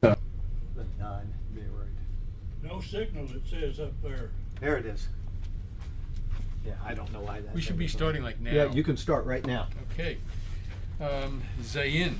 The 0.00 0.16
non-mirrored. 0.98 1.96
No 2.62 2.80
signal, 2.80 3.24
it 3.34 3.42
says 3.48 3.80
up 3.80 3.92
there. 4.02 4.30
There 4.60 4.76
it 4.76 4.84
is. 4.84 5.08
Yeah, 6.66 6.74
I 6.84 6.94
don't 6.94 7.10
know 7.12 7.20
why 7.20 7.40
that. 7.40 7.54
We 7.54 7.60
should 7.60 7.78
be 7.78 7.88
starting 7.88 8.22
like 8.22 8.40
now. 8.40 8.52
Yeah, 8.52 8.72
you 8.72 8.82
can 8.82 8.96
start 8.96 9.24
right 9.24 9.44
now. 9.46 9.68
Okay. 9.92 10.18
Um, 11.00 11.42
Zayin, 11.62 12.16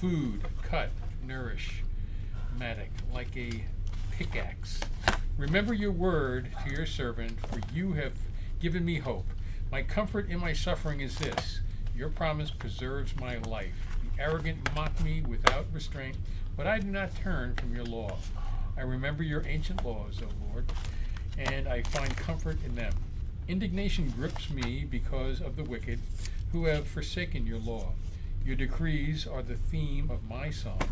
food, 0.00 0.42
cut, 0.62 0.90
nourish, 1.26 1.82
matic, 2.58 2.88
like 3.12 3.34
a 3.36 3.64
pickaxe. 4.12 4.80
Remember 5.38 5.74
your 5.74 5.92
word 5.92 6.48
to 6.64 6.70
your 6.70 6.86
servant, 6.86 7.38
for 7.48 7.60
you 7.74 7.92
have 7.92 8.12
given 8.60 8.84
me 8.84 8.98
hope. 8.98 9.26
My 9.70 9.82
comfort 9.82 10.28
in 10.28 10.40
my 10.40 10.52
suffering 10.52 11.00
is 11.00 11.16
this 11.16 11.60
your 11.94 12.10
promise 12.10 12.50
preserves 12.50 13.18
my 13.18 13.38
life. 13.38 13.74
The 14.02 14.22
arrogant 14.22 14.58
mock 14.74 15.02
me 15.02 15.22
without 15.26 15.66
restraint, 15.72 16.16
but 16.56 16.66
I 16.66 16.78
do 16.78 16.88
not 16.88 17.14
turn 17.16 17.54
from 17.54 17.74
your 17.74 17.84
law. 17.84 18.16
I 18.76 18.82
remember 18.82 19.22
your 19.22 19.46
ancient 19.46 19.84
laws, 19.84 20.20
O 20.22 20.46
Lord, 20.50 20.64
and 21.38 21.68
I 21.68 21.82
find 21.82 22.16
comfort 22.16 22.58
in 22.64 22.74
them. 22.74 22.92
Indignation 23.48 24.10
grips 24.16 24.50
me 24.50 24.86
because 24.90 25.40
of 25.40 25.56
the 25.56 25.64
wicked 25.64 26.00
who 26.52 26.64
have 26.64 26.86
forsaken 26.86 27.46
your 27.46 27.58
law. 27.58 27.92
Your 28.44 28.56
decrees 28.56 29.26
are 29.26 29.42
the 29.42 29.56
theme 29.56 30.10
of 30.10 30.28
my 30.28 30.50
song 30.50 30.82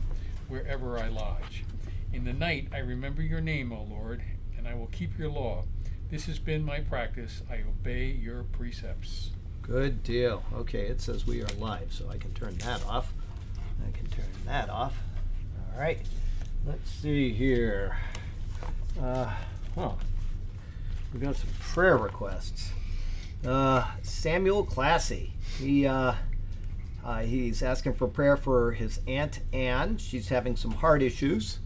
wherever 0.48 0.98
I 0.98 1.08
lodge. 1.08 1.64
In 2.12 2.24
the 2.24 2.32
night 2.32 2.68
I 2.72 2.78
remember 2.78 3.22
your 3.22 3.40
name, 3.40 3.72
O 3.72 3.86
Lord, 3.90 4.22
and 4.56 4.68
I 4.68 4.74
will 4.74 4.88
keep 4.88 5.18
your 5.18 5.30
law. 5.30 5.64
This 6.10 6.26
has 6.26 6.38
been 6.38 6.64
my 6.64 6.80
practice. 6.80 7.42
I 7.50 7.60
obey 7.68 8.06
your 8.06 8.44
precepts. 8.44 9.30
Good 9.62 10.02
deal. 10.02 10.44
Okay, 10.54 10.86
it 10.86 11.00
says 11.00 11.26
we 11.26 11.42
are 11.42 11.48
live, 11.58 11.92
so 11.92 12.08
I 12.10 12.18
can 12.18 12.34
turn 12.34 12.56
that 12.58 12.84
off. 12.86 13.12
I 13.86 13.90
can 13.96 14.06
turn 14.08 14.26
that 14.46 14.68
off. 14.68 14.96
All 15.74 15.80
right. 15.80 15.98
Let's 16.64 16.88
see 16.88 17.32
here. 17.32 17.98
Uh, 19.02 19.34
oh, 19.76 19.98
we 21.12 21.18
got 21.18 21.34
some 21.34 21.50
prayer 21.60 21.96
requests. 21.96 22.70
Uh, 23.44 23.84
Samuel 24.02 24.64
Classy. 24.64 25.32
He 25.58 25.84
uh, 25.84 26.14
uh, 27.04 27.18
he's 27.22 27.60
asking 27.60 27.94
for 27.94 28.06
prayer 28.06 28.36
for 28.36 28.70
his 28.70 29.00
aunt 29.08 29.40
Anne. 29.52 29.98
She's 29.98 30.28
having 30.28 30.54
some 30.54 30.70
heart 30.70 31.02
issues. 31.02 31.58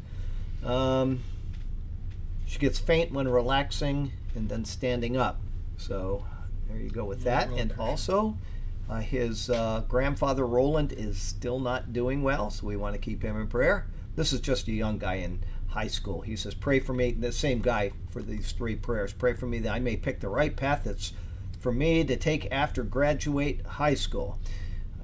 Um, 0.65 1.21
she 2.47 2.59
gets 2.59 2.79
faint 2.79 3.13
when 3.13 3.29
relaxing 3.29 4.13
and 4.35 4.49
then 4.49 4.65
standing 4.65 5.19
up. 5.19 5.39
So 5.77 6.25
there 6.67 6.79
you 6.79 6.89
go 6.89 7.05
with 7.05 7.25
that. 7.25 7.51
And 7.51 7.75
also, 7.79 8.39
uh, 8.89 9.01
his 9.01 9.51
uh, 9.51 9.85
grandfather 9.87 10.47
Roland 10.47 10.95
is 10.95 11.21
still 11.21 11.61
not 11.61 11.93
doing 11.93 12.23
well, 12.23 12.49
so 12.49 12.67
we 12.67 12.77
want 12.77 12.95
to 12.95 12.99
keep 12.99 13.23
him 13.23 13.39
in 13.39 13.49
prayer. 13.49 13.87
This 14.19 14.33
is 14.33 14.41
just 14.41 14.67
a 14.67 14.73
young 14.73 14.99
guy 14.99 15.15
in 15.15 15.45
high 15.69 15.87
school. 15.87 16.23
He 16.23 16.35
says, 16.35 16.53
Pray 16.53 16.81
for 16.81 16.93
me, 16.93 17.13
the 17.13 17.31
same 17.31 17.61
guy 17.61 17.93
for 18.11 18.21
these 18.21 18.51
three 18.51 18.75
prayers. 18.75 19.13
Pray 19.13 19.33
for 19.33 19.47
me 19.47 19.61
that 19.61 19.73
I 19.73 19.79
may 19.79 19.97
pick 19.97 20.19
the 20.19 20.29
right 20.29 20.57
path 20.57 20.83
that's 20.85 21.13
for 21.61 21.71
me 21.71 22.03
to 22.03 22.17
take 22.17 22.51
after 22.51 22.83
graduate 22.83 23.65
high 23.65 23.95
school. 23.95 24.41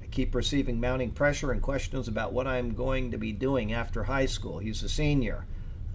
I 0.01 0.07
keep 0.07 0.35
receiving 0.35 0.81
mounting 0.81 1.11
pressure 1.11 1.53
and 1.53 1.61
questions 1.61 2.09
about 2.09 2.33
what 2.33 2.45
I'm 2.45 2.73
going 2.73 3.09
to 3.11 3.17
be 3.17 3.31
doing 3.31 3.71
after 3.71 4.03
high 4.03 4.25
school. 4.25 4.59
He's 4.59 4.83
a 4.83 4.89
senior. 4.89 5.45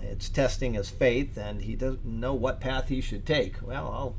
It's 0.00 0.30
testing 0.30 0.72
his 0.72 0.88
faith, 0.88 1.36
and 1.36 1.60
he 1.60 1.76
doesn't 1.76 2.06
know 2.06 2.32
what 2.32 2.58
path 2.58 2.88
he 2.88 3.02
should 3.02 3.26
take. 3.26 3.56
Well, 3.60 3.86
I'll 3.86 4.16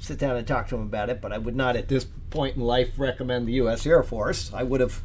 sit 0.00 0.18
down 0.18 0.34
and 0.34 0.48
talk 0.48 0.66
to 0.70 0.74
him 0.74 0.82
about 0.82 1.10
it, 1.10 1.20
but 1.20 1.32
I 1.32 1.38
would 1.38 1.54
not 1.54 1.76
at 1.76 1.86
this 1.86 2.06
point 2.30 2.56
in 2.56 2.62
life 2.62 2.94
recommend 2.98 3.46
the 3.46 3.52
U.S. 3.52 3.86
Air 3.86 4.02
Force. 4.02 4.52
I 4.52 4.64
would 4.64 4.80
have 4.80 5.00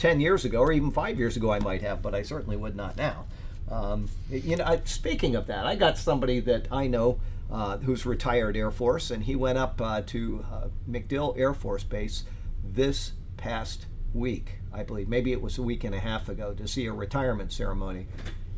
10 0.00 0.18
years 0.18 0.46
ago, 0.46 0.60
or 0.60 0.72
even 0.72 0.90
five 0.90 1.18
years 1.18 1.36
ago, 1.36 1.52
I 1.52 1.58
might 1.58 1.82
have, 1.82 2.00
but 2.00 2.14
I 2.14 2.22
certainly 2.22 2.56
would 2.56 2.74
not 2.74 2.96
now. 2.96 3.26
Um, 3.70 4.08
you 4.30 4.56
know, 4.56 4.64
I, 4.64 4.80
speaking 4.84 5.36
of 5.36 5.46
that, 5.48 5.66
I 5.66 5.76
got 5.76 5.98
somebody 5.98 6.40
that 6.40 6.66
I 6.72 6.86
know 6.86 7.20
uh, 7.52 7.76
who's 7.78 8.06
retired 8.06 8.56
Air 8.56 8.70
Force, 8.70 9.10
and 9.10 9.24
he 9.24 9.36
went 9.36 9.58
up 9.58 9.78
uh, 9.78 10.00
to 10.06 10.44
uh, 10.50 10.68
MacDill 10.90 11.38
Air 11.38 11.52
Force 11.52 11.84
Base 11.84 12.24
this 12.64 13.12
past 13.36 13.86
week, 14.14 14.56
I 14.72 14.84
believe. 14.84 15.06
Maybe 15.06 15.32
it 15.32 15.42
was 15.42 15.58
a 15.58 15.62
week 15.62 15.84
and 15.84 15.94
a 15.94 16.00
half 16.00 16.30
ago 16.30 16.54
to 16.54 16.66
see 16.66 16.86
a 16.86 16.92
retirement 16.92 17.52
ceremony. 17.52 18.06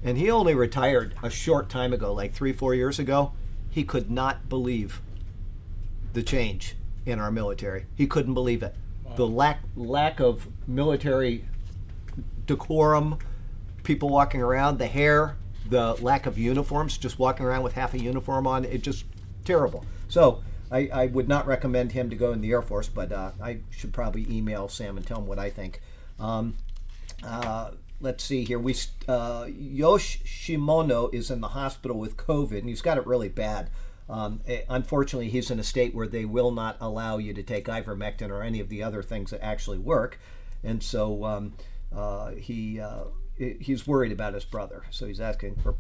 And 0.05 0.17
he 0.19 0.31
only 0.31 0.55
retired 0.55 1.15
a 1.25 1.31
short 1.31 1.69
time 1.69 1.93
ago, 1.93 2.15
like 2.15 2.33
three, 2.33 2.53
four 2.53 2.73
years 2.73 3.01
ago. 3.01 3.33
He 3.69 3.83
could 3.83 4.13
not 4.13 4.49
believe 4.49 5.03
the 6.13 6.23
change 6.23 6.77
in 7.05 7.19
our 7.19 7.33
military. 7.33 7.87
He 7.97 8.07
couldn't 8.07 8.35
believe 8.35 8.63
it. 8.63 8.77
The 9.17 9.27
lack 9.27 9.61
lack 9.77 10.21
of 10.21 10.49
military 10.67 11.45
decorum, 12.47 13.19
people 13.83 14.09
walking 14.09 14.41
around, 14.41 14.79
the 14.79 14.87
hair, 14.87 15.37
the 15.69 15.95
lack 15.95 16.27
of 16.27 16.39
uniforms, 16.39 16.99
just 16.99 17.19
walking 17.19 17.47
around 17.47 17.63
with 17.63 17.75
half 17.75 17.95
a 17.95 17.99
uniform 17.99 18.47
on, 18.47 18.65
it 18.65 18.83
just 18.83 19.05
terrible. 19.45 19.85
So 20.09 20.43
I, 20.71 20.89
I 20.93 21.07
would 21.07 21.29
not 21.29 21.47
recommend 21.47 21.93
him 21.93 22.11
to 22.11 22.17
go 22.17 22.33
in 22.33 22.41
the 22.41 22.51
Air 22.51 22.63
Force, 22.63 22.89
but 22.89 23.13
uh, 23.13 23.33
I 23.43 23.59
should 23.71 23.93
probably 23.93 24.27
email 24.31 24.69
Sam 24.69 24.97
and 24.97 25.07
tell 25.07 25.19
him 25.19 25.27
what 25.27 25.39
I 25.39 25.51
think. 25.51 25.81
Um, 26.19 26.57
uh, 27.23 27.73
let's 28.01 28.25
see 28.25 28.45
here. 28.45 28.59
We 28.59 28.75
uh, 29.07 29.47
Yosh 29.49 30.23
Shimono 30.25 31.13
is 31.15 31.31
in 31.31 31.41
the 31.41 31.49
hospital 31.49 31.99
with 31.99 32.17
COVID, 32.17 32.59
and 32.59 32.69
he's 32.69 32.83
got 32.83 32.99
it 32.99 33.07
really 33.07 33.29
bad. 33.29 33.71
Um, 34.09 34.41
eh, 34.47 34.63
unfortunately, 34.69 35.31
he's 35.31 35.51
in 35.51 35.59
a 35.59 35.65
state 35.65 35.95
where 35.95 36.09
they 36.09 36.25
will 36.25 36.51
not 36.51 36.77
allow 36.81 37.19
you 37.19 37.33
to 37.35 37.43
take 37.43 37.67
ivermectin 37.67 38.31
or 38.31 38.43
any 38.43 38.61
of 38.61 38.69
the 38.69 38.83
other 38.83 39.03
things 39.03 39.31
that 39.31 39.43
actually 39.43 39.79
work, 39.79 40.19
and 40.63 40.83
so 40.83 41.25
um, 41.25 41.55
uh, 41.95 42.33
he 42.33 42.81
uh, 42.81 43.05
he's 43.37 43.87
worried 43.87 44.13
about 44.13 44.35
his 44.35 44.45
brother. 44.45 44.85
So 44.91 45.07
he's 45.07 45.21
asking 45.21 45.57
for 45.57 45.75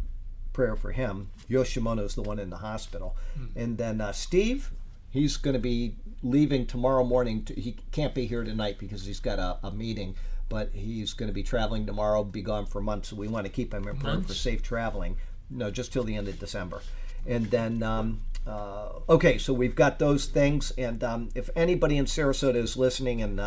prayer 0.53 0.76
for 0.76 0.93
him. 0.93 1.31
Yoshimono 1.48 2.04
is 2.04 2.15
the 2.15 2.22
one 2.22 2.38
in 2.38 2.50
the 2.50 2.59
hospital, 2.59 3.16
and 3.56 3.78
then 3.78 4.00
uh, 4.00 4.12
Steve, 4.12 4.70
he's 5.10 5.37
going 5.37 5.54
to 5.54 5.60
be 5.60 5.97
leaving 6.22 6.66
tomorrow 6.66 7.04
morning. 7.04 7.44
To, 7.44 7.54
he 7.54 7.76
can't 7.91 8.15
be 8.15 8.26
here 8.26 8.44
tonight 8.44 8.78
because 8.78 9.04
he's 9.04 9.20
got 9.20 9.38
a, 9.38 9.59
a 9.66 9.70
meeting. 9.70 10.15
But 10.48 10.72
he's 10.75 11.14
going 11.14 11.28
to 11.28 11.32
be 11.32 11.43
traveling 11.43 11.87
tomorrow, 11.87 12.22
be 12.25 12.43
gone 12.43 12.66
for 12.66 12.82
months. 12.82 13.09
So 13.09 13.16
we 13.16 13.26
want 13.26 13.47
to 13.47 13.50
keep 13.50 13.72
him 13.72 13.88
in 13.88 13.97
prayer 13.97 14.20
for 14.20 14.34
safe 14.34 14.62
traveling. 14.62 15.16
No, 15.49 15.70
just 15.70 15.94
till 15.94 16.04
the 16.04 16.14
end 16.14 16.28
of 16.28 16.38
December. 16.38 16.82
And 17.26 17.50
then, 17.50 17.82
um, 17.82 18.20
uh, 18.47 18.91
okay, 19.09 19.38
so 19.38 19.54
we've 19.54 19.75
got 19.75 19.99
those 19.99 20.26
things. 20.26 20.70
And 20.76 21.03
um, 21.03 21.31
if 21.34 21.49
anybody 21.56 21.97
in 21.97 22.04
Sarasota 22.04 22.56
is 22.56 22.76
listening 22.76 23.22
and 23.22 23.41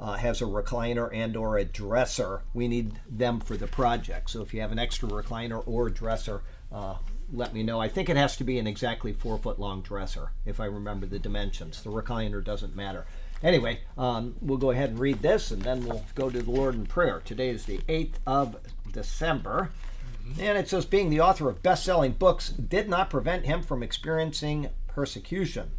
uh, 0.00 0.14
has 0.14 0.40
a 0.40 0.44
recliner 0.44 1.08
and 1.12 1.36
or 1.36 1.56
a 1.58 1.64
dresser, 1.64 2.42
we 2.54 2.68
need 2.68 3.00
them 3.08 3.40
for 3.40 3.56
the 3.56 3.66
project. 3.66 4.30
So 4.30 4.42
if 4.42 4.54
you 4.54 4.60
have 4.60 4.72
an 4.72 4.78
extra 4.78 5.08
recliner 5.08 5.62
or 5.66 5.90
dresser, 5.90 6.42
uh, 6.72 6.96
let 7.32 7.52
me 7.52 7.62
know. 7.62 7.80
I 7.80 7.88
think 7.88 8.08
it 8.08 8.16
has 8.16 8.36
to 8.36 8.44
be 8.44 8.58
an 8.58 8.66
exactly 8.66 9.12
four 9.12 9.38
foot 9.38 9.58
long 9.58 9.82
dresser, 9.82 10.32
if 10.46 10.60
I 10.60 10.66
remember 10.66 11.06
the 11.06 11.18
dimensions. 11.18 11.82
The 11.82 11.90
recliner 11.90 12.42
doesn't 12.42 12.76
matter. 12.76 13.06
Anyway, 13.42 13.80
um, 13.96 14.34
we'll 14.40 14.58
go 14.58 14.70
ahead 14.70 14.90
and 14.90 14.98
read 14.98 15.22
this, 15.22 15.50
and 15.50 15.62
then 15.62 15.84
we'll 15.84 16.04
go 16.14 16.30
to 16.30 16.42
the 16.42 16.50
Lord 16.50 16.74
in 16.74 16.86
prayer. 16.86 17.20
Today 17.24 17.50
is 17.50 17.66
the 17.66 17.78
8th 17.88 18.14
of 18.26 18.56
December. 18.92 19.70
And 20.38 20.58
it 20.58 20.68
says, 20.68 20.84
being 20.84 21.08
the 21.08 21.20
author 21.20 21.48
of 21.48 21.62
best 21.62 21.84
selling 21.84 22.12
books 22.12 22.50
did 22.50 22.88
not 22.88 23.10
prevent 23.10 23.46
him 23.46 23.62
from 23.62 23.82
experiencing 23.82 24.68
persecution. 24.86 25.70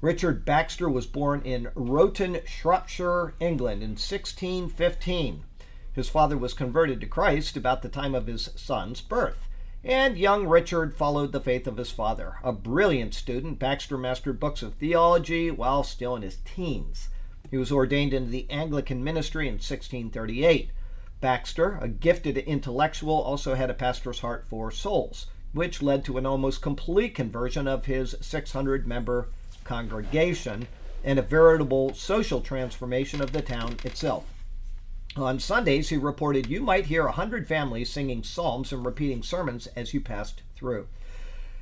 Richard 0.00 0.44
Baxter 0.44 0.88
was 0.88 1.06
born 1.06 1.42
in 1.42 1.72
Rowton, 1.74 2.40
Shropshire, 2.46 3.34
England 3.40 3.82
in 3.82 3.90
1615. 3.90 5.42
His 5.92 6.08
father 6.08 6.38
was 6.38 6.54
converted 6.54 7.00
to 7.00 7.06
Christ 7.08 7.56
about 7.56 7.82
the 7.82 7.88
time 7.88 8.14
of 8.14 8.28
his 8.28 8.50
son's 8.54 9.00
birth, 9.00 9.48
and 9.82 10.16
young 10.16 10.46
Richard 10.46 10.94
followed 10.94 11.32
the 11.32 11.40
faith 11.40 11.66
of 11.66 11.78
his 11.78 11.90
father. 11.90 12.36
A 12.44 12.52
brilliant 12.52 13.12
student, 13.12 13.58
Baxter 13.58 13.98
mastered 13.98 14.38
books 14.38 14.62
of 14.62 14.74
theology 14.74 15.50
while 15.50 15.82
still 15.82 16.14
in 16.14 16.22
his 16.22 16.38
teens. 16.44 17.08
He 17.50 17.56
was 17.56 17.72
ordained 17.72 18.14
into 18.14 18.30
the 18.30 18.48
Anglican 18.48 19.02
ministry 19.02 19.48
in 19.48 19.54
1638. 19.54 20.70
Baxter, 21.20 21.76
a 21.82 21.88
gifted 21.88 22.38
intellectual, 22.38 23.20
also 23.20 23.56
had 23.56 23.68
a 23.68 23.74
pastor's 23.74 24.20
heart 24.20 24.46
for 24.48 24.70
souls, 24.70 25.26
which 25.52 25.82
led 25.82 26.04
to 26.04 26.18
an 26.18 26.26
almost 26.26 26.62
complete 26.62 27.16
conversion 27.16 27.66
of 27.66 27.86
his 27.86 28.14
600 28.20 28.86
member 28.86 29.30
congregation 29.68 30.66
and 31.04 31.18
a 31.18 31.22
veritable 31.22 31.92
social 31.94 32.40
transformation 32.40 33.20
of 33.20 33.32
the 33.32 33.42
town 33.42 33.76
itself. 33.84 34.24
On 35.14 35.38
Sundays, 35.38 35.90
he 35.90 35.96
reported, 35.96 36.48
You 36.48 36.62
might 36.62 36.86
hear 36.86 37.06
a 37.06 37.12
hundred 37.12 37.46
families 37.46 37.90
singing 37.90 38.22
psalms 38.22 38.72
and 38.72 38.84
repeating 38.84 39.22
sermons 39.22 39.66
as 39.76 39.92
you 39.92 40.00
passed 40.00 40.42
through. 40.56 40.88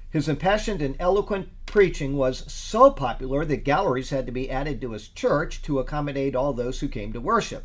His 0.08 0.28
impassioned 0.28 0.80
and 0.80 0.94
eloquent 1.00 1.48
preaching 1.66 2.16
was 2.16 2.50
so 2.50 2.90
popular 2.90 3.44
that 3.44 3.64
galleries 3.64 4.10
had 4.10 4.24
to 4.26 4.32
be 4.32 4.50
added 4.50 4.80
to 4.80 4.92
his 4.92 5.08
church 5.08 5.60
to 5.62 5.78
accommodate 5.78 6.36
all 6.36 6.52
those 6.52 6.80
who 6.80 6.88
came 6.88 7.12
to 7.12 7.20
worship. 7.20 7.64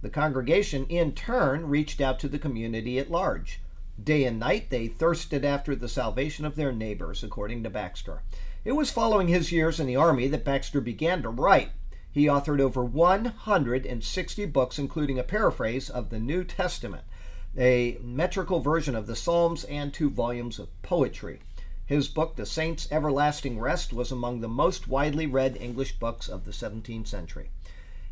The 0.00 0.10
congregation, 0.10 0.86
in 0.86 1.12
turn, 1.12 1.68
reached 1.68 2.00
out 2.00 2.18
to 2.20 2.28
the 2.28 2.38
community 2.38 2.98
at 2.98 3.10
large. 3.10 3.60
Day 4.02 4.24
and 4.24 4.40
night, 4.40 4.70
they 4.70 4.88
thirsted 4.88 5.44
after 5.44 5.76
the 5.76 5.88
salvation 5.88 6.44
of 6.44 6.56
their 6.56 6.72
neighbors, 6.72 7.22
according 7.22 7.62
to 7.62 7.70
Baxter. 7.70 8.22
It 8.64 8.72
was 8.72 8.90
following 8.90 9.28
his 9.28 9.52
years 9.52 9.78
in 9.78 9.86
the 9.86 9.96
Army 9.96 10.26
that 10.28 10.44
Baxter 10.44 10.80
began 10.80 11.20
to 11.20 11.28
write. 11.28 11.72
He 12.10 12.24
authored 12.24 12.60
over 12.60 12.82
160 12.82 14.46
books, 14.46 14.78
including 14.78 15.18
a 15.18 15.22
paraphrase 15.22 15.90
of 15.90 16.08
the 16.08 16.18
New 16.18 16.44
Testament. 16.44 17.04
a 17.58 17.98
metrical 18.00 18.60
version 18.60 18.96
of 18.96 19.06
the 19.06 19.14
Psalms, 19.14 19.64
and 19.64 19.92
two 19.92 20.08
volumes 20.08 20.58
of 20.58 20.82
poetry. 20.82 21.40
His 21.84 22.08
book, 22.08 22.36
The 22.36 22.46
Saints' 22.46 22.88
Everlasting 22.90 23.60
Rest, 23.60 23.92
was 23.92 24.10
among 24.10 24.40
the 24.40 24.48
most 24.48 24.88
widely 24.88 25.26
read 25.26 25.58
English 25.60 25.98
books 25.98 26.26
of 26.26 26.46
the 26.46 26.50
17th 26.50 27.06
century. 27.06 27.50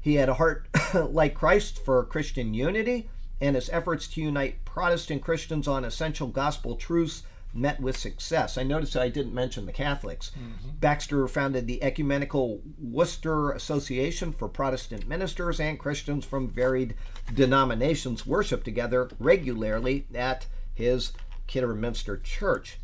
He 0.00 0.16
had 0.16 0.28
a 0.28 0.34
heart 0.34 0.68
like 0.94 1.34
Christ 1.34 1.82
for 1.82 2.04
Christian 2.04 2.52
unity, 2.52 3.08
and 3.40 3.56
his 3.56 3.70
efforts 3.70 4.06
to 4.08 4.20
unite 4.20 4.64
Protestant 4.66 5.22
Christians 5.22 5.66
on 5.66 5.84
essential 5.84 6.28
gospel 6.28 6.76
truths 6.76 7.22
met 7.54 7.80
with 7.80 7.96
success. 7.96 8.56
I 8.56 8.62
noticed 8.62 8.96
I 8.96 9.08
didn't 9.08 9.34
mention 9.34 9.66
the 9.66 9.72
Catholics. 9.72 10.30
Mm-hmm. 10.30 10.76
Baxter 10.80 11.26
founded 11.28 11.66
the 11.66 11.82
Ecumenical 11.82 12.62
Worcester 12.78 13.50
Association 13.50 14.32
for 14.32 14.48
Protestant 14.48 15.06
ministers 15.06 15.60
and 15.60 15.78
Christians 15.78 16.24
from 16.24 16.48
varied 16.48 16.94
denominations 17.34 18.26
worship 18.26 18.64
together 18.64 19.10
regularly 19.18 20.06
at 20.14 20.46
his 20.74 21.12
Kidderminster 21.46 22.16
Church. 22.16 22.78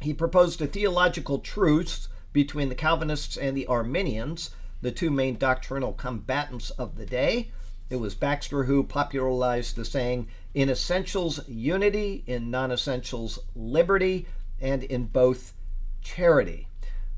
He 0.00 0.14
proposed 0.14 0.62
a 0.62 0.66
theological 0.66 1.40
truce 1.40 2.08
between 2.32 2.68
the 2.68 2.74
Calvinists 2.74 3.36
and 3.36 3.56
the 3.56 3.66
Arminians, 3.66 4.50
the 4.80 4.92
two 4.92 5.10
main 5.10 5.36
doctrinal 5.36 5.92
combatants 5.92 6.70
of 6.70 6.96
the 6.96 7.06
day. 7.06 7.50
It 7.90 7.96
was 7.96 8.14
Baxter 8.14 8.64
who 8.64 8.84
popularized 8.84 9.74
the 9.74 9.84
saying, 9.84 10.28
in 10.54 10.68
essentials, 10.70 11.40
unity, 11.46 12.24
in 12.26 12.50
non 12.50 12.72
essentials, 12.72 13.38
liberty, 13.54 14.26
and 14.60 14.82
in 14.84 15.06
both, 15.06 15.54
charity. 16.00 16.68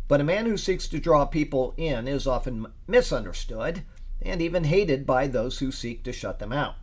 But 0.08 0.20
a 0.20 0.24
man 0.24 0.46
who 0.46 0.56
seeks 0.56 0.88
to 0.88 0.98
draw 0.98 1.24
people 1.24 1.74
in 1.76 2.08
is 2.08 2.26
often 2.26 2.66
misunderstood 2.88 3.82
and 4.20 4.42
even 4.42 4.64
hated 4.64 5.06
by 5.06 5.26
those 5.26 5.60
who 5.60 5.70
seek 5.70 6.02
to 6.04 6.12
shut 6.12 6.38
them 6.38 6.52
out. 6.52 6.74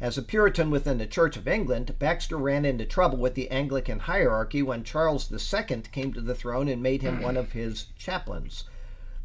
As 0.00 0.16
a 0.16 0.22
Puritan 0.22 0.70
within 0.70 0.98
the 0.98 1.06
Church 1.06 1.36
of 1.36 1.48
England, 1.48 1.98
Baxter 1.98 2.36
ran 2.36 2.64
into 2.64 2.84
trouble 2.84 3.18
with 3.18 3.34
the 3.34 3.50
Anglican 3.50 4.00
hierarchy 4.00 4.62
when 4.62 4.84
Charles 4.84 5.32
II 5.32 5.82
came 5.90 6.12
to 6.12 6.20
the 6.20 6.36
throne 6.36 6.68
and 6.68 6.80
made 6.80 7.02
him 7.02 7.20
one 7.20 7.36
of 7.36 7.52
his 7.52 7.86
chaplains. 7.96 8.64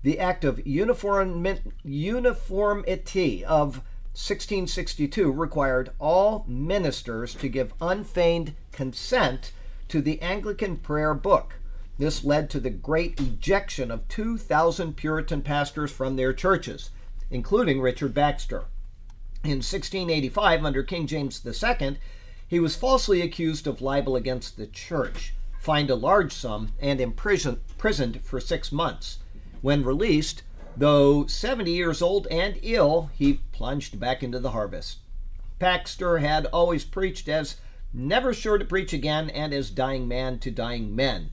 The 0.02 0.20
Act 0.20 0.44
of 0.44 0.66
Uniform, 0.66 1.46
Uniformity 1.84 3.46
of 3.46 3.82
1662 4.14 5.32
required 5.32 5.90
all 5.98 6.46
ministers 6.48 7.34
to 7.34 7.50
give 7.50 7.74
unfeigned 7.82 8.54
consent 8.72 9.52
to 9.88 10.02
the 10.02 10.22
Anglican 10.22 10.78
prayer 10.78 11.16
book. 11.16 11.56
This 11.98 12.24
led 12.24 12.52
to 12.52 12.60
the 12.60 12.70
great 12.70 13.20
ejection 13.20 13.90
of 13.90 14.08
2,000 14.10 14.96
Puritan 14.96 15.42
pastors 15.42 15.92
from 15.92 16.16
their 16.16 16.32
churches, 16.32 16.92
including 17.32 17.82
Richard 17.82 18.14
Baxter. 18.14 18.66
In 19.44 19.64
1685, 19.64 20.64
under 20.64 20.84
King 20.84 21.08
James 21.08 21.42
II, 21.44 21.98
he 22.48 22.60
was 22.60 22.76
falsely 22.76 23.20
accused 23.20 23.66
of 23.66 23.82
libel 23.82 24.16
against 24.16 24.58
the 24.58 24.68
church, 24.68 25.34
fined 25.60 25.90
a 25.90 25.96
large 25.96 26.34
sum, 26.34 26.70
and 26.80 27.02
imprisoned 27.02 28.22
for 28.22 28.40
six 28.40 28.72
months. 28.72 29.18
When 29.62 29.84
released, 29.84 30.44
though 30.78 31.28
70 31.28 31.72
years 31.72 32.02
old 32.02 32.28
and 32.28 32.60
ill, 32.62 33.10
he 33.14 33.42
plunged 33.52 34.00
back 34.00 34.24
into 34.24 34.40
the 34.40 34.52
harvest. 34.52 35.00
Baxter 35.60 36.18
had 36.18 36.46
always 36.48 36.84
preached 36.84 37.30
as 37.30 37.58
never 37.94 38.34
sure 38.34 38.58
to 38.58 38.66
preach 38.66 38.92
again 38.92 39.30
and 39.30 39.54
as 39.54 39.70
dying 39.70 40.08
man 40.08 40.40
to 40.40 40.52
dying 40.52 40.96
men. 40.96 41.32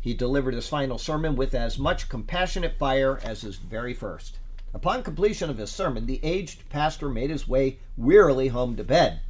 He 0.00 0.14
delivered 0.14 0.54
his 0.54 0.68
final 0.68 0.98
sermon 0.98 1.36
with 1.36 1.54
as 1.54 1.78
much 1.78 2.08
compassionate 2.08 2.78
fire 2.78 3.20
as 3.22 3.42
his 3.42 3.56
very 3.56 3.92
first. 3.92 4.38
Upon 4.72 5.02
completion 5.02 5.50
of 5.50 5.58
his 5.58 5.70
sermon, 5.70 6.06
the 6.06 6.20
aged 6.22 6.68
pastor 6.70 7.08
made 7.08 7.30
his 7.30 7.46
way 7.46 7.78
wearily 7.96 8.48
home 8.48 8.76
to 8.76 8.84
bed. 8.84 9.20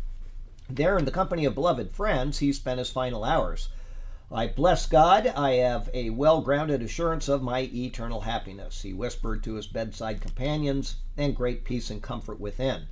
There, 0.69 0.97
in 0.97 1.07
the 1.07 1.11
company 1.11 1.45
of 1.45 1.55
beloved 1.55 1.91
friends, 1.91 2.39
he 2.39 2.53
spent 2.53 2.79
his 2.79 2.91
final 2.91 3.25
hours. 3.25 3.69
I 4.33 4.47
bless 4.47 4.87
God, 4.87 5.27
I 5.27 5.55
have 5.55 5.91
a 5.93 6.11
well 6.11 6.41
grounded 6.41 6.83
assurance 6.83 7.29
of 7.29 7.43
my 7.43 7.63
eternal 7.75 8.21
happiness, 8.21 8.83
he 8.83 8.93
whispered 8.93 9.43
to 9.43 9.55
his 9.55 9.67
bedside 9.67 10.21
companions, 10.21 10.97
and 11.17 11.35
great 11.35 11.65
peace 11.65 11.91
and 11.91 12.01
comfort 12.01 12.39
within. 12.39 12.87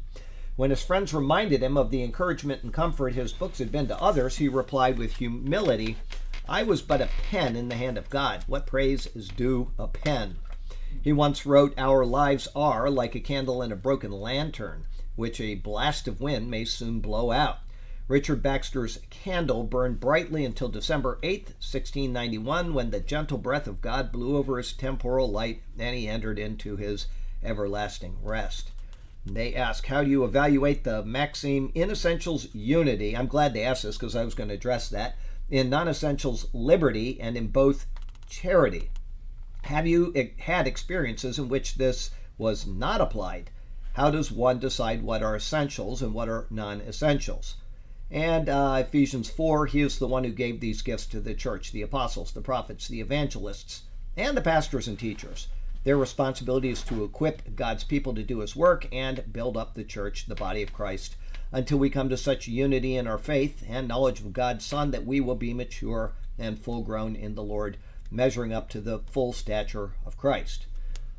When 0.56 0.70
his 0.70 0.82
friends 0.82 1.14
reminded 1.14 1.62
him 1.62 1.76
of 1.76 1.90
the 1.90 2.02
encouragement 2.02 2.64
and 2.64 2.72
comfort 2.72 3.14
his 3.14 3.32
books 3.32 3.58
had 3.58 3.70
been 3.70 3.86
to 3.86 4.02
others, 4.02 4.38
he 4.38 4.48
replied 4.48 4.98
with 4.98 5.18
humility, 5.18 5.98
I 6.48 6.64
was 6.64 6.82
but 6.82 7.00
a 7.00 7.08
pen 7.30 7.54
in 7.54 7.68
the 7.68 7.76
hand 7.76 7.96
of 7.98 8.10
God. 8.10 8.42
What 8.48 8.66
praise 8.66 9.06
is 9.14 9.28
due 9.28 9.70
a 9.78 9.86
pen? 9.86 10.38
He 11.00 11.12
once 11.12 11.46
wrote, 11.46 11.72
Our 11.78 12.04
lives 12.04 12.48
are 12.56 12.90
like 12.90 13.14
a 13.14 13.20
candle 13.20 13.62
in 13.62 13.70
a 13.70 13.76
broken 13.76 14.10
lantern, 14.10 14.86
which 15.14 15.40
a 15.40 15.54
blast 15.54 16.08
of 16.08 16.20
wind 16.20 16.50
may 16.50 16.64
soon 16.64 16.98
blow 16.98 17.30
out. 17.30 17.58
Richard 18.08 18.42
Baxter's 18.42 19.00
candle 19.10 19.64
burned 19.64 20.00
brightly 20.00 20.42
until 20.42 20.70
December 20.70 21.18
8, 21.22 21.48
1691, 21.60 22.72
when 22.72 22.90
the 22.90 23.00
gentle 23.00 23.36
breath 23.36 23.66
of 23.66 23.82
God 23.82 24.10
blew 24.10 24.38
over 24.38 24.56
his 24.56 24.72
temporal 24.72 25.30
light 25.30 25.60
and 25.78 25.94
he 25.94 26.08
entered 26.08 26.38
into 26.38 26.76
his 26.76 27.06
everlasting 27.44 28.16
rest. 28.22 28.70
They 29.26 29.54
ask, 29.54 29.84
How 29.86 30.02
do 30.02 30.08
you 30.08 30.24
evaluate 30.24 30.84
the 30.84 31.04
maxim 31.04 31.70
in 31.74 31.90
essentials 31.90 32.48
unity? 32.54 33.14
I'm 33.14 33.26
glad 33.26 33.52
they 33.52 33.62
asked 33.62 33.82
this 33.82 33.98
because 33.98 34.16
I 34.16 34.24
was 34.24 34.34
going 34.34 34.48
to 34.48 34.54
address 34.54 34.88
that. 34.88 35.18
In 35.50 35.68
non 35.68 35.86
essentials 35.86 36.46
liberty 36.54 37.20
and 37.20 37.36
in 37.36 37.48
both 37.48 37.84
charity. 38.30 38.88
Have 39.64 39.86
you 39.86 40.14
had 40.38 40.66
experiences 40.66 41.38
in 41.38 41.50
which 41.50 41.74
this 41.74 42.10
was 42.38 42.66
not 42.66 43.02
applied? 43.02 43.50
How 43.92 44.10
does 44.10 44.32
one 44.32 44.58
decide 44.58 45.02
what 45.02 45.22
are 45.22 45.36
essentials 45.36 46.00
and 46.00 46.14
what 46.14 46.30
are 46.30 46.46
non 46.48 46.80
essentials? 46.80 47.56
And 48.10 48.48
uh, 48.48 48.84
Ephesians 48.86 49.28
4, 49.28 49.66
he 49.66 49.80
is 49.82 49.98
the 49.98 50.06
one 50.06 50.24
who 50.24 50.30
gave 50.30 50.60
these 50.60 50.82
gifts 50.82 51.06
to 51.06 51.20
the 51.20 51.34
church 51.34 51.72
the 51.72 51.82
apostles, 51.82 52.32
the 52.32 52.40
prophets, 52.40 52.88
the 52.88 53.00
evangelists, 53.00 53.82
and 54.16 54.36
the 54.36 54.42
pastors 54.42 54.88
and 54.88 54.98
teachers. 54.98 55.48
Their 55.84 55.96
responsibility 55.96 56.70
is 56.70 56.82
to 56.82 57.04
equip 57.04 57.54
God's 57.54 57.84
people 57.84 58.14
to 58.14 58.22
do 58.22 58.40
his 58.40 58.56
work 58.56 58.88
and 58.92 59.32
build 59.32 59.56
up 59.56 59.74
the 59.74 59.84
church, 59.84 60.26
the 60.26 60.34
body 60.34 60.62
of 60.62 60.72
Christ, 60.72 61.16
until 61.52 61.78
we 61.78 61.90
come 61.90 62.08
to 62.08 62.16
such 62.16 62.48
unity 62.48 62.96
in 62.96 63.06
our 63.06 63.18
faith 63.18 63.62
and 63.68 63.86
knowledge 63.86 64.20
of 64.20 64.32
God's 64.32 64.64
Son 64.64 64.90
that 64.90 65.06
we 65.06 65.20
will 65.20 65.36
be 65.36 65.54
mature 65.54 66.12
and 66.38 66.58
full 66.58 66.82
grown 66.82 67.14
in 67.14 67.34
the 67.34 67.42
Lord 67.42 67.76
measuring 68.10 68.52
up 68.52 68.68
to 68.70 68.80
the 68.80 69.00
full 69.00 69.32
stature 69.32 69.92
of 70.06 70.16
Christ. 70.16 70.66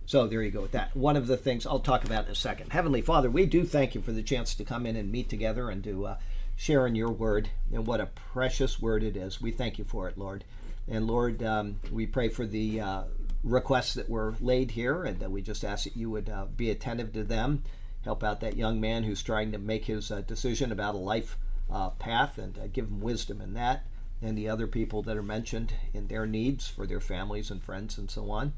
So 0.05 0.25
there 0.25 0.41
you 0.41 0.49
go 0.49 0.61
with 0.61 0.71
that. 0.71 0.95
One 0.95 1.15
of 1.15 1.27
the 1.27 1.37
things 1.37 1.67
I'll 1.67 1.79
talk 1.79 2.03
about 2.03 2.25
in 2.25 2.31
a 2.31 2.35
second. 2.35 2.71
Heavenly 2.71 3.01
Father, 3.01 3.29
we 3.29 3.45
do 3.45 3.63
thank 3.63 3.93
you 3.93 4.01
for 4.01 4.11
the 4.11 4.23
chance 4.23 4.55
to 4.55 4.65
come 4.65 4.87
in 4.87 4.95
and 4.95 5.11
meet 5.11 5.29
together 5.29 5.69
and 5.69 5.83
to 5.83 6.07
uh, 6.07 6.17
share 6.59 6.85
in 6.85 6.93
your 6.93 7.09
word. 7.09 7.49
And 7.71 7.87
what 7.87 8.01
a 8.01 8.07
precious 8.07 8.81
word 8.81 9.01
it 9.01 9.15
is. 9.15 9.41
We 9.41 9.51
thank 9.51 9.79
you 9.79 9.85
for 9.85 10.09
it, 10.09 10.17
Lord. 10.17 10.43
And 10.89 11.07
Lord, 11.07 11.41
um, 11.41 11.79
we 11.89 12.05
pray 12.05 12.27
for 12.27 12.45
the 12.45 12.81
uh, 12.81 13.03
requests 13.45 13.93
that 13.93 14.09
were 14.09 14.35
laid 14.41 14.71
here, 14.71 15.05
and 15.05 15.21
that 15.21 15.31
we 15.31 15.41
just 15.41 15.63
ask 15.63 15.85
that 15.85 15.95
you 15.95 16.09
would 16.09 16.27
uh, 16.29 16.47
be 16.57 16.69
attentive 16.69 17.13
to 17.13 17.23
them, 17.23 17.63
help 18.03 18.25
out 18.25 18.41
that 18.41 18.57
young 18.57 18.81
man 18.81 19.03
who's 19.03 19.23
trying 19.23 19.53
to 19.53 19.57
make 19.57 19.85
his 19.85 20.11
uh, 20.11 20.19
decision 20.19 20.73
about 20.73 20.95
a 20.95 20.97
life 20.97 21.37
uh, 21.71 21.91
path, 21.91 22.37
and 22.37 22.57
uh, 22.57 22.67
give 22.67 22.87
him 22.87 22.99
wisdom 22.99 23.39
in 23.39 23.53
that 23.53 23.85
and 24.21 24.37
the 24.37 24.49
other 24.49 24.67
people 24.67 25.01
that 25.03 25.15
are 25.15 25.23
mentioned 25.23 25.73
in 25.93 26.07
their 26.07 26.25
needs 26.25 26.67
for 26.67 26.85
their 26.85 26.99
families 26.99 27.49
and 27.49 27.63
friends 27.63 27.97
and 27.97 28.11
so 28.11 28.29
on. 28.31 28.51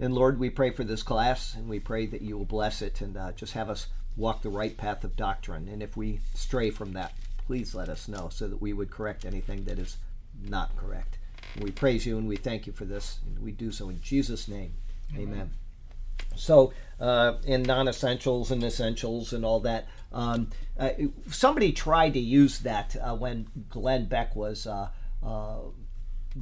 And 0.00 0.12
Lord, 0.12 0.40
we 0.40 0.50
pray 0.50 0.70
for 0.70 0.82
this 0.82 1.04
class 1.04 1.54
and 1.54 1.68
we 1.68 1.78
pray 1.78 2.06
that 2.06 2.22
you 2.22 2.36
will 2.36 2.44
bless 2.44 2.82
it 2.82 3.00
and 3.00 3.16
uh, 3.16 3.30
just 3.30 3.52
have 3.52 3.70
us 3.70 3.86
walk 4.16 4.42
the 4.42 4.48
right 4.48 4.76
path 4.76 5.04
of 5.04 5.14
doctrine. 5.14 5.68
And 5.68 5.84
if 5.84 5.96
we 5.96 6.18
stray 6.34 6.70
from 6.70 6.94
that, 6.94 7.12
please 7.46 7.74
let 7.74 7.88
us 7.88 8.08
know 8.08 8.28
so 8.30 8.48
that 8.48 8.60
we 8.60 8.72
would 8.72 8.90
correct 8.90 9.24
anything 9.24 9.64
that 9.64 9.78
is 9.78 9.98
not 10.48 10.76
correct. 10.76 11.18
We 11.60 11.70
praise 11.70 12.04
you 12.04 12.18
and 12.18 12.26
we 12.26 12.36
thank 12.36 12.66
you 12.66 12.72
for 12.72 12.84
this. 12.84 13.18
And 13.26 13.38
we 13.38 13.52
do 13.52 13.70
so 13.70 13.88
in 13.88 14.00
Jesus' 14.00 14.48
name. 14.48 14.72
Amen. 15.14 15.28
Amen. 15.28 15.50
So, 16.36 16.72
uh, 17.00 17.34
in 17.44 17.62
non 17.62 17.88
essentials 17.88 18.50
and 18.50 18.62
essentials 18.64 19.32
and 19.32 19.44
all 19.44 19.60
that, 19.60 19.86
um, 20.12 20.50
uh, 20.78 20.90
somebody 21.28 21.72
tried 21.72 22.14
to 22.14 22.20
use 22.20 22.60
that 22.60 22.96
uh, 23.00 23.14
when 23.14 23.46
Glenn 23.68 24.06
Beck 24.06 24.34
was 24.34 24.66
uh, 24.66 24.88
uh, 25.24 25.58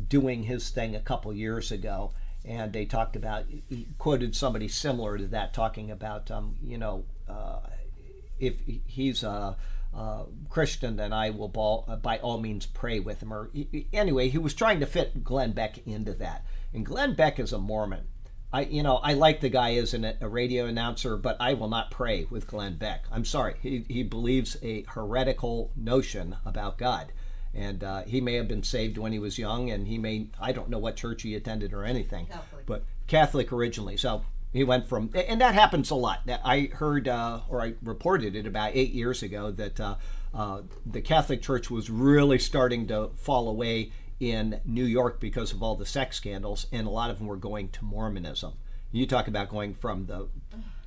doing 0.08 0.44
his 0.44 0.70
thing 0.70 0.94
a 0.94 1.00
couple 1.00 1.32
years 1.32 1.72
ago, 1.72 2.12
and 2.44 2.72
they 2.72 2.84
talked 2.84 3.16
about 3.16 3.44
he 3.68 3.86
quoted 3.98 4.34
somebody 4.34 4.68
similar 4.68 5.18
to 5.18 5.26
that 5.28 5.52
talking 5.52 5.90
about 5.90 6.30
um, 6.30 6.56
you 6.62 6.78
know 6.78 7.04
uh, 7.28 7.60
if 8.38 8.56
he's 8.86 9.22
a, 9.22 9.56
a, 9.94 10.24
Christian, 10.48 10.96
then 10.96 11.12
I 11.12 11.30
will 11.30 11.48
ball, 11.48 11.84
uh, 11.88 11.96
by 11.96 12.18
all 12.18 12.38
means 12.40 12.66
pray 12.66 13.00
with 13.00 13.22
him. 13.22 13.32
Or 13.32 13.50
anyway, 13.92 14.28
he 14.28 14.38
was 14.38 14.54
trying 14.54 14.80
to 14.80 14.86
fit 14.86 15.24
Glenn 15.24 15.52
Beck 15.52 15.86
into 15.86 16.12
that, 16.14 16.44
and 16.72 16.86
Glenn 16.86 17.14
Beck 17.14 17.38
is 17.38 17.52
a 17.52 17.58
Mormon. 17.58 18.06
I, 18.54 18.62
you 18.62 18.82
know, 18.82 18.96
I 18.96 19.14
like 19.14 19.40
the 19.40 19.48
guy 19.48 19.76
as 19.76 19.94
an, 19.94 20.04
a 20.20 20.28
radio 20.28 20.66
announcer, 20.66 21.16
but 21.16 21.38
I 21.40 21.54
will 21.54 21.68
not 21.68 21.90
pray 21.90 22.26
with 22.28 22.46
Glenn 22.46 22.76
Beck. 22.76 23.04
I'm 23.10 23.24
sorry. 23.24 23.54
He, 23.62 23.86
he 23.88 24.02
believes 24.02 24.58
a 24.62 24.84
heretical 24.88 25.70
notion 25.74 26.36
about 26.44 26.76
God 26.76 27.12
and 27.54 27.84
uh, 27.84 28.02
he 28.02 28.20
may 28.20 28.34
have 28.34 28.48
been 28.48 28.62
saved 28.62 28.98
when 28.98 29.12
he 29.12 29.18
was 29.18 29.38
young 29.38 29.70
and 29.70 29.86
he 29.86 29.98
may 29.98 30.26
i 30.40 30.52
don't 30.52 30.70
know 30.70 30.78
what 30.78 30.96
church 30.96 31.22
he 31.22 31.34
attended 31.34 31.72
or 31.72 31.84
anything 31.84 32.26
catholic. 32.26 32.66
but 32.66 32.84
catholic 33.06 33.52
originally 33.52 33.96
so 33.96 34.22
he 34.52 34.64
went 34.64 34.88
from 34.88 35.10
and 35.14 35.40
that 35.40 35.54
happens 35.54 35.90
a 35.90 35.94
lot 35.94 36.20
i 36.44 36.70
heard 36.74 37.08
uh, 37.08 37.40
or 37.48 37.62
i 37.62 37.74
reported 37.82 38.36
it 38.36 38.46
about 38.46 38.70
eight 38.74 38.92
years 38.92 39.22
ago 39.22 39.50
that 39.50 39.80
uh, 39.80 39.94
uh, 40.34 40.62
the 40.86 41.00
Catholic 41.00 41.42
Church 41.42 41.70
was 41.70 41.90
really 41.90 42.38
starting 42.38 42.86
to 42.86 43.10
fall 43.14 43.48
away 43.48 43.92
in 44.18 44.60
New 44.64 44.84
York 44.84 45.20
because 45.20 45.52
of 45.52 45.62
all 45.62 45.74
the 45.74 45.86
sex 45.86 46.16
scandals, 46.16 46.66
and 46.72 46.86
a 46.86 46.90
lot 46.90 47.10
of 47.10 47.18
them 47.18 47.26
were 47.26 47.36
going 47.36 47.68
to 47.70 47.84
Mormonism. 47.84 48.54
You 48.92 49.06
talk 49.06 49.28
about 49.28 49.48
going 49.48 49.74
from 49.74 50.06
the 50.06 50.28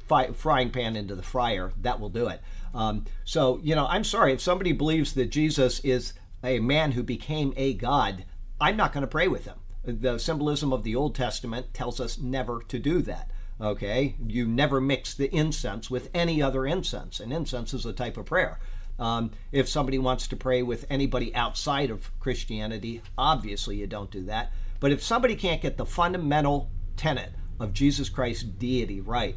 fi- 0.08 0.32
frying 0.32 0.72
pan 0.72 0.96
into 0.96 1.16
the 1.16 1.24
fryer, 1.24 1.74
that 1.82 2.00
will 2.00 2.10
do 2.10 2.28
it. 2.28 2.42
Um, 2.74 3.06
so, 3.24 3.60
you 3.62 3.76
know, 3.76 3.86
I'm 3.88 4.04
sorry, 4.04 4.34
if 4.34 4.42
somebody 4.42 4.72
believes 4.72 5.14
that 5.14 5.30
Jesus 5.30 5.80
is 5.82 6.14
a 6.44 6.60
man 6.60 6.94
who 6.94 7.04
became 7.04 7.54
a 7.56 7.74
God, 7.74 8.26
I'm 8.60 8.78
not 8.78 8.94
going 8.94 9.02
to 9.02 9.08
pray 9.08 9.28
with 9.28 9.46
him. 9.46 9.58
The 9.84 10.18
symbolism 10.18 10.74
of 10.74 10.84
the 10.84 10.96
Old 10.96 11.14
Testament 11.14 11.74
tells 11.74 12.00
us 12.00 12.18
never 12.18 12.62
to 12.68 12.80
do 12.80 13.02
that. 13.04 13.30
Okay? 13.60 14.16
You 14.26 14.48
never 14.48 14.82
mix 14.82 15.14
the 15.14 15.34
incense 15.34 15.90
with 15.90 16.10
any 16.14 16.42
other 16.42 16.66
incense, 16.66 17.20
and 17.20 17.32
incense 17.32 17.74
is 17.74 17.86
a 17.86 17.94
type 17.94 18.18
of 18.18 18.26
prayer. 18.26 18.60
Um, 18.98 19.32
if 19.52 19.68
somebody 19.68 19.98
wants 19.98 20.28
to 20.28 20.36
pray 20.36 20.64
with 20.64 20.86
anybody 20.90 21.36
outside 21.36 21.90
of 21.90 22.18
Christianity, 22.20 23.02
obviously 23.18 23.78
you 23.78 23.88
don't 23.88 24.12
do 24.12 24.24
that. 24.26 24.52
But 24.80 24.92
if 24.92 25.04
somebody 25.04 25.36
can't 25.36 25.62
get 25.62 25.78
the 25.78 25.86
fundamental 25.86 26.70
tenet 26.96 27.32
of 27.60 27.74
Jesus 27.74 28.10
Christ's 28.10 28.44
deity 28.44 29.02
right, 29.02 29.36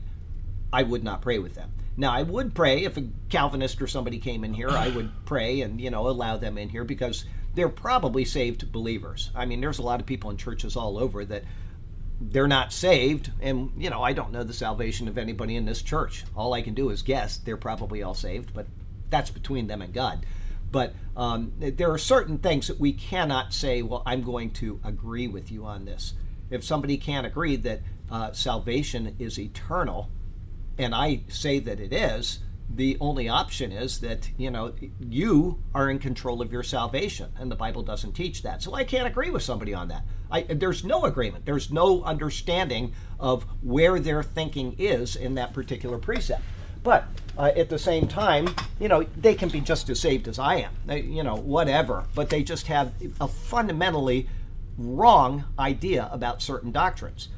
I 0.73 0.83
would 0.83 1.03
not 1.03 1.23
pray 1.23 1.39
with 1.39 1.55
them. 1.55 1.73
Now, 1.97 2.13
I 2.13 2.23
would 2.23 2.55
pray 2.55 2.85
if 2.85 2.97
a 2.97 3.09
Calvinist 3.29 3.83
or 3.83 3.89
somebody 3.89 4.19
came 4.19 4.45
in 4.45 4.55
here, 4.55 4.71
I 4.71 4.89
would 4.89 5.11
pray 5.25 5.63
and, 5.63 5.81
you 5.81 5.91
know, 5.91 6.07
allow 6.09 6.37
them 6.37 6.57
in 6.57 6.69
here 6.69 6.85
because 6.85 7.25
they're 7.55 7.69
probably 7.69 8.25
saved 8.25 8.71
believers. 8.71 9.31
I 9.35 9.47
mean, 9.47 9.61
there's 9.61 9.81
a 9.81 9.83
lot 9.83 9.99
of 9.99 10.07
people 10.07 10.31
in 10.31 10.37
churches 10.37 10.77
all 10.77 10.97
over 10.97 11.25
that 11.25 11.43
they're 12.21 12.49
not 12.49 12.73
saved 12.73 13.31
and 13.41 13.71
you 13.77 13.89
know 13.89 14.03
i 14.03 14.13
don't 14.13 14.33
know 14.33 14.43
the 14.43 14.53
salvation 14.53 15.07
of 15.09 15.19
anybody 15.19 15.57
in 15.57 15.65
this 15.65 15.83
church. 15.83 16.25
All 16.37 16.53
i 16.55 16.63
can 16.63 16.75
do 16.75 16.91
is 16.91 17.03
guess. 17.03 17.37
They're 17.37 17.57
probably 17.57 18.03
all 18.03 18.15
saved 18.15 18.53
but 18.53 18.67
that's 19.11 19.31
between 19.31 19.67
them 19.67 19.83
and 19.83 19.93
god. 19.93 20.27
But 20.71 20.95
um, 21.17 21.53
there 21.57 21.91
are 21.91 21.99
certain 21.99 22.37
things 22.39 22.69
that 22.69 22.79
we 22.79 22.93
cannot 22.93 23.55
say 23.55 23.83
well 23.83 24.03
i'm 24.05 24.23
going 24.23 24.51
to 24.53 24.81
agree 24.85 25.29
with 25.29 25.51
you 25.51 25.65
on 25.65 25.85
this. 25.85 26.15
If 26.51 26.65
somebody 26.65 26.97
can't 26.97 27.27
agree 27.27 27.57
that 27.57 27.81
uh, 28.11 28.33
salvation 28.33 29.15
is 29.19 29.39
eternal 29.39 30.11
and 30.77 30.95
i 30.95 31.21
say 31.29 31.59
that 31.61 31.81
it 31.81 31.93
is 31.93 32.41
the 32.71 32.97
only 33.01 33.29
option 33.29 33.73
is 33.73 34.01
that 34.01 34.29
you 34.37 34.51
know 34.51 34.73
you 35.01 35.63
are 35.75 35.91
in 35.91 35.99
control 35.99 36.43
of 36.43 36.53
your 36.53 36.63
salvation 36.63 37.31
and 37.39 37.51
the 37.51 37.57
bible 37.57 37.83
doesn't 37.83 38.13
teach 38.13 38.43
that. 38.43 38.63
So 38.63 38.75
i 38.75 38.85
can't 38.85 39.07
agree 39.07 39.31
with 39.31 39.43
somebody 39.43 39.75
on 39.75 39.89
that. 39.89 40.05
I, 40.31 40.43
there's 40.43 40.85
no 40.85 41.05
agreement. 41.05 41.47
There's 41.47 41.71
no 41.71 42.03
understanding 42.03 42.93
of 43.19 43.45
where 43.63 43.99
their 43.99 44.23
thinking 44.23 44.77
is 44.79 45.17
in 45.17 45.35
that 45.37 45.55
particular 45.55 45.97
precept. 45.97 46.43
But 46.83 47.07
uh, 47.39 47.53
at 47.57 47.71
the 47.71 47.79
same 47.79 48.07
time 48.07 48.55
you 48.79 48.89
know 48.89 49.05
they 49.17 49.35
can 49.35 49.49
be 49.49 49.61
just 49.61 49.89
as 49.89 50.01
saved 50.01 50.29
as 50.29 50.39
i 50.39 50.57
am. 50.57 50.73
They, 50.87 51.01
you 51.01 51.23
know 51.23 51.37
whatever. 51.37 52.05
But 52.15 52.29
they 52.29 52.43
just 52.43 52.67
have 52.67 52.93
a 53.21 53.29
fundamentally 53.29 54.29
wrong 54.77 55.45
idea 55.59 56.09
about 56.13 56.43
certain 56.43 56.71
doctrines 56.71 57.29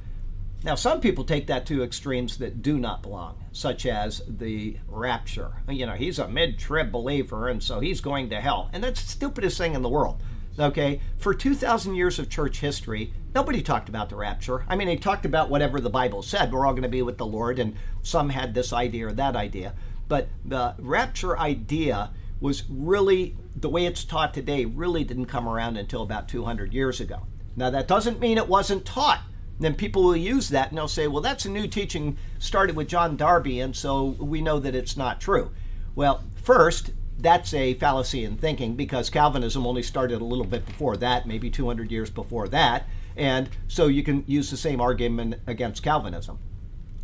now, 0.63 0.75
some 0.75 1.01
people 1.01 1.25
take 1.25 1.47
that 1.47 1.65
to 1.67 1.83
extremes 1.83 2.37
that 2.39 2.61
do 2.61 2.79
not 2.79 3.03
belong, 3.03 3.43
such 3.53 3.87
as 3.87 4.23
the 4.29 4.77
rapture. 4.89 5.53
You 5.69 5.87
know, 5.87 5.95
he's 5.95 6.19
a 6.19 6.29
mid 6.29 6.59
trib 6.59 6.93
believer, 6.93 7.49
and 7.49 7.63
so 7.63 7.81
he's 7.81 8.03
going 8.03 8.29
to 8.31 8.41
hell. 8.41 8.69
And 8.73 8.85
that's 8.85 9.03
the 9.03 9.09
stupidest 9.09 9.57
thing 9.57 9.75
in 9.75 9.81
the 9.81 9.89
world. 9.89 10.23
Okay? 10.59 11.01
For 11.17 11.33
2,000 11.33 11.95
years 11.95 12.19
of 12.19 12.29
church 12.29 12.61
history, 12.61 13.15
nobody 13.35 13.63
talked 13.63 13.89
about 13.89 14.11
the 14.11 14.17
rapture. 14.17 14.67
I 14.69 14.77
mean, 14.77 14.87
they 14.87 14.97
talked 14.97 15.25
about 15.25 15.49
whatever 15.49 15.81
the 15.81 15.89
Bible 15.89 16.23
said. 16.23 16.53
We're 16.53 16.67
all 16.67 16.75
going 16.75 16.83
to 16.83 16.89
be 16.91 17.03
with 17.03 17.17
the 17.17 17.27
Lord, 17.27 17.59
and 17.59 17.75
some 18.03 18.29
had 18.29 18.53
this 18.53 18.75
idea 18.75 19.09
or 19.09 19.13
that 19.13 19.37
idea. 19.37 19.75
But 20.09 20.29
the 20.45 20.75
rapture 20.79 21.39
idea 21.39 22.11
was 22.39 22.65
really, 22.69 23.35
the 23.57 23.71
way 23.71 23.87
it's 23.87 24.05
taught 24.05 24.35
today, 24.35 24.67
really 24.67 25.05
didn't 25.05 25.27
come 25.27 25.49
around 25.49 25.79
until 25.79 26.03
about 26.03 26.29
200 26.29 26.75
years 26.75 27.01
ago. 27.01 27.27
Now, 27.57 27.71
that 27.71 27.89
doesn't 27.89 28.21
mean 28.21 28.37
it 28.37 28.49
wasn't 28.49 28.85
taught 28.85 29.21
then 29.61 29.75
people 29.75 30.03
will 30.03 30.17
use 30.17 30.49
that 30.49 30.71
and 30.71 30.79
they'll 30.79 30.89
say, 30.89 31.07
well, 31.07 31.23
that's 31.23 31.45
a 31.45 31.51
new 31.51 31.67
teaching 31.67 32.17
started 32.39 32.75
with 32.75 32.89
John 32.89 33.17
Darby, 33.17 33.61
and 33.61 33.77
so 33.77 34.05
we 34.19 34.41
know 34.41 34.59
that 34.59 34.75
it's 34.75 34.97
not 34.97 35.21
true. 35.21 35.51
Well, 35.95 36.25
first, 36.35 36.93
that's 37.19 37.53
a 37.53 37.75
fallacy 37.75 38.25
in 38.25 38.37
thinking 38.37 38.75
because 38.75 39.11
Calvinism 39.11 39.67
only 39.67 39.83
started 39.83 40.21
a 40.21 40.25
little 40.25 40.47
bit 40.47 40.65
before 40.65 40.97
that, 40.97 41.27
maybe 41.27 41.51
200 41.51 41.91
years 41.91 42.11
before 42.11 42.49
that, 42.49 42.87
and 43.17 43.51
so 43.69 43.87
you 43.87 44.03
can 44.03 44.25
use 44.27 44.51
the 44.51 44.57
same 44.57 44.81
argument 44.81 45.37
against 45.47 45.83
Calvinism. 45.83 46.39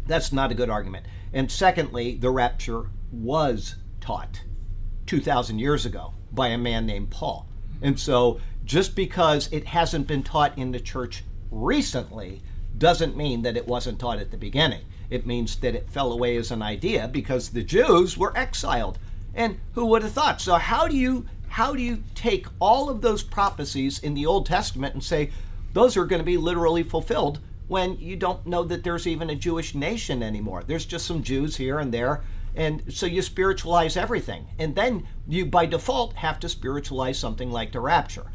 That's 0.06 0.32
not 0.32 0.50
a 0.50 0.54
good 0.54 0.70
argument. 0.70 1.06
And 1.32 1.50
secondly, 1.50 2.16
the 2.16 2.30
rapture 2.30 2.86
was 3.12 3.76
taught 4.00 4.42
2,000 5.06 5.58
years 5.58 5.84
ago 5.84 6.14
by 6.32 6.48
a 6.48 6.58
man 6.58 6.86
named 6.86 7.10
Paul. 7.10 7.48
And 7.82 7.98
so 7.98 8.40
just 8.64 8.96
because 8.96 9.52
it 9.52 9.66
hasn't 9.66 10.06
been 10.06 10.22
taught 10.22 10.56
in 10.56 10.72
the 10.72 10.80
church 10.80 11.24
recently 11.62 12.42
doesn't 12.78 13.16
mean 13.16 13.42
that 13.42 13.56
it 13.56 13.66
wasn't 13.66 13.98
taught 13.98 14.18
at 14.18 14.30
the 14.30 14.36
beginning. 14.36 14.82
It 15.08 15.26
means 15.26 15.56
that 15.56 15.74
it 15.74 15.88
fell 15.88 16.12
away 16.12 16.36
as 16.36 16.50
an 16.50 16.62
idea 16.62 17.08
because 17.08 17.50
the 17.50 17.62
Jews 17.62 18.18
were 18.18 18.36
exiled. 18.36 18.98
And 19.34 19.60
who 19.72 19.86
would 19.86 20.02
have 20.02 20.12
thought? 20.12 20.40
So 20.40 20.54
how 20.54 20.88
do 20.88 20.96
you 20.96 21.26
how 21.48 21.74
do 21.74 21.80
you 21.80 22.02
take 22.14 22.46
all 22.60 22.90
of 22.90 23.00
those 23.00 23.22
prophecies 23.22 23.98
in 23.98 24.14
the 24.14 24.26
Old 24.26 24.46
Testament 24.46 24.94
and 24.94 25.02
say 25.02 25.30
those 25.72 25.96
are 25.96 26.04
going 26.04 26.20
to 26.20 26.26
be 26.26 26.36
literally 26.36 26.82
fulfilled 26.82 27.38
when 27.68 27.98
you 27.98 28.16
don't 28.16 28.46
know 28.46 28.62
that 28.64 28.84
there's 28.84 29.06
even 29.06 29.30
a 29.30 29.34
Jewish 29.34 29.74
nation 29.74 30.22
anymore? 30.22 30.64
There's 30.66 30.84
just 30.84 31.06
some 31.06 31.22
Jews 31.22 31.56
here 31.56 31.78
and 31.78 31.94
there. 31.94 32.22
And 32.54 32.82
so 32.88 33.06
you 33.06 33.22
spiritualize 33.22 33.96
everything. 33.96 34.48
And 34.58 34.74
then 34.74 35.06
you 35.28 35.46
by 35.46 35.66
default 35.66 36.14
have 36.14 36.40
to 36.40 36.48
spiritualize 36.48 37.18
something 37.18 37.50
like 37.50 37.72
the 37.72 37.80
rapture. 37.80 38.26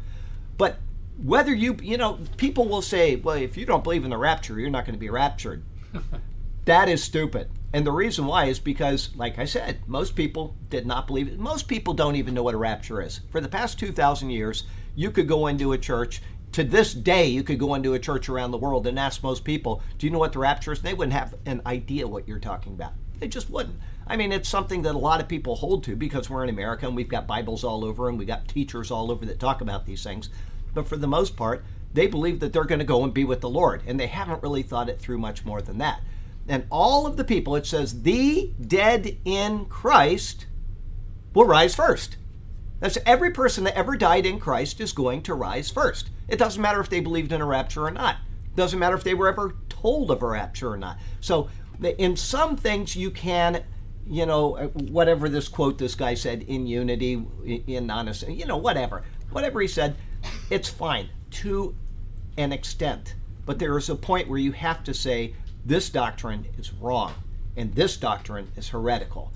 But 0.56 0.78
whether 1.22 1.54
you 1.54 1.76
you 1.82 1.96
know 1.96 2.18
people 2.36 2.68
will 2.68 2.82
say 2.82 3.16
well 3.16 3.36
if 3.36 3.56
you 3.56 3.64
don't 3.64 3.84
believe 3.84 4.04
in 4.04 4.10
the 4.10 4.16
rapture 4.16 4.58
you're 4.58 4.70
not 4.70 4.84
going 4.84 4.94
to 4.94 5.00
be 5.00 5.10
raptured. 5.10 5.62
That 6.64 6.88
is 6.88 7.02
stupid. 7.02 7.50
And 7.72 7.84
the 7.84 7.90
reason 7.90 8.26
why 8.26 8.44
is 8.44 8.60
because 8.60 9.10
like 9.16 9.38
i 9.38 9.44
said 9.44 9.80
most 9.88 10.14
people 10.14 10.54
did 10.70 10.86
not 10.86 11.06
believe 11.06 11.26
it 11.26 11.38
most 11.38 11.66
people 11.66 11.92
don't 11.92 12.16
even 12.16 12.34
know 12.34 12.42
what 12.42 12.54
a 12.54 12.58
rapture 12.58 13.02
is. 13.02 13.20
For 13.30 13.40
the 13.40 13.48
past 13.48 13.78
2000 13.78 14.30
years 14.30 14.64
you 14.94 15.10
could 15.10 15.26
go 15.26 15.48
into 15.48 15.72
a 15.72 15.78
church 15.78 16.22
to 16.52 16.62
this 16.62 16.94
day 16.94 17.26
you 17.26 17.42
could 17.42 17.58
go 17.58 17.74
into 17.74 17.94
a 17.94 17.98
church 17.98 18.28
around 18.28 18.52
the 18.52 18.58
world 18.58 18.86
and 18.86 18.98
ask 18.98 19.22
most 19.22 19.42
people 19.42 19.82
do 19.98 20.06
you 20.06 20.12
know 20.12 20.20
what 20.20 20.34
the 20.34 20.38
rapture 20.38 20.70
is? 20.70 20.82
They 20.82 20.94
wouldn't 20.94 21.14
have 21.14 21.34
an 21.46 21.62
idea 21.66 22.06
what 22.06 22.28
you're 22.28 22.38
talking 22.38 22.74
about. 22.74 22.92
They 23.18 23.26
just 23.26 23.50
wouldn't. 23.50 23.78
I 24.06 24.16
mean, 24.16 24.32
it's 24.32 24.48
something 24.48 24.82
that 24.82 24.94
a 24.94 24.98
lot 24.98 25.20
of 25.20 25.28
people 25.28 25.54
hold 25.54 25.84
to 25.84 25.96
because 25.96 26.28
we're 26.28 26.42
in 26.42 26.50
America 26.50 26.86
and 26.86 26.94
we've 26.94 27.08
got 27.08 27.26
Bibles 27.26 27.64
all 27.64 27.84
over 27.84 28.08
and 28.08 28.18
we've 28.18 28.28
got 28.28 28.46
teachers 28.48 28.90
all 28.90 29.10
over 29.10 29.24
that 29.26 29.40
talk 29.40 29.60
about 29.60 29.86
these 29.86 30.02
things 30.02 30.28
but 30.74 30.86
for 30.86 30.96
the 30.96 31.06
most 31.06 31.36
part, 31.36 31.64
they 31.92 32.06
believe 32.06 32.40
that 32.40 32.52
they're 32.52 32.64
going 32.64 32.78
to 32.78 32.84
go 32.84 33.04
and 33.04 33.12
be 33.12 33.24
with 33.24 33.40
the 33.40 33.48
Lord, 33.48 33.82
and 33.86 33.98
they 34.00 34.06
haven't 34.06 34.42
really 34.42 34.62
thought 34.62 34.88
it 34.88 34.98
through 34.98 35.18
much 35.18 35.44
more 35.44 35.60
than 35.60 35.78
that. 35.78 36.00
And 36.48 36.66
all 36.70 37.06
of 37.06 37.16
the 37.16 37.24
people, 37.24 37.54
it 37.54 37.66
says, 37.66 38.02
the 38.02 38.52
dead 38.60 39.18
in 39.24 39.66
Christ 39.66 40.46
will 41.34 41.44
rise 41.44 41.74
first. 41.74 42.16
That's 42.80 42.98
every 43.06 43.30
person 43.30 43.64
that 43.64 43.76
ever 43.76 43.96
died 43.96 44.26
in 44.26 44.40
Christ 44.40 44.80
is 44.80 44.92
going 44.92 45.22
to 45.22 45.34
rise 45.34 45.70
first. 45.70 46.10
It 46.26 46.38
doesn't 46.38 46.60
matter 46.60 46.80
if 46.80 46.88
they 46.88 47.00
believed 47.00 47.30
in 47.30 47.40
a 47.40 47.46
rapture 47.46 47.86
or 47.86 47.92
not. 47.92 48.16
It 48.46 48.56
doesn't 48.56 48.78
matter 48.78 48.96
if 48.96 49.04
they 49.04 49.14
were 49.14 49.28
ever 49.28 49.54
told 49.68 50.10
of 50.10 50.22
a 50.22 50.26
rapture 50.26 50.72
or 50.72 50.76
not. 50.76 50.98
So, 51.20 51.48
in 51.80 52.16
some 52.16 52.56
things, 52.56 52.96
you 52.96 53.10
can, 53.10 53.62
you 54.06 54.26
know, 54.26 54.56
uh, 54.56 54.66
whatever 54.68 55.28
this 55.28 55.48
quote 55.48 55.78
this 55.78 55.94
guy 55.94 56.14
said, 56.14 56.42
in 56.42 56.66
unity, 56.66 57.24
in 57.44 57.88
honesty, 57.88 58.34
you 58.34 58.46
know, 58.46 58.56
whatever. 58.56 59.04
Whatever 59.30 59.60
he 59.60 59.68
said, 59.68 59.96
it's 60.50 60.68
fine 60.68 61.08
to 61.30 61.74
an 62.36 62.52
extent. 62.52 63.14
But 63.44 63.58
there 63.58 63.76
is 63.76 63.88
a 63.88 63.96
point 63.96 64.28
where 64.28 64.38
you 64.38 64.52
have 64.52 64.84
to 64.84 64.94
say, 64.94 65.34
this 65.64 65.90
doctrine 65.90 66.46
is 66.58 66.72
wrong 66.72 67.14
and 67.56 67.74
this 67.74 67.96
doctrine 67.96 68.50
is 68.56 68.68
heretical. 68.68 69.32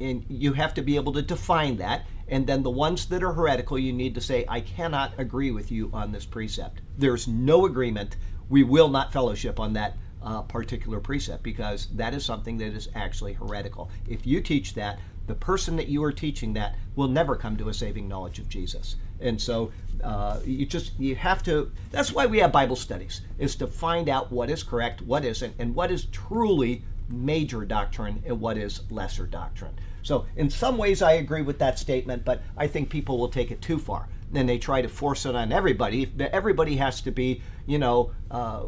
And 0.00 0.24
you 0.28 0.52
have 0.52 0.74
to 0.74 0.82
be 0.82 0.96
able 0.96 1.12
to 1.12 1.22
define 1.22 1.76
that. 1.78 2.06
And 2.28 2.46
then 2.46 2.62
the 2.62 2.70
ones 2.70 3.06
that 3.06 3.22
are 3.22 3.32
heretical, 3.32 3.78
you 3.78 3.92
need 3.92 4.14
to 4.14 4.20
say, 4.20 4.44
I 4.48 4.60
cannot 4.60 5.12
agree 5.18 5.50
with 5.50 5.70
you 5.70 5.90
on 5.92 6.12
this 6.12 6.24
precept. 6.24 6.80
There's 6.96 7.28
no 7.28 7.66
agreement. 7.66 8.16
We 8.48 8.62
will 8.62 8.88
not 8.88 9.12
fellowship 9.12 9.60
on 9.60 9.72
that 9.74 9.96
uh, 10.22 10.42
particular 10.42 11.00
precept 11.00 11.42
because 11.42 11.88
that 11.94 12.14
is 12.14 12.24
something 12.24 12.58
that 12.58 12.72
is 12.72 12.88
actually 12.94 13.32
heretical. 13.32 13.90
If 14.08 14.26
you 14.26 14.40
teach 14.40 14.74
that, 14.74 14.98
the 15.26 15.34
person 15.34 15.76
that 15.76 15.88
you 15.88 16.02
are 16.04 16.12
teaching 16.12 16.52
that 16.54 16.76
will 16.96 17.08
never 17.08 17.36
come 17.36 17.56
to 17.56 17.68
a 17.68 17.74
saving 17.74 18.08
knowledge 18.08 18.38
of 18.38 18.48
Jesus. 18.48 18.96
And 19.22 19.40
so 19.40 19.72
uh, 20.02 20.40
you 20.44 20.66
just 20.66 20.98
you 20.98 21.14
have 21.14 21.42
to. 21.44 21.70
That's 21.90 22.12
why 22.12 22.26
we 22.26 22.38
have 22.38 22.52
Bible 22.52 22.76
studies 22.76 23.22
is 23.38 23.56
to 23.56 23.66
find 23.66 24.08
out 24.08 24.32
what 24.32 24.50
is 24.50 24.62
correct, 24.62 25.02
what 25.02 25.24
isn't, 25.24 25.54
and 25.58 25.74
what 25.74 25.90
is 25.90 26.06
truly 26.06 26.84
major 27.08 27.64
doctrine 27.64 28.22
and 28.26 28.40
what 28.40 28.56
is 28.56 28.82
lesser 28.90 29.26
doctrine. 29.26 29.78
So 30.02 30.26
in 30.36 30.50
some 30.50 30.76
ways, 30.78 31.02
I 31.02 31.12
agree 31.12 31.42
with 31.42 31.58
that 31.58 31.78
statement, 31.78 32.24
but 32.24 32.42
I 32.56 32.66
think 32.66 32.90
people 32.90 33.18
will 33.18 33.28
take 33.28 33.50
it 33.50 33.62
too 33.62 33.78
far. 33.78 34.08
Then 34.32 34.46
they 34.46 34.58
try 34.58 34.82
to 34.82 34.88
force 34.88 35.26
it 35.26 35.36
on 35.36 35.52
everybody. 35.52 36.10
Everybody 36.18 36.76
has 36.76 37.00
to 37.02 37.10
be, 37.10 37.42
you 37.66 37.78
know. 37.78 38.12
Uh, 38.30 38.64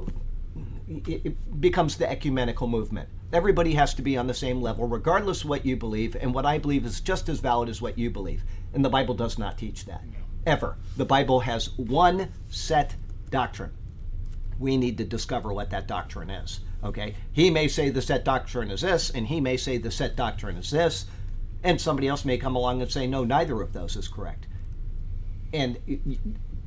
it 0.86 1.60
becomes 1.60 1.96
the 1.96 2.08
ecumenical 2.08 2.66
movement. 2.66 3.08
Everybody 3.32 3.72
has 3.74 3.94
to 3.94 4.02
be 4.02 4.16
on 4.16 4.26
the 4.26 4.34
same 4.34 4.60
level, 4.60 4.86
regardless 4.86 5.42
of 5.42 5.48
what 5.48 5.64
you 5.64 5.76
believe. 5.76 6.14
And 6.14 6.34
what 6.34 6.46
I 6.46 6.58
believe 6.58 6.84
is 6.84 7.00
just 7.00 7.28
as 7.28 7.40
valid 7.40 7.68
as 7.68 7.80
what 7.80 7.98
you 7.98 8.10
believe. 8.10 8.44
And 8.72 8.84
the 8.84 8.90
Bible 8.90 9.14
does 9.14 9.38
not 9.38 9.58
teach 9.58 9.86
that. 9.86 10.02
Ever. 10.46 10.76
The 10.96 11.04
Bible 11.04 11.40
has 11.40 11.76
one 11.78 12.32
set 12.48 12.94
doctrine. 13.30 13.72
We 14.58 14.76
need 14.76 14.98
to 14.98 15.04
discover 15.04 15.52
what 15.52 15.70
that 15.70 15.88
doctrine 15.88 16.30
is. 16.30 16.60
Okay? 16.82 17.14
He 17.32 17.50
may 17.50 17.68
say 17.68 17.90
the 17.90 18.02
set 18.02 18.24
doctrine 18.24 18.70
is 18.70 18.82
this, 18.82 19.10
and 19.10 19.26
he 19.26 19.40
may 19.40 19.56
say 19.56 19.78
the 19.78 19.90
set 19.90 20.16
doctrine 20.16 20.56
is 20.56 20.70
this, 20.70 21.06
and 21.62 21.80
somebody 21.80 22.08
else 22.08 22.24
may 22.24 22.36
come 22.36 22.56
along 22.56 22.82
and 22.82 22.90
say, 22.90 23.06
no, 23.06 23.24
neither 23.24 23.60
of 23.62 23.72
those 23.72 23.96
is 23.96 24.06
correct. 24.06 24.46
And 25.52 25.78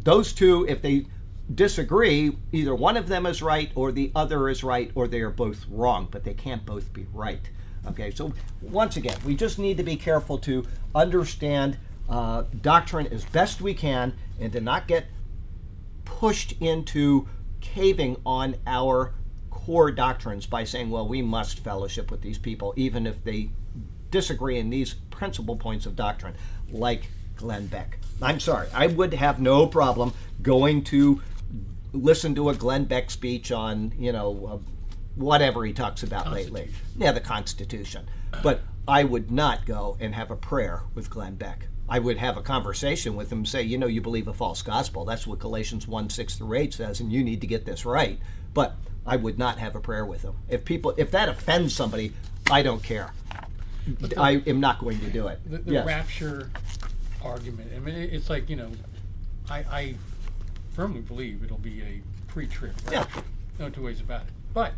those 0.03 0.33
two, 0.33 0.65
if 0.67 0.81
they 0.81 1.05
disagree, 1.53 2.35
either 2.51 2.73
one 2.73 2.97
of 2.97 3.07
them 3.07 3.25
is 3.25 3.41
right 3.41 3.71
or 3.75 3.91
the 3.91 4.11
other 4.15 4.49
is 4.49 4.63
right 4.63 4.91
or 4.95 5.07
they 5.07 5.21
are 5.21 5.29
both 5.29 5.65
wrong, 5.69 6.07
but 6.09 6.23
they 6.23 6.33
can't 6.33 6.65
both 6.65 6.91
be 6.93 7.05
right. 7.13 7.49
Okay, 7.87 8.11
so 8.11 8.33
once 8.61 8.97
again, 8.97 9.17
we 9.25 9.35
just 9.35 9.59
need 9.59 9.77
to 9.77 9.83
be 9.83 9.95
careful 9.95 10.37
to 10.39 10.65
understand 10.93 11.77
uh, 12.09 12.43
doctrine 12.61 13.07
as 13.07 13.25
best 13.25 13.61
we 13.61 13.73
can 13.73 14.13
and 14.39 14.51
to 14.53 14.61
not 14.61 14.87
get 14.87 15.05
pushed 16.05 16.53
into 16.61 17.27
caving 17.59 18.17
on 18.25 18.55
our 18.65 19.13
core 19.49 19.91
doctrines 19.91 20.45
by 20.45 20.63
saying, 20.63 20.89
well, 20.89 21.07
we 21.07 21.21
must 21.21 21.59
fellowship 21.59 22.09
with 22.09 22.21
these 22.21 22.37
people, 22.37 22.73
even 22.77 23.05
if 23.05 23.23
they 23.23 23.49
disagree 24.09 24.57
in 24.57 24.69
these 24.69 24.93
principal 25.09 25.55
points 25.57 25.85
of 25.85 25.95
doctrine, 25.95 26.33
like 26.71 27.07
Glenn 27.35 27.67
Beck. 27.67 27.99
I'm 28.21 28.39
sorry, 28.39 28.67
I 28.73 28.87
would 28.87 29.13
have 29.13 29.39
no 29.39 29.67
problem 29.67 30.13
going 30.41 30.83
to 30.85 31.21
listen 31.93 32.35
to 32.35 32.49
a 32.49 32.55
Glenn 32.55 32.85
Beck 32.85 33.11
speech 33.11 33.51
on, 33.51 33.93
you 33.97 34.11
know, 34.11 34.49
uh, 34.49 34.71
whatever 35.15 35.65
he 35.65 35.73
talks 35.73 36.03
about 36.03 36.31
lately. 36.31 36.69
Yeah, 36.95 37.11
the 37.11 37.19
Constitution. 37.19 38.07
But 38.43 38.61
I 38.87 39.03
would 39.03 39.31
not 39.31 39.65
go 39.65 39.97
and 39.99 40.15
have 40.15 40.31
a 40.31 40.35
prayer 40.35 40.83
with 40.95 41.09
Glenn 41.09 41.35
Beck. 41.35 41.67
I 41.89 41.99
would 41.99 42.17
have 42.17 42.37
a 42.37 42.41
conversation 42.41 43.15
with 43.15 43.31
him, 43.31 43.45
say, 43.45 43.63
you 43.63 43.77
know, 43.77 43.87
you 43.87 44.01
believe 44.01 44.27
a 44.27 44.33
false 44.33 44.61
gospel. 44.61 45.05
That's 45.05 45.25
what 45.25 45.39
Galatians 45.39 45.87
1 45.87 46.09
6 46.09 46.35
through 46.35 46.57
8 46.57 46.73
says, 46.73 46.99
and 46.99 47.11
you 47.11 47.23
need 47.23 47.41
to 47.41 47.47
get 47.47 47.65
this 47.65 47.85
right. 47.85 48.19
But 48.53 48.75
I 49.05 49.15
would 49.15 49.39
not 49.39 49.57
have 49.59 49.75
a 49.75 49.79
prayer 49.79 50.05
with 50.05 50.21
him. 50.21 50.35
If 50.49 50.65
people, 50.65 50.93
if 50.97 51.11
that 51.11 51.29
offends 51.29 51.73
somebody, 51.73 52.13
I 52.51 52.61
don't 52.61 52.83
care. 52.83 53.11
The, 53.87 54.19
I 54.19 54.41
am 54.47 54.59
not 54.59 54.79
going 54.79 54.99
to 54.99 55.09
do 55.09 55.27
it. 55.27 55.39
The, 55.49 55.59
the 55.59 55.73
yes. 55.73 55.87
rapture 55.87 56.51
argument. 57.23 57.71
I 57.73 57.79
mean, 57.79 57.95
it's 57.95 58.29
like 58.29 58.49
you 58.49 58.57
know, 58.57 58.69
I, 59.49 59.57
I 59.59 59.95
firmly 60.73 61.01
believe 61.01 61.41
it'll 61.43 61.57
be 61.57 61.81
a 61.81 62.01
pre-trib. 62.27 62.75
Yeah. 62.91 63.05
No 63.59 63.69
two 63.69 63.83
ways 63.83 64.01
about 64.01 64.23
it. 64.23 64.33
But 64.53 64.73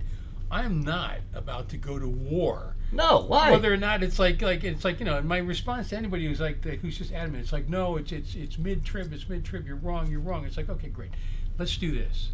I'm 0.51 0.81
not 0.81 1.17
about 1.33 1.69
to 1.69 1.77
go 1.77 1.99
to 1.99 2.07
war. 2.07 2.75
No, 2.91 3.19
why? 3.19 3.51
Whether 3.51 3.71
or 3.71 3.77
not 3.77 4.01
it's 4.01 4.17
like 4.17 4.41
like 4.41 4.63
it's 4.63 4.83
like 4.83 4.99
you 4.99 5.05
know, 5.05 5.21
my 5.21 5.37
response 5.37 5.89
to 5.89 5.97
anybody 5.97 6.25
who's 6.25 6.39
like 6.39 6.63
who's 6.63 6.97
just 6.97 7.13
adamant, 7.13 7.43
it's 7.43 7.53
like 7.53 7.69
no, 7.69 7.97
it's 7.97 8.11
it's 8.11 8.35
it's 8.35 8.57
mid 8.57 8.83
trib, 8.83 9.13
it's 9.13 9.29
mid 9.29 9.45
trib. 9.45 9.67
You're 9.67 9.75
wrong, 9.75 10.09
you're 10.09 10.19
wrong. 10.19 10.45
It's 10.45 10.57
like 10.57 10.69
okay, 10.69 10.89
great, 10.89 11.11
let's 11.57 11.77
do 11.77 11.91
this. 11.91 12.31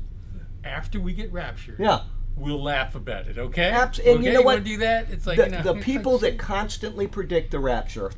After 0.64 1.00
we 1.00 1.14
get 1.14 1.32
raptured, 1.34 1.80
yeah, 1.80 2.04
we'll 2.38 2.62
laugh 2.62 2.96
about 2.96 3.28
it. 3.28 3.38
Okay, 3.38 3.70
Abs- 3.70 4.00
and 4.00 4.20
okay? 4.20 4.28
you 4.28 4.34
know 4.34 4.42
what? 4.42 4.64
do 4.64 4.78
that. 4.78 5.12
It's 5.12 5.28
like 5.28 5.38
the, 5.38 5.46
you 5.46 5.52
know, 5.52 5.62
the 5.62 5.76
people 5.76 6.18
that 6.20 6.38
constantly 6.38 7.08
predict 7.08 7.52
the 7.52 7.60
rapture 7.60 8.12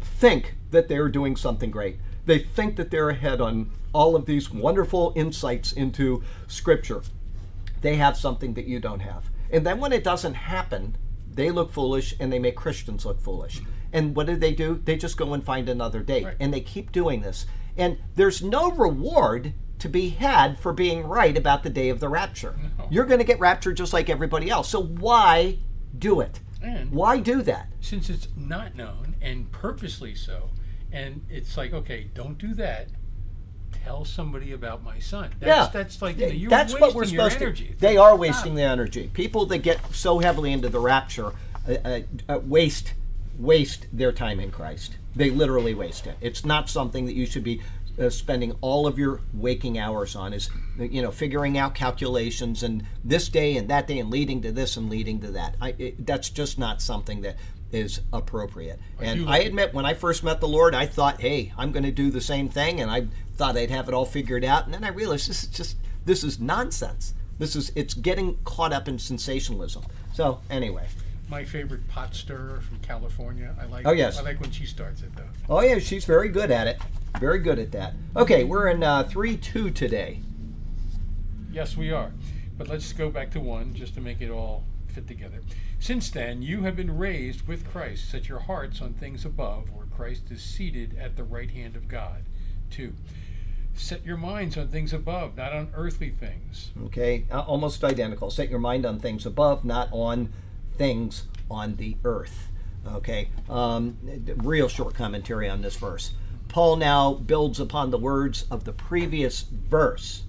think 0.00 0.54
that 0.70 0.88
they're 0.88 1.10
doing 1.10 1.36
something 1.36 1.70
great. 1.70 1.98
They 2.24 2.38
think 2.38 2.76
that 2.76 2.90
they're 2.90 3.10
ahead 3.10 3.42
on 3.42 3.70
all 3.92 4.16
of 4.16 4.24
these 4.24 4.50
wonderful 4.50 5.12
insights 5.14 5.72
into 5.72 6.22
Scripture. 6.46 7.02
They 7.82 7.96
have 7.96 8.16
something 8.16 8.54
that 8.54 8.66
you 8.66 8.80
don't 8.80 9.00
have. 9.00 9.30
And 9.54 9.64
then 9.64 9.78
when 9.78 9.92
it 9.92 10.02
doesn't 10.02 10.34
happen, 10.34 10.96
they 11.32 11.50
look 11.50 11.70
foolish 11.72 12.14
and 12.18 12.32
they 12.32 12.40
make 12.40 12.56
Christians 12.56 13.06
look 13.06 13.20
foolish. 13.20 13.60
Mm-hmm. 13.60 13.70
And 13.92 14.16
what 14.16 14.26
do 14.26 14.34
they 14.36 14.52
do? 14.52 14.80
They 14.84 14.96
just 14.96 15.16
go 15.16 15.32
and 15.32 15.44
find 15.44 15.68
another 15.68 16.00
date. 16.00 16.24
Right. 16.24 16.36
And 16.40 16.52
they 16.52 16.60
keep 16.60 16.90
doing 16.90 17.20
this. 17.20 17.46
And 17.76 17.98
there's 18.16 18.42
no 18.42 18.72
reward 18.72 19.54
to 19.78 19.88
be 19.88 20.10
had 20.10 20.58
for 20.58 20.72
being 20.72 21.06
right 21.06 21.36
about 21.38 21.62
the 21.62 21.70
day 21.70 21.88
of 21.88 22.00
the 22.00 22.08
rapture. 22.08 22.56
No. 22.78 22.88
You're 22.90 23.04
going 23.04 23.20
to 23.20 23.24
get 23.24 23.38
raptured 23.38 23.76
just 23.76 23.92
like 23.92 24.10
everybody 24.10 24.50
else. 24.50 24.68
So 24.68 24.82
why 24.82 25.58
do 25.96 26.20
it? 26.20 26.40
And 26.60 26.90
why 26.90 27.20
do 27.20 27.42
that? 27.42 27.68
Since 27.80 28.10
it's 28.10 28.28
not 28.36 28.74
known 28.74 29.14
and 29.20 29.52
purposely 29.52 30.14
so, 30.14 30.50
and 30.90 31.24
it's 31.28 31.56
like, 31.56 31.72
okay, 31.72 32.10
don't 32.14 32.38
do 32.38 32.54
that 32.54 32.88
tell 33.84 34.04
somebody 34.04 34.52
about 34.52 34.82
my 34.82 34.98
son. 34.98 35.30
That's, 35.40 35.48
yeah, 35.48 35.70
that's 35.72 36.02
like 36.02 36.18
you 36.18 36.26
know, 36.26 36.32
you're 36.32 36.50
that's 36.50 36.78
what 36.78 36.94
we're 36.94 37.04
supposed 37.04 37.38
to. 37.38 37.54
They 37.78 37.96
are 37.96 38.16
wasting 38.16 38.54
their 38.54 38.70
energy. 38.70 39.10
People 39.12 39.46
that 39.46 39.58
get 39.58 39.94
so 39.94 40.18
heavily 40.18 40.52
into 40.52 40.68
the 40.68 40.80
rapture 40.80 41.32
uh, 41.68 41.72
uh, 41.84 42.00
uh, 42.28 42.38
waste 42.42 42.94
waste 43.38 43.86
their 43.92 44.12
time 44.12 44.38
in 44.40 44.50
Christ. 44.50 44.96
They 45.16 45.30
literally 45.30 45.74
waste 45.74 46.06
it. 46.06 46.16
It's 46.20 46.44
not 46.44 46.68
something 46.68 47.06
that 47.06 47.14
you 47.14 47.26
should 47.26 47.44
be 47.44 47.60
uh, 47.98 48.10
spending 48.10 48.56
all 48.60 48.86
of 48.86 48.98
your 48.98 49.20
waking 49.32 49.78
hours 49.78 50.16
on. 50.16 50.32
Is 50.32 50.50
you 50.78 51.02
know 51.02 51.10
figuring 51.10 51.56
out 51.56 51.74
calculations 51.74 52.62
and 52.62 52.84
this 53.04 53.28
day 53.28 53.56
and 53.56 53.68
that 53.70 53.86
day 53.86 53.98
and 53.98 54.10
leading 54.10 54.42
to 54.42 54.52
this 54.52 54.76
and 54.76 54.90
leading 54.90 55.20
to 55.20 55.30
that. 55.32 55.56
I, 55.60 55.74
it, 55.78 56.06
that's 56.06 56.30
just 56.30 56.58
not 56.58 56.82
something 56.82 57.22
that 57.22 57.36
is 57.72 58.00
appropriate. 58.12 58.78
And 59.00 59.28
I, 59.28 59.36
I 59.36 59.38
admit, 59.40 59.74
when 59.74 59.84
I 59.84 59.94
first 59.94 60.22
met 60.22 60.40
the 60.40 60.48
Lord, 60.48 60.74
I 60.74 60.86
thought, 60.86 61.20
hey, 61.20 61.52
I'm 61.58 61.72
going 61.72 61.84
to 61.84 61.90
do 61.90 62.10
the 62.10 62.20
same 62.20 62.48
thing, 62.48 62.80
and 62.80 62.90
I 62.90 63.08
thought 63.36 63.56
I'd 63.56 63.70
have 63.70 63.88
it 63.88 63.94
all 63.94 64.04
figured 64.04 64.44
out. 64.44 64.64
And 64.64 64.74
then 64.74 64.84
I 64.84 64.88
realized 64.88 65.28
this 65.28 65.44
is 65.44 65.50
just 65.50 65.76
this 66.04 66.22
is 66.22 66.38
nonsense. 66.38 67.14
This 67.38 67.56
is 67.56 67.72
it's 67.74 67.94
getting 67.94 68.38
caught 68.44 68.72
up 68.72 68.88
in 68.88 68.98
sensationalism. 68.98 69.84
So 70.12 70.40
anyway. 70.50 70.86
My 71.28 71.42
favorite 71.44 71.88
pot 71.88 72.14
stirrer 72.14 72.60
from 72.60 72.78
California. 72.80 73.54
I 73.60 73.64
like. 73.66 73.86
Oh 73.86 73.92
yes. 73.92 74.18
I 74.18 74.22
like 74.22 74.40
when 74.40 74.50
she 74.50 74.66
starts 74.66 75.02
it 75.02 75.14
though. 75.16 75.28
Oh 75.48 75.60
yeah, 75.60 75.78
she's 75.78 76.04
very 76.04 76.28
good 76.28 76.50
at 76.50 76.66
it. 76.66 76.78
Very 77.18 77.38
good 77.38 77.58
at 77.58 77.72
that. 77.72 77.94
Okay, 78.16 78.44
we're 78.44 78.68
in 78.68 78.82
uh, 78.82 79.04
three 79.04 79.36
two 79.36 79.70
today. 79.70 80.20
Yes, 81.50 81.76
we 81.76 81.92
are. 81.92 82.12
But 82.56 82.68
let's 82.68 82.92
go 82.92 83.10
back 83.10 83.30
to 83.32 83.40
one 83.40 83.74
just 83.74 83.94
to 83.94 84.00
make 84.00 84.20
it 84.20 84.30
all 84.30 84.64
fit 84.94 85.08
together. 85.08 85.40
Since 85.80 86.10
then, 86.10 86.42
you 86.42 86.62
have 86.62 86.76
been 86.76 86.96
raised 86.96 87.46
with 87.46 87.68
Christ. 87.70 88.10
Set 88.10 88.28
your 88.28 88.40
hearts 88.40 88.80
on 88.80 88.94
things 88.94 89.24
above, 89.24 89.70
where 89.70 89.86
Christ 89.86 90.30
is 90.30 90.42
seated 90.42 90.96
at 90.98 91.16
the 91.16 91.24
right 91.24 91.50
hand 91.50 91.76
of 91.76 91.88
God. 91.88 92.22
2. 92.70 92.94
Set 93.74 94.04
your 94.06 94.16
minds 94.16 94.56
on 94.56 94.68
things 94.68 94.92
above, 94.92 95.36
not 95.36 95.52
on 95.52 95.70
earthly 95.74 96.10
things. 96.10 96.70
Okay, 96.84 97.24
uh, 97.30 97.40
almost 97.40 97.82
identical. 97.82 98.30
Set 98.30 98.48
your 98.48 98.60
mind 98.60 98.86
on 98.86 99.00
things 99.00 99.26
above, 99.26 99.64
not 99.64 99.88
on 99.90 100.32
things 100.76 101.24
on 101.50 101.76
the 101.76 101.96
earth. 102.04 102.50
Okay, 102.86 103.30
um, 103.48 103.98
real 104.36 104.68
short 104.68 104.94
commentary 104.94 105.48
on 105.48 105.62
this 105.62 105.76
verse. 105.76 106.12
Paul 106.48 106.76
now 106.76 107.14
builds 107.14 107.58
upon 107.58 107.90
the 107.90 107.98
words 107.98 108.46
of 108.48 108.64
the 108.64 108.72
previous 108.72 109.42
verse. 109.42 110.22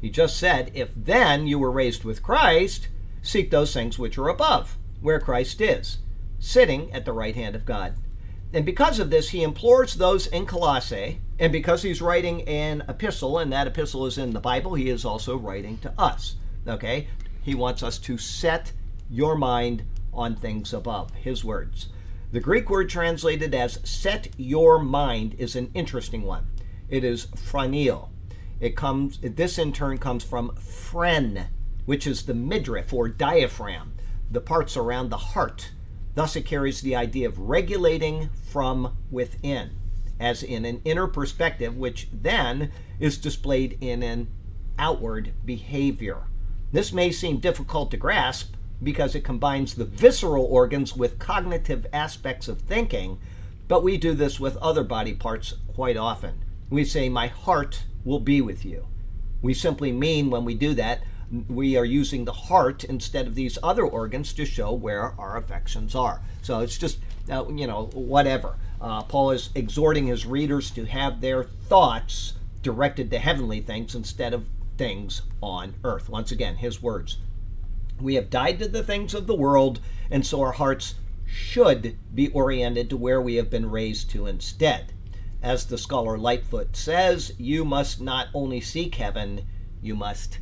He 0.00 0.10
just 0.10 0.36
said, 0.36 0.70
If 0.74 0.90
then 0.94 1.46
you 1.46 1.58
were 1.58 1.72
raised 1.72 2.04
with 2.04 2.22
Christ, 2.22 2.88
seek 3.22 3.50
those 3.50 3.72
things 3.72 3.98
which 3.98 4.18
are 4.18 4.28
above, 4.28 4.76
where 5.00 5.20
Christ 5.20 5.60
is, 5.60 5.98
sitting 6.38 6.92
at 6.92 7.04
the 7.04 7.12
right 7.12 7.34
hand 7.34 7.56
of 7.56 7.64
God. 7.64 7.94
And 8.52 8.66
because 8.66 8.98
of 8.98 9.08
this, 9.08 9.30
he 9.30 9.42
implores 9.42 9.94
those 9.94 10.26
in 10.26 10.44
Colossae, 10.44 11.20
and 11.38 11.50
because 11.52 11.82
he's 11.82 12.02
writing 12.02 12.42
an 12.42 12.84
epistle, 12.88 13.38
and 13.38 13.50
that 13.52 13.66
epistle 13.66 14.04
is 14.06 14.18
in 14.18 14.32
the 14.32 14.40
Bible, 14.40 14.74
he 14.74 14.90
is 14.90 15.04
also 15.04 15.36
writing 15.36 15.78
to 15.78 15.92
us. 15.98 16.36
Okay? 16.68 17.08
He 17.42 17.54
wants 17.54 17.82
us 17.82 17.98
to 18.00 18.18
set 18.18 18.72
your 19.08 19.36
mind 19.36 19.84
on 20.12 20.36
things 20.36 20.74
above, 20.74 21.12
his 21.14 21.44
words. 21.44 21.88
The 22.32 22.40
Greek 22.40 22.70
word 22.70 22.88
translated 22.88 23.54
as 23.54 23.78
set 23.84 24.28
your 24.36 24.78
mind 24.78 25.34
is 25.38 25.56
an 25.56 25.70
interesting 25.74 26.22
one. 26.22 26.46
It 26.88 27.04
is 27.04 27.26
phroneo. 27.26 28.08
It 28.60 28.76
comes 28.76 29.18
this 29.22 29.58
in 29.58 29.72
turn 29.72 29.98
comes 29.98 30.22
from 30.22 30.50
phren, 30.56 31.46
which 31.84 32.06
is 32.06 32.22
the 32.22 32.34
midriff 32.34 32.92
or 32.92 33.08
diaphragm, 33.08 33.92
the 34.30 34.40
parts 34.40 34.76
around 34.76 35.10
the 35.10 35.16
heart. 35.16 35.70
Thus, 36.14 36.36
it 36.36 36.46
carries 36.46 36.80
the 36.80 36.94
idea 36.94 37.28
of 37.28 37.38
regulating 37.38 38.30
from 38.50 38.96
within, 39.10 39.70
as 40.20 40.42
in 40.42 40.64
an 40.64 40.80
inner 40.84 41.06
perspective, 41.06 41.76
which 41.76 42.08
then 42.12 42.70
is 43.00 43.18
displayed 43.18 43.78
in 43.80 44.02
an 44.02 44.28
outward 44.78 45.32
behavior. 45.44 46.24
This 46.70 46.92
may 46.92 47.10
seem 47.10 47.38
difficult 47.38 47.90
to 47.90 47.96
grasp 47.96 48.54
because 48.82 49.14
it 49.14 49.24
combines 49.24 49.74
the 49.74 49.84
visceral 49.84 50.44
organs 50.44 50.96
with 50.96 51.18
cognitive 51.18 51.86
aspects 51.92 52.48
of 52.48 52.60
thinking, 52.60 53.18
but 53.68 53.82
we 53.82 53.96
do 53.96 54.12
this 54.12 54.40
with 54.40 54.56
other 54.56 54.82
body 54.82 55.14
parts 55.14 55.54
quite 55.74 55.96
often. 55.96 56.44
We 56.68 56.84
say, 56.84 57.08
My 57.08 57.28
heart 57.28 57.84
will 58.04 58.20
be 58.20 58.40
with 58.40 58.64
you. 58.64 58.86
We 59.40 59.54
simply 59.54 59.92
mean 59.92 60.30
when 60.30 60.44
we 60.44 60.54
do 60.54 60.74
that 60.74 61.02
we 61.48 61.76
are 61.76 61.84
using 61.84 62.24
the 62.24 62.32
heart 62.32 62.84
instead 62.84 63.26
of 63.26 63.34
these 63.34 63.58
other 63.62 63.84
organs 63.84 64.32
to 64.34 64.44
show 64.44 64.72
where 64.72 65.18
our 65.18 65.36
affections 65.36 65.94
are. 65.94 66.20
So 66.42 66.60
it's 66.60 66.76
just, 66.76 66.98
uh, 67.30 67.46
you 67.48 67.66
know, 67.66 67.86
whatever. 67.94 68.56
Uh, 68.80 69.02
Paul 69.02 69.30
is 69.30 69.50
exhorting 69.54 70.06
his 70.06 70.26
readers 70.26 70.70
to 70.72 70.84
have 70.84 71.20
their 71.20 71.44
thoughts 71.44 72.34
directed 72.62 73.10
to 73.10 73.18
heavenly 73.18 73.60
things 73.60 73.94
instead 73.94 74.34
of 74.34 74.46
things 74.76 75.22
on 75.40 75.74
earth. 75.84 76.08
Once 76.08 76.32
again, 76.32 76.56
his 76.56 76.82
words. 76.82 77.18
We 78.00 78.16
have 78.16 78.30
died 78.30 78.58
to 78.58 78.68
the 78.68 78.82
things 78.82 79.14
of 79.14 79.26
the 79.26 79.34
world, 79.34 79.80
and 80.10 80.26
so 80.26 80.40
our 80.40 80.52
hearts 80.52 80.96
should 81.24 81.96
be 82.14 82.28
oriented 82.28 82.90
to 82.90 82.96
where 82.96 83.20
we 83.20 83.36
have 83.36 83.48
been 83.48 83.70
raised 83.70 84.10
to 84.10 84.26
instead. 84.26 84.92
As 85.42 85.66
the 85.66 85.78
scholar 85.78 86.18
Lightfoot 86.18 86.76
says, 86.76 87.32
you 87.38 87.64
must 87.64 88.00
not 88.00 88.28
only 88.34 88.60
seek 88.60 88.96
heaven, 88.96 89.46
you 89.80 89.94
must 89.94 90.38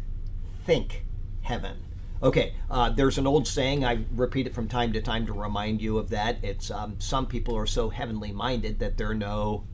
think 0.64 1.04
heaven. 1.42 1.78
Okay, 2.22 2.52
uh, 2.70 2.90
there's 2.90 3.16
an 3.16 3.26
old 3.26 3.48
saying, 3.48 3.84
I 3.84 4.04
repeat 4.14 4.46
it 4.46 4.54
from 4.54 4.68
time 4.68 4.92
to 4.92 5.00
time 5.00 5.24
to 5.26 5.32
remind 5.32 5.80
you 5.80 5.96
of 5.96 6.10
that. 6.10 6.36
It's 6.42 6.70
um, 6.70 6.96
some 6.98 7.26
people 7.26 7.56
are 7.56 7.66
so 7.66 7.88
heavenly 7.88 8.30
minded 8.30 8.78
that 8.80 8.98
they're 8.98 9.14
no 9.14 9.64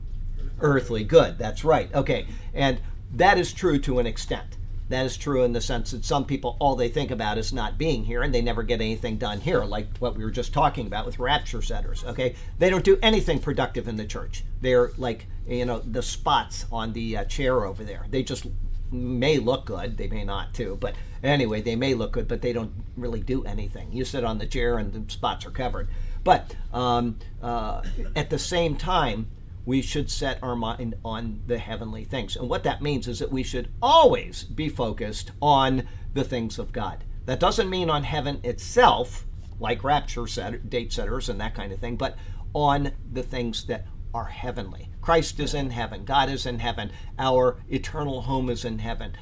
earthly 0.61 1.03
good. 1.03 1.39
That's 1.39 1.65
right. 1.65 1.93
Okay, 1.93 2.27
and 2.55 2.81
that 3.13 3.39
is 3.39 3.53
true 3.53 3.79
to 3.81 3.99
an 3.99 4.07
extent. 4.07 4.57
That 4.89 5.05
is 5.05 5.17
true 5.17 5.43
in 5.43 5.53
the 5.53 5.61
sense 5.61 5.91
that 5.91 6.05
some 6.05 6.25
people, 6.25 6.57
all 6.61 6.77
they 6.77 6.89
think 6.89 7.11
about 7.11 7.39
is 7.39 7.53
not 7.53 7.77
being 7.77 8.05
here 8.05 8.23
and 8.23 8.33
they 8.33 8.41
never 8.41 8.63
get 8.63 8.81
anything 8.81 9.17
done 9.17 9.41
here, 9.41 9.65
like 9.65 9.89
what 9.99 10.17
we 10.17 10.23
were 10.23 10.31
just 10.31 10.53
talking 10.53 10.87
about 10.87 11.07
with 11.07 11.19
rapture 11.19 11.61
setters. 11.61 12.05
Okay? 12.05 12.37
They 12.59 12.71
don't 12.71 12.85
do 12.85 12.97
anything 13.03 13.41
productive 13.41 13.89
in 13.89 13.97
the 13.97 14.05
church. 14.05 14.45
They're 14.61 14.93
like, 14.97 15.27
you 15.49 15.65
know, 15.65 15.81
the 15.81 16.03
spots 16.03 16.67
on 16.71 16.93
the 16.93 17.17
uh, 17.17 17.25
chair 17.25 17.65
over 17.65 17.83
there. 17.83 18.07
They 18.11 18.23
just 18.23 18.47
may 18.91 19.39
look 19.39 19.67
good. 19.67 19.97
They 19.97 20.09
may 20.09 20.25
not, 20.25 20.55
too. 20.55 20.77
But 20.81 20.95
anyway, 21.23 21.61
they 21.61 21.77
may 21.77 21.95
look 21.95 22.13
good, 22.13 22.29
but 22.29 22.43
they 22.43 22.53
don't 22.53 22.73
really 22.97 23.21
do 23.21 23.45
anything. 23.45 23.93
You 23.93 24.05
sit 24.05 24.25
on 24.25 24.39
the 24.39 24.47
chair 24.47 24.79
and 24.79 24.93
the 24.93 25.13
spots 25.13 25.47
are 25.47 25.51
covered. 25.51 25.89
But 26.25 26.57
um, 26.73 27.19
uh, 27.43 27.83
at 28.15 28.31
the 28.31 28.39
same 28.39 28.77
time, 28.77 29.29
we 29.65 29.83
should 29.83 30.11
set 30.11 30.43
our 30.43 30.57
mind 30.57 30.95
on 31.05 31.43
the 31.47 31.59
heavenly 31.59 32.05
things. 32.05 32.37
And 32.37 32.49
what 32.49 32.63
that 32.65 32.83
means 32.83 33.09
is 33.09 33.19
that 33.19 33.33
we 33.33 33.43
should 33.43 33.69
always 33.83 34.45
be 34.45 34.69
focused 34.69 35.33
on 35.43 35.87
the 36.15 36.25
things 36.25 36.59
of 36.59 36.73
God. 36.73 37.05
That 37.27 37.41
doesn't 37.41 37.69
mean 37.69 37.91
on 37.91 38.05
heaven 38.05 38.41
itself, 38.45 39.27
like 39.59 39.83
rapture 39.83 40.29
set, 40.29 40.71
date 40.71 40.93
setters 40.93 41.29
and 41.29 41.41
that 41.41 41.55
kind 41.55 41.73
of 41.73 41.81
thing, 41.81 41.97
but 41.97 42.17
on 42.55 42.93
the 43.13 43.23
things 43.23 43.65
that 43.67 43.87
are 44.17 44.25
heavenly. 44.25 44.89
Christ 45.03 45.39
is 45.41 45.53
in 45.53 45.69
heaven, 45.69 46.07
God 46.07 46.31
is 46.31 46.47
in 46.47 46.59
heaven, 46.59 46.91
our 47.19 47.61
eternal 47.69 48.23
home 48.23 48.49
is 48.49 48.65
in 48.65 48.79
heaven. 48.79 49.13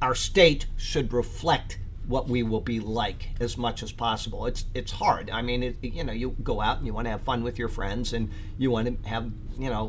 Our 0.00 0.14
state 0.14 0.66
should 0.76 1.12
reflect 1.12 1.78
what 2.06 2.28
we 2.28 2.44
will 2.44 2.60
be 2.60 2.78
like 2.78 3.30
as 3.40 3.58
much 3.58 3.82
as 3.82 3.90
possible. 3.90 4.46
It's 4.46 4.66
it's 4.72 4.92
hard. 4.92 5.30
I 5.30 5.42
mean, 5.42 5.64
it, 5.64 5.76
you 5.82 6.04
know, 6.04 6.12
you 6.12 6.36
go 6.44 6.60
out 6.60 6.78
and 6.78 6.86
you 6.86 6.94
want 6.94 7.06
to 7.06 7.10
have 7.10 7.22
fun 7.22 7.42
with 7.42 7.58
your 7.58 7.68
friends, 7.68 8.12
and 8.12 8.30
you 8.56 8.70
want 8.70 9.02
to 9.02 9.08
have 9.08 9.32
you 9.58 9.68
know 9.68 9.88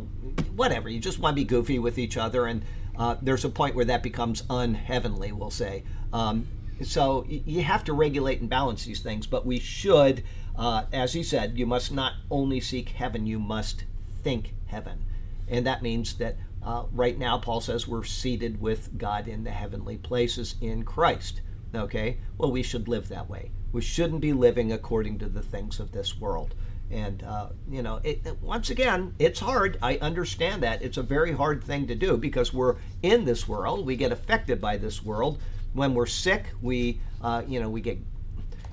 whatever. 0.55 0.89
You 0.89 0.99
just 0.99 1.19
want 1.19 1.35
to 1.35 1.41
be 1.41 1.45
goofy 1.45 1.77
with 1.77 1.99
each 1.99 2.17
other, 2.17 2.47
and 2.47 2.63
uh, 2.97 3.17
there's 3.21 3.45
a 3.45 3.49
point 3.49 3.75
where 3.75 3.85
that 3.85 4.01
becomes 4.01 4.43
unheavenly. 4.49 5.31
We'll 5.31 5.51
say. 5.51 5.83
Um, 6.11 6.47
so 6.81 7.25
you 7.29 7.61
have 7.61 7.83
to 7.83 7.93
regulate 7.93 8.41
and 8.41 8.49
balance 8.49 8.85
these 8.85 9.01
things, 9.01 9.27
but 9.27 9.45
we 9.45 9.59
should, 9.59 10.23
uh, 10.55 10.85
as 10.91 11.13
he 11.13 11.21
said, 11.21 11.59
you 11.59 11.67
must 11.67 11.91
not 11.91 12.13
only 12.31 12.59
seek 12.59 12.89
heaven, 12.89 13.27
you 13.27 13.37
must 13.37 13.85
think 14.23 14.53
heaven, 14.67 15.03
and 15.47 15.65
that 15.65 15.81
means 15.81 16.15
that 16.15 16.37
uh, 16.63 16.83
right 16.91 17.17
now, 17.17 17.37
Paul 17.37 17.61
says 17.61 17.87
we're 17.87 18.03
seated 18.03 18.61
with 18.61 18.97
God 18.97 19.27
in 19.27 19.43
the 19.43 19.51
heavenly 19.51 19.97
places 19.97 20.55
in 20.61 20.83
Christ. 20.83 21.41
Okay? 21.73 22.17
Well, 22.37 22.51
we 22.51 22.63
should 22.63 22.87
live 22.87 23.09
that 23.09 23.29
way. 23.29 23.51
We 23.71 23.81
shouldn't 23.81 24.21
be 24.21 24.33
living 24.33 24.71
according 24.71 25.19
to 25.19 25.29
the 25.29 25.41
things 25.41 25.79
of 25.79 25.91
this 25.91 26.19
world. 26.19 26.53
And, 26.91 27.23
uh, 27.23 27.49
you 27.69 27.81
know, 27.81 28.01
it, 28.03 28.27
once 28.41 28.69
again, 28.69 29.15
it's 29.17 29.39
hard. 29.39 29.77
I 29.81 29.95
understand 29.97 30.61
that. 30.63 30.81
It's 30.81 30.97
a 30.97 31.03
very 31.03 31.31
hard 31.31 31.63
thing 31.63 31.87
to 31.87 31.95
do 31.95 32.17
because 32.17 32.53
we're 32.53 32.75
in 33.01 33.23
this 33.23 33.47
world. 33.47 33.85
We 33.85 33.95
get 33.95 34.11
affected 34.11 34.59
by 34.59 34.75
this 34.75 35.01
world. 35.01 35.39
When 35.73 35.93
we're 35.93 36.05
sick, 36.05 36.47
we, 36.61 36.99
uh, 37.21 37.43
you 37.47 37.61
know, 37.61 37.69
we 37.69 37.79
get. 37.79 37.97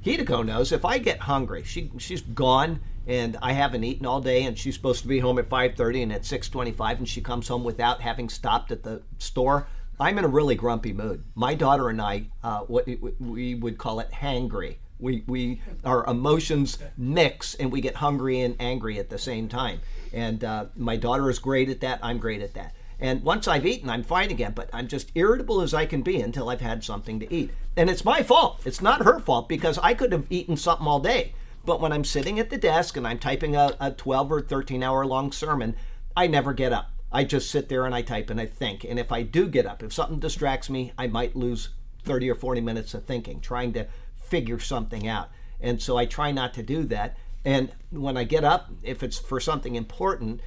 Hideko 0.04 0.44
knows 0.44 0.72
if 0.72 0.84
I 0.84 0.98
get 0.98 1.20
hungry, 1.20 1.62
she, 1.62 1.92
she's 1.98 2.22
gone 2.22 2.80
and 3.08 3.36
I 3.42 3.52
haven't 3.52 3.82
eaten 3.82 4.06
all 4.06 4.20
day 4.20 4.44
and 4.44 4.56
she's 4.56 4.74
supposed 4.74 5.02
to 5.02 5.08
be 5.08 5.18
home 5.18 5.38
at 5.38 5.48
5.30 5.48 6.04
and 6.04 6.12
at 6.12 6.22
6.25 6.22 6.98
and 6.98 7.08
she 7.08 7.20
comes 7.20 7.48
home 7.48 7.64
without 7.64 8.02
having 8.02 8.28
stopped 8.28 8.70
at 8.70 8.84
the 8.84 9.02
store 9.18 9.66
I'm 10.00 10.18
in 10.18 10.24
a 10.24 10.28
really 10.28 10.54
grumpy 10.54 10.92
mood. 10.92 11.24
My 11.34 11.54
daughter 11.54 11.88
and 11.88 12.00
I, 12.00 12.26
uh, 12.42 12.60
what 12.60 12.86
we 13.18 13.54
would 13.54 13.78
call 13.78 14.00
it 14.00 14.10
hangry. 14.12 14.76
We, 15.00 15.24
we 15.26 15.60
our 15.84 16.04
emotions 16.06 16.78
mix 16.96 17.54
and 17.54 17.70
we 17.70 17.80
get 17.80 17.96
hungry 17.96 18.40
and 18.40 18.56
angry 18.60 18.98
at 18.98 19.10
the 19.10 19.18
same 19.18 19.48
time. 19.48 19.80
And 20.12 20.42
uh, 20.44 20.66
my 20.76 20.96
daughter 20.96 21.30
is 21.30 21.38
great 21.38 21.68
at 21.68 21.80
that. 21.80 22.00
I'm 22.02 22.18
great 22.18 22.42
at 22.42 22.54
that. 22.54 22.74
And 23.00 23.22
once 23.22 23.46
I've 23.46 23.66
eaten, 23.66 23.88
I'm 23.90 24.02
fine 24.02 24.30
again. 24.30 24.52
But 24.54 24.70
I'm 24.72 24.88
just 24.88 25.12
irritable 25.14 25.60
as 25.60 25.74
I 25.74 25.86
can 25.86 26.02
be 26.02 26.20
until 26.20 26.48
I've 26.48 26.60
had 26.60 26.82
something 26.82 27.20
to 27.20 27.32
eat. 27.32 27.50
And 27.76 27.88
it's 27.90 28.04
my 28.04 28.22
fault. 28.22 28.60
It's 28.64 28.80
not 28.80 29.04
her 29.04 29.20
fault 29.20 29.48
because 29.48 29.78
I 29.78 29.94
could 29.94 30.12
have 30.12 30.26
eaten 30.30 30.56
something 30.56 30.86
all 30.86 31.00
day. 31.00 31.32
But 31.68 31.82
when 31.82 31.92
I'm 31.92 32.02
sitting 32.02 32.40
at 32.40 32.48
the 32.48 32.56
desk 32.56 32.96
and 32.96 33.06
I'm 33.06 33.18
typing 33.18 33.54
a, 33.54 33.76
a 33.78 33.90
12 33.90 34.32
or 34.32 34.40
13 34.40 34.82
hour 34.82 35.04
long 35.04 35.32
sermon, 35.32 35.76
I 36.16 36.26
never 36.26 36.54
get 36.54 36.72
up. 36.72 36.92
I 37.12 37.24
just 37.24 37.50
sit 37.50 37.68
there 37.68 37.84
and 37.84 37.94
I 37.94 38.00
type 38.00 38.30
and 38.30 38.40
I 38.40 38.46
think. 38.46 38.84
And 38.84 38.98
if 38.98 39.12
I 39.12 39.20
do 39.22 39.46
get 39.46 39.66
up, 39.66 39.82
if 39.82 39.92
something 39.92 40.18
distracts 40.18 40.70
me, 40.70 40.92
I 40.96 41.08
might 41.08 41.36
lose 41.36 41.68
30 42.04 42.30
or 42.30 42.34
40 42.36 42.62
minutes 42.62 42.94
of 42.94 43.04
thinking, 43.04 43.42
trying 43.42 43.74
to 43.74 43.86
figure 44.14 44.58
something 44.58 45.06
out. 45.06 45.28
And 45.60 45.82
so 45.82 45.98
I 45.98 46.06
try 46.06 46.32
not 46.32 46.54
to 46.54 46.62
do 46.62 46.84
that. 46.84 47.18
And 47.44 47.70
when 47.90 48.16
I 48.16 48.24
get 48.24 48.44
up, 48.44 48.70
if 48.82 49.02
it's 49.02 49.18
for 49.18 49.38
something 49.38 49.74
important, 49.74 50.40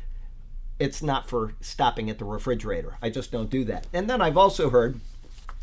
it's 0.80 1.04
not 1.04 1.30
for 1.30 1.54
stopping 1.62 2.10
at 2.10 2.18
the 2.18 2.26
refrigerator. 2.26 2.98
I 3.00 3.12
just 3.12 3.32
don't 3.32 3.52
do 3.52 3.64
that. 3.66 3.86
And 3.94 4.10
then 4.10 4.22
I've 4.22 4.38
also 4.38 4.72
heard 4.72 5.00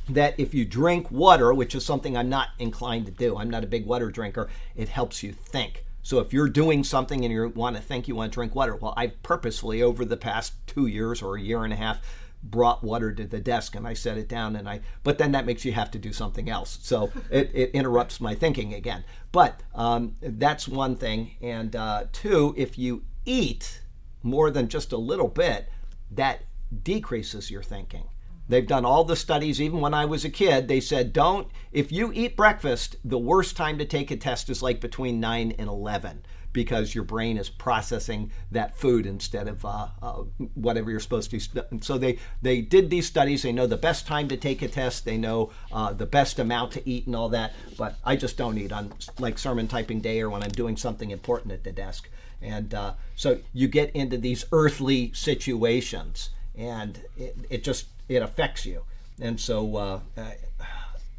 that 0.08 0.38
if 0.38 0.54
you 0.54 0.64
drink 0.64 1.10
water, 1.10 1.52
which 1.52 1.74
is 1.74 1.84
something 1.84 2.16
I'm 2.16 2.28
not 2.28 2.48
inclined 2.58 3.06
to 3.06 3.12
do, 3.12 3.36
I'm 3.36 3.50
not 3.50 3.64
a 3.64 3.66
big 3.66 3.86
water 3.86 4.10
drinker, 4.10 4.48
it 4.74 4.88
helps 4.88 5.22
you 5.22 5.32
think. 5.32 5.84
So 6.02 6.20
if 6.20 6.32
you're 6.32 6.48
doing 6.48 6.84
something 6.84 7.24
and 7.24 7.32
you 7.32 7.48
want 7.48 7.76
to 7.76 7.82
think 7.82 8.08
you 8.08 8.14
want 8.14 8.32
to 8.32 8.34
drink 8.34 8.54
water, 8.54 8.76
well, 8.76 8.94
I've 8.96 9.22
purposefully 9.22 9.82
over 9.82 10.04
the 10.04 10.16
past 10.16 10.54
two 10.66 10.86
years 10.86 11.20
or 11.20 11.36
a 11.36 11.40
year 11.40 11.64
and 11.64 11.72
a 11.72 11.76
half 11.76 12.00
brought 12.42 12.84
water 12.84 13.12
to 13.12 13.26
the 13.26 13.40
desk 13.40 13.74
and 13.74 13.86
I 13.86 13.94
set 13.94 14.16
it 14.16 14.28
down 14.28 14.54
and 14.54 14.68
I 14.68 14.80
but 15.02 15.18
then 15.18 15.32
that 15.32 15.44
makes 15.44 15.64
you 15.64 15.72
have 15.72 15.90
to 15.90 15.98
do 15.98 16.12
something 16.12 16.48
else. 16.48 16.78
So 16.82 17.10
it, 17.30 17.50
it 17.52 17.70
interrupts 17.72 18.20
my 18.20 18.34
thinking 18.34 18.72
again. 18.72 19.04
But 19.32 19.60
um, 19.74 20.14
that's 20.22 20.68
one 20.68 20.96
thing. 20.96 21.32
And 21.42 21.74
uh, 21.74 22.04
two 22.12 22.54
if 22.56 22.78
you 22.78 23.02
eat 23.26 23.82
more 24.22 24.50
than 24.50 24.68
just 24.68 24.92
a 24.92 24.96
little 24.96 25.28
bit 25.28 25.68
that 26.10 26.44
decreases 26.82 27.50
your 27.50 27.62
thinking 27.62 28.04
They've 28.48 28.66
done 28.66 28.84
all 28.84 29.04
the 29.04 29.16
studies, 29.16 29.60
even 29.60 29.80
when 29.80 29.94
I 29.94 30.06
was 30.06 30.24
a 30.24 30.30
kid. 30.30 30.68
They 30.68 30.80
said, 30.80 31.12
don't, 31.12 31.48
if 31.70 31.92
you 31.92 32.10
eat 32.14 32.36
breakfast, 32.36 32.96
the 33.04 33.18
worst 33.18 33.56
time 33.56 33.78
to 33.78 33.84
take 33.84 34.10
a 34.10 34.16
test 34.16 34.48
is 34.48 34.62
like 34.62 34.80
between 34.80 35.20
9 35.20 35.52
and 35.58 35.68
11 35.68 36.22
because 36.54 36.94
your 36.94 37.04
brain 37.04 37.36
is 37.36 37.50
processing 37.50 38.32
that 38.50 38.74
food 38.74 39.04
instead 39.04 39.48
of 39.48 39.64
uh, 39.64 39.88
uh, 40.00 40.22
whatever 40.54 40.90
you're 40.90 40.98
supposed 40.98 41.30
to. 41.30 41.38
So 41.82 41.98
they, 41.98 42.18
they 42.40 42.62
did 42.62 42.88
these 42.88 43.06
studies. 43.06 43.42
They 43.42 43.52
know 43.52 43.66
the 43.66 43.76
best 43.76 44.06
time 44.06 44.28
to 44.28 44.36
take 44.36 44.62
a 44.62 44.68
test. 44.68 45.04
They 45.04 45.18
know 45.18 45.50
uh, 45.70 45.92
the 45.92 46.06
best 46.06 46.38
amount 46.38 46.72
to 46.72 46.88
eat 46.88 47.06
and 47.06 47.14
all 47.14 47.28
that. 47.28 47.52
But 47.76 47.98
I 48.02 48.16
just 48.16 48.38
don't 48.38 48.56
eat 48.56 48.72
on 48.72 48.92
like 49.18 49.38
sermon 49.38 49.68
typing 49.68 50.00
day 50.00 50.20
or 50.20 50.30
when 50.30 50.42
I'm 50.42 50.50
doing 50.50 50.76
something 50.76 51.10
important 51.10 51.52
at 51.52 51.64
the 51.64 51.72
desk. 51.72 52.08
And 52.40 52.72
uh, 52.72 52.94
so 53.14 53.40
you 53.52 53.68
get 53.68 53.94
into 53.94 54.16
these 54.16 54.44
earthly 54.50 55.12
situations 55.12 56.30
and 56.56 57.00
it, 57.16 57.36
it 57.50 57.64
just 57.64 57.86
it 58.08 58.22
affects 58.22 58.64
you. 58.66 58.84
And 59.20 59.40
so 59.40 59.76
uh, 59.76 60.00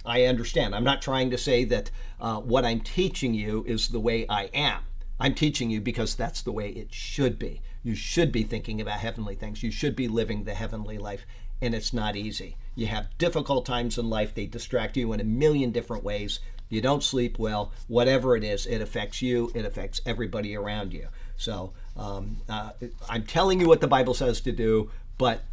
I 0.05 0.25
understand. 0.25 0.73
I'm 0.73 0.83
not 0.83 1.01
trying 1.01 1.29
to 1.31 1.37
say 1.37 1.65
that 1.65 1.91
uh, 2.19 2.39
what 2.39 2.65
I'm 2.65 2.79
teaching 2.79 3.33
you 3.33 3.63
is 3.67 3.89
the 3.89 3.99
way 3.99 4.25
I 4.27 4.45
am. 4.53 4.81
I'm 5.19 5.35
teaching 5.35 5.69
you 5.69 5.81
because 5.81 6.15
that's 6.15 6.41
the 6.41 6.51
way 6.51 6.69
it 6.69 6.93
should 6.93 7.37
be. 7.37 7.61
You 7.83 7.95
should 7.95 8.31
be 8.31 8.43
thinking 8.43 8.79
about 8.79 8.99
heavenly 8.99 9.35
things. 9.35 9.63
You 9.63 9.71
should 9.71 9.95
be 9.95 10.07
living 10.07 10.43
the 10.43 10.53
heavenly 10.53 10.97
life, 10.97 11.25
and 11.61 11.75
it's 11.75 11.93
not 11.93 12.15
easy. 12.15 12.55
You 12.75 12.87
have 12.87 13.17
difficult 13.17 13.65
times 13.65 13.97
in 13.97 14.09
life, 14.09 14.33
they 14.33 14.45
distract 14.45 14.95
you 14.95 15.11
in 15.13 15.19
a 15.19 15.25
million 15.25 15.71
different 15.71 16.03
ways. 16.03 16.39
You 16.69 16.81
don't 16.81 17.03
sleep 17.03 17.37
well, 17.39 17.71
whatever 17.87 18.35
it 18.37 18.43
is, 18.43 18.65
it 18.65 18.81
affects 18.81 19.21
you, 19.21 19.51
it 19.55 19.65
affects 19.65 20.01
everybody 20.05 20.55
around 20.55 20.93
you. 20.93 21.07
So 21.35 21.73
um, 21.97 22.37
uh, 22.47 22.71
I'm 23.09 23.23
telling 23.23 23.59
you 23.59 23.67
what 23.67 23.81
the 23.81 23.87
Bible 23.87 24.13
says 24.13 24.39
to 24.41 24.51
do, 24.51 24.91
but 25.17 25.43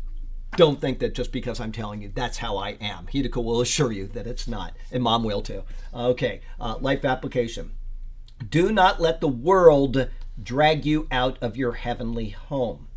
don't 0.56 0.80
think 0.80 0.98
that 0.98 1.14
just 1.14 1.32
because 1.32 1.60
I'm 1.60 1.72
telling 1.72 2.02
you 2.02 2.10
that's 2.14 2.38
how 2.38 2.56
I 2.56 2.70
am. 2.80 3.06
Hideko 3.06 3.42
will 3.42 3.60
assure 3.60 3.92
you 3.92 4.06
that 4.08 4.26
it's 4.26 4.48
not, 4.48 4.74
and 4.90 5.02
mom 5.02 5.24
will 5.24 5.42
too. 5.42 5.62
Okay, 5.94 6.40
uh, 6.60 6.76
life 6.80 7.04
application. 7.04 7.72
Do 8.48 8.72
not 8.72 9.00
let 9.00 9.20
the 9.20 9.28
world 9.28 10.08
drag 10.42 10.84
you 10.84 11.06
out 11.10 11.38
of 11.40 11.56
your 11.56 11.72
heavenly 11.72 12.30
home. 12.30 12.88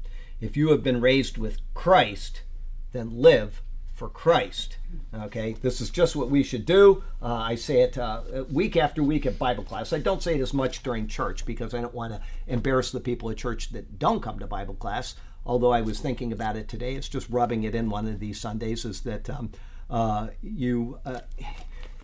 If 0.42 0.58
you 0.58 0.70
have 0.70 0.84
been 0.84 1.02
raised 1.02 1.38
with 1.38 1.60
Christ, 1.74 2.44
then 2.92 3.22
live 3.22 3.62
for 3.94 4.10
Christ. 4.10 4.78
Okay, 5.14 5.58
this 5.62 5.82
is 5.82 5.90
just 5.90 6.16
what 6.16 6.30
we 6.30 6.42
should 6.42 6.66
do. 6.66 7.04
Uh, 7.22 7.36
I 7.36 7.56
say 7.56 7.82
it 7.82 7.98
uh, 7.98 8.22
week 8.50 8.78
after 8.78 9.04
week 9.04 9.26
at 9.26 9.38
Bible 9.38 9.66
class. 9.66 9.92
I 9.92 10.00
don't 10.00 10.24
say 10.24 10.36
it 10.36 10.42
as 10.42 10.54
much 10.54 10.84
during 10.84 11.08
church 11.08 11.46
because 11.46 11.74
I 11.74 11.82
don't 11.82 11.94
want 11.94 12.14
to 12.14 12.22
embarrass 12.48 12.92
the 12.92 13.02
people 13.02 13.30
at 13.30 13.36
church 13.36 13.72
that 13.72 14.00
don't 14.00 14.24
come 14.24 14.40
to 14.40 14.48
Bible 14.48 14.76
class 14.76 15.16
although 15.50 15.72
I 15.72 15.82
was 15.82 16.00
thinking 16.00 16.32
about 16.32 16.56
it 16.56 16.68
today, 16.68 16.94
it's 16.94 17.10
just 17.10 17.28
rubbing 17.28 17.64
it 17.64 17.74
in 17.74 17.90
one 17.90 18.08
of 18.08 18.20
these 18.20 18.40
Sundays, 18.40 18.86
is 18.86 19.02
that 19.02 19.28
um, 19.32 19.52
uh, 19.90 20.28
you, 20.44 21.00
uh, 21.04 21.22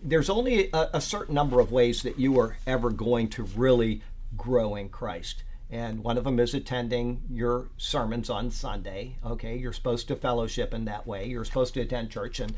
there's 0.02 0.28
only 0.28 0.68
a, 0.72 0.90
a 0.94 1.00
certain 1.00 1.36
number 1.36 1.60
of 1.60 1.70
ways 1.70 2.02
that 2.02 2.18
you 2.18 2.40
are 2.40 2.56
ever 2.66 2.90
going 2.90 3.28
to 3.28 3.44
really 3.44 4.02
grow 4.36 4.74
in 4.74 4.88
Christ. 4.88 5.44
And 5.70 6.02
one 6.02 6.18
of 6.18 6.24
them 6.24 6.40
is 6.40 6.54
attending 6.54 7.22
your 7.30 7.68
sermons 7.76 8.28
on 8.28 8.50
Sunday. 8.50 9.16
Okay, 9.24 9.56
you're 9.56 9.72
supposed 9.72 10.08
to 10.08 10.16
fellowship 10.16 10.74
in 10.74 10.84
that 10.86 11.06
way. 11.06 11.26
You're 11.26 11.44
supposed 11.44 11.74
to 11.74 11.80
attend 11.80 12.10
church. 12.10 12.40
And 12.40 12.52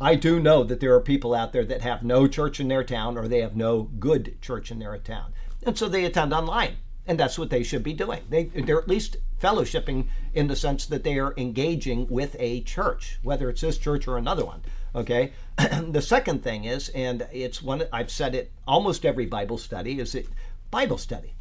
I 0.00 0.14
do 0.14 0.38
know 0.38 0.62
that 0.62 0.78
there 0.78 0.94
are 0.94 1.00
people 1.00 1.34
out 1.34 1.52
there 1.52 1.64
that 1.64 1.82
have 1.82 2.04
no 2.04 2.28
church 2.28 2.60
in 2.60 2.68
their 2.68 2.84
town 2.84 3.18
or 3.18 3.26
they 3.26 3.40
have 3.40 3.56
no 3.56 3.82
good 3.82 4.40
church 4.40 4.70
in 4.70 4.78
their 4.78 4.96
town. 4.98 5.32
And 5.64 5.76
so 5.76 5.88
they 5.88 6.04
attend 6.04 6.32
online. 6.32 6.76
And 7.08 7.18
that's 7.18 7.38
what 7.38 7.50
they 7.50 7.64
should 7.64 7.82
be 7.82 7.94
doing. 7.94 8.20
They, 8.28 8.44
they're 8.44 8.78
at 8.78 8.86
least 8.86 9.16
fellowshipping 9.40 10.06
in 10.34 10.46
the 10.46 10.54
sense 10.54 10.86
that 10.86 11.02
they 11.02 11.18
are 11.18 11.34
engaging 11.36 12.06
with 12.08 12.36
a 12.38 12.60
church, 12.60 13.18
whether 13.22 13.48
it's 13.48 13.62
this 13.62 13.78
church 13.78 14.06
or 14.06 14.16
another 14.16 14.44
one. 14.44 14.62
Okay. 14.94 15.32
the 15.56 16.02
second 16.02 16.44
thing 16.44 16.64
is, 16.64 16.90
and 16.90 17.26
it's 17.32 17.62
one 17.62 17.84
I've 17.92 18.10
said 18.10 18.34
it 18.34 18.52
almost 18.66 19.06
every 19.06 19.26
Bible 19.26 19.58
study, 19.58 19.98
is 19.98 20.14
it 20.14 20.28
Bible 20.70 20.98
study. 20.98 21.34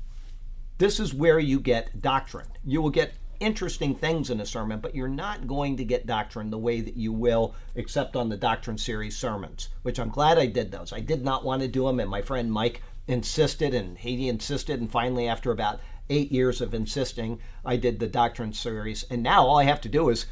This 0.78 1.00
is 1.00 1.14
where 1.14 1.40
you 1.40 1.60
get 1.60 2.02
doctrine. 2.02 2.48
You 2.64 2.82
will 2.82 2.92
get 2.92 3.14
interesting 3.40 3.96
things 3.96 4.30
in 4.30 4.40
a 4.40 4.46
sermon, 4.46 4.80
but 4.80 4.96
you're 4.96 5.08
not 5.08 5.48
going 5.48 5.78
to 5.78 5.84
get 5.84 6.06
doctrine 6.06 6.50
the 6.50 6.58
way 6.58 6.82
that 6.82 6.96
you 6.96 7.12
will, 7.12 7.56
except 7.76 8.16
on 8.16 8.30
the 8.30 8.38
doctrine 8.38 8.78
series 8.78 9.18
sermons, 9.18 9.70
which 9.84 10.00
I'm 10.00 10.10
glad 10.10 10.38
I 10.38 10.46
did 10.46 10.72
those. 10.72 10.94
I 10.94 11.00
did 11.00 11.24
not 11.24 11.44
want 11.44 11.62
to 11.62 11.68
do 11.68 11.86
them, 11.86 12.00
and 12.00 12.10
my 12.10 12.22
friend 12.22 12.52
Mike 12.52 12.82
insisted, 13.08 13.74
and 13.74 13.98
he 13.98 14.28
insisted, 14.28 14.80
and 14.80 14.92
finally, 14.92 15.28
after 15.28 15.52
about 15.52 15.80
eight 16.10 16.32
years 16.32 16.62
of 16.62 16.74
insisting, 16.74 17.40
I 17.66 17.76
did 17.78 18.00
the 18.00 18.08
doctrine 18.08 18.54
series. 18.54 19.04
And 19.10 19.24
now 19.24 19.46
all 19.46 19.60
I 19.60 19.64
have 19.64 19.82
to 19.82 19.90
do 19.90 20.10
is 20.10 20.26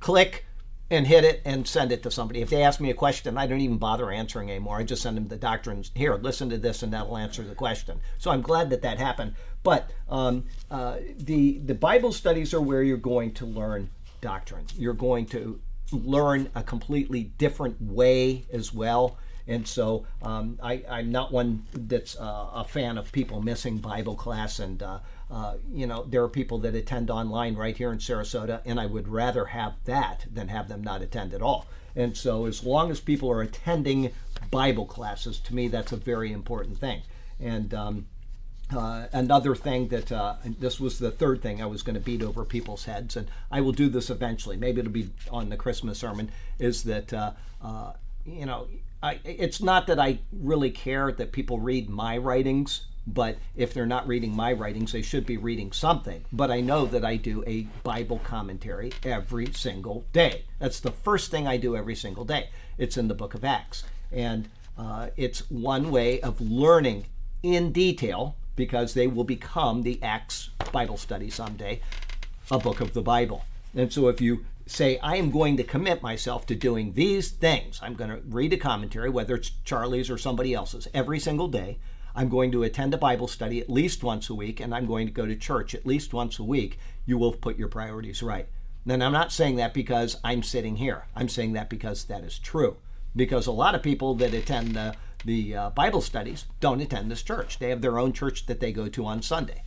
click 0.00 0.44
and 0.90 1.06
hit 1.06 1.24
it 1.24 1.40
and 1.44 1.66
send 1.68 1.92
it 1.92 2.02
to 2.02 2.10
somebody. 2.10 2.40
If 2.40 2.50
they 2.50 2.64
ask 2.64 2.80
me 2.80 2.90
a 2.90 2.94
question, 2.94 3.38
I 3.38 3.46
don't 3.46 3.60
even 3.60 3.78
bother 3.78 4.10
answering 4.10 4.50
anymore. 4.50 4.78
I 4.78 4.82
just 4.82 5.02
send 5.02 5.16
them 5.16 5.28
the 5.28 5.36
doctrines. 5.36 5.92
Here, 5.94 6.16
listen 6.16 6.50
to 6.50 6.58
this, 6.58 6.82
and 6.82 6.92
that'll 6.92 7.16
answer 7.16 7.42
the 7.42 7.54
question. 7.54 8.00
So 8.18 8.30
I'm 8.32 8.42
glad 8.42 8.70
that 8.70 8.82
that 8.82 8.98
happened. 8.98 9.34
But 9.62 9.90
um, 10.08 10.46
uh, 10.70 10.96
the 11.16 11.58
the 11.58 11.74
Bible 11.74 12.12
studies 12.12 12.52
are 12.54 12.60
where 12.60 12.82
you're 12.82 12.96
going 12.96 13.34
to 13.34 13.46
learn 13.46 13.90
doctrine. 14.20 14.66
You're 14.76 14.94
going 14.94 15.26
to 15.26 15.60
learn 15.92 16.50
a 16.54 16.62
completely 16.62 17.24
different 17.24 17.80
way 17.80 18.46
as 18.52 18.74
well. 18.74 19.16
And 19.50 19.66
so 19.66 20.06
um, 20.22 20.60
I, 20.62 20.84
am 20.88 21.10
not 21.10 21.32
one 21.32 21.66
that's 21.72 22.16
uh, 22.16 22.50
a 22.54 22.64
fan 22.64 22.96
of 22.96 23.10
people 23.10 23.42
missing 23.42 23.78
Bible 23.78 24.14
class. 24.14 24.60
And, 24.60 24.80
uh, 24.80 25.00
uh, 25.28 25.56
you 25.72 25.88
know, 25.88 26.04
there 26.04 26.22
are 26.22 26.28
people 26.28 26.58
that 26.58 26.76
attend 26.76 27.10
online 27.10 27.56
right 27.56 27.76
here 27.76 27.90
in 27.90 27.98
Sarasota, 27.98 28.60
and 28.64 28.78
I 28.78 28.86
would 28.86 29.08
rather 29.08 29.46
have 29.46 29.74
that 29.86 30.24
than 30.32 30.46
have 30.46 30.68
them 30.68 30.84
not 30.84 31.02
attend 31.02 31.34
at 31.34 31.42
all. 31.42 31.66
And 31.96 32.16
so 32.16 32.46
as 32.46 32.62
long 32.62 32.92
as 32.92 33.00
people 33.00 33.28
are 33.28 33.42
attending 33.42 34.12
Bible 34.52 34.86
classes, 34.86 35.40
to 35.40 35.54
me, 35.54 35.66
that's 35.66 35.90
a 35.90 35.96
very 35.96 36.32
important 36.32 36.78
thing. 36.78 37.02
And, 37.40 37.74
um, 37.74 38.06
uh, 38.72 39.08
another 39.12 39.56
thing 39.56 39.88
that 39.88 40.12
uh, 40.12 40.36
this 40.44 40.78
was 40.78 41.00
the 41.00 41.10
third 41.10 41.42
thing 41.42 41.60
I 41.60 41.66
was 41.66 41.82
going 41.82 41.94
to 41.94 42.00
beat 42.00 42.22
over 42.22 42.44
people's 42.44 42.84
heads, 42.84 43.16
and 43.16 43.28
I 43.50 43.62
will 43.62 43.72
do 43.72 43.88
this 43.88 44.10
eventually. 44.10 44.56
Maybe 44.56 44.78
it'll 44.78 44.92
be 44.92 45.10
on 45.28 45.48
the 45.48 45.56
Christmas 45.56 45.98
sermon. 45.98 46.30
Is 46.60 46.84
that 46.84 47.12
uh, 47.12 47.32
uh 47.60 47.94
you 48.24 48.46
know 48.46 48.68
I, 49.02 49.20
it's 49.24 49.62
not 49.62 49.86
that 49.86 49.98
I 49.98 50.18
really 50.32 50.70
care 50.70 51.10
that 51.12 51.32
people 51.32 51.58
read 51.58 51.88
my 51.88 52.18
writings, 52.18 52.82
but 53.06 53.38
if 53.56 53.72
they're 53.72 53.86
not 53.86 54.06
reading 54.06 54.34
my 54.34 54.52
writings, 54.52 54.92
they 54.92 55.02
should 55.02 55.24
be 55.24 55.36
reading 55.36 55.72
something. 55.72 56.24
But 56.32 56.50
I 56.50 56.60
know 56.60 56.86
that 56.86 57.04
I 57.04 57.16
do 57.16 57.42
a 57.46 57.62
Bible 57.82 58.20
commentary 58.22 58.92
every 59.02 59.52
single 59.52 60.04
day. 60.12 60.44
That's 60.58 60.80
the 60.80 60.92
first 60.92 61.30
thing 61.30 61.46
I 61.46 61.56
do 61.56 61.76
every 61.76 61.94
single 61.94 62.24
day. 62.24 62.50
It's 62.76 62.96
in 62.96 63.08
the 63.08 63.14
book 63.14 63.34
of 63.34 63.44
Acts. 63.44 63.84
And 64.12 64.48
uh, 64.76 65.08
it's 65.16 65.50
one 65.50 65.90
way 65.90 66.20
of 66.20 66.40
learning 66.40 67.06
in 67.42 67.72
detail 67.72 68.36
because 68.54 68.92
they 68.92 69.06
will 69.06 69.24
become 69.24 69.82
the 69.82 70.02
Acts 70.02 70.50
Bible 70.72 70.98
study 70.98 71.30
someday, 71.30 71.80
a 72.50 72.58
book 72.58 72.80
of 72.80 72.92
the 72.92 73.02
Bible. 73.02 73.44
And 73.74 73.92
so 73.92 74.08
if 74.08 74.20
you 74.20 74.44
say, 74.70 74.98
I 74.98 75.16
am 75.16 75.30
going 75.30 75.56
to 75.56 75.64
commit 75.64 76.02
myself 76.02 76.46
to 76.46 76.54
doing 76.54 76.92
these 76.92 77.30
things. 77.30 77.80
I'm 77.82 77.94
going 77.94 78.10
to 78.10 78.22
read 78.28 78.52
a 78.52 78.56
commentary, 78.56 79.10
whether 79.10 79.34
it's 79.34 79.52
Charlie's 79.64 80.10
or 80.10 80.18
somebody 80.18 80.54
else's, 80.54 80.86
every 80.94 81.18
single 81.18 81.48
day. 81.48 81.78
I'm 82.14 82.28
going 82.28 82.52
to 82.52 82.62
attend 82.62 82.94
a 82.94 82.98
Bible 82.98 83.28
study 83.28 83.60
at 83.60 83.70
least 83.70 84.02
once 84.02 84.30
a 84.30 84.34
week, 84.34 84.60
and 84.60 84.74
I'm 84.74 84.86
going 84.86 85.06
to 85.06 85.12
go 85.12 85.26
to 85.26 85.36
church 85.36 85.74
at 85.74 85.86
least 85.86 86.12
once 86.12 86.38
a 86.38 86.44
week. 86.44 86.78
You 87.06 87.18
will 87.18 87.32
put 87.32 87.58
your 87.58 87.68
priorities 87.68 88.22
right. 88.22 88.48
Then 88.86 89.02
I'm 89.02 89.12
not 89.12 89.32
saying 89.32 89.56
that 89.56 89.74
because 89.74 90.16
I'm 90.24 90.42
sitting 90.42 90.76
here. 90.76 91.04
I'm 91.14 91.28
saying 91.28 91.52
that 91.54 91.68
because 91.68 92.04
that 92.04 92.24
is 92.24 92.38
true. 92.38 92.76
Because 93.14 93.46
a 93.46 93.52
lot 93.52 93.74
of 93.74 93.82
people 93.82 94.14
that 94.16 94.34
attend 94.34 94.74
the, 94.74 94.94
the 95.24 95.56
uh, 95.56 95.70
Bible 95.70 96.00
studies 96.00 96.46
don't 96.60 96.80
attend 96.80 97.10
this 97.10 97.22
church. 97.22 97.58
They 97.58 97.70
have 97.70 97.82
their 97.82 97.98
own 97.98 98.12
church 98.12 98.46
that 98.46 98.60
they 98.60 98.72
go 98.72 98.88
to 98.88 99.06
on 99.06 99.22
Sunday. 99.22 99.62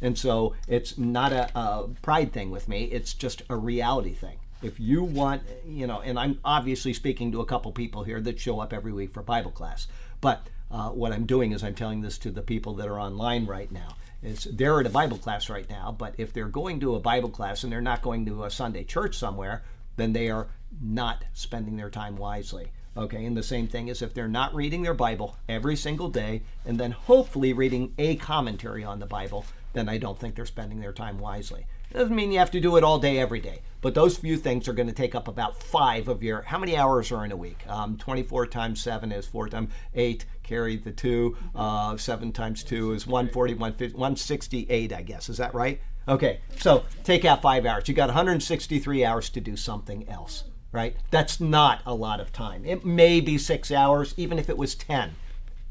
And 0.00 0.18
so 0.18 0.54
it's 0.66 0.98
not 0.98 1.32
a, 1.32 1.50
a 1.58 1.88
pride 2.02 2.32
thing 2.32 2.50
with 2.50 2.68
me, 2.68 2.84
it's 2.84 3.14
just 3.14 3.42
a 3.48 3.56
reality 3.56 4.12
thing. 4.12 4.38
If 4.62 4.80
you 4.80 5.04
want, 5.04 5.42
you 5.66 5.86
know, 5.86 6.00
and 6.00 6.18
I'm 6.18 6.40
obviously 6.44 6.92
speaking 6.92 7.32
to 7.32 7.40
a 7.40 7.46
couple 7.46 7.72
people 7.72 8.04
here 8.04 8.20
that 8.22 8.40
show 8.40 8.60
up 8.60 8.72
every 8.72 8.92
week 8.92 9.12
for 9.12 9.22
Bible 9.22 9.50
class, 9.50 9.86
but 10.20 10.48
uh, 10.70 10.88
what 10.90 11.12
I'm 11.12 11.26
doing 11.26 11.52
is 11.52 11.62
I'm 11.62 11.74
telling 11.74 12.00
this 12.00 12.18
to 12.18 12.30
the 12.30 12.42
people 12.42 12.74
that 12.74 12.88
are 12.88 12.98
online 12.98 13.46
right 13.46 13.70
now. 13.70 13.96
Is 14.22 14.44
they're 14.44 14.80
at 14.80 14.86
a 14.86 14.90
Bible 14.90 15.18
class 15.18 15.48
right 15.50 15.68
now, 15.68 15.94
but 15.96 16.14
if 16.16 16.32
they're 16.32 16.48
going 16.48 16.80
to 16.80 16.96
a 16.96 17.00
Bible 17.00 17.28
class 17.28 17.62
and 17.62 17.72
they're 17.72 17.80
not 17.80 18.02
going 18.02 18.24
to 18.26 18.44
a 18.44 18.50
Sunday 18.50 18.82
church 18.82 19.16
somewhere, 19.16 19.62
then 19.96 20.12
they 20.12 20.30
are 20.30 20.48
not 20.80 21.24
spending 21.32 21.76
their 21.76 21.90
time 21.90 22.16
wisely. 22.16 22.72
Okay, 22.96 23.26
and 23.26 23.36
the 23.36 23.42
same 23.42 23.68
thing 23.68 23.88
is 23.88 24.00
if 24.00 24.14
they're 24.14 24.26
not 24.26 24.54
reading 24.54 24.82
their 24.82 24.94
Bible 24.94 25.36
every 25.48 25.76
single 25.76 26.08
day 26.08 26.42
and 26.64 26.80
then 26.80 26.92
hopefully 26.92 27.52
reading 27.52 27.92
a 27.98 28.16
commentary 28.16 28.82
on 28.82 29.00
the 29.00 29.06
Bible, 29.06 29.44
then 29.74 29.88
I 29.88 29.98
don't 29.98 30.18
think 30.18 30.34
they're 30.34 30.46
spending 30.46 30.80
their 30.80 30.94
time 30.94 31.18
wisely. 31.18 31.66
Doesn't 31.92 32.14
mean 32.14 32.32
you 32.32 32.38
have 32.38 32.50
to 32.50 32.60
do 32.60 32.76
it 32.76 32.84
all 32.84 32.98
day, 32.98 33.18
every 33.18 33.40
day. 33.40 33.60
But 33.80 33.94
those 33.94 34.16
few 34.16 34.36
things 34.36 34.68
are 34.68 34.72
going 34.72 34.88
to 34.88 34.94
take 34.94 35.14
up 35.14 35.28
about 35.28 35.62
five 35.62 36.08
of 36.08 36.22
your. 36.22 36.42
How 36.42 36.58
many 36.58 36.76
hours 36.76 37.12
are 37.12 37.24
in 37.24 37.32
a 37.32 37.36
week? 37.36 37.66
Um, 37.68 37.96
24 37.96 38.46
times 38.48 38.80
7 38.80 39.12
is 39.12 39.26
4 39.26 39.48
times 39.48 39.70
8. 39.94 40.24
Carry 40.42 40.76
the 40.76 40.92
2. 40.92 41.36
Uh, 41.54 41.96
7 41.96 42.32
times 42.32 42.64
2 42.64 42.92
is 42.92 43.06
140, 43.06 43.54
168, 43.54 44.92
I 44.92 45.02
guess. 45.02 45.28
Is 45.28 45.36
that 45.36 45.54
right? 45.54 45.80
Okay, 46.08 46.40
so 46.58 46.84
take 47.02 47.24
out 47.24 47.42
five 47.42 47.66
hours. 47.66 47.88
You 47.88 47.94
got 47.94 48.08
163 48.08 49.04
hours 49.04 49.28
to 49.30 49.40
do 49.40 49.56
something 49.56 50.08
else, 50.08 50.44
right? 50.70 50.96
That's 51.10 51.40
not 51.40 51.80
a 51.84 51.94
lot 51.94 52.20
of 52.20 52.32
time. 52.32 52.64
It 52.64 52.84
may 52.84 53.20
be 53.20 53.38
six 53.38 53.72
hours, 53.72 54.14
even 54.16 54.38
if 54.38 54.48
it 54.48 54.56
was 54.56 54.76
10 54.76 55.16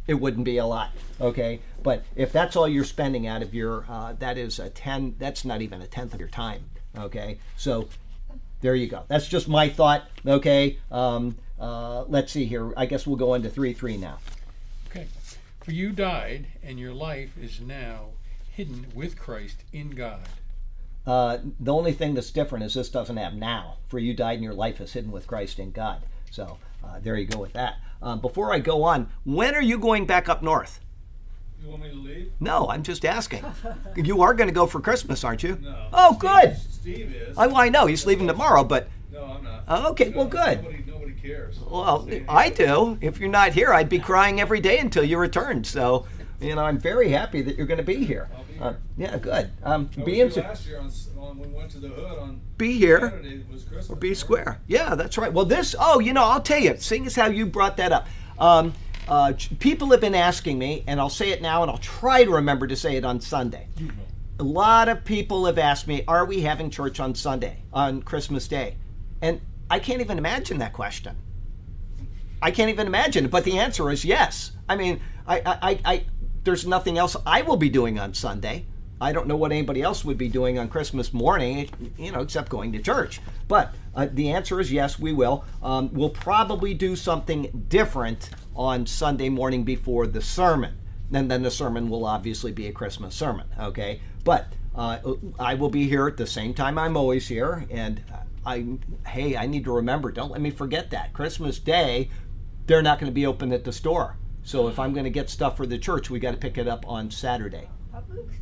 it 0.07 0.15
wouldn't 0.15 0.45
be 0.45 0.57
a 0.57 0.65
lot. 0.65 0.91
Okay, 1.19 1.59
but 1.85 2.03
if 2.15 2.33
that's 2.33 2.55
all 2.55 2.67
you're 2.67 2.83
spending 2.83 3.27
out 3.27 3.43
of 3.43 3.53
your, 3.53 3.85
uh, 3.87 4.13
that 4.13 4.39
is 4.39 4.57
a 4.57 4.71
ten. 4.71 5.15
That's 5.19 5.45
not 5.45 5.61
even 5.61 5.83
a 5.83 5.87
tenth 5.87 6.15
of 6.15 6.19
your 6.19 6.29
time. 6.29 6.65
Okay, 6.97 7.37
so 7.57 7.87
there 8.61 8.73
you 8.73 8.87
go. 8.87 9.03
That's 9.07 9.27
just 9.27 9.47
my 9.47 9.69
thought. 9.69 10.09
Okay, 10.25 10.79
um, 10.91 11.37
uh, 11.59 12.05
let's 12.05 12.31
see 12.31 12.45
here. 12.45 12.73
I 12.75 12.87
guess 12.87 13.05
we'll 13.05 13.17
go 13.17 13.35
into 13.35 13.49
three 13.51 13.73
three 13.73 13.97
now. 13.97 14.17
Okay, 14.89 15.05
for 15.61 15.71
you 15.71 15.91
died, 15.91 16.47
and 16.63 16.79
your 16.79 16.91
life 16.93 17.37
is 17.37 17.61
now 17.61 18.07
hidden 18.51 18.87
with 18.95 19.19
Christ 19.19 19.57
in 19.71 19.91
God. 19.91 20.27
Uh, 21.05 21.37
the 21.59 21.71
only 21.71 21.93
thing 21.93 22.15
that's 22.15 22.31
different 22.31 22.65
is 22.65 22.73
this 22.73 22.89
doesn't 22.89 23.17
have 23.17 23.35
now. 23.35 23.77
For 23.89 23.99
you 23.99 24.15
died, 24.15 24.35
and 24.35 24.43
your 24.43 24.55
life 24.55 24.81
is 24.81 24.93
hidden 24.93 25.11
with 25.11 25.27
Christ 25.27 25.59
in 25.59 25.69
God. 25.69 26.01
So 26.31 26.57
uh, 26.83 26.99
there 26.99 27.15
you 27.15 27.27
go 27.27 27.37
with 27.37 27.53
that. 27.53 27.75
Um, 28.01 28.21
before 28.21 28.51
I 28.51 28.57
go 28.57 28.81
on, 28.83 29.09
when 29.23 29.53
are 29.53 29.61
you 29.61 29.77
going 29.77 30.07
back 30.07 30.27
up 30.27 30.41
north? 30.41 30.79
You 31.65 31.71
want 31.71 31.81
me 31.81 31.89
to 31.89 31.95
leave? 31.95 32.31
No, 32.39 32.69
I'm 32.69 32.83
just 32.83 33.03
asking. 33.05 33.43
you 33.95 34.21
are 34.21 34.35
going 34.35 34.47
to 34.47 34.53
go 34.53 34.67
for 34.67 34.79
Christmas, 34.79 35.23
aren't 35.23 35.41
you? 35.41 35.57
No. 35.63 35.87
Oh, 35.91 36.09
Steve, 36.11 36.19
good. 36.19 36.57
Steve 36.57 37.15
is. 37.15 37.37
I, 37.37 37.47
well, 37.47 37.57
I 37.57 37.69
know 37.69 37.87
he's 37.87 38.05
leaving 38.05 38.27
tomorrow, 38.27 38.63
but 38.63 38.87
no, 39.11 39.23
I'm 39.25 39.43
not. 39.43 39.63
Oh, 39.67 39.89
okay, 39.91 40.09
well, 40.09 40.27
good. 40.27 40.61
Nobody, 40.61 40.83
nobody 40.85 41.13
cares. 41.13 41.57
well, 41.59 42.03
Steve. 42.03 42.25
I 42.29 42.49
do. 42.49 42.99
If 43.01 43.19
you're 43.19 43.29
not 43.29 43.53
here, 43.53 43.73
I'd 43.73 43.89
be 43.89 43.97
crying 43.97 44.39
every 44.39 44.59
day 44.59 44.77
until 44.77 45.03
you 45.03 45.17
returned. 45.17 45.65
So, 45.65 46.05
you 46.39 46.53
know, 46.53 46.63
I'm 46.63 46.77
very 46.77 47.09
happy 47.09 47.41
that 47.41 47.55
you're 47.57 47.65
going 47.65 47.79
to 47.79 47.83
be 47.83 48.05
here. 48.05 48.29
I'll 48.35 48.43
be 48.43 48.59
Uh, 48.59 48.73
yeah, 48.95 49.17
good. 49.17 49.49
Um, 49.63 49.89
I 49.97 50.03
be 50.03 50.13
here 50.15 50.27
in, 50.27 50.33
last 50.33 50.67
year 50.67 50.79
on, 50.79 50.91
on 51.17 51.39
we 51.39 51.47
went 51.47 51.71
to 51.71 51.79
the 51.79 51.87
hood 51.87 52.19
on 52.19 52.41
be 52.59 52.77
here. 52.77 53.09
Saturday 53.09 53.43
was 53.51 53.63
Christmas. 53.63 53.89
or 53.89 53.95
be 53.95 54.13
square. 54.13 54.61
Yeah, 54.67 54.93
that's 54.93 55.17
right. 55.17 55.33
Well, 55.33 55.45
this, 55.45 55.75
oh, 55.79 55.99
you 55.99 56.13
know, 56.13 56.25
I'll 56.25 56.41
tell 56.41 56.59
you, 56.59 56.77
seeing 56.77 57.07
as 57.07 57.15
how 57.15 57.25
you 57.25 57.47
brought 57.47 57.77
that 57.77 57.91
up, 57.91 58.07
um, 58.37 58.73
uh, 59.07 59.33
people 59.59 59.89
have 59.91 60.01
been 60.01 60.15
asking 60.15 60.57
me, 60.59 60.83
and 60.87 60.99
I'll 60.99 61.09
say 61.09 61.29
it 61.31 61.41
now, 61.41 61.61
and 61.61 61.71
I'll 61.71 61.77
try 61.77 62.23
to 62.23 62.31
remember 62.31 62.67
to 62.67 62.75
say 62.75 62.95
it 62.95 63.05
on 63.05 63.21
Sunday. 63.21 63.67
A 64.39 64.43
lot 64.43 64.89
of 64.89 65.03
people 65.03 65.45
have 65.45 65.57
asked 65.57 65.87
me, 65.87 66.03
are 66.07 66.25
we 66.25 66.41
having 66.41 66.69
church 66.69 66.99
on 66.99 67.15
Sunday, 67.15 67.63
on 67.71 68.01
Christmas 68.01 68.47
Day? 68.47 68.77
And 69.21 69.41
I 69.69 69.79
can't 69.79 70.01
even 70.01 70.17
imagine 70.17 70.57
that 70.59 70.73
question. 70.73 71.15
I 72.41 72.51
can't 72.51 72.69
even 72.69 72.87
imagine 72.87 73.25
it, 73.25 73.31
but 73.31 73.43
the 73.43 73.57
answer 73.59 73.89
is 73.91 74.05
yes. 74.05 74.51
I 74.67 74.75
mean, 74.75 74.99
I, 75.25 75.41
I, 75.45 75.79
I, 75.85 76.05
there's 76.43 76.67
nothing 76.67 76.97
else 76.97 77.15
I 77.25 77.41
will 77.41 77.57
be 77.57 77.69
doing 77.69 77.97
on 77.99 78.13
Sunday. 78.13 78.65
I 79.01 79.11
don't 79.11 79.27
know 79.27 79.35
what 79.35 79.51
anybody 79.51 79.81
else 79.81 80.05
would 80.05 80.17
be 80.17 80.29
doing 80.29 80.57
on 80.59 80.69
Christmas 80.69 81.13
morning, 81.13 81.69
you 81.97 82.11
know, 82.11 82.21
except 82.21 82.49
going 82.49 82.71
to 82.73 82.79
church. 82.79 83.21
But 83.47 83.73
Uh, 83.95 84.09
the 84.11 84.29
answer 84.29 84.59
is 84.59 84.73
yes, 84.73 84.99
we 84.99 85.13
will. 85.13 85.45
Um, 85.63 85.89
we'll 85.93 86.09
probably 86.09 86.73
do 86.73 86.97
something 86.97 87.65
different 87.69 88.29
on 88.55 88.85
Sunday 88.85 89.29
morning 89.29 89.63
before 89.63 90.07
the 90.07 90.21
sermon. 90.21 90.77
And 91.11 91.29
then 91.29 91.43
the 91.43 91.51
sermon 91.51 91.89
will 91.89 92.05
obviously 92.05 92.51
be 92.51 92.67
a 92.67 92.71
Christmas 92.71 93.15
sermon, 93.15 93.47
okay? 93.59 94.01
But 94.23 94.47
uh, 94.73 94.99
I 95.39 95.53
will 95.53 95.69
be 95.69 95.87
here 95.87 96.07
at 96.07 96.17
the 96.17 96.27
same 96.27 96.53
time 96.53 96.77
I'm 96.77 96.97
always 96.97 97.27
here. 97.27 97.65
And 97.69 98.01
I, 98.45 98.65
hey, 99.07 99.37
I 99.37 99.45
need 99.45 99.63
to 99.65 99.71
remember, 99.71 100.11
don't 100.11 100.31
let 100.31 100.41
me 100.41 100.51
forget 100.51 100.89
that. 100.91 101.13
Christmas 101.13 101.59
Day, 101.59 102.09
they're 102.65 102.81
not 102.81 102.99
going 102.99 103.11
to 103.11 103.15
be 103.15 103.25
open 103.25 103.51
at 103.51 103.63
the 103.63 103.71
store. 103.71 104.17
So 104.43 104.67
if 104.67 104.77
I'm 104.77 104.93
going 104.93 105.05
to 105.05 105.09
get 105.09 105.29
stuff 105.29 105.57
for 105.57 105.65
the 105.65 105.77
church, 105.77 106.09
we 106.09 106.19
got 106.19 106.31
to 106.31 106.37
pick 106.37 106.57
it 106.57 106.67
up 106.67 106.87
on 106.87 107.09
Saturday. 107.11 107.69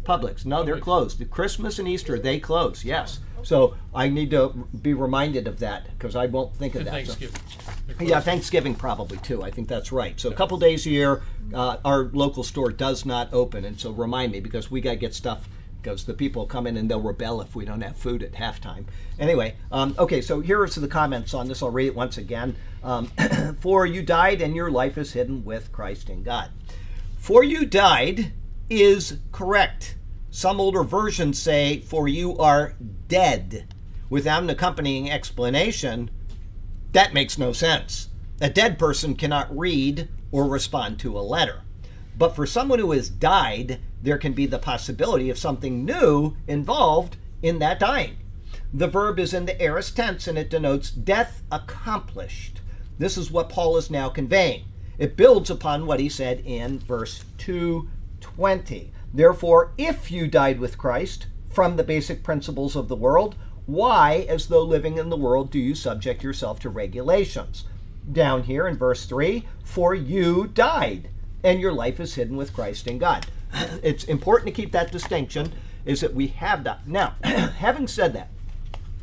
Publix. 0.04 0.46
No, 0.46 0.64
they're 0.64 0.80
closed. 0.80 1.30
Christmas 1.32 1.80
and 1.80 1.88
Easter, 1.88 2.20
they 2.20 2.40
close. 2.40 2.84
Yes. 2.84 3.20
So 3.44 3.76
I 3.94 4.08
need 4.08 4.32
to 4.32 4.68
be 4.82 4.94
reminded 4.94 5.48
of 5.48 5.60
that 5.60 5.88
because 5.98 6.16
I 6.16 6.28
won't 6.28 6.56
think 6.56 6.76
of 6.76 6.82
And 6.82 6.88
that. 6.90 7.06
So- 7.08 7.14
Thanksgiving. 7.14 7.42
They're 7.88 7.96
yeah, 8.08 8.14
closed. 8.14 8.26
Thanksgiving 8.26 8.76
probably 8.76 9.18
too. 9.18 9.44
I 9.44 9.52
think 9.52 9.68
that's 9.68 9.92
right. 9.92 10.20
So 10.20 10.30
a 10.30 10.34
couple 10.34 10.58
days 10.58 10.86
a 10.86 10.90
year, 10.90 11.24
uh, 11.54 11.78
our 11.84 12.06
local 12.14 12.44
store 12.44 12.72
does 12.72 13.06
not 13.06 13.34
open, 13.34 13.66
and 13.66 13.80
so 13.80 13.92
remind 13.92 14.32
me 14.32 14.40
because 14.40 14.72
we 14.72 14.82
got 14.82 14.92
to 14.92 14.96
get 14.96 15.14
stuff 15.14 15.48
because 15.82 16.06
the 16.06 16.14
people 16.14 16.46
come 16.46 16.66
in 16.66 16.78
and 16.78 16.90
they'll 16.90 17.02
rebel 17.02 17.42
if 17.42 17.56
we 17.56 17.66
don't 17.66 17.82
have 17.82 17.98
food 17.98 18.24
at 18.24 18.32
halftime. 18.32 18.86
Anyway, 19.20 19.56
um, 19.70 19.94
okay, 20.00 20.22
so 20.22 20.40
here 20.40 20.62
are 20.62 20.68
the 20.68 20.88
comments 20.88 21.34
on 21.34 21.50
this. 21.50 21.62
I'll 21.62 21.72
read 21.72 21.88
it 21.88 21.96
once 21.96 22.18
again. 22.18 22.56
Um, 22.84 23.08
For 23.60 23.86
you 23.86 24.02
died, 24.02 24.42
and 24.42 24.56
your 24.56 24.72
life 24.72 24.98
is 24.98 25.12
hidden 25.12 25.44
with 25.44 25.74
Christ 25.74 26.10
in 26.10 26.24
God. 26.24 26.50
For 27.18 27.44
you 27.44 27.66
died 27.66 28.32
is 28.70 29.18
correct. 29.32 29.98
Some 30.32 30.60
older 30.60 30.84
versions 30.84 31.40
say, 31.40 31.80
For 31.80 32.08
you 32.08 32.38
are 32.38 32.76
dead, 33.08 33.74
without 34.10 34.44
an 34.44 34.50
accompanying 34.50 35.10
explanation. 35.10 36.10
That 36.92 37.14
makes 37.14 37.38
no 37.38 37.54
sense. 37.54 38.10
A 38.42 38.50
dead 38.50 38.78
person 38.78 39.16
cannot 39.16 39.56
read 39.58 40.10
or 40.32 40.48
respond 40.48 41.00
to 41.00 41.18
a 41.18 41.22
letter. 41.22 41.62
But 42.18 42.36
for 42.36 42.46
someone 42.46 42.80
who 42.80 42.92
has 42.92 43.10
died, 43.10 43.80
there 44.02 44.18
can 44.18 44.34
be 44.34 44.46
the 44.46 44.60
possibility 44.60 45.30
of 45.30 45.38
something 45.38 45.86
new 45.86 46.36
involved 46.48 47.18
in 47.42 47.60
that 47.60 47.80
dying. 47.80 48.18
The 48.74 48.88
verb 48.88 49.20
is 49.20 49.34
in 49.34 49.46
the 49.46 49.60
aorist 49.62 49.96
tense 49.96 50.28
and 50.28 50.38
it 50.38 50.50
denotes 50.50 50.92
death 50.92 51.44
accomplished. 51.52 52.62
This 53.00 53.18
is 53.18 53.32
what 53.32 53.50
Paul 53.50 53.78
is 53.78 53.90
now 53.90 54.10
conveying. 54.10 54.66
It 54.98 55.18
builds 55.18 55.50
upon 55.50 55.86
what 55.86 56.00
he 56.00 56.10
said 56.10 56.42
in 56.46 56.80
verse 56.80 57.24
220. 58.36 58.92
Therefore, 59.14 59.72
if 59.78 60.12
you 60.12 60.28
died 60.28 60.60
with 60.60 60.78
Christ 60.78 61.28
from 61.50 61.76
the 61.76 61.84
basic 61.84 62.24
principles 62.24 62.76
of 62.76 62.88
the 62.88 62.96
world, 62.96 63.36
why, 63.66 64.26
as 64.28 64.48
though 64.48 64.64
living 64.64 64.98
in 64.98 65.10
the 65.10 65.18
world, 65.18 65.52
do 65.52 65.60
you 65.60 65.76
subject 65.76 66.24
yourself 66.24 66.60
to 66.60 66.70
regulations? 66.70 67.66
Down 68.12 68.44
here 68.44 68.68
in 68.68 68.76
verse 68.76 69.06
3, 69.06 69.46
for 69.64 69.94
you 69.94 70.48
died, 70.48 71.10
and 71.44 71.62
your 71.62 71.72
life 71.72 72.00
is 72.00 72.16
hidden 72.16 72.36
with 72.36 72.54
Christ 72.54 72.88
in 72.88 72.98
God. 72.98 73.28
It's 73.84 74.04
important 74.04 74.48
to 74.48 74.62
keep 74.62 74.72
that 74.72 74.92
distinction, 74.92 75.54
is 75.86 76.02
that 76.02 76.16
we 76.16 76.28
have 76.28 76.64
that. 76.64 76.88
Now, 76.88 77.16
having 77.24 77.88
said 77.88 78.14
that, 78.14 78.30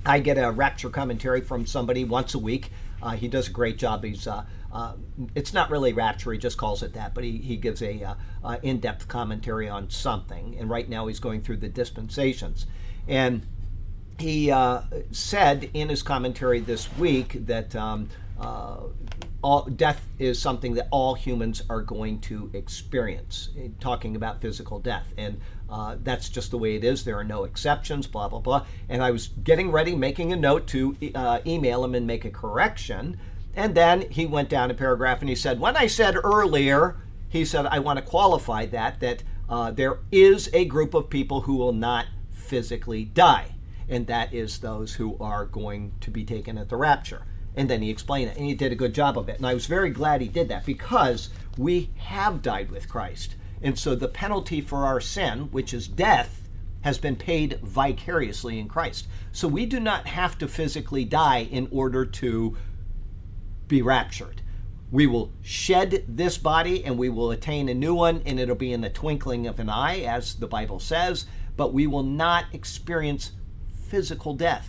I 0.04 0.18
get 0.18 0.38
a 0.38 0.50
rapture 0.50 0.90
commentary 0.90 1.40
from 1.40 1.66
somebody 1.66 2.04
once 2.04 2.34
a 2.34 2.38
week. 2.38 2.70
Uh, 3.02 3.10
he 3.10 3.28
does 3.28 3.48
a 3.48 3.52
great 3.52 3.78
job. 3.78 4.04
He's 4.04 4.26
uh, 4.26 4.44
uh, 4.72 4.94
it's 5.34 5.52
not 5.52 5.70
really 5.70 5.92
rapture. 5.92 6.32
He 6.32 6.38
just 6.38 6.56
calls 6.56 6.82
it 6.82 6.92
that, 6.94 7.14
but 7.14 7.24
he, 7.24 7.38
he 7.38 7.56
gives 7.56 7.82
a 7.82 8.02
uh, 8.02 8.14
uh, 8.44 8.56
in-depth 8.62 9.08
commentary 9.08 9.68
on 9.68 9.90
something. 9.90 10.56
And 10.58 10.70
right 10.70 10.88
now 10.88 11.06
he's 11.06 11.20
going 11.20 11.42
through 11.42 11.58
the 11.58 11.68
dispensations, 11.68 12.66
and 13.08 13.46
he 14.18 14.50
uh, 14.50 14.82
said 15.10 15.70
in 15.72 15.88
his 15.88 16.02
commentary 16.02 16.60
this 16.60 16.94
week 16.96 17.46
that 17.46 17.74
um, 17.74 18.08
uh, 18.38 18.80
all, 19.42 19.64
death 19.64 20.06
is 20.18 20.40
something 20.40 20.74
that 20.74 20.88
all 20.90 21.14
humans 21.14 21.62
are 21.70 21.80
going 21.80 22.20
to 22.20 22.50
experience, 22.52 23.50
eh, 23.58 23.68
talking 23.80 24.16
about 24.16 24.40
physical 24.40 24.78
death. 24.78 25.12
And 25.16 25.40
uh, 25.68 25.96
that's 26.02 26.28
just 26.28 26.50
the 26.50 26.58
way 26.58 26.76
it 26.76 26.84
is. 26.84 27.04
There 27.04 27.18
are 27.18 27.24
no 27.24 27.44
exceptions, 27.44 28.06
blah, 28.06 28.28
blah, 28.28 28.40
blah. 28.40 28.66
And 28.88 29.02
I 29.02 29.10
was 29.10 29.28
getting 29.28 29.70
ready, 29.70 29.94
making 29.94 30.32
a 30.32 30.36
note 30.36 30.66
to 30.68 30.96
uh, 31.14 31.40
email 31.46 31.84
him 31.84 31.94
and 31.94 32.06
make 32.06 32.24
a 32.24 32.30
correction. 32.30 33.18
And 33.54 33.74
then 33.74 34.02
he 34.10 34.26
went 34.26 34.48
down 34.48 34.70
a 34.70 34.74
paragraph 34.74 35.20
and 35.20 35.28
he 35.28 35.34
said, 35.34 35.60
When 35.60 35.76
I 35.76 35.86
said 35.86 36.16
earlier, 36.22 36.96
he 37.28 37.44
said, 37.44 37.66
I 37.66 37.78
want 37.78 37.98
to 37.98 38.04
qualify 38.04 38.66
that, 38.66 39.00
that 39.00 39.22
uh, 39.48 39.70
there 39.70 39.98
is 40.12 40.48
a 40.52 40.64
group 40.64 40.94
of 40.94 41.10
people 41.10 41.42
who 41.42 41.56
will 41.56 41.72
not 41.72 42.06
physically 42.30 43.04
die 43.04 43.54
and 43.90 44.06
that 44.06 44.32
is 44.32 44.58
those 44.58 44.94
who 44.94 45.16
are 45.20 45.44
going 45.44 45.92
to 46.00 46.10
be 46.10 46.24
taken 46.24 46.56
at 46.56 46.68
the 46.68 46.76
rapture. 46.76 47.22
And 47.56 47.68
then 47.68 47.82
he 47.82 47.90
explained 47.90 48.30
it, 48.30 48.36
and 48.36 48.46
he 48.46 48.54
did 48.54 48.70
a 48.70 48.76
good 48.76 48.94
job 48.94 49.18
of 49.18 49.28
it. 49.28 49.36
And 49.36 49.46
I 49.46 49.52
was 49.52 49.66
very 49.66 49.90
glad 49.90 50.20
he 50.20 50.28
did 50.28 50.48
that 50.48 50.64
because 50.64 51.30
we 51.58 51.90
have 51.96 52.40
died 52.40 52.70
with 52.70 52.88
Christ. 52.88 53.34
And 53.60 53.76
so 53.76 53.96
the 53.96 54.08
penalty 54.08 54.60
for 54.60 54.86
our 54.86 55.00
sin, 55.00 55.50
which 55.50 55.74
is 55.74 55.88
death, 55.88 56.48
has 56.82 56.96
been 56.96 57.16
paid 57.16 57.58
vicariously 57.62 58.60
in 58.60 58.68
Christ. 58.68 59.08
So 59.32 59.48
we 59.48 59.66
do 59.66 59.80
not 59.80 60.06
have 60.06 60.38
to 60.38 60.48
physically 60.48 61.04
die 61.04 61.48
in 61.50 61.68
order 61.72 62.06
to 62.06 62.56
be 63.70 63.80
raptured. 63.80 64.42
We 64.92 65.06
will 65.06 65.30
shed 65.40 66.04
this 66.08 66.36
body 66.36 66.84
and 66.84 66.98
we 66.98 67.08
will 67.08 67.30
attain 67.30 67.68
a 67.68 67.74
new 67.74 67.94
one, 67.94 68.20
and 68.26 68.38
it'll 68.38 68.56
be 68.56 68.72
in 68.72 68.80
the 68.80 68.90
twinkling 68.90 69.46
of 69.46 69.60
an 69.60 69.70
eye, 69.70 70.00
as 70.00 70.34
the 70.34 70.48
Bible 70.48 70.80
says, 70.80 71.26
but 71.56 71.72
we 71.72 71.86
will 71.86 72.02
not 72.02 72.46
experience 72.52 73.32
physical 73.88 74.34
death. 74.34 74.68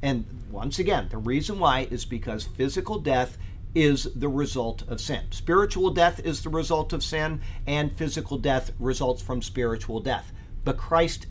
And 0.00 0.24
once 0.50 0.78
again, 0.78 1.08
the 1.10 1.18
reason 1.18 1.58
why 1.58 1.88
is 1.90 2.04
because 2.04 2.44
physical 2.44 3.00
death 3.00 3.36
is 3.74 4.04
the 4.14 4.28
result 4.28 4.82
of 4.88 5.00
sin. 5.00 5.24
Spiritual 5.30 5.90
death 5.90 6.20
is 6.24 6.42
the 6.42 6.48
result 6.48 6.92
of 6.92 7.02
sin, 7.02 7.40
and 7.66 7.92
physical 7.92 8.38
death 8.38 8.70
results 8.78 9.20
from 9.20 9.42
spiritual 9.42 10.00
death. 10.00 10.32
But 10.64 10.76
Christ, 10.76 11.26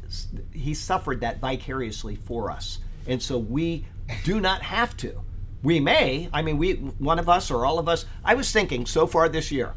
He 0.51 0.73
suffered 0.73 1.21
that 1.21 1.39
vicariously 1.39 2.15
for 2.15 2.51
us. 2.51 2.79
And 3.07 3.21
so 3.21 3.37
we 3.37 3.85
do 4.25 4.41
not 4.41 4.61
have 4.63 4.97
to. 4.97 5.21
We 5.63 5.79
may, 5.79 6.29
I 6.31 6.41
mean, 6.41 6.57
we, 6.57 6.73
one 6.73 7.19
of 7.19 7.27
us 7.27 7.49
or 7.49 7.65
all 7.65 7.79
of 7.79 7.89
us, 7.89 8.05
I 8.23 8.35
was 8.35 8.51
thinking 8.51 8.85
so 8.85 9.07
far 9.07 9.27
this 9.27 9.51
year, 9.51 9.73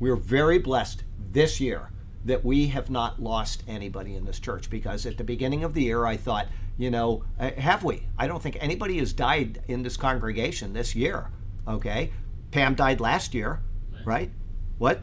we're 0.00 0.16
very 0.16 0.58
blessed 0.58 1.04
this 1.32 1.60
year 1.60 1.90
that 2.24 2.44
we 2.44 2.68
have 2.68 2.90
not 2.90 3.22
lost 3.22 3.62
anybody 3.68 4.14
in 4.16 4.24
this 4.24 4.40
church 4.40 4.68
because 4.70 5.06
at 5.06 5.16
the 5.16 5.24
beginning 5.24 5.62
of 5.64 5.74
the 5.74 5.82
year 5.84 6.04
I 6.06 6.16
thought, 6.16 6.48
you 6.78 6.90
know, 6.90 7.24
uh, 7.38 7.50
have 7.52 7.84
we? 7.84 8.02
I 8.18 8.26
don't 8.26 8.42
think 8.42 8.56
anybody 8.60 8.98
has 8.98 9.12
died 9.12 9.62
in 9.68 9.82
this 9.82 9.96
congregation 9.96 10.72
this 10.72 10.94
year. 10.94 11.28
Okay. 11.68 12.12
Pam 12.50 12.74
died 12.74 13.00
last 13.00 13.32
year, 13.34 13.60
right? 14.04 14.30
What? 14.78 15.02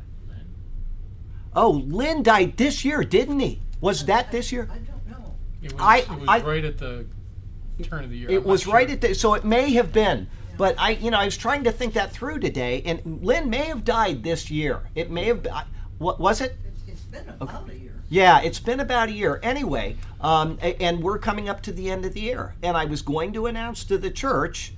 Oh, 1.55 1.69
Lynn 1.71 2.23
died 2.23 2.57
this 2.57 2.83
year, 2.83 3.03
didn't 3.03 3.39
he? 3.39 3.61
Was 3.79 4.05
that 4.05 4.31
this 4.31 4.51
year? 4.51 4.67
I 4.71 4.77
don't 4.79 5.07
know. 5.07 5.35
It 5.61 5.73
was, 5.73 5.81
I- 5.81 5.97
it 5.99 6.09
was 6.19 6.29
I- 6.29 6.41
right 6.41 6.65
at 6.65 6.77
the 6.77 7.05
turn 7.81 8.03
of 8.03 8.09
the 8.09 8.17
year. 8.17 8.29
It 8.29 8.37
I'm 8.37 8.43
not 8.43 8.49
was 8.51 8.67
right 8.67 8.87
sure. 8.87 8.93
at 8.95 9.01
the, 9.01 9.15
so 9.15 9.33
it 9.33 9.43
may 9.43 9.73
have 9.73 9.91
been. 9.91 10.27
But 10.55 10.75
I, 10.77 10.91
you 10.91 11.09
know, 11.09 11.17
I 11.17 11.25
was 11.25 11.35
trying 11.37 11.63
to 11.63 11.71
think 11.71 11.93
that 11.95 12.11
through 12.11 12.39
today, 12.39 12.83
and 12.85 13.01
Lynn 13.23 13.49
may 13.49 13.63
have 13.65 13.83
died 13.83 14.21
this 14.23 14.51
year. 14.51 14.81
It 14.93 15.09
may 15.09 15.25
have. 15.25 15.47
I- 15.47 15.65
What 15.97 16.19
was 16.19 16.41
it? 16.41 16.55
It's, 16.67 16.81
it's 16.87 17.01
been 17.01 17.27
about 17.39 17.69
a 17.69 17.75
year. 17.75 17.91
Yeah, 18.09 18.41
it's 18.41 18.59
been 18.59 18.79
about 18.79 19.09
a 19.09 19.11
year. 19.13 19.39
Anyway, 19.41 19.95
um, 20.21 20.59
and 20.61 21.01
we're 21.01 21.17
coming 21.17 21.49
up 21.49 21.61
to 21.63 21.71
the 21.71 21.89
end 21.89 22.05
of 22.05 22.13
the 22.13 22.19
year, 22.19 22.53
and 22.61 22.77
I 22.77 22.85
was 22.85 23.01
going 23.01 23.33
to 23.33 23.47
announce 23.47 23.83
to 23.85 23.97
the 23.97 24.11
church, 24.11 24.73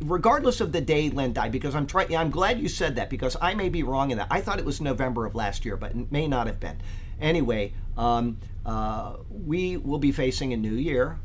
regardless 0.00 0.62
of 0.62 0.72
the 0.72 0.80
day 0.80 1.10
Lynn 1.10 1.34
died, 1.34 1.52
because 1.52 1.74
I'm 1.74 1.86
trying. 1.86 2.16
I'm 2.16 2.30
glad 2.30 2.58
you 2.58 2.68
said 2.68 2.96
that 2.96 3.10
because 3.10 3.36
I 3.42 3.52
may 3.54 3.68
be 3.68 3.82
wrong 3.82 4.10
in 4.10 4.16
that. 4.18 4.28
I 4.30 4.40
thought 4.40 4.58
it 4.58 4.64
was 4.64 4.80
November 4.80 5.26
of 5.26 5.34
last 5.34 5.64
year, 5.66 5.76
but 5.76 5.90
it 5.90 6.10
may 6.10 6.26
not 6.26 6.46
have 6.46 6.58
been. 6.60 6.78
Anyway, 7.20 7.74
um, 7.98 8.38
uh, 8.64 9.16
we 9.28 9.76
will 9.76 9.98
be 9.98 10.12
facing 10.12 10.52
a 10.54 10.56
new 10.56 10.72
year, 10.74 11.18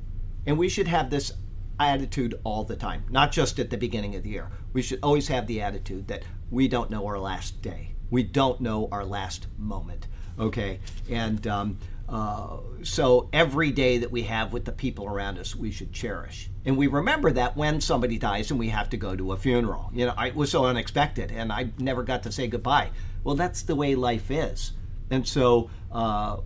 and 0.45 0.58
we 0.58 0.69
should 0.69 0.88
have 0.88 1.10
this 1.10 1.34
attitude 1.79 2.39
all 2.43 2.63
the 2.63 2.75
time, 2.75 3.03
not 3.10 3.32
just 3.32 3.60
at 3.60 3.69
the 3.69 3.77
beginning 3.77 4.15
of 4.15 4.23
the 4.23 4.29
year. 4.29 4.49
We 4.73 4.82
should 4.82 4.99
always 5.01 5.27
have 5.27 5.47
the 5.47 5.62
attitude 5.62 6.08
that 6.08 6.23
we 6.51 6.67
don't 6.67 6.89
know 6.89 7.06
our 7.08 7.19
last 7.19 7.62
day. 7.62 7.95
We 8.10 8.23
don't 8.23 8.62
know 8.62 8.89
our 8.91 9.06
last 9.06 9.47
moment. 9.58 10.08
Okay, 10.39 10.80
and 11.09 11.45
um, 11.47 11.78
uh, 12.09 12.57
so 12.82 13.30
every 13.32 13.72
day 13.72 13.99
that 13.99 14.11
we 14.11 14.24
have 14.24 14.51
with 14.51 14.65
the 14.65 14.72
people 14.72 15.05
around 15.05 15.38
us, 15.38 15.55
we 15.55 15.72
should 15.72 15.93
cherish. 15.93 16.49
And 16.65 16.78
we 16.78 16.88
remember 16.88 17.32
that 17.32 17.55
when 17.55 17.82
somebody 17.82 18.18
dies 18.18 18.49
and 18.51 18.59
we 18.59 18.70
have 18.70 18.89
to 18.89 18.97
go 18.97 19.15
to 19.15 19.32
a 19.32 19.38
funeral. 19.38 19.89
You 19.93 20.07
know, 20.07 20.13
it 20.20 20.36
was 20.36 20.51
so 20.51 20.65
unexpected, 20.65 21.32
and 21.32 21.51
I 21.51 21.72
never 21.78 22.03
got 22.03 22.24
to 22.24 22.32
say 22.32 22.47
goodbye. 22.47 22.91
Well, 23.24 23.36
that's 23.36 23.61
the 23.61 23.76
way 23.76 23.95
life 23.95 24.30
is. 24.32 24.74
And 25.09 25.28
so, 25.28 25.70
uh, 25.91 26.38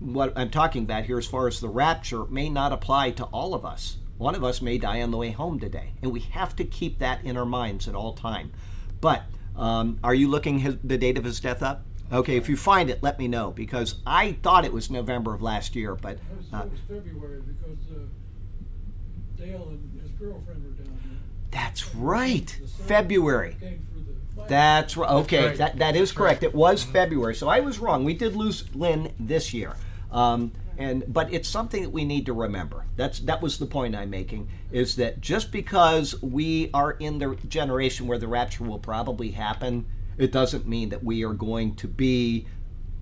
what 0.00 0.32
I'm 0.36 0.50
talking 0.50 0.82
about 0.82 1.04
here, 1.04 1.18
as 1.18 1.26
far 1.26 1.46
as 1.46 1.60
the 1.60 1.68
rapture, 1.68 2.24
may 2.24 2.48
not 2.48 2.72
apply 2.72 3.12
to 3.12 3.24
all 3.24 3.54
of 3.54 3.64
us. 3.64 3.98
One 4.18 4.34
of 4.34 4.42
us 4.42 4.60
may 4.60 4.76
die 4.76 5.00
on 5.00 5.10
the 5.10 5.16
way 5.16 5.30
home 5.30 5.60
today, 5.60 5.92
and 6.02 6.12
we 6.12 6.20
have 6.20 6.56
to 6.56 6.64
keep 6.64 6.98
that 6.98 7.24
in 7.24 7.36
our 7.36 7.46
minds 7.46 7.86
at 7.88 7.94
all 7.94 8.12
time. 8.14 8.52
But 9.00 9.22
um, 9.56 9.98
are 10.02 10.14
you 10.14 10.28
looking 10.28 10.58
his, 10.58 10.76
the 10.82 10.98
date 10.98 11.16
of 11.16 11.24
his 11.24 11.40
death 11.40 11.62
up? 11.62 11.84
Okay, 12.12 12.36
if 12.36 12.48
you 12.48 12.56
find 12.56 12.90
it, 12.90 13.02
let 13.02 13.18
me 13.18 13.28
know 13.28 13.52
because 13.52 13.96
I 14.04 14.32
thought 14.42 14.64
it 14.64 14.72
was 14.72 14.90
November 14.90 15.32
of 15.32 15.42
last 15.42 15.76
year, 15.76 15.94
but 15.94 16.12
It 16.14 16.20
was, 16.36 16.46
uh, 16.52 16.66
it 16.66 16.72
was 16.72 16.80
February 16.88 17.40
because 17.42 17.78
uh, 17.92 18.00
Dale 19.36 19.68
and 19.68 20.00
his 20.02 20.10
girlfriend 20.12 20.64
were 20.64 20.70
down 20.70 20.98
here. 21.02 21.18
That's 21.50 21.94
right. 21.94 22.58
February. 22.84 23.56
came 23.60 23.86
for 23.92 23.98
the 24.00 24.36
Bible. 24.36 24.48
That's 24.48 24.96
right. 24.96 25.10
Okay, 25.10 25.46
right. 25.46 25.56
that 25.58 25.78
that 25.78 25.94
is 25.94 26.10
correct. 26.10 26.42
It 26.42 26.54
was 26.54 26.82
February, 26.82 27.36
so 27.36 27.48
I 27.48 27.60
was 27.60 27.78
wrong. 27.78 28.04
We 28.04 28.14
did 28.14 28.34
lose 28.34 28.64
Lynn 28.74 29.12
this 29.20 29.54
year, 29.54 29.76
um, 30.12 30.52
and 30.78 31.04
but 31.12 31.32
it's 31.32 31.48
something 31.48 31.82
that 31.82 31.90
we 31.90 32.04
need 32.04 32.26
to 32.26 32.32
remember. 32.32 32.86
That's 32.96 33.20
that 33.20 33.42
was 33.42 33.58
the 33.58 33.66
point 33.66 33.94
I'm 33.94 34.10
making. 34.10 34.48
Is 34.72 34.96
that 34.96 35.20
just 35.20 35.52
because 35.52 36.20
we 36.22 36.70
are 36.72 36.92
in 36.92 37.18
the 37.18 37.36
generation 37.48 38.06
where 38.06 38.18
the 38.18 38.28
rapture 38.28 38.64
will 38.64 38.78
probably 38.78 39.32
happen, 39.32 39.86
it 40.16 40.32
doesn't 40.32 40.66
mean 40.66 40.88
that 40.88 41.04
we 41.04 41.24
are 41.24 41.34
going 41.34 41.74
to 41.76 41.88
be 41.88 42.46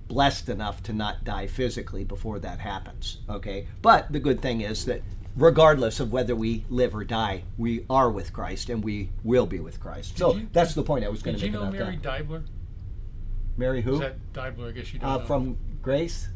blessed 0.08 0.48
enough 0.48 0.82
to 0.84 0.92
not 0.92 1.22
die 1.22 1.46
physically 1.46 2.02
before 2.02 2.38
that 2.40 2.58
happens. 2.58 3.18
Okay, 3.28 3.68
but 3.82 4.10
the 4.10 4.18
good 4.18 4.40
thing 4.42 4.62
is 4.62 4.84
that 4.86 5.02
regardless 5.36 6.00
of 6.00 6.10
whether 6.10 6.34
we 6.34 6.64
live 6.68 6.96
or 6.96 7.04
die, 7.04 7.44
we 7.56 7.86
are 7.88 8.10
with 8.10 8.32
Christ 8.32 8.70
and 8.70 8.82
we 8.82 9.10
will 9.22 9.46
be 9.46 9.60
with 9.60 9.78
Christ. 9.78 10.18
so 10.18 10.34
you- 10.34 10.48
that's 10.52 10.74
the 10.74 10.82
point 10.82 11.04
I 11.04 11.08
was 11.08 11.22
going 11.22 11.36
to 11.36 11.40
Did 11.40 11.52
to 11.52 11.58
you 11.58 11.64
know 11.64 11.70
Mary 11.70 11.96
that. 12.02 12.26
Dibler? 12.26 12.42
Mary 13.56 13.82
who? 13.82 13.94
Is 13.94 14.00
that 14.00 14.32
Dibler? 14.32 14.68
I 14.68 14.72
guess 14.72 14.92
you 14.92 14.98
don't 15.00 15.10
uh, 15.10 15.18
know. 15.18 15.24
from 15.26 15.58
Grace. 15.82 16.28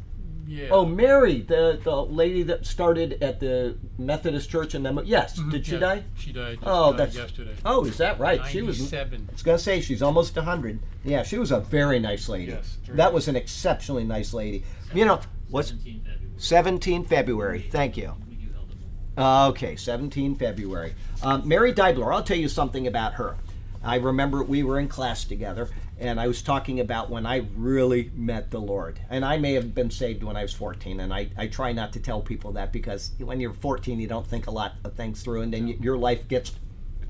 Yeah. 0.47 0.69
Oh, 0.71 0.85
Mary, 0.85 1.41
the 1.41 1.79
the 1.83 1.95
lady 2.05 2.43
that 2.43 2.65
started 2.65 3.21
at 3.23 3.39
the 3.39 3.77
Methodist 3.97 4.49
Church 4.49 4.75
in 4.75 4.83
them. 4.83 4.99
Yes, 5.05 5.35
did 5.35 5.65
she 5.65 5.73
Mm-hmm. 5.73 5.81
Yeah, 5.83 5.95
die? 5.95 6.03
She 6.15 6.33
died. 6.33 6.59
Oh, 6.63 6.91
died 6.91 6.99
that's 6.99 7.15
yesterday. 7.15 7.55
Oh, 7.65 7.85
is 7.85 7.97
that 7.97 8.19
right? 8.19 8.45
She 8.47 8.61
was. 8.61 8.89
seven. 8.89 9.27
I 9.29 9.33
was 9.33 9.43
gonna 9.43 9.59
say 9.59 9.81
she's 9.81 10.01
almost 10.01 10.35
hundred. 10.35 10.79
Yeah, 11.03 11.23
she 11.23 11.37
was 11.37 11.51
a 11.51 11.59
very 11.59 11.99
nice 11.99 12.29
lady. 12.29 12.51
Yes, 12.51 12.77
very 12.85 12.97
that 12.97 13.13
was 13.13 13.27
an 13.27 13.35
exceptionally 13.35 14.03
nice 14.03 14.33
lady. 14.33 14.63
You 14.93 15.05
know, 15.05 15.21
what's 15.49 15.69
17 15.69 16.01
February. 16.03 16.37
17 16.37 17.05
February? 17.05 17.67
Thank 17.71 17.97
you. 17.97 18.13
We 18.29 18.35
do 18.35 18.51
held 18.53 18.69
a 18.71 18.75
memorial. 18.75 19.45
Uh, 19.45 19.49
okay, 19.49 19.75
17 19.75 20.35
February. 20.35 20.93
Um, 21.21 21.47
Mary 21.47 21.73
Dibler, 21.73 22.13
I'll 22.13 22.23
tell 22.23 22.37
you 22.37 22.47
something 22.49 22.87
about 22.87 23.13
her. 23.15 23.35
I 23.83 23.95
remember 23.95 24.43
we 24.43 24.63
were 24.63 24.79
in 24.79 24.87
class 24.87 25.25
together, 25.25 25.69
and 26.03 26.19
I 26.19 26.27
was 26.27 26.41
talking 26.41 26.81
about 26.81 27.09
when 27.09 27.25
I 27.25 27.45
really 27.55 28.11
met 28.13 28.51
the 28.51 28.59
Lord. 28.59 28.99
And 29.09 29.23
I 29.23 29.37
may 29.37 29.53
have 29.53 29.73
been 29.73 29.89
saved 29.89 30.21
when 30.21 30.35
I 30.35 30.41
was 30.41 30.53
14, 30.53 30.99
and 30.99 31.13
I, 31.13 31.29
I 31.37 31.47
try 31.47 31.71
not 31.71 31.93
to 31.93 31.99
tell 32.01 32.21
people 32.21 32.51
that 32.53 32.73
because 32.73 33.11
when 33.19 33.39
you're 33.39 33.53
14, 33.53 33.99
you 33.99 34.07
don't 34.07 34.27
think 34.27 34.47
a 34.47 34.51
lot 34.51 34.73
of 34.83 34.95
things 34.95 35.23
through, 35.23 35.41
and 35.41 35.53
then 35.53 35.67
your 35.67 35.97
life 35.97 36.27
gets 36.27 36.51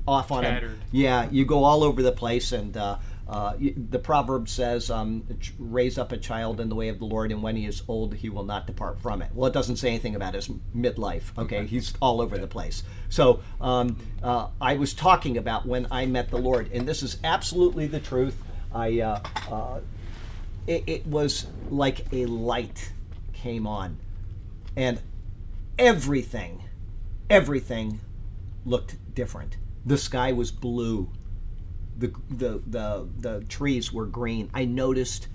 off 0.06 0.30
on 0.30 0.44
a. 0.44 0.48
Tattered. 0.48 0.78
Yeah, 0.92 1.28
you 1.28 1.44
go 1.44 1.64
all 1.64 1.82
over 1.82 2.02
the 2.02 2.12
place, 2.12 2.52
and 2.52 2.76
uh, 2.76 2.98
uh, 3.26 3.54
the 3.58 3.98
proverb 3.98 4.48
says, 4.48 4.90
um, 4.90 5.26
"Raise 5.58 5.98
up 5.98 6.12
a 6.12 6.16
child 6.16 6.60
in 6.60 6.68
the 6.68 6.76
way 6.76 6.88
of 6.88 7.00
the 7.00 7.06
Lord, 7.06 7.32
and 7.32 7.42
when 7.42 7.56
he 7.56 7.66
is 7.66 7.82
old, 7.88 8.14
he 8.14 8.28
will 8.28 8.44
not 8.44 8.66
depart 8.68 9.00
from 9.00 9.22
it." 9.22 9.30
Well, 9.34 9.48
it 9.48 9.54
doesn't 9.54 9.76
say 9.76 9.88
anything 9.88 10.14
about 10.14 10.34
his 10.34 10.48
midlife. 10.76 11.36
Okay, 11.36 11.66
he's 11.66 11.94
all 12.00 12.20
over 12.20 12.38
the 12.38 12.46
place. 12.46 12.84
So 13.08 13.40
um, 13.60 13.96
uh, 14.22 14.48
I 14.60 14.74
was 14.74 14.94
talking 14.94 15.36
about 15.36 15.66
when 15.66 15.88
I 15.90 16.06
met 16.06 16.30
the 16.30 16.38
Lord, 16.38 16.70
and 16.72 16.86
this 16.86 17.02
is 17.02 17.18
absolutely 17.24 17.88
the 17.88 18.00
truth. 18.00 18.36
I 18.74 19.00
uh, 19.00 19.20
uh, 19.50 19.80
it, 20.66 20.84
it 20.86 21.06
was 21.06 21.46
like 21.70 22.12
a 22.12 22.26
light 22.26 22.92
came 23.32 23.66
on, 23.66 23.98
and 24.76 25.00
everything, 25.78 26.62
everything 27.28 28.00
looked 28.64 28.96
different. 29.14 29.56
The 29.84 29.98
sky 29.98 30.32
was 30.32 30.50
blue. 30.50 31.10
The, 31.96 32.12
the, 32.28 32.60
the, 32.66 33.08
the 33.20 33.44
trees 33.44 33.92
were 33.92 34.06
green. 34.06 34.50
I 34.52 34.64
noticed 34.64 35.28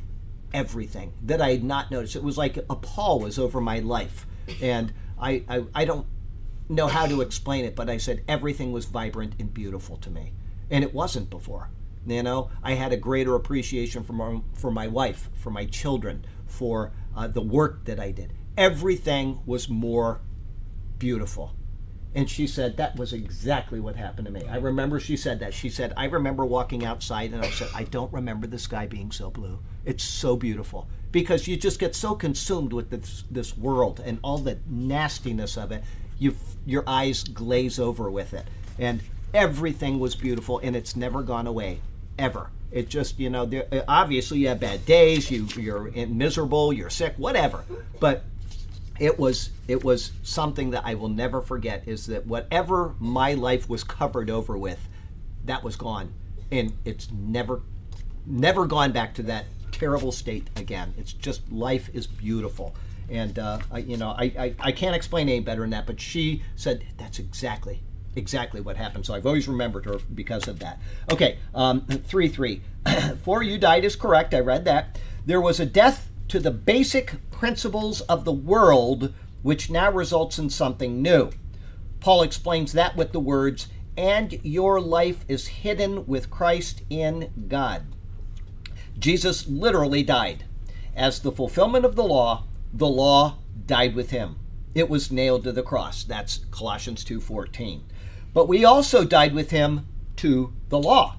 everything 0.54 1.14
that 1.24 1.42
I 1.42 1.52
had 1.52 1.64
not 1.64 1.92
noticed. 1.92 2.16
It 2.16 2.24
was 2.24 2.38
like 2.38 2.58
a 2.58 2.76
pall 2.76 3.20
was 3.20 3.40
over 3.40 3.62
my 3.62 3.80
life. 3.80 4.26
And 4.62 4.92
I, 5.22 5.44
I, 5.48 5.64
I 5.74 5.86
don't 5.86 6.08
know 6.68 6.88
how 6.88 7.06
to 7.06 7.22
explain 7.22 7.66
it, 7.66 7.76
but 7.76 7.90
I 7.90 7.98
said 7.98 8.24
everything 8.28 8.72
was 8.72 8.86
vibrant 8.86 9.34
and 9.40 9.54
beautiful 9.54 9.98
to 9.98 10.10
me. 10.10 10.34
And 10.70 10.84
it 10.84 10.94
wasn't 10.94 11.30
before. 11.30 11.70
You 12.10 12.24
know, 12.24 12.50
I 12.64 12.74
had 12.74 12.92
a 12.92 12.98
greater 12.98 13.36
appreciation 13.36 14.04
for 14.04 14.14
my, 14.14 14.42
for 14.54 14.72
my 14.72 14.88
wife, 14.88 15.30
for 15.36 15.52
my 15.52 15.66
children, 15.66 16.26
for 16.48 16.92
uh, 17.16 17.28
the 17.28 17.42
work 17.42 17.86
that 17.86 18.00
I 18.00 18.12
did. 18.12 18.34
Everything 18.58 19.40
was 19.46 19.70
more 19.70 20.22
beautiful. 20.98 21.54
And 22.16 22.28
she 22.28 22.48
said 22.48 22.78
that 22.78 22.96
was 22.96 23.14
exactly 23.14 23.80
what 23.80 23.96
happened 23.96 24.26
to 24.26 24.34
me. 24.34 24.44
I 24.50 24.58
remember 24.58 25.00
she 25.00 25.16
said 25.16 25.40
that. 25.42 25.54
She 25.54 25.70
said, 25.70 25.94
I 25.96 26.06
remember 26.06 26.44
walking 26.44 26.84
outside 26.84 27.32
and 27.32 27.46
I 27.46 27.50
said, 27.52 27.70
I 27.76 27.84
don't 27.84 28.12
remember 28.12 28.48
the 28.48 28.58
sky 28.58 28.88
being 28.88 29.12
so 29.12 29.30
blue. 29.30 29.60
It's 29.86 30.04
so 30.04 30.36
beautiful. 30.36 30.90
Because 31.12 31.48
you 31.48 31.56
just 31.56 31.80
get 31.80 31.96
so 31.96 32.16
consumed 32.16 32.74
with 32.74 32.90
this, 32.90 33.24
this 33.30 33.56
world 33.56 34.02
and 34.04 34.20
all 34.24 34.40
the 34.40 34.58
nastiness 34.68 35.56
of 35.56 35.72
it, 35.72 35.84
you, 36.18 36.36
your 36.66 36.84
eyes 36.88 37.24
glaze 37.24 37.80
over 37.80 38.10
with 38.10 38.34
it. 38.34 38.48
And 38.80 39.02
everything 39.34 40.00
was 40.00 40.16
beautiful 40.16 40.60
and 40.60 40.76
it's 40.76 40.96
never 40.96 41.22
gone 41.22 41.46
away, 41.46 41.80
ever. 42.20 42.52
It 42.72 42.90
just, 42.90 43.20
you 43.20 43.32
know, 43.32 43.46
there, 43.46 43.66
obviously 43.88 44.40
you 44.40 44.50
have 44.50 44.60
bad 44.60 44.86
days, 44.86 45.32
you, 45.32 45.48
you're 45.58 45.90
miserable, 46.08 46.72
you're 46.72 46.92
sick, 46.92 47.16
whatever. 47.18 47.64
But 48.00 48.24
it 49.00 49.18
was 49.18 49.50
it 49.68 49.84
was 49.84 50.12
something 50.24 50.72
that 50.72 50.86
I 50.86 50.94
will 50.96 51.10
never 51.10 51.42
forget 51.42 51.88
is 51.88 52.06
that 52.08 52.28
whatever 52.28 52.96
my 53.00 53.34
life 53.34 53.70
was 53.70 53.84
covered 53.84 54.30
over 54.30 54.58
with 54.58 54.88
that 55.46 55.64
was 55.64 55.76
gone 55.76 56.14
and 56.52 56.74
it's 56.86 57.10
never 57.12 57.62
never 58.26 58.66
gone 58.66 58.92
back 58.92 59.14
to 59.16 59.24
that 59.24 59.46
terrible 59.72 60.12
state 60.12 60.50
again 60.58 60.94
it's 60.98 61.14
just 61.14 61.50
life 61.52 61.90
is 61.94 62.08
beautiful 62.08 62.76
and 63.10 63.40
uh, 63.40 63.60
I, 63.72 63.80
you 63.80 63.98
know 63.98 64.10
I, 64.10 64.24
I, 64.24 64.56
I 64.60 64.72
can't 64.74 64.96
explain 64.96 65.30
any 65.30 65.40
better 65.40 65.62
than 65.62 65.70
that 65.70 65.88
but 65.88 66.02
she 66.02 66.44
said 66.56 66.84
that's 66.98 67.20
exactly 67.20 67.82
exactly 68.16 68.60
what 68.60 68.76
happened 68.76 69.06
so 69.06 69.14
I've 69.14 69.26
always 69.26 69.48
remembered 69.48 69.86
her 69.86 69.98
because 70.14 70.48
of 70.48 70.60
that 70.60 70.80
okay 71.12 71.38
um, 71.54 71.82
3 71.82 72.28
3 72.28 72.62
for 73.24 73.44
you 73.44 73.58
died 73.58 73.86
is 73.86 73.96
correct 73.96 74.34
I 74.34 74.40
read 74.40 74.66
that 74.66 75.00
there 75.26 75.42
was 75.42 75.60
a 75.60 75.66
death 75.66 76.10
to 76.30 76.40
the 76.40 76.52
basic 76.52 77.16
principles 77.32 78.02
of 78.02 78.24
the 78.24 78.32
world, 78.32 79.14
which 79.42 79.70
now 79.70 79.92
results 79.92 80.38
in 80.38 80.50
something 80.50 81.02
new. 81.02 81.32
Paul 82.00 82.22
explains 82.22 82.72
that 82.74 82.96
with 82.96 83.12
the 83.12 83.20
words, 83.20 83.68
and 83.98 84.40
your 84.44 84.80
life 84.80 85.26
is 85.28 85.48
hidden 85.48 86.06
with 86.06 86.30
Christ 86.30 86.84
in 86.90 87.32
God. 87.48 87.84
Jesus 88.98 89.48
literally 89.48 90.04
died. 90.04 90.46
As 90.96 91.20
the 91.20 91.32
fulfillment 91.32 91.84
of 91.84 91.96
the 91.96 92.04
law, 92.04 92.46
the 92.72 92.88
law 92.88 93.38
died 93.66 93.96
with 93.96 94.12
him. 94.12 94.38
It 94.76 94.90
was 94.90 95.12
nailed 95.12 95.44
to 95.46 95.52
the 95.52 95.64
cross. 95.64 96.04
That's 96.04 96.46
Colossians 96.52 97.04
2:14. 97.04 97.82
But 98.34 98.48
we 98.48 98.64
also 98.64 99.04
died 99.04 99.34
with 99.34 99.52
him 99.52 99.88
to 100.18 100.54
the 100.70 100.80
law. 100.80 101.16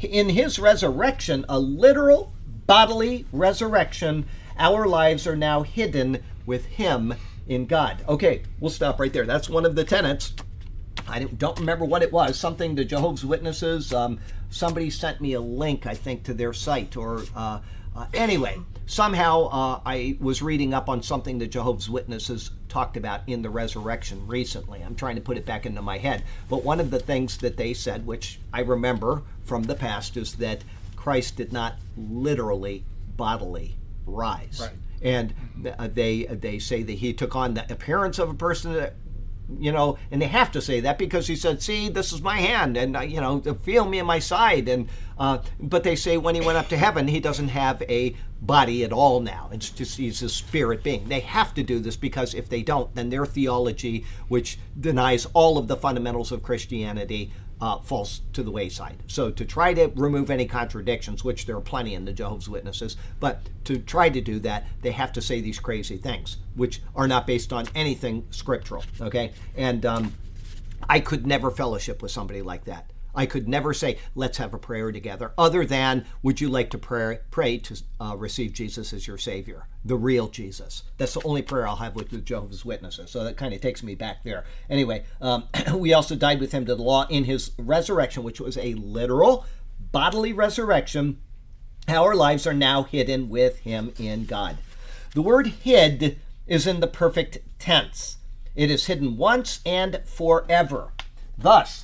In 0.00 0.30
his 0.30 0.58
resurrection, 0.58 1.44
a 1.48 1.58
literal 1.58 2.32
bodily 2.66 3.26
resurrection, 3.32 4.26
our 4.58 4.86
lives 4.86 5.26
are 5.26 5.36
now 5.36 5.62
hidden 5.62 6.22
with 6.46 6.66
him 6.66 7.14
in 7.46 7.66
God. 7.66 8.04
Okay, 8.08 8.42
we'll 8.60 8.70
stop 8.70 8.98
right 8.98 9.12
there. 9.12 9.26
That's 9.26 9.48
one 9.48 9.66
of 9.66 9.74
the 9.74 9.84
tenets. 9.84 10.32
I 11.06 11.24
don't- 11.24 11.58
remember 11.58 11.84
what 11.84 12.02
it 12.02 12.12
was. 12.12 12.38
Something 12.38 12.76
to 12.76 12.84
Jehovah's 12.84 13.24
Witnesses. 13.24 13.92
Um, 13.92 14.18
somebody 14.50 14.88
sent 14.88 15.20
me 15.20 15.34
a 15.34 15.40
link, 15.40 15.86
I 15.86 15.94
think, 15.94 16.22
to 16.24 16.34
their 16.34 16.52
site. 16.52 16.96
Or 16.96 17.22
uh, 17.36 17.60
uh, 17.96 18.06
anyway, 18.12 18.58
somehow 18.86 19.44
uh, 19.46 19.80
I 19.86 20.16
was 20.20 20.42
reading 20.42 20.74
up 20.74 20.88
on 20.88 21.02
something 21.02 21.38
that 21.38 21.48
Jehovah's 21.48 21.88
Witnesses 21.88 22.50
talked 22.68 22.96
about 22.96 23.20
in 23.26 23.42
the 23.42 23.50
resurrection 23.50 24.26
recently. 24.26 24.82
I'm 24.82 24.96
trying 24.96 25.14
to 25.14 25.20
put 25.20 25.36
it 25.36 25.46
back 25.46 25.64
into 25.64 25.80
my 25.80 25.98
head. 25.98 26.24
But 26.48 26.64
one 26.64 26.80
of 26.80 26.90
the 26.90 26.98
things 26.98 27.38
that 27.38 27.56
they 27.56 27.72
said, 27.72 28.06
which 28.06 28.40
I 28.52 28.60
remember 28.60 29.22
from 29.44 29.64
the 29.64 29.74
past, 29.74 30.16
is 30.16 30.34
that 30.34 30.62
Christ 30.96 31.36
did 31.36 31.52
not 31.52 31.76
literally 31.96 32.84
bodily 33.16 33.76
rise. 34.06 34.60
Right. 34.60 34.72
And 35.02 35.34
uh, 35.78 35.88
they 35.92 36.24
they 36.24 36.58
say 36.58 36.82
that 36.82 36.92
he 36.92 37.12
took 37.12 37.36
on 37.36 37.54
the 37.54 37.70
appearance 37.70 38.18
of 38.18 38.30
a 38.30 38.34
person 38.34 38.72
that 38.72 38.94
you 39.58 39.72
know, 39.72 39.98
and 40.10 40.22
they 40.22 40.26
have 40.26 40.50
to 40.52 40.62
say 40.62 40.80
that 40.80 40.98
because 40.98 41.26
he 41.26 41.36
said, 41.36 41.62
"See, 41.62 41.88
this 41.88 42.12
is 42.12 42.22
my 42.22 42.38
hand, 42.38 42.76
and 42.76 42.96
uh, 42.96 43.00
you 43.00 43.20
know, 43.20 43.40
feel 43.40 43.84
me 43.84 43.98
in 43.98 44.06
my 44.06 44.18
side." 44.18 44.68
And 44.68 44.88
uh, 45.18 45.38
but 45.60 45.84
they 45.84 45.96
say 45.96 46.16
when 46.16 46.34
he 46.34 46.40
went 46.40 46.58
up 46.58 46.68
to 46.68 46.76
heaven, 46.76 47.08
he 47.08 47.20
doesn't 47.20 47.48
have 47.48 47.82
a 47.82 48.16
body 48.40 48.84
at 48.84 48.92
all 48.92 49.20
now. 49.20 49.48
It's 49.52 49.70
just 49.70 49.96
he's 49.96 50.22
a 50.22 50.28
spirit 50.28 50.82
being. 50.82 51.08
They 51.08 51.20
have 51.20 51.54
to 51.54 51.62
do 51.62 51.78
this 51.78 51.96
because 51.96 52.34
if 52.34 52.48
they 52.48 52.62
don't, 52.62 52.94
then 52.94 53.10
their 53.10 53.26
theology, 53.26 54.04
which 54.28 54.58
denies 54.78 55.26
all 55.32 55.58
of 55.58 55.68
the 55.68 55.76
fundamentals 55.76 56.32
of 56.32 56.42
Christianity, 56.42 57.32
uh, 57.60 57.78
falls 57.78 58.22
to 58.32 58.42
the 58.42 58.50
wayside. 58.50 58.96
So 59.06 59.30
to 59.30 59.44
try 59.44 59.72
to 59.74 59.90
remove 59.94 60.30
any 60.30 60.46
contradictions, 60.46 61.24
which 61.24 61.46
there 61.46 61.56
are 61.56 61.62
plenty 61.62 61.94
in 61.94 62.04
the 62.04 62.12
Jehovah's 62.12 62.48
Witnesses, 62.48 62.96
but 63.20 63.40
to 63.64 63.78
try 63.78 64.08
to 64.08 64.20
do 64.20 64.38
that, 64.40 64.66
they 64.82 64.90
have 64.90 65.12
to 65.12 65.22
say 65.22 65.40
these 65.40 65.58
crazy 65.58 65.96
things, 65.96 66.38
which 66.56 66.82
are 66.94 67.08
not 67.08 67.26
based 67.26 67.52
on 67.52 67.66
anything 67.74 68.26
scriptural. 68.30 68.84
Okay, 69.00 69.32
and 69.56 69.86
um, 69.86 70.12
I 70.88 71.00
could 71.00 71.26
never 71.26 71.50
fellowship 71.50 72.02
with 72.02 72.10
somebody 72.10 72.42
like 72.42 72.64
that. 72.64 72.90
I 73.14 73.26
could 73.26 73.48
never 73.48 73.72
say, 73.72 73.98
let's 74.14 74.38
have 74.38 74.54
a 74.54 74.58
prayer 74.58 74.90
together, 74.92 75.32
other 75.38 75.64
than, 75.64 76.04
would 76.22 76.40
you 76.40 76.48
like 76.48 76.70
to 76.70 76.78
pray, 76.78 77.20
pray 77.30 77.58
to 77.58 77.82
uh, 78.00 78.16
receive 78.16 78.52
Jesus 78.52 78.92
as 78.92 79.06
your 79.06 79.18
Savior, 79.18 79.66
the 79.84 79.96
real 79.96 80.28
Jesus? 80.28 80.82
That's 80.98 81.14
the 81.14 81.24
only 81.24 81.42
prayer 81.42 81.66
I'll 81.66 81.76
have 81.76 81.94
with 81.94 82.10
the 82.10 82.18
Jehovah's 82.18 82.64
Witnesses. 82.64 83.10
So 83.10 83.24
that 83.24 83.36
kind 83.36 83.54
of 83.54 83.60
takes 83.60 83.82
me 83.82 83.94
back 83.94 84.24
there. 84.24 84.44
Anyway, 84.68 85.04
um, 85.20 85.48
we 85.74 85.92
also 85.92 86.16
died 86.16 86.40
with 86.40 86.52
him 86.52 86.66
to 86.66 86.74
the 86.74 86.82
law 86.82 87.06
in 87.08 87.24
his 87.24 87.52
resurrection, 87.58 88.22
which 88.22 88.40
was 88.40 88.56
a 88.58 88.74
literal 88.74 89.46
bodily 89.92 90.32
resurrection. 90.32 91.18
Our 91.86 92.14
lives 92.14 92.46
are 92.46 92.54
now 92.54 92.82
hidden 92.82 93.28
with 93.28 93.60
him 93.60 93.92
in 93.98 94.24
God. 94.24 94.58
The 95.14 95.22
word 95.22 95.46
hid 95.46 96.18
is 96.46 96.66
in 96.66 96.80
the 96.80 96.86
perfect 96.86 97.38
tense. 97.58 98.16
It 98.54 98.70
is 98.70 98.86
hidden 98.86 99.16
once 99.16 99.60
and 99.64 100.00
forever. 100.04 100.92
Thus, 101.36 101.83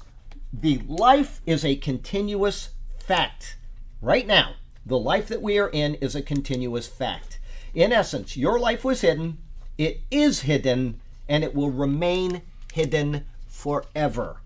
the 0.53 0.79
life 0.87 1.41
is 1.47 1.65
a 1.65 1.77
continuous 1.77 2.71
fact. 2.99 3.57
Right 4.03 4.27
now, 4.27 4.55
the 4.85 4.99
life 4.99 5.29
that 5.29 5.43
we 5.43 5.59
are 5.59 5.69
in 5.69 5.95
is 5.97 6.15
a 6.15 6.23
continuous 6.23 6.87
fact. 6.87 7.39
In 7.75 7.93
essence, 7.93 8.37
your 8.37 8.59
life 8.59 8.85
was 8.85 9.03
hidden, 9.03 9.39
it 9.79 10.01
is 10.11 10.41
hidden, 10.43 11.01
and 11.29 11.45
it 11.45 11.55
will 11.55 11.71
remain 11.71 12.43
hidden 12.73 13.25
forever. 13.49 14.41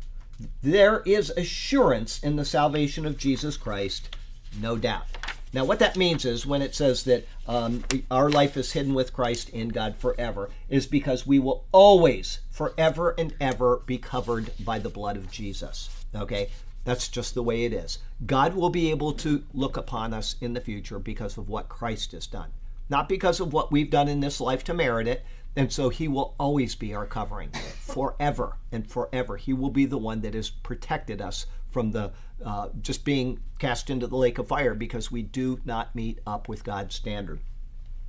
There 0.63 1.03
is 1.07 1.31
assurance 1.31 2.23
in 2.23 2.37
the 2.37 2.45
salvation 2.45 3.07
of 3.07 3.17
Jesus 3.17 3.57
Christ, 3.57 4.15
no 4.61 4.77
doubt. 4.77 5.07
Now, 5.55 5.65
what 5.65 5.79
that 5.79 5.97
means 5.97 6.25
is 6.25 6.45
when 6.45 6.63
it 6.63 6.75
says 6.75 7.05
that 7.05 7.29
um, 7.47 7.85
our 8.11 8.29
life 8.29 8.57
is 8.57 8.73
hidden 8.73 8.93
with 8.93 9.13
Christ 9.13 9.51
in 9.51 9.69
God 9.69 9.97
forever, 9.97 10.51
is 10.69 10.89
because 10.89 11.29
we 11.29 11.39
will 11.39 11.65
always, 11.71 12.41
forever 12.51 13.15
and 13.17 13.37
ever, 13.41 13.81
be 13.87 13.97
covered 13.97 14.51
by 14.59 14.81
the 14.81 14.89
blood 14.89 15.17
of 15.17 15.31
Jesus. 15.31 15.89
Okay? 16.13 16.51
That's 16.83 17.07
just 17.07 17.35
the 17.35 17.43
way 17.43 17.65
it 17.65 17.73
is. 17.73 17.99
God 18.27 18.57
will 18.57 18.69
be 18.69 18.91
able 18.91 19.13
to 19.13 19.45
look 19.55 19.77
upon 19.77 20.13
us 20.13 20.35
in 20.41 20.55
the 20.55 20.61
future 20.61 20.99
because 20.99 21.39
of 21.39 21.49
what 21.49 21.69
Christ 21.69 22.11
has 22.11 22.27
done, 22.27 22.51
not 22.91 23.09
because 23.09 23.39
of 23.39 23.53
what 23.53 23.71
we've 23.71 23.91
done 23.91 24.09
in 24.09 24.19
this 24.19 24.41
life 24.41 24.65
to 24.65 24.75
merit 24.75 25.07
it. 25.07 25.25
And 25.57 25.73
so 25.73 25.89
he 25.89 26.09
will 26.09 26.35
always 26.39 26.75
be 26.75 26.95
our 26.95 27.07
covering 27.07 27.51
forever 27.79 28.57
and 28.73 28.89
forever. 28.89 29.37
He 29.37 29.53
will 29.53 29.71
be 29.71 29.87
the 29.87 29.99
one 29.99 30.21
that 30.23 30.35
has 30.35 30.51
protected 30.51 31.23
us 31.23 31.47
from 31.71 31.93
the 31.93 32.13
uh, 32.45 32.69
just 32.81 33.05
being 33.05 33.41
cast 33.59 33.91
into 33.91 34.07
the 34.07 34.17
lake 34.17 34.39
of 34.39 34.49
fire 34.49 34.75
because 34.75 35.11
we 35.11 35.23
do 35.23 35.61
not 35.65 35.95
meet 35.95 36.19
up 36.27 36.49
with 36.49 36.65
God's 36.65 36.95
standard. 36.95 37.41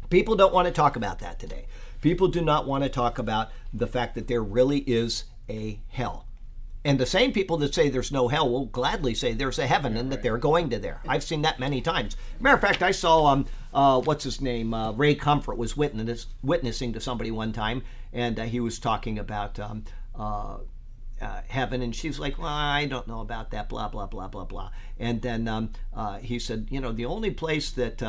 People 0.10 0.36
don't 0.36 0.54
want 0.54 0.68
to 0.68 0.74
talk 0.74 0.96
about 0.96 1.20
that 1.20 1.40
today. 1.40 1.66
People 2.02 2.28
do 2.28 2.42
not 2.42 2.68
want 2.68 2.84
to 2.84 2.90
talk 2.90 3.18
about 3.18 3.50
the 3.74 3.88
fact 3.88 4.16
that 4.16 4.28
there 4.28 4.44
really 4.44 4.80
is 4.80 5.26
a 5.50 5.80
hell. 5.90 6.26
And 6.86 7.00
the 7.00 7.06
same 7.08 7.34
people 7.34 7.58
that 7.58 7.74
say 7.74 7.90
there's 7.90 8.12
no 8.12 8.28
hell 8.28 8.48
will 8.48 8.68
gladly 8.68 9.16
say 9.16 9.34
there's 9.34 9.58
a 9.58 9.66
heaven 9.66 9.98
and 9.98 10.12
that 10.12 10.22
they're 10.22 10.38
going 10.38 10.70
to 10.70 10.78
there. 10.78 11.02
I've 11.08 11.24
seen 11.24 11.42
that 11.42 11.60
many 11.60 11.82
times. 11.82 12.16
Matter 12.40 12.58
of 12.58 12.62
fact, 12.62 12.84
I 12.84 12.92
saw 12.92 13.26
um, 13.26 13.48
uh, 13.74 14.00
what's 14.02 14.24
his 14.24 14.40
name? 14.40 14.72
Uh, 14.72 14.92
Ray 14.92 15.16
Comfort 15.16 15.58
was 15.58 15.76
witness, 15.76 16.28
witnessing 16.44 16.94
to 16.94 17.02
somebody 17.02 17.32
one 17.32 17.54
time, 17.54 17.82
and 18.14 18.40
uh, 18.40 18.44
he 18.44 18.60
was 18.60 18.78
talking 18.78 19.18
about 19.18 19.60
um, 19.60 19.84
uh, 20.14 20.58
uh, 21.20 21.42
heaven, 21.48 21.82
and 21.82 21.96
she's 21.96 22.20
like, 22.20 22.38
"Well, 22.38 22.48
I 22.48 22.86
don't 22.86 23.08
know 23.08 23.22
about 23.22 23.50
that." 23.50 23.68
Blah 23.68 23.88
blah 23.88 24.06
blah 24.06 24.28
blah 24.28 24.46
blah. 24.46 24.70
And 25.00 25.24
then 25.24 25.48
um, 25.48 25.72
uh, 25.92 26.20
he 26.20 26.38
said, 26.38 26.68
"You 26.70 26.82
know, 26.82 26.92
the 26.92 27.06
only 27.06 27.32
place 27.32 27.72
that 27.72 28.04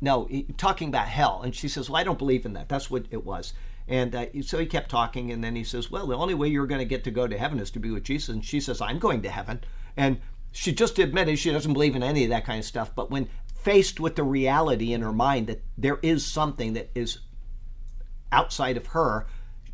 no, 0.00 0.26
he, 0.26 0.44
talking 0.56 0.88
about 0.88 1.08
hell," 1.08 1.42
and 1.42 1.56
she 1.56 1.66
says, 1.66 1.90
"Well, 1.90 2.00
I 2.00 2.04
don't 2.04 2.18
believe 2.18 2.46
in 2.46 2.52
that. 2.52 2.68
That's 2.68 2.88
what 2.88 3.06
it 3.10 3.24
was." 3.24 3.52
And 3.90 4.14
uh, 4.14 4.26
so 4.42 4.58
he 4.58 4.66
kept 4.66 4.88
talking, 4.88 5.32
and 5.32 5.42
then 5.42 5.56
he 5.56 5.64
says, 5.64 5.90
Well, 5.90 6.06
the 6.06 6.16
only 6.16 6.32
way 6.32 6.46
you're 6.46 6.68
going 6.68 6.78
to 6.78 6.84
get 6.84 7.02
to 7.04 7.10
go 7.10 7.26
to 7.26 7.36
heaven 7.36 7.58
is 7.58 7.72
to 7.72 7.80
be 7.80 7.90
with 7.90 8.04
Jesus. 8.04 8.28
And 8.28 8.44
she 8.44 8.60
says, 8.60 8.80
I'm 8.80 9.00
going 9.00 9.20
to 9.22 9.30
heaven. 9.30 9.64
And 9.96 10.20
she 10.52 10.72
just 10.72 11.00
admitted 11.00 11.38
she 11.38 11.50
doesn't 11.50 11.72
believe 11.72 11.96
in 11.96 12.02
any 12.04 12.22
of 12.22 12.30
that 12.30 12.46
kind 12.46 12.60
of 12.60 12.64
stuff. 12.64 12.94
But 12.94 13.10
when 13.10 13.28
faced 13.52 13.98
with 13.98 14.14
the 14.14 14.22
reality 14.22 14.92
in 14.92 15.02
her 15.02 15.12
mind 15.12 15.48
that 15.48 15.64
there 15.76 15.98
is 16.02 16.24
something 16.24 16.72
that 16.74 16.88
is 16.94 17.18
outside 18.30 18.76
of 18.76 18.86
her, 18.88 19.26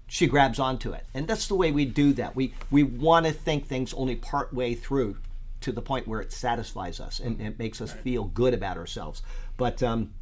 she 0.06 0.26
grabs 0.26 0.58
onto 0.58 0.92
it. 0.92 1.04
And 1.12 1.28
that's 1.28 1.46
the 1.46 1.54
way 1.54 1.70
we 1.70 1.84
do 1.84 2.14
that. 2.14 2.34
We, 2.34 2.54
we 2.70 2.84
want 2.84 3.26
to 3.26 3.32
think 3.32 3.66
things 3.66 3.92
only 3.92 4.16
part 4.16 4.52
way 4.54 4.74
through 4.74 5.18
to 5.60 5.72
the 5.72 5.82
point 5.82 6.08
where 6.08 6.22
it 6.22 6.32
satisfies 6.32 7.00
us 7.00 7.20
and 7.20 7.38
it 7.38 7.58
makes 7.58 7.82
us 7.82 7.92
feel 7.92 8.24
good 8.24 8.54
about 8.54 8.78
ourselves. 8.78 9.20
But 9.58 9.82
um, 9.82 10.14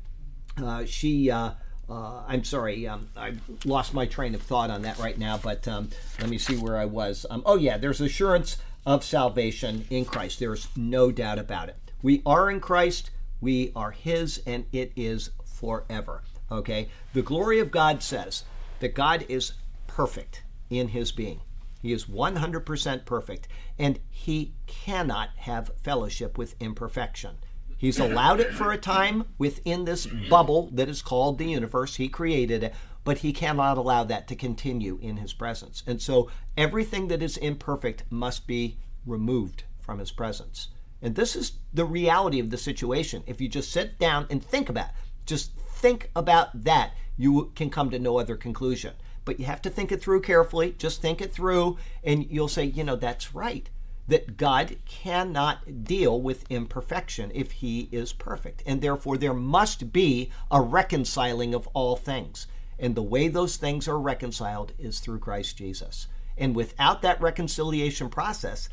uh, 0.57 0.85
she. 0.85 1.31
Uh, 1.31 1.53
uh, 1.89 2.23
I'm 2.27 2.45
sorry, 2.45 2.87
um, 2.87 3.09
I 3.17 3.35
lost 3.65 3.95
my 3.95 4.07
train 4.07 4.35
of 4.35 4.43
thought 4.43 4.71
on 4.71 4.83
that 4.83 4.99
right 4.99 5.19
now, 5.19 5.39
but 5.39 5.67
um, 5.69 5.91
let 6.21 6.29
me 6.29 6.39
see 6.39 6.57
where 6.57 6.77
I 6.77 6.85
was. 6.85 7.27
Um, 7.29 7.43
oh, 7.45 7.57
yeah, 7.57 7.77
there's 7.77 8.01
assurance 8.01 8.57
of 8.87 9.05
salvation 9.05 9.87
in 9.91 10.05
Christ. 10.05 10.39
There's 10.39 10.69
no 10.77 11.11
doubt 11.11 11.39
about 11.39 11.69
it. 11.69 11.77
We 12.03 12.23
are 12.27 12.51
in 12.51 12.61
Christ, 12.61 13.11
we 13.41 13.73
are 13.75 13.91
His, 13.91 14.43
and 14.47 14.67
it 14.73 14.93
is 14.97 15.31
forever. 15.45 16.23
Okay? 16.51 16.89
The 17.13 17.23
glory 17.23 17.59
of 17.59 17.71
God 17.71 18.03
says 18.03 18.45
that 18.81 18.95
God 18.95 19.25
is 19.29 19.53
perfect 19.87 20.43
in 20.71 20.89
His 20.89 21.13
being. 21.13 21.41
He 21.81 21.93
is 21.93 22.07
100% 22.07 23.05
perfect, 23.05 23.49
and 23.79 24.01
He 24.11 24.55
cannot 24.67 25.31
have 25.37 25.71
fellowship 25.83 26.39
with 26.39 26.55
imperfection. 26.61 27.37
He's 27.77 27.99
allowed 27.99 28.41
it 28.41 28.53
for 28.53 28.73
a 28.73 28.79
time 28.79 29.25
within 29.39 29.85
this 29.85 30.07
bubble 30.07 30.71
that 30.73 30.89
is 30.89 31.03
called 31.03 31.39
the 31.39 31.51
universe. 31.51 31.97
He 31.97 32.09
created 32.09 32.63
it, 32.63 32.75
but 33.05 33.19
he 33.19 33.33
cannot 33.33 33.79
allow 33.79 34.05
that 34.05 34.27
to 34.29 34.37
continue 34.37 34.99
in 35.03 35.19
his 35.19 35.33
presence. 35.33 35.83
And 35.87 36.01
so 36.01 36.31
everything 36.57 37.09
that 37.09 37.23
is 37.23 37.37
imperfect 37.37 38.05
must 38.11 38.47
be 38.47 38.79
removed 39.07 39.65
from 39.81 39.99
his 39.99 40.11
presence. 40.11 40.69
And 41.03 41.15
this 41.15 41.37
is 41.37 41.53
the 41.73 41.85
reality 41.85 42.41
of 42.41 42.51
the 42.51 42.57
situation. 42.57 43.23
If 43.27 43.41
you 43.41 43.49
just 43.49 43.71
sit 43.71 43.99
down 43.99 44.27
and 44.31 44.43
think 44.43 44.69
about 44.69 44.89
it, 44.89 44.95
just 45.27 45.55
think 45.57 46.11
about 46.17 46.65
that, 46.65 46.93
you 47.17 47.53
can 47.55 47.71
come 47.71 47.91
to 47.91 47.99
no 47.99 48.19
other 48.19 48.37
conclusion. 48.37 48.95
But 49.25 49.39
you 49.39 49.47
have 49.47 49.63
to 49.63 49.71
think 49.71 49.93
it 49.93 50.01
through 50.01 50.23
carefully. 50.23 50.75
Just 50.79 51.03
think 51.03 51.21
it 51.21 51.33
through, 51.33 51.79
and 52.03 52.31
you'll 52.31 52.49
say, 52.49 52.65
you 52.65 52.85
know, 52.85 52.97
that's 52.97 53.35
right 53.35 53.69
that 54.07 54.37
God 54.37 54.77
cannot 54.85 55.85
deal 55.85 56.21
with 56.21 56.51
imperfection 56.51 57.31
if 57.35 57.53
he 57.53 57.89
is 57.91 58.13
perfect. 58.13 58.63
And 58.67 58.81
therefore, 58.81 59.17
there 59.17 59.35
must 59.35 59.93
be 59.93 60.31
a 60.51 60.61
reconciling 60.61 61.55
of 61.55 61.67
all 61.69 61.97
things. 61.97 62.47
And 62.79 62.95
the 62.95 63.03
way 63.03 63.29
those 63.29 63.57
things 63.57 63.89
are 63.89 63.99
reconciled 63.99 64.73
is 64.79 65.01
through 65.01 65.21
Christ 65.21 65.57
Jesus. 65.57 66.07
And 66.37 66.55
without 66.55 67.03
that 67.03 67.21
reconciliation 67.21 68.09
process, 68.09 68.69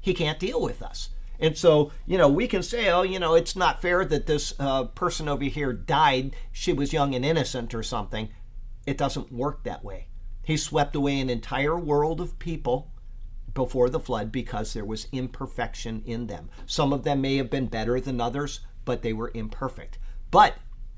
he 0.00 0.14
can't 0.14 0.38
deal 0.38 0.60
with 0.60 0.82
us. 0.82 1.10
And 1.38 1.56
so, 1.56 1.92
you 2.04 2.18
know, 2.18 2.28
we 2.28 2.48
can 2.48 2.62
say, 2.64 2.90
oh, 2.90 3.02
you 3.02 3.20
know, 3.20 3.34
it's 3.34 3.54
not 3.54 3.80
fair 3.80 4.04
that 4.04 4.26
this 4.26 4.54
uh, 4.58 4.84
person 4.84 5.28
over 5.28 5.44
here 5.44 5.72
died. 5.72 6.34
She 6.50 6.72
was 6.72 6.92
young 6.92 7.14
and 7.14 7.24
innocent 7.24 7.74
or 7.74 7.82
something. 7.82 8.30
It 8.86 8.98
doesn't 8.98 9.30
work 9.30 9.62
that 9.62 9.84
way. 9.84 10.08
He 10.42 10.56
swept 10.56 10.96
away 10.96 11.20
an 11.20 11.30
entire 11.30 11.78
world 11.78 12.20
of 12.20 12.38
people 12.38 12.90
before 13.54 13.88
the 13.88 14.00
flood 14.00 14.30
because 14.30 14.72
there 14.72 14.84
was 14.84 15.08
imperfection 15.12 16.02
in 16.06 16.26
them. 16.26 16.48
Some 16.66 16.92
of 16.92 17.04
them 17.04 17.20
may 17.20 17.36
have 17.36 17.50
been 17.50 17.66
better 17.66 18.00
than 18.00 18.20
others, 18.20 18.60
but 18.84 19.02
they 19.02 19.12
were 19.12 19.30
imperfect. 19.34 19.98
But 20.30 20.54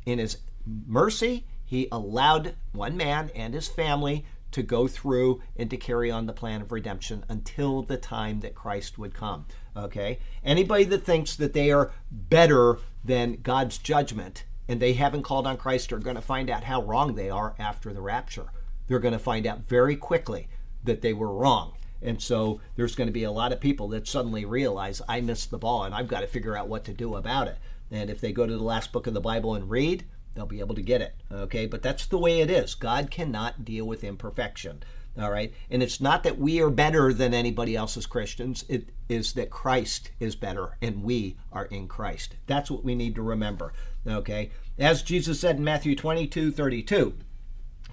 in 0.07 0.19
his 0.19 0.39
mercy, 0.67 1.47
he 1.65 1.89
allowed 1.93 2.55
one 2.73 2.97
man 2.97 3.31
and 3.35 3.55
his 3.55 3.69
family 3.69 4.25
to 4.53 4.63
go 4.63 4.89
through 4.89 5.41
and 5.57 5.71
to 5.71 5.77
carry 5.77 6.11
on 6.11 6.27
the 6.27 6.33
plan 6.33 6.61
of 6.61 6.73
redemption 6.73 7.25
until 7.29 7.83
the 7.83 7.97
time 7.97 8.41
that 8.41 8.55
Christ 8.55 8.99
would 8.99 9.15
come. 9.15 9.47
Okay? 9.77 10.19
Anybody 10.43 10.85
that 10.85 11.05
thinks 11.05 11.37
that 11.37 11.53
they 11.53 11.71
are 11.71 11.93
better 12.11 12.79
than 13.05 13.41
God's 13.43 13.79
judgment 13.79 14.45
and 14.69 14.81
they 14.81 14.95
haven't 14.95 15.23
called 15.23 15.47
on 15.47 15.57
Christ 15.57 15.93
are 15.93 15.99
going 15.99 16.17
to 16.17 16.23
find 16.23 16.51
out 16.51 16.65
how 16.65 16.83
wrong 16.83 17.15
they 17.15 17.31
are 17.31 17.55
after 17.59 17.93
the 17.93 18.01
rapture. 18.01 18.47
They're 18.87 18.99
going 18.99 19.13
to 19.13 19.19
find 19.19 19.47
out 19.47 19.61
very 19.61 19.97
quickly 19.97 20.49
that 20.83 21.03
they 21.03 21.13
were 21.13 21.33
wrong 21.33 21.75
and 22.03 22.21
so 22.21 22.61
there's 22.77 22.95
going 22.95 23.09
to 23.09 23.13
be 23.13 23.25
a 23.25 23.31
lot 23.31 23.53
of 23.53 23.61
people 23.61 23.89
that 23.89 24.09
suddenly 24.09 24.45
realize 24.45 25.03
I 25.09 25.21
missed 25.21 25.51
the 25.51 25.59
ball 25.59 25.85
and 25.85 25.95
I've 25.95 26.09
got 26.09 26.21
to 26.21 26.27
figure 26.27 26.57
out 26.57 26.69
what 26.69 26.85
to 26.85 26.93
do 26.93 27.15
about 27.15 27.49
it. 27.49 27.59
And 27.91 28.09
if 28.09 28.21
they 28.21 28.33
go 28.33 28.47
to 28.47 28.57
the 28.57 28.63
last 28.63 28.93
book 28.93 29.07
of 29.07 29.15
the 29.15 29.21
Bible 29.21 29.55
and 29.55 29.69
read, 29.69 30.05
they'll 30.35 30.47
be 30.47 30.61
able 30.61 30.77
to 30.77 30.83
get 30.83 31.03
it. 31.03 31.15
Okay, 31.31 31.67
but 31.67 31.83
that's 31.83 32.07
the 32.07 32.19
way 32.19 32.41
it 32.41 32.51
is. 32.51 32.75
God 32.75 33.11
cannot 33.11 33.65
deal 33.65 33.85
with 33.85 34.05
imperfection. 34.05 34.83
All 35.19 35.31
right, 35.31 35.53
and 35.69 35.83
it's 35.83 36.01
not 36.01 36.23
that 36.23 36.39
we 36.39 36.63
are 36.63 36.71
better 36.71 37.13
than 37.13 37.35
anybody 37.35 37.75
else 37.75 37.97
as 37.97 38.07
Christians. 38.07 38.65
It 38.69 38.91
is 39.09 39.33
that 39.33 39.51
Christ 39.51 40.13
is 40.21 40.37
better 40.37 40.77
and 40.81 41.03
we 41.03 41.37
are 41.53 41.65
in 41.65 41.89
Christ. 41.89 42.37
That's 42.47 42.71
what 42.71 42.85
we 42.85 42.95
need 42.95 43.17
to 43.17 43.23
remember. 43.23 43.73
Okay, 44.07 44.51
as 44.79 45.03
Jesus 45.03 45.41
said 45.41 45.57
in 45.57 45.65
Matthew 45.65 45.97
22 45.97 46.53
32, 46.53 47.15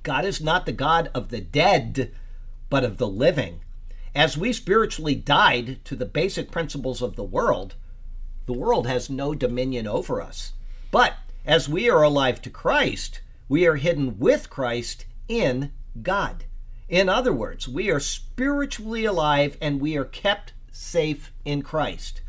God 0.04 0.26
is 0.26 0.40
not 0.40 0.68
the 0.68 0.72
God 0.72 1.10
of 1.14 1.30
the 1.30 1.42
dead, 1.42 2.12
but 2.70 2.84
of 2.84 2.98
the 2.98 3.08
living. 3.08 3.62
As 4.18 4.36
we 4.36 4.52
spiritually 4.52 5.14
died 5.14 5.86
to 5.86 5.96
the 5.96 6.08
basic 6.08 6.50
principles 6.50 7.04
of 7.04 7.16
the 7.16 7.24
world, 7.24 7.76
the 8.48 8.54
world 8.54 8.88
has 8.88 9.12
no 9.12 9.36
dominion 9.36 9.86
over 9.86 10.20
us. 10.20 10.54
But 10.90 11.14
as 11.46 11.70
we 11.70 11.88
are 11.88 12.02
alive 12.02 12.42
to 12.42 12.50
Christ, 12.50 13.22
we 13.48 13.68
are 13.68 13.76
hidden 13.76 14.18
with 14.18 14.50
Christ 14.50 15.06
in 15.28 15.72
God. 16.02 16.46
In 16.90 17.10
other 17.10 17.32
words, 17.32 17.68
we 17.68 17.92
are 17.92 18.00
spiritually 18.00 19.06
alive 19.06 19.56
and 19.62 19.80
we 19.80 19.96
are 19.96 20.04
kept 20.04 20.54
safe 20.72 21.32
in 21.46 21.62
Christ, 21.62 22.22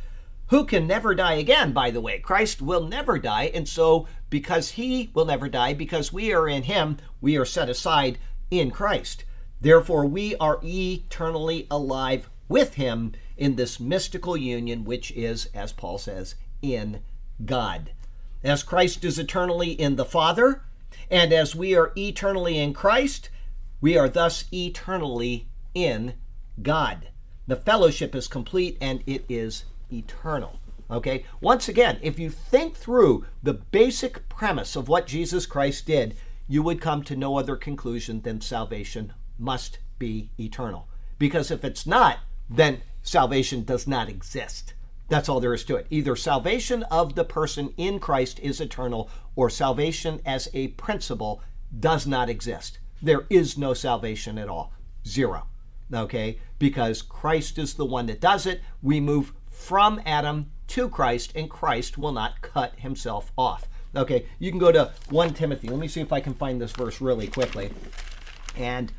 who 0.48 0.66
can 0.66 0.86
never 0.86 1.14
die 1.14 1.36
again, 1.36 1.72
by 1.72 1.90
the 1.90 2.02
way. 2.02 2.18
Christ 2.18 2.60
will 2.60 2.86
never 2.86 3.18
die. 3.18 3.50
And 3.54 3.66
so, 3.66 4.06
because 4.28 4.72
he 4.72 5.10
will 5.14 5.24
never 5.24 5.48
die, 5.48 5.72
because 5.72 6.12
we 6.12 6.34
are 6.34 6.50
in 6.50 6.64
him, 6.64 6.98
we 7.22 7.38
are 7.38 7.46
set 7.46 7.70
aside 7.70 8.18
in 8.50 8.70
Christ. 8.70 9.24
Therefore, 9.60 10.06
we 10.06 10.36
are 10.36 10.60
eternally 10.62 11.66
alive 11.70 12.30
with 12.48 12.74
him 12.74 13.12
in 13.36 13.56
this 13.56 13.80
mystical 13.80 14.36
union, 14.36 14.84
which 14.84 15.10
is, 15.12 15.48
as 15.54 15.72
Paul 15.72 15.98
says, 15.98 16.36
in 16.62 17.00
God. 17.44 17.90
As 18.44 18.62
Christ 18.62 19.04
is 19.04 19.18
eternally 19.18 19.72
in 19.72 19.96
the 19.96 20.04
Father, 20.04 20.62
and 21.10 21.32
as 21.32 21.56
we 21.56 21.74
are 21.74 21.92
eternally 21.96 22.58
in 22.58 22.72
Christ, 22.72 23.30
we 23.80 23.96
are 23.96 24.08
thus 24.08 24.44
eternally 24.52 25.48
in 25.74 26.14
God. 26.62 27.08
The 27.46 27.56
fellowship 27.56 28.14
is 28.14 28.28
complete 28.28 28.76
and 28.80 29.02
it 29.06 29.24
is 29.28 29.64
eternal. 29.92 30.60
Okay? 30.90 31.24
Once 31.40 31.68
again, 31.68 31.98
if 32.02 32.18
you 32.18 32.30
think 32.30 32.76
through 32.76 33.26
the 33.42 33.54
basic 33.54 34.28
premise 34.28 34.76
of 34.76 34.88
what 34.88 35.06
Jesus 35.06 35.46
Christ 35.46 35.86
did, 35.86 36.16
you 36.46 36.62
would 36.62 36.80
come 36.80 37.02
to 37.04 37.16
no 37.16 37.38
other 37.38 37.56
conclusion 37.56 38.22
than 38.22 38.40
salvation 38.40 39.12
must 39.38 39.78
be 39.98 40.30
eternal. 40.38 40.88
Because 41.18 41.50
if 41.50 41.64
it's 41.64 41.86
not, 41.86 42.18
then 42.48 42.82
salvation 43.02 43.64
does 43.64 43.86
not 43.86 44.08
exist. 44.08 44.74
That's 45.08 45.28
all 45.28 45.40
there 45.40 45.54
is 45.54 45.64
to 45.64 45.76
it. 45.76 45.86
Either 45.90 46.16
salvation 46.16 46.82
of 46.84 47.14
the 47.14 47.24
person 47.24 47.72
in 47.76 47.98
Christ 47.98 48.38
is 48.40 48.60
eternal, 48.60 49.08
or 49.36 49.48
salvation 49.48 50.20
as 50.26 50.48
a 50.52 50.68
principle 50.68 51.42
does 51.78 52.06
not 52.06 52.28
exist. 52.28 52.78
There 53.00 53.26
is 53.30 53.56
no 53.56 53.74
salvation 53.74 54.38
at 54.38 54.48
all. 54.48 54.72
Zero. 55.06 55.46
Okay? 55.92 56.38
Because 56.58 57.00
Christ 57.00 57.58
is 57.58 57.74
the 57.74 57.86
one 57.86 58.06
that 58.06 58.20
does 58.20 58.46
it. 58.46 58.60
We 58.82 59.00
move 59.00 59.32
from 59.46 60.00
Adam 60.04 60.50
to 60.68 60.88
Christ, 60.88 61.32
and 61.34 61.48
Christ 61.48 61.96
will 61.96 62.12
not 62.12 62.42
cut 62.42 62.78
himself 62.78 63.32
off. 63.36 63.66
Okay, 63.96 64.26
you 64.38 64.50
can 64.50 64.60
go 64.60 64.70
to 64.70 64.92
1 65.08 65.34
Timothy. 65.34 65.68
Let 65.68 65.78
me 65.78 65.88
see 65.88 66.02
if 66.02 66.12
I 66.12 66.20
can 66.20 66.34
find 66.34 66.60
this 66.60 66.72
verse 66.72 67.00
really 67.00 67.26
quickly. 67.26 67.70
And 68.54 68.92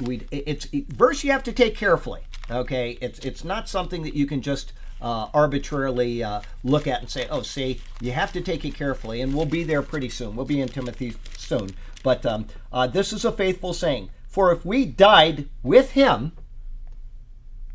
we 0.00 0.26
it's 0.30 0.68
a 0.72 0.84
verse 0.88 1.24
you 1.24 1.32
have 1.32 1.44
to 1.44 1.52
take 1.52 1.76
carefully. 1.76 2.22
Okay, 2.50 2.98
it's 3.00 3.18
it's 3.20 3.44
not 3.44 3.68
something 3.68 4.02
that 4.02 4.14
you 4.14 4.26
can 4.26 4.42
just 4.42 4.72
uh, 5.00 5.28
arbitrarily 5.34 6.22
uh, 6.22 6.40
look 6.64 6.86
at 6.86 7.00
and 7.00 7.10
say, 7.10 7.26
"Oh, 7.30 7.42
see, 7.42 7.80
you 8.00 8.12
have 8.12 8.32
to 8.32 8.40
take 8.40 8.64
it 8.64 8.74
carefully." 8.74 9.20
And 9.20 9.34
we'll 9.34 9.46
be 9.46 9.64
there 9.64 9.82
pretty 9.82 10.08
soon. 10.08 10.36
We'll 10.36 10.46
be 10.46 10.60
in 10.60 10.68
Timothy 10.68 11.14
soon. 11.36 11.70
But 12.02 12.24
um, 12.24 12.46
uh, 12.72 12.86
this 12.86 13.12
is 13.12 13.24
a 13.24 13.32
faithful 13.32 13.72
saying: 13.72 14.10
For 14.28 14.52
if 14.52 14.64
we 14.64 14.86
died 14.86 15.48
with 15.62 15.92
him, 15.92 16.32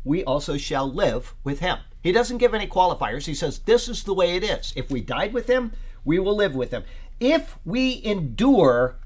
we 0.04 0.24
also 0.24 0.56
shall 0.56 0.90
live 0.90 1.34
with 1.44 1.60
him. 1.60 1.78
He 2.02 2.12
doesn't 2.12 2.38
give 2.38 2.54
any 2.54 2.66
qualifiers. 2.66 3.26
He 3.26 3.34
says, 3.34 3.60
This 3.60 3.88
is 3.88 4.02
the 4.02 4.14
way 4.14 4.36
it 4.36 4.42
is. 4.42 4.72
If 4.74 4.90
we 4.90 5.00
died 5.00 5.32
with 5.32 5.48
him, 5.48 5.72
we 6.04 6.18
will 6.18 6.34
live 6.34 6.54
with 6.54 6.72
him. 6.72 6.84
If 7.20 7.56
we 7.64 8.02
endure, 8.04 8.96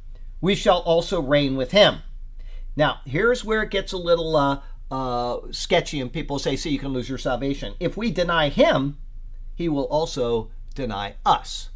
we 0.40 0.54
shall 0.54 0.78
also 0.78 1.20
reign 1.20 1.56
with 1.56 1.72
him. 1.72 1.98
Now, 2.76 3.00
here's 3.06 3.44
where 3.44 3.62
it 3.62 3.70
gets 3.70 3.92
a 3.92 3.98
little 3.98 4.36
uh, 4.36 4.60
uh, 4.90 5.38
sketchy, 5.50 6.00
and 6.00 6.12
people 6.12 6.38
say, 6.38 6.56
See, 6.56 6.70
you 6.70 6.78
can 6.78 6.92
lose 6.92 7.08
your 7.08 7.18
salvation. 7.18 7.74
If 7.80 7.96
we 7.96 8.10
deny 8.10 8.50
him, 8.50 8.98
he 9.54 9.68
will 9.68 9.84
also 9.84 10.50
deny 10.74 11.14
us. 11.24 11.70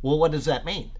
Well, 0.00 0.18
what 0.18 0.32
does 0.32 0.46
that 0.46 0.64
mean? 0.64 0.92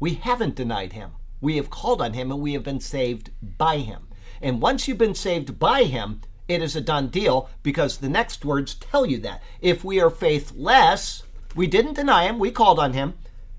We 0.00 0.14
haven't 0.14 0.56
denied 0.56 0.94
him. 0.94 1.12
We 1.40 1.56
have 1.56 1.70
called 1.70 2.02
on 2.02 2.14
him 2.14 2.32
and 2.32 2.40
we 2.40 2.54
have 2.54 2.64
been 2.64 2.80
saved 2.80 3.30
by 3.42 3.78
him. 3.78 4.08
And 4.42 4.60
once 4.60 4.88
you've 4.88 4.98
been 4.98 5.14
saved 5.14 5.58
by 5.58 5.84
him, 5.84 6.22
it 6.48 6.62
is 6.62 6.74
a 6.74 6.80
done 6.80 7.08
deal 7.08 7.48
because 7.62 7.98
the 7.98 8.08
next 8.08 8.44
words 8.44 8.74
tell 8.74 9.06
you 9.06 9.18
that. 9.18 9.42
If 9.60 9.84
we 9.84 10.00
are 10.00 10.10
faithless, 10.10 11.22
we 11.54 11.66
didn't 11.66 11.94
deny 11.94 12.24
him, 12.24 12.38
we 12.38 12.50
called 12.50 12.78
on 12.78 12.94
him. 12.94 13.14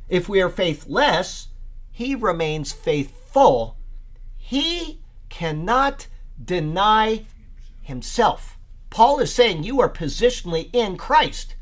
If 0.10 0.28
we 0.28 0.42
are 0.42 0.50
faithless, 0.50 1.48
he 1.92 2.16
remains 2.16 2.74
faithful. 2.74 3.78
He 4.52 5.00
cannot 5.30 6.08
deny 6.44 7.24
himself. 7.82 8.58
Paul 8.90 9.20
is 9.20 9.34
saying 9.34 9.64
you 9.64 9.80
are 9.80 9.90
positionally 9.90 10.70
in 10.74 10.98
Christ. 10.98 11.56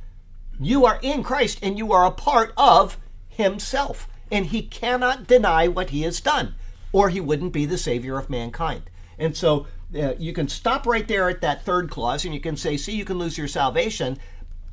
You 0.60 0.88
are 0.88 0.98
in 1.04 1.22
Christ 1.22 1.60
and 1.62 1.78
you 1.78 1.94
are 1.94 2.04
a 2.04 2.10
part 2.10 2.52
of 2.58 2.98
himself. 3.28 4.08
And 4.32 4.48
he 4.48 4.64
cannot 4.64 5.28
deny 5.28 5.68
what 5.68 5.92
he 5.92 6.02
has 6.02 6.20
done, 6.20 6.56
or 6.92 7.10
he 7.10 7.22
wouldn't 7.22 7.54
be 7.54 7.68
the 7.68 7.78
Savior 7.78 8.18
of 8.18 8.28
mankind. 8.28 8.90
And 9.20 9.38
so 9.38 9.68
uh, 9.96 10.16
you 10.18 10.34
can 10.34 10.48
stop 10.48 10.88
right 10.88 11.08
there 11.08 11.30
at 11.30 11.42
that 11.42 11.64
third 11.64 11.92
clause 11.92 12.26
and 12.26 12.34
you 12.34 12.40
can 12.40 12.58
say, 12.58 12.76
see, 12.76 12.96
you 12.96 13.06
can 13.06 13.20
lose 13.20 13.38
your 13.38 13.48
salvation. 13.48 14.18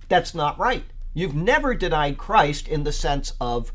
That's 0.09 0.35
not 0.35 0.59
right. 0.59 0.85
You've 1.13 1.35
never 1.35 1.75
denied 1.75 2.17
Christ 2.17 2.67
in 2.67 2.85
the 2.85 2.93
sense 2.93 3.35
of 3.43 3.73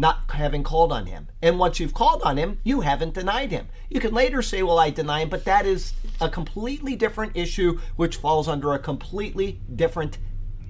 not 0.00 0.22
having 0.30 0.62
called 0.62 0.90
on 0.90 1.06
him. 1.06 1.28
And 1.42 1.58
once 1.58 1.78
you've 1.78 1.94
called 1.94 2.22
on 2.22 2.36
him, 2.38 2.58
you 2.64 2.80
haven't 2.80 3.14
denied 3.14 3.50
him. 3.50 3.68
You 3.90 4.00
can 4.00 4.14
later 4.14 4.40
say, 4.40 4.62
well, 4.62 4.78
I 4.78 4.90
deny 4.90 5.20
him, 5.20 5.28
but 5.28 5.44
that 5.44 5.66
is 5.66 5.92
a 6.20 6.28
completely 6.28 6.96
different 6.96 7.36
issue 7.36 7.78
which 7.96 8.16
falls 8.16 8.48
under 8.48 8.72
a 8.72 8.78
completely 8.78 9.60
different 9.76 10.18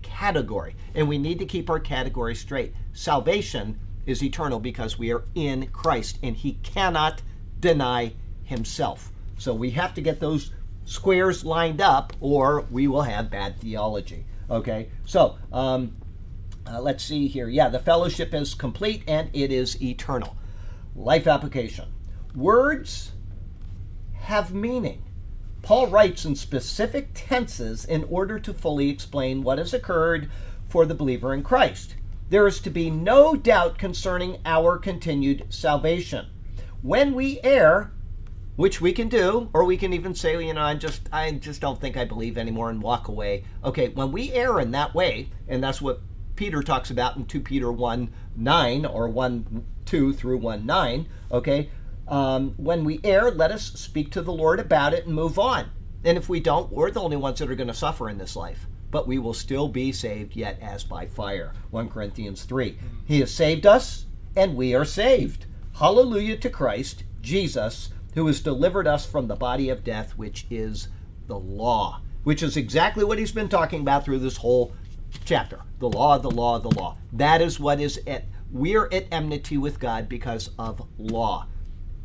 category. 0.03 0.75
And 0.95 1.09
we 1.09 1.17
need 1.17 1.39
to 1.39 1.47
keep 1.47 1.71
our 1.71 1.81
category 1.81 2.35
straight. 2.35 2.75
Salvation 2.93 3.79
is 4.05 4.23
eternal 4.23 4.59
because 4.59 4.99
we 4.99 5.13
are 5.13 5.25
in 5.35 5.69
Christ 5.69 6.19
and 6.23 6.37
he 6.37 6.55
cannot 6.63 7.23
deny 7.61 8.15
himself. 8.43 9.13
So 9.39 9.55
we 9.55 9.71
have 9.71 9.95
to 9.95 10.01
get 10.01 10.21
those 10.21 10.51
squares 10.85 11.45
lined 11.45 11.81
up 11.81 12.13
or 12.21 12.63
we 12.71 12.89
will 12.89 13.03
have 13.03 13.31
bad 13.31 13.61
theology. 13.61 14.25
Okay, 14.51 14.89
so 15.05 15.39
um, 15.53 15.97
uh, 16.67 16.81
let's 16.81 17.05
see 17.05 17.27
here. 17.27 17.49
Yeah, 17.49 17.69
the 17.69 17.79
fellowship 17.79 18.35
is 18.35 18.55
complete 18.55 19.03
and 19.07 19.31
it 19.33 19.51
is 19.53 19.81
eternal. 19.83 20.37
Life 20.95 21.27
application. 21.27 21.89
Words 22.35 23.13
have 24.15 24.53
meaning. 24.53 25.03
Paul 25.63 25.89
writes 25.89 26.25
in 26.25 26.37
specific 26.37 27.11
tenses 27.15 27.85
in 27.85 28.05
order 28.05 28.39
to 28.39 28.55
fully 28.55 28.89
explain 28.89 29.43
what 29.43 29.59
has 29.59 29.75
occurred 29.75 30.31
for 30.69 30.87
the 30.87 30.95
believer 30.95 31.35
in 31.35 31.43
Christ. 31.43 31.97
There 32.29 32.47
is 32.47 32.61
to 32.61 32.71
be 32.71 32.91
no 32.91 33.35
doubt 33.35 33.77
concerning 33.77 34.39
our 34.47 34.79
continued 34.79 35.47
salvation. 35.49 36.27
When 36.81 37.13
we 37.15 37.41
err, 37.43 37.93
which 38.57 38.81
we 38.81 38.93
can 38.93 39.09
do, 39.09 39.51
or 39.53 39.65
we 39.65 39.77
can 39.77 39.93
even 39.93 40.15
say, 40.15 40.43
you 40.45 40.55
know, 40.55 40.63
I 40.63 40.75
just 40.75 41.09
I 41.13 41.31
just 41.33 41.61
don't 41.61 41.81
think 41.81 41.97
I 41.97 42.05
believe 42.05 42.39
anymore 42.39 42.71
and 42.71 42.81
walk 42.81 43.09
away. 43.09 43.45
Okay, 43.65 43.89
when 43.89 44.13
we 44.13 44.33
err 44.33 44.61
in 44.61 44.71
that 44.73 44.95
way, 44.95 45.31
and 45.49 45.63
that's 45.63 45.83
what 45.83 46.01
Peter 46.41 46.63
talks 46.63 46.91
about 46.91 47.19
in 47.19 47.27
2 47.27 47.43
Peter 47.43 47.71
1 47.71 48.11
9 48.35 48.87
or 48.87 49.11
1 49.11 49.67
2 49.85 50.13
through 50.15 50.39
1 50.39 50.65
9, 50.65 51.07
okay, 51.31 51.69
um, 52.09 52.55
when 52.57 52.83
we 52.83 52.99
err, 53.05 53.31
let 53.31 53.51
us 53.51 53.73
speak 53.75 54.11
to 54.11 54.23
the 54.23 54.33
Lord 54.33 54.59
about 54.59 54.95
it 54.95 55.05
and 55.05 55.15
move 55.15 55.39
on. 55.39 55.71
And 56.03 56.17
if 56.17 56.31
we 56.31 56.41
don't, 56.41 56.73
we're 56.73 56.91
the 56.91 57.03
only 57.03 57.19
ones 57.19 57.41
that 57.41 57.51
are 57.51 57.55
going 57.55 57.69
to 57.69 57.75
suffer 57.75 58.09
in 58.09 58.17
this 58.17 58.37
life. 58.37 58.67
But 58.91 59.07
we 59.07 59.19
will 59.19 59.35
still 59.35 59.69
be 59.69 59.93
saved, 59.93 60.35
yet 60.35 60.59
as 60.63 60.83
by 60.83 61.05
fire. 61.05 61.53
1 61.73 61.91
Corinthians 61.91 62.45
3. 62.45 62.79
He 63.05 63.21
has 63.21 63.31
saved 63.31 63.67
us, 63.67 64.07
and 64.35 64.57
we 64.57 64.75
are 64.75 64.87
saved. 64.87 65.45
Hallelujah 65.75 66.39
to 66.39 66.49
Christ, 66.49 67.05
Jesus, 67.21 67.91
who 68.15 68.27
has 68.29 68.41
delivered 68.41 68.87
us 68.87 69.05
from 69.05 69.29
the 69.29 69.37
body 69.37 69.69
of 69.69 69.85
death, 69.85 70.17
which 70.17 70.47
is 70.49 70.89
the 71.27 71.39
law, 71.39 72.01
which 72.25 72.43
is 72.43 72.57
exactly 72.57 73.05
what 73.05 73.19
he's 73.19 73.31
been 73.31 73.51
talking 73.51 73.83
about 73.83 74.07
through 74.07 74.21
this 74.21 74.39
whole 74.39 74.73
chapter. 75.25 75.61
The 75.79 75.89
law, 75.89 76.19
the 76.19 76.31
law, 76.31 76.59
the 76.59 76.71
law. 76.71 76.97
That 77.13 77.41
is 77.41 77.59
what 77.59 77.81
is 77.81 78.01
at 78.07 78.25
we're 78.53 78.89
at 78.93 79.07
enmity 79.13 79.57
with 79.57 79.79
God 79.79 80.09
because 80.09 80.51
of 80.59 80.87
law. 80.99 81.47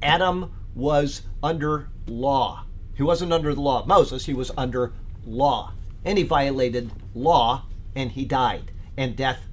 Adam 0.02 0.52
was 0.76 1.24
under 1.42 1.90
law. 2.08 2.66
He 2.96 3.04
wasn't 3.04 3.34
under 3.34 3.54
the 3.54 3.62
law 3.62 3.82
of 3.82 3.88
Moses, 3.88 4.26
he 4.26 4.34
was 4.34 4.52
under 4.58 4.94
law. 5.26 5.74
And 6.04 6.18
he 6.18 6.24
violated 6.24 6.92
law 7.16 7.66
and 7.96 8.12
he 8.12 8.26
died. 8.26 8.72
And 8.96 9.16
death 9.16 9.48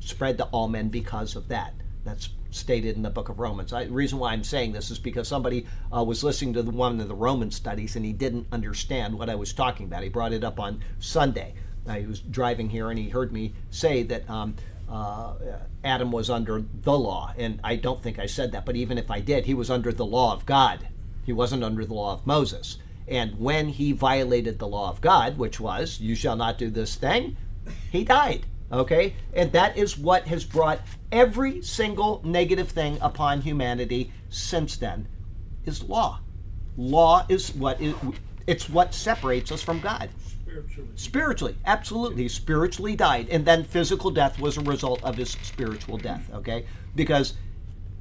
spread 0.00 0.36
to 0.38 0.44
all 0.46 0.68
men 0.68 0.88
because 0.90 1.34
of 1.34 1.48
that. 1.48 1.74
That's 2.04 2.28
stated 2.50 2.94
in 2.94 3.02
the 3.02 3.10
book 3.10 3.30
of 3.30 3.40
Romans. 3.40 3.72
I, 3.72 3.86
the 3.86 3.92
reason 3.92 4.18
why 4.18 4.32
I'm 4.32 4.44
saying 4.44 4.72
this 4.72 4.90
is 4.90 4.98
because 4.98 5.26
somebody 5.26 5.66
uh, 5.94 6.04
was 6.04 6.22
listening 6.22 6.54
to 6.54 6.62
the, 6.62 6.70
one 6.70 7.00
of 7.00 7.08
the 7.08 7.14
Roman 7.14 7.50
studies 7.50 7.96
and 7.96 8.04
he 8.04 8.12
didn't 8.12 8.46
understand 8.52 9.18
what 9.18 9.30
I 9.30 9.34
was 9.34 9.52
talking 9.52 9.86
about. 9.86 10.02
He 10.02 10.08
brought 10.08 10.32
it 10.32 10.44
up 10.44 10.60
on 10.60 10.80
Sunday. 11.00 11.54
Uh, 11.86 11.94
he 11.94 12.06
was 12.06 12.20
driving 12.20 12.68
here 12.68 12.90
and 12.90 12.98
he 12.98 13.08
heard 13.08 13.32
me 13.32 13.52
say 13.70 14.02
that 14.02 14.28
um, 14.28 14.56
uh, 14.88 15.34
Adam 15.82 16.10
was 16.10 16.30
under 16.30 16.64
the 16.82 16.96
law. 16.96 17.32
And 17.36 17.60
I 17.62 17.76
don't 17.76 18.02
think 18.02 18.18
I 18.18 18.26
said 18.26 18.52
that, 18.52 18.64
but 18.64 18.76
even 18.76 18.98
if 18.98 19.10
I 19.10 19.20
did, 19.20 19.44
he 19.46 19.54
was 19.54 19.70
under 19.70 19.92
the 19.92 20.06
law 20.06 20.32
of 20.32 20.46
God. 20.46 20.88
He 21.24 21.32
wasn't 21.32 21.64
under 21.64 21.84
the 21.84 21.94
law 21.94 22.14
of 22.14 22.26
Moses. 22.26 22.78
And 23.06 23.38
when 23.38 23.68
he 23.68 23.92
violated 23.92 24.58
the 24.58 24.68
law 24.68 24.88
of 24.90 25.00
God, 25.00 25.36
which 25.36 25.60
was, 25.60 26.00
you 26.00 26.14
shall 26.14 26.36
not 26.36 26.58
do 26.58 26.70
this 26.70 26.94
thing, 26.94 27.36
he 27.90 28.04
died. 28.04 28.46
Okay? 28.72 29.14
And 29.34 29.52
that 29.52 29.76
is 29.76 29.98
what 29.98 30.26
has 30.26 30.44
brought 30.44 30.80
every 31.12 31.60
single 31.62 32.22
negative 32.24 32.70
thing 32.70 32.98
upon 33.00 33.42
humanity 33.42 34.10
since 34.30 34.76
then 34.76 35.06
is 35.64 35.82
law. 35.82 36.20
Law 36.76 37.26
is 37.28 37.54
what 37.54 37.80
is, 37.80 37.94
It's 38.46 38.68
what 38.68 38.94
separates 38.94 39.52
us 39.52 39.62
from 39.62 39.80
God. 39.80 40.10
Spiritually. 40.54 40.88
Spiritually, 40.94 41.56
absolutely. 41.66 42.28
Spiritually 42.28 42.94
died. 42.94 43.28
And 43.28 43.44
then 43.44 43.64
physical 43.64 44.10
death 44.12 44.38
was 44.38 44.56
a 44.56 44.60
result 44.60 45.02
of 45.02 45.16
his 45.16 45.30
spiritual 45.42 45.98
death, 45.98 46.30
okay? 46.32 46.66
Because 46.94 47.34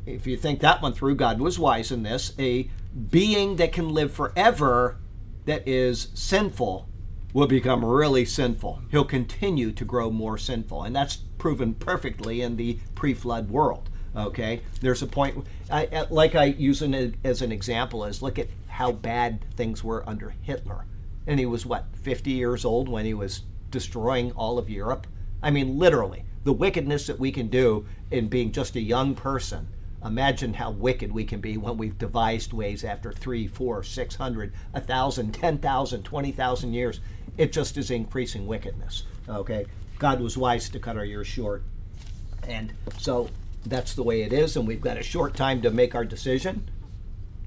if 0.06 0.28
you 0.28 0.38
think 0.38 0.60
that 0.60 0.82
one 0.82 0.94
through, 0.94 1.16
God 1.16 1.40
was 1.40 1.58
wise 1.58 1.92
in 1.92 2.04
this. 2.04 2.34
A 2.38 2.70
being 3.10 3.56
that 3.56 3.74
can 3.74 3.90
live 3.90 4.12
forever 4.14 4.98
that 5.46 5.68
is 5.68 6.10
sinful 6.14 6.88
will 7.34 7.48
become 7.48 7.84
really 7.84 8.26
sinful. 8.26 8.82
He'll 8.92 9.04
continue 9.04 9.72
to 9.72 9.84
grow 9.84 10.12
more 10.12 10.38
sinful. 10.38 10.84
And 10.84 10.96
that's 10.96 11.16
proven 11.40 11.74
perfectly 11.74 12.42
in 12.42 12.58
the 12.58 12.80
pre 12.94 13.16
flood 13.16 13.50
world. 13.50 13.90
Okay, 14.16 14.62
there's 14.82 15.02
a 15.02 15.08
point, 15.08 15.44
I- 15.72 16.06
like 16.12 16.36
I 16.36 16.46
use 16.46 16.84
an, 16.84 17.16
as 17.24 17.42
an 17.42 17.52
example, 17.52 18.04
is 18.06 18.22
look 18.22 18.38
at 18.38 18.50
how 18.68 18.92
bad 18.92 19.44
things 19.56 19.84
were 19.84 20.08
under 20.08 20.36
Hitler. 20.44 20.86
And 21.26 21.40
he 21.40 21.46
was 21.46 21.66
what, 21.66 21.86
50 22.02 22.32
years 22.32 22.66
old 22.66 22.90
when 22.90 23.06
he 23.06 23.14
was 23.14 23.44
destroying 23.72 24.32
all 24.34 24.58
of 24.58 24.70
Europe? 24.70 25.08
I 25.42 25.52
mean, 25.52 25.78
literally, 25.78 26.24
the 26.44 26.54
wickedness 26.54 27.08
that 27.08 27.20
we 27.20 27.32
can 27.32 27.48
do 27.48 27.86
in 28.12 28.28
being 28.28 28.52
just 28.52 28.76
a 28.76 28.82
young 28.82 29.16
person. 29.16 29.68
Imagine 30.04 30.54
how 30.54 30.72
wicked 30.72 31.12
we 31.12 31.24
can 31.24 31.40
be 31.40 31.58
when 31.58 31.78
we've 31.78 31.98
devised 31.98 32.52
ways 32.52 32.84
after 32.84 33.14
three, 33.14 33.48
four, 33.48 33.84
six 33.84 34.16
hundred, 34.16 34.54
a 34.74 34.82
thousand, 34.82 35.32
ten 35.34 35.58
thousand, 35.58 36.04
twenty 36.04 36.32
thousand 36.32 36.74
years. 36.74 37.00
It 37.38 37.52
just 37.52 37.78
is 37.78 37.90
increasing 37.90 38.46
wickedness. 38.46 39.04
Okay? 39.30 39.66
God 40.00 40.20
was 40.20 40.38
wise 40.38 40.70
to 40.70 40.80
cut 40.80 40.98
our 40.98 41.06
years 41.06 41.28
short. 41.28 41.64
And 42.48 42.74
so 42.98 43.30
that's 43.66 43.94
the 43.94 44.04
way 44.04 44.24
it 44.24 44.34
is, 44.34 44.58
and 44.58 44.68
we've 44.68 44.82
got 44.82 44.98
a 44.98 45.04
short 45.04 45.36
time 45.36 45.62
to 45.62 45.72
make 45.72 45.96
our 45.96 46.04
decision, 46.04 46.70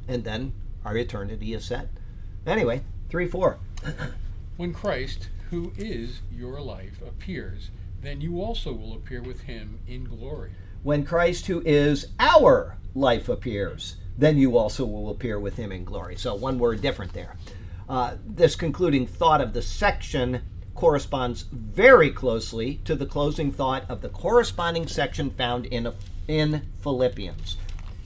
and 0.09 0.25
then 0.25 0.55
our 0.85 0.97
eternity 0.97 1.53
is 1.53 1.67
set. 1.67 1.89
Anyway, 2.47 2.83
3 3.11 3.29
4. 3.29 3.59
When 4.57 4.73
Christ, 4.73 5.29
who 5.51 5.73
is 5.77 6.21
your 6.33 6.61
life, 6.61 7.01
appears, 7.07 7.71
then 8.01 8.21
you 8.21 8.41
also 8.41 8.73
will 8.73 8.95
appear 8.95 9.21
with 9.23 9.43
him 9.43 9.81
in 9.87 10.05
glory. 10.05 10.53
When 10.83 11.05
Christ, 11.05 11.47
who 11.47 11.63
is 11.67 12.07
our 12.19 12.79
life, 12.95 13.29
appears, 13.29 13.97
then 14.17 14.39
you 14.39 14.57
also 14.57 14.85
will 14.85 15.11
appear 15.11 15.39
with 15.39 15.57
him 15.57 15.73
in 15.73 15.85
glory. 15.85 16.17
So, 16.17 16.35
one 16.35 16.59
word 16.59 16.81
different 16.81 17.13
there. 17.13 17.37
Uh, 17.89 18.17
this 18.25 18.57
concluding 18.57 19.07
thought 19.07 19.41
of 19.41 19.53
the 19.53 19.63
section 19.63 20.43
corresponds 20.75 21.43
very 21.53 22.11
closely 22.11 22.81
to 22.85 22.95
the 22.95 23.07
closing 23.07 23.51
thought 23.51 23.85
of 23.89 24.03
the 24.03 24.09
corresponding 24.09 24.87
section 24.87 25.31
found 25.31 25.67
in, 25.67 25.93
in 26.29 26.63
Philippians. 26.83 27.57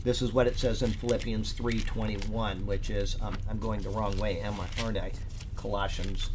This 0.02 0.22
is 0.22 0.32
what 0.32 0.46
it 0.46 0.58
says 0.58 0.82
in 0.82 0.92
Philippians 0.92 1.52
3:21, 1.52 2.64
which 2.64 2.88
is 2.88 3.16
um, 3.20 3.36
I'm 3.48 3.58
going 3.58 3.82
the 3.82 3.90
wrong 3.90 4.16
way, 4.18 4.40
am 4.40 4.54
I? 4.58 4.82
Aren't 4.82 4.96
I? 4.96 5.12
Colossians. 5.60 6.30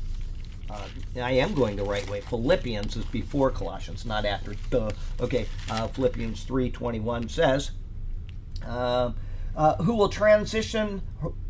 Uh, 0.69 0.87
I 1.17 1.31
am 1.31 1.53
going 1.53 1.75
the 1.75 1.83
right 1.83 2.07
way. 2.09 2.21
Philippians 2.21 2.95
is 2.95 3.05
before 3.05 3.49
Colossians, 3.49 4.05
not 4.05 4.25
after. 4.25 4.55
Okay. 5.19 5.47
Uh, 5.69 5.87
Philippians 5.87 6.43
3:21 6.43 7.29
says, 7.29 7.71
uh, 8.65 9.11
uh, 9.55 9.75
"Who 9.83 9.95
will 9.95 10.09
transition? 10.09 11.01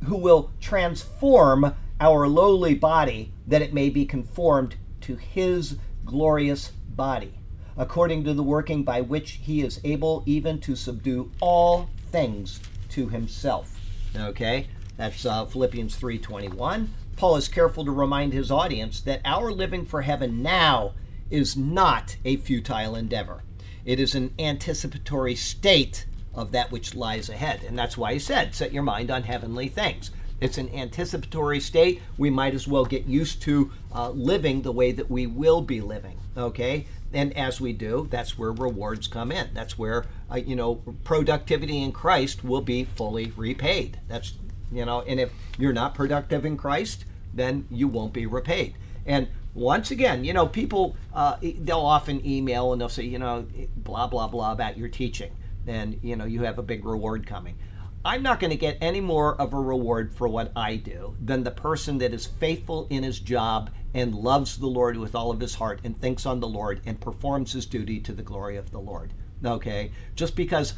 Who 0.05 0.17
will 0.17 0.51
transform 0.61 1.75
our 1.99 2.27
lowly 2.27 2.75
body 2.75 3.31
that 3.47 3.61
it 3.61 3.73
may 3.73 3.89
be 3.89 4.05
conformed 4.05 4.75
to 5.01 5.15
His 5.15 5.77
glorious 6.05 6.71
body, 6.89 7.33
according 7.77 8.23
to 8.25 8.33
the 8.33 8.43
working 8.43 8.83
by 8.83 9.01
which 9.01 9.39
He 9.43 9.61
is 9.61 9.79
able 9.83 10.23
even 10.25 10.59
to 10.61 10.75
subdue 10.75 11.31
all 11.41 11.89
things 12.11 12.59
to 12.89 13.09
Himself." 13.09 13.79
Okay, 14.15 14.67
that's 14.97 15.25
uh, 15.25 15.45
Philippians 15.45 15.97
3:21. 15.97 16.89
Paul 17.15 17.37
is 17.37 17.47
careful 17.47 17.85
to 17.85 17.91
remind 17.91 18.33
his 18.33 18.51
audience 18.51 18.99
that 19.01 19.21
our 19.23 19.51
living 19.51 19.85
for 19.85 20.01
heaven 20.01 20.41
now 20.41 20.93
is 21.29 21.55
not 21.55 22.17
a 22.25 22.35
futile 22.35 22.95
endeavor. 22.95 23.43
It 23.85 23.99
is 23.99 24.15
an 24.15 24.33
anticipatory 24.37 25.35
state 25.35 26.05
of 26.33 26.51
that 26.51 26.71
which 26.71 26.95
lies 26.95 27.29
ahead. 27.29 27.61
And 27.63 27.77
that's 27.77 27.97
why 27.97 28.13
he 28.13 28.19
said, 28.19 28.53
set 28.53 28.73
your 28.73 28.83
mind 28.83 29.09
on 29.09 29.23
heavenly 29.23 29.69
things. 29.69 30.11
It's 30.41 30.57
an 30.57 30.73
anticipatory 30.75 31.61
state. 31.61 32.01
We 32.17 32.29
might 32.29 32.53
as 32.53 32.67
well 32.67 32.83
get 32.83 33.05
used 33.05 33.41
to 33.43 33.71
uh, 33.93 34.09
living 34.09 34.61
the 34.61 34.73
way 34.73 34.91
that 34.91 35.09
we 35.09 35.25
will 35.27 35.61
be 35.61 35.79
living. 35.79 36.19
Okay? 36.35 36.87
And 37.13 37.35
as 37.37 37.61
we 37.61 37.71
do, 37.71 38.07
that's 38.11 38.37
where 38.37 38.51
rewards 38.51 39.07
come 39.07 39.31
in. 39.31 39.53
That's 39.53 39.79
where, 39.79 40.05
uh, 40.29 40.35
you 40.35 40.57
know, 40.57 40.75
productivity 41.05 41.81
in 41.81 41.93
Christ 41.93 42.43
will 42.43 42.61
be 42.61 42.83
fully 42.83 43.31
repaid. 43.37 44.01
That's, 44.09 44.33
you 44.71 44.85
know, 44.85 45.01
and 45.01 45.19
if 45.19 45.31
you're 45.57 45.73
not 45.73 45.95
productive 45.95 46.45
in 46.45 46.57
Christ, 46.57 47.05
then 47.33 47.67
you 47.69 47.87
won't 47.87 48.13
be 48.13 48.25
repaid. 48.25 48.75
And 49.05 49.27
once 49.53 49.91
again, 49.91 50.25
you 50.25 50.33
know, 50.33 50.47
people, 50.47 50.95
uh, 51.13 51.37
they'll 51.41 51.79
often 51.79 52.25
email 52.25 52.73
and 52.73 52.81
they'll 52.81 52.89
say, 52.89 53.03
you 53.03 53.19
know, 53.19 53.47
blah, 53.77 54.07
blah, 54.07 54.27
blah 54.27 54.51
about 54.51 54.77
your 54.77 54.89
teaching. 54.89 55.31
And, 55.67 55.99
you 56.03 56.15
know, 56.15 56.25
you 56.25 56.43
have 56.43 56.59
a 56.59 56.63
big 56.63 56.85
reward 56.85 57.25
coming. 57.25 57.55
I'm 58.03 58.21
not 58.21 58.39
going 58.39 58.51
to 58.51 58.57
get 58.57 58.77
any 58.81 59.01
more 59.01 59.35
of 59.41 59.53
a 59.53 59.59
reward 59.59 60.13
for 60.13 60.27
what 60.27 60.51
I 60.55 60.75
do 60.75 61.15
than 61.19 61.43
the 61.43 61.51
person 61.51 61.97
that 61.99 62.13
is 62.13 62.27
faithful 62.27 62.85
in 62.91 63.01
his 63.01 63.19
job 63.19 63.71
and 63.95 64.13
loves 64.13 64.57
the 64.57 64.67
Lord 64.67 64.97
with 64.97 65.15
all 65.15 65.31
of 65.31 65.39
his 65.39 65.55
heart 65.55 65.79
and 65.83 65.99
thinks 65.99 66.25
on 66.25 66.39
the 66.39 66.47
Lord 66.47 66.81
and 66.85 67.01
performs 67.01 67.53
his 67.53 67.65
duty 67.65 67.99
to 68.01 68.13
the 68.13 68.21
glory 68.21 68.57
of 68.57 68.69
the 68.69 68.79
Lord. 68.79 69.13
Okay? 69.43 69.91
Just 70.15 70.35
because 70.35 70.75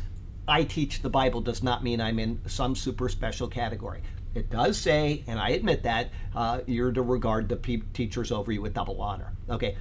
I 0.48 0.64
teach 0.64 1.02
the 1.02 1.10
Bible 1.10 1.42
does 1.42 1.62
not 1.62 1.84
mean 1.84 2.00
I'm 2.00 2.20
in 2.20 2.40
some 2.48 2.76
super 2.76 3.10
special 3.10 3.48
category. 3.48 4.02
It 4.34 4.50
does 4.50 4.78
say, 4.78 5.24
and 5.28 5.40
I 5.40 5.50
admit 5.50 5.84
that, 5.84 6.12
uh, 6.36 6.62
you're 6.68 6.92
to 6.92 7.02
regard 7.02 7.50
the 7.50 7.56
pe- 7.56 7.82
teachers 7.94 8.32
over 8.32 8.52
you 8.52 8.62
with 8.62 8.74
double 8.74 9.02
honor. 9.02 9.34
Okay, 9.50 9.76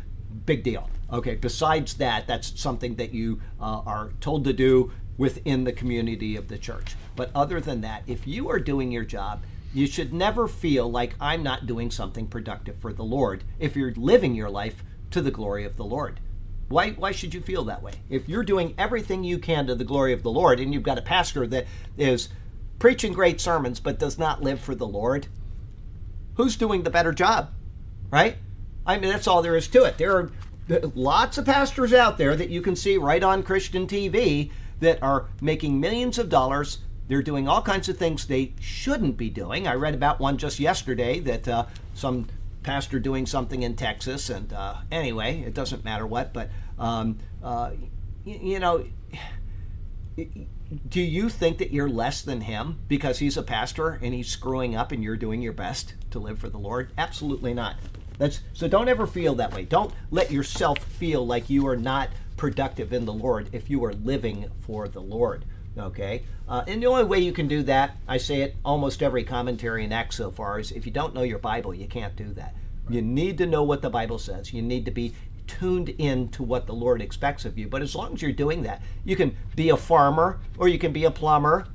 big 0.45 0.63
deal. 0.63 0.89
Okay, 1.13 1.35
besides 1.35 1.95
that, 1.95 2.27
that's 2.27 2.59
something 2.61 2.97
that 2.97 3.13
you 3.13 3.41
uh, 3.61 3.83
are 3.87 4.11
told 4.21 4.45
to 4.45 4.53
do 4.53 4.91
within 5.19 5.65
the 5.65 5.73
community 5.73 6.37
of 6.37 6.49
the 6.49 6.59
church. 6.59 6.97
But 7.15 7.31
other 7.35 7.61
than 7.61 7.81
that, 7.83 8.03
if 8.07 8.27
you 8.27 8.51
are 8.51 8.59
doing 8.59 8.91
your 8.91 9.05
job, 9.05 9.43
you 9.73 9.87
should 9.87 10.13
never 10.13 10.49
feel 10.49 10.91
like 10.91 11.15
I'm 11.21 11.43
not 11.43 11.67
doing 11.67 11.91
something 11.91 12.27
productive 12.27 12.77
for 12.79 12.93
the 12.93 13.05
Lord 13.05 13.45
if 13.59 13.77
you're 13.77 13.93
living 13.95 14.35
your 14.35 14.51
life 14.51 14.83
to 15.11 15.21
the 15.21 15.31
glory 15.31 15.65
of 15.65 15.77
the 15.77 15.85
Lord. 15.85 16.21
Why, 16.69 16.91
why 16.93 17.13
should 17.13 17.33
you 17.33 17.41
feel 17.41 17.65
that 17.65 17.83
way? 17.83 17.93
If 18.11 18.29
you're 18.29 18.43
doing 18.43 18.75
everything 18.77 19.23
you 19.23 19.39
can 19.39 19.67
to 19.67 19.75
the 19.75 19.85
glory 19.85 20.13
of 20.13 20.23
the 20.23 20.31
Lord 20.31 20.59
and 20.59 20.75
you've 20.75 20.83
got 20.83 20.99
a 20.99 21.03
pastor 21.03 21.47
that 21.47 21.67
is 21.97 22.29
preaching 22.79 23.13
great 23.13 23.41
sermons 23.41 23.79
but 23.79 23.99
does 23.99 24.19
not 24.19 24.43
live 24.43 24.61
for 24.61 24.75
the 24.75 24.87
Lord, 24.87 25.29
who's 26.35 26.57
doing 26.57 26.83
the 26.83 26.91
better 26.91 27.13
job? 27.13 27.51
Right? 28.11 28.37
I 28.85 28.99
mean, 28.99 29.11
that's 29.11 29.27
all 29.27 29.43
there 29.43 29.57
is 29.57 29.69
to 29.69 29.85
it. 29.85 29.99
There 29.99 30.17
are 30.17 30.31
lots 30.95 31.39
of 31.39 31.47
pastors 31.47 31.93
out 31.93 32.19
there 32.19 32.35
that 32.35 32.51
you 32.51 32.61
can 32.61 32.77
see 32.77 32.97
right 32.97 33.23
on 33.23 33.43
Christian 33.43 33.87
TV 33.87 34.51
that 34.81 35.03
are 35.03 35.27
making 35.41 35.81
millions 35.81 36.19
of 36.19 36.29
dollars. 36.29 36.79
They're 37.09 37.23
doing 37.23 37.47
all 37.47 37.63
kinds 37.63 37.89
of 37.89 37.97
things 37.97 38.27
they 38.27 38.55
shouldn't 38.61 39.17
be 39.17 39.31
doing. 39.31 39.67
I 39.67 39.75
read 39.75 39.95
about 39.95 40.19
one 40.19 40.39
just 40.39 40.59
yesterday 40.59 41.21
that 41.21 41.47
uh, 41.47 41.67
some 41.95 42.27
pastor 42.67 42.99
doing 42.99 43.25
something 43.27 43.63
in 43.63 43.77
Texas, 43.77 44.29
and 44.29 44.53
uh, 44.53 44.75
anyway, 44.91 45.41
it 45.41 45.55
doesn't 45.55 45.85
matter 45.85 46.07
what, 46.07 46.35
but 46.35 46.51
um, 46.79 47.19
uh, 47.43 47.71
y- 48.27 48.41
you 48.43 48.59
know, 48.59 48.85
do 50.89 51.01
you 51.01 51.29
think 51.29 51.59
that 51.59 51.71
you're 51.71 51.89
less 51.89 52.23
than 52.23 52.41
him 52.43 52.81
because 52.89 53.21
he's 53.21 53.37
a 53.37 53.43
pastor 53.43 53.99
and 54.03 54.13
he's 54.13 54.29
screwing 54.29 54.75
up 54.75 54.91
and 54.91 55.03
you're 55.03 55.17
doing 55.17 55.41
your 55.41 55.53
best 55.53 55.95
to 56.11 56.19
live 56.19 56.39
for 56.39 56.49
the 56.49 56.59
Lord? 56.59 56.91
Absolutely 56.99 57.55
not. 57.55 57.77
That's 58.19 58.41
so 58.53 58.67
don't 58.67 58.89
ever 58.89 59.07
feel 59.07 59.35
that 59.37 59.55
way. 59.55 59.65
Don't 59.65 59.93
let 60.11 60.31
yourself 60.33 60.79
feel 60.79 61.27
like 61.27 61.49
you 61.51 61.67
are 61.69 61.77
not 61.77 62.09
productive 62.37 62.93
in 62.93 63.05
the 63.05 63.13
Lord 63.13 63.49
if 63.53 63.71
you 63.71 63.85
are 63.85 63.93
living 63.93 64.51
for 64.67 64.89
the 64.89 65.01
Lord. 65.01 65.45
Okay? 65.79 66.23
Uh, 66.49 66.65
and 66.67 66.83
the 66.83 66.87
only 66.87 67.05
way 67.05 67.19
you 67.19 67.33
can 67.33 67.49
do 67.49 67.63
that, 67.65 67.97
I 68.09 68.19
say 68.19 68.43
it 68.43 68.57
almost 68.65 69.03
every 69.03 69.25
commentary 69.25 69.85
in 69.85 69.93
Acts 69.93 70.17
so 70.17 70.31
far, 70.31 70.59
is 70.59 70.73
if 70.73 70.87
you 70.87 70.93
don't 70.93 71.15
know 71.15 71.23
your 71.23 71.39
Bible, 71.39 71.75
you 71.75 71.87
can't 71.87 72.17
do 72.17 72.33
that. 72.35 72.55
You 72.89 73.03
need 73.03 73.39
to 73.39 73.47
know 73.47 73.63
what 73.63 73.83
the 73.83 73.91
Bible 73.91 74.19
says. 74.19 74.53
You 74.53 74.63
need 74.63 74.85
to 74.85 74.91
be 74.91 75.15
tuned 75.47 75.89
in 75.91 76.29
to 76.31 76.43
what 76.43 76.67
the 76.67 76.73
Lord 76.73 77.01
expects 77.01 77.45
of 77.45 77.59
you. 77.59 77.69
But 77.69 77.83
as 77.83 77.95
long 77.95 78.15
as 78.15 78.23
you're 78.23 78.33
doing 78.33 78.63
that, 78.63 78.83
you 79.05 79.17
can 79.17 79.37
be 79.55 79.71
a 79.71 79.77
farmer 79.77 80.41
or 80.59 80.69
you 80.69 80.79
can 80.79 80.93
be 80.93 81.05
a 81.05 81.11
plumber. 81.11 81.67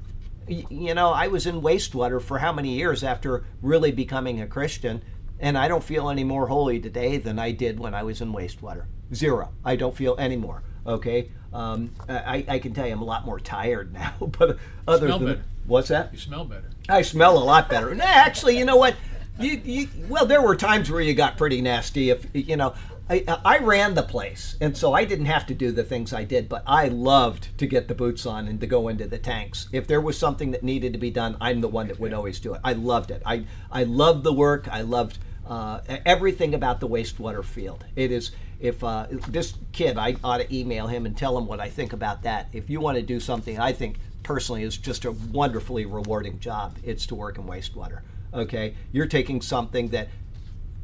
You 0.47 0.93
know, 0.93 1.11
I 1.11 1.27
was 1.27 1.45
in 1.45 1.61
wastewater 1.61 2.21
for 2.21 2.39
how 2.39 2.51
many 2.51 2.75
years 2.75 3.03
after 3.03 3.43
really 3.61 3.91
becoming 3.91 4.41
a 4.41 4.47
Christian, 4.47 5.01
and 5.39 5.57
I 5.57 5.67
don't 5.67 5.83
feel 5.83 6.09
any 6.09 6.23
more 6.23 6.47
holy 6.47 6.79
today 6.79 7.17
than 7.17 7.39
I 7.39 7.51
did 7.51 7.79
when 7.79 7.93
I 7.93 8.03
was 8.03 8.21
in 8.21 8.33
wastewater. 8.33 8.85
Zero. 9.13 9.49
I 9.63 9.75
don't 9.75 9.95
feel 9.95 10.15
any 10.17 10.37
more. 10.37 10.63
Okay. 10.85 11.29
Um, 11.53 11.91
I, 12.07 12.45
I 12.47 12.59
can 12.59 12.73
tell 12.73 12.87
you 12.87 12.93
I'm 12.93 13.01
a 13.01 13.05
lot 13.05 13.25
more 13.25 13.39
tired 13.39 13.93
now. 14.01 14.13
But 14.19 14.57
other 14.87 15.07
Smell 15.07 15.19
than 15.19 15.27
better. 15.27 15.43
what's 15.65 15.89
that? 15.89 16.13
You 16.13 16.19
smell 16.19 16.45
better. 16.45 16.69
I 16.89 17.01
smell 17.01 17.37
a 17.37 17.43
lot 17.43 17.69
better. 17.69 17.93
No, 17.93 18.03
actually, 18.05 18.57
you 18.57 18.65
know 18.65 18.77
what? 18.77 18.95
you, 19.39 19.61
you, 19.63 19.87
well, 20.07 20.25
there 20.25 20.41
were 20.41 20.55
times 20.55 20.89
where 20.91 21.01
you 21.01 21.13
got 21.13 21.37
pretty 21.37 21.61
nasty. 21.61 22.09
If 22.09 22.25
you 22.33 22.55
know, 22.55 22.73
I, 23.09 23.23
I 23.43 23.57
ran 23.59 23.93
the 23.95 24.03
place, 24.03 24.55
and 24.61 24.75
so 24.75 24.93
I 24.93 25.05
didn't 25.05 25.25
have 25.25 25.45
to 25.47 25.53
do 25.53 25.71
the 25.71 25.83
things 25.83 26.13
I 26.13 26.23
did. 26.23 26.47
But 26.49 26.63
I 26.67 26.87
loved 26.87 27.57
to 27.57 27.67
get 27.67 27.87
the 27.87 27.95
boots 27.95 28.25
on 28.25 28.47
and 28.47 28.59
to 28.61 28.67
go 28.67 28.87
into 28.87 29.07
the 29.07 29.17
tanks. 29.17 29.67
If 29.71 29.87
there 29.87 30.01
was 30.01 30.17
something 30.17 30.51
that 30.51 30.63
needed 30.63 30.93
to 30.93 30.99
be 30.99 31.11
done, 31.11 31.37
I'm 31.41 31.61
the 31.61 31.67
one 31.67 31.87
that 31.87 31.99
would 31.99 32.13
always 32.13 32.39
do 32.39 32.53
it. 32.53 32.61
I 32.63 32.73
loved 32.73 33.11
it. 33.11 33.21
I 33.25 33.45
I 33.71 33.83
loved 33.83 34.23
the 34.23 34.33
work. 34.33 34.67
I 34.71 34.81
loved 34.81 35.17
uh, 35.51 35.81
everything 36.05 36.53
about 36.53 36.79
the 36.79 36.87
wastewater 36.87 37.43
field. 37.43 37.83
It 37.97 38.11
is. 38.11 38.31
If 38.61 38.83
uh, 38.83 39.07
this 39.27 39.55
kid, 39.73 39.97
I 39.97 40.15
ought 40.23 40.37
to 40.37 40.55
email 40.55 40.87
him 40.87 41.05
and 41.05 41.17
tell 41.17 41.37
him 41.37 41.45
what 41.45 41.59
I 41.59 41.67
think 41.67 41.93
about 41.93 42.23
that. 42.23 42.47
If 42.53 42.69
you 42.69 42.79
want 42.79 42.95
to 42.95 43.01
do 43.01 43.19
something, 43.19 43.59
I 43.59 43.73
think 43.73 43.97
personally 44.23 44.63
is 44.63 44.77
just 44.77 45.03
a 45.03 45.11
wonderfully 45.11 45.85
rewarding 45.85 46.39
job. 46.39 46.77
It's 46.83 47.05
to 47.07 47.15
work 47.15 47.37
in 47.37 47.43
wastewater. 47.43 48.01
Okay, 48.33 48.75
you're 48.93 49.07
taking 49.07 49.41
something 49.41 49.89
that 49.89 50.07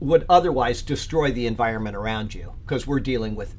would 0.02 0.26
otherwise 0.28 0.82
destroy 0.82 1.32
the 1.32 1.48
environment 1.48 1.96
around 1.96 2.36
you 2.36 2.52
because 2.66 2.86
we're 2.86 3.00
dealing 3.00 3.36
with 3.36 3.56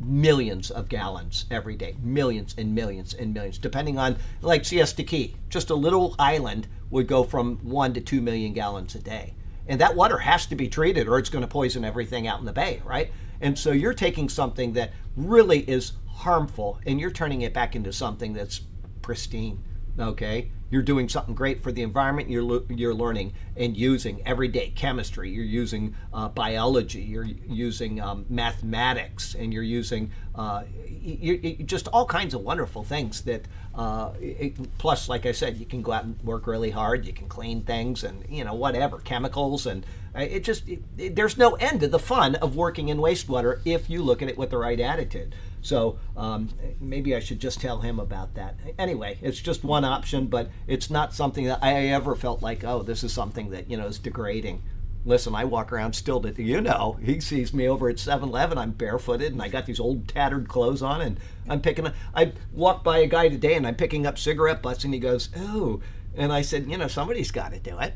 millions 0.00 0.70
of 0.70 0.88
gallons 0.88 1.44
every 1.50 1.76
day, 1.76 1.96
millions 2.02 2.54
and 2.56 2.74
millions 2.74 3.12
and 3.12 3.34
millions, 3.34 3.58
depending 3.58 3.98
on 3.98 4.16
like 4.40 4.64
Siesta 4.64 5.02
Key, 5.02 5.36
just 5.50 5.68
a 5.68 5.74
little 5.74 6.14
island 6.18 6.66
would 6.88 7.08
go 7.08 7.24
from 7.24 7.58
one 7.58 7.92
to 7.92 8.00
two 8.00 8.22
million 8.22 8.54
gallons 8.54 8.94
a 8.94 9.00
day. 9.00 9.34
And 9.68 9.80
that 9.80 9.96
water 9.96 10.18
has 10.18 10.46
to 10.46 10.54
be 10.54 10.68
treated 10.68 11.08
or 11.08 11.18
it's 11.18 11.30
going 11.30 11.42
to 11.42 11.48
poison 11.48 11.84
everything 11.84 12.26
out 12.26 12.38
in 12.40 12.46
the 12.46 12.52
bay, 12.52 12.82
right? 12.84 13.10
And 13.40 13.58
so 13.58 13.72
you're 13.72 13.94
taking 13.94 14.28
something 14.28 14.72
that 14.74 14.92
really 15.16 15.60
is 15.68 15.92
harmful 16.08 16.80
and 16.86 17.00
you're 17.00 17.10
turning 17.10 17.42
it 17.42 17.52
back 17.52 17.76
into 17.76 17.92
something 17.92 18.32
that's 18.32 18.60
pristine, 19.02 19.62
okay? 19.98 20.50
You're 20.68 20.82
doing 20.82 21.08
something 21.08 21.34
great 21.34 21.62
for 21.62 21.70
the 21.70 21.82
environment. 21.82 22.28
You're 22.28 22.62
you're 22.68 22.94
learning 22.94 23.34
and 23.56 23.76
using 23.76 24.20
everyday 24.26 24.70
chemistry. 24.70 25.30
You're 25.30 25.44
using 25.44 25.94
uh, 26.12 26.28
biology. 26.28 27.02
You're 27.02 27.22
using 27.24 28.00
um, 28.00 28.26
mathematics, 28.28 29.36
and 29.36 29.54
you're 29.54 29.62
using 29.62 30.10
uh, 30.34 30.64
you, 30.88 31.34
you, 31.34 31.64
just 31.64 31.86
all 31.88 32.04
kinds 32.04 32.34
of 32.34 32.40
wonderful 32.40 32.82
things. 32.82 33.20
That 33.22 33.46
uh, 33.76 34.12
it, 34.20 34.78
plus, 34.78 35.06
like 35.06 35.26
I 35.26 35.32
said, 35.32 35.58
you 35.58 35.66
can 35.66 35.82
go 35.82 35.92
out 35.92 36.04
and 36.04 36.20
work 36.22 36.46
really 36.46 36.70
hard. 36.70 37.04
You 37.04 37.12
can 37.12 37.28
clean 37.28 37.60
things, 37.60 38.04
and 38.04 38.24
you 38.28 38.42
know 38.42 38.54
whatever 38.54 38.98
chemicals, 38.98 39.66
and 39.66 39.84
uh, 40.16 40.20
it 40.20 40.44
just 40.44 40.66
it, 40.66 41.14
there's 41.14 41.36
no 41.36 41.54
end 41.56 41.80
to 41.80 41.88
the 41.88 41.98
fun 41.98 42.36
of 42.36 42.56
working 42.56 42.88
in 42.88 42.96
wastewater 42.96 43.60
if 43.66 43.90
you 43.90 44.02
look 44.02 44.22
at 44.22 44.28
it 44.28 44.38
with 44.38 44.48
the 44.48 44.56
right 44.56 44.80
attitude. 44.80 45.34
So 45.60 45.98
um, 46.16 46.48
maybe 46.80 47.14
I 47.14 47.20
should 47.20 47.40
just 47.40 47.60
tell 47.60 47.80
him 47.80 48.00
about 48.00 48.34
that. 48.34 48.54
Anyway, 48.78 49.18
it's 49.20 49.40
just 49.40 49.62
one 49.62 49.84
option, 49.84 50.26
but 50.26 50.48
it's 50.66 50.88
not 50.88 51.12
something 51.12 51.44
that 51.44 51.58
I 51.60 51.88
ever 51.88 52.14
felt 52.14 52.40
like, 52.40 52.64
oh, 52.64 52.82
this 52.82 53.04
is 53.04 53.12
something 53.12 53.50
that 53.50 53.68
you 53.70 53.76
know 53.76 53.86
is 53.86 53.98
degrading. 53.98 54.62
Listen, 55.06 55.36
I 55.36 55.44
walk 55.44 55.72
around 55.72 55.92
still 55.92 56.20
to 56.20 56.42
you 56.42 56.60
know 56.60 56.98
he 57.00 57.20
sees 57.20 57.54
me 57.54 57.68
over 57.68 57.88
at 57.88 57.96
7-Eleven. 57.96 58.58
I'm 58.58 58.72
barefooted 58.72 59.32
and 59.32 59.40
I 59.40 59.48
got 59.48 59.64
these 59.64 59.78
old 59.78 60.08
tattered 60.08 60.48
clothes 60.48 60.82
on, 60.82 61.00
and 61.00 61.20
I'm 61.48 61.60
picking. 61.60 61.86
up 61.86 61.94
I 62.12 62.32
walked 62.52 62.82
by 62.82 62.98
a 62.98 63.06
guy 63.06 63.28
today 63.28 63.54
and 63.54 63.66
I'm 63.66 63.76
picking 63.76 64.04
up 64.04 64.18
cigarette 64.18 64.62
butts, 64.62 64.84
and 64.84 64.92
he 64.92 64.98
goes, 64.98 65.28
oh, 65.36 65.80
and 66.16 66.32
I 66.32 66.42
said, 66.42 66.68
you 66.68 66.76
know, 66.76 66.88
somebody's 66.88 67.30
got 67.30 67.52
to 67.52 67.60
do 67.60 67.78
it. 67.78 67.94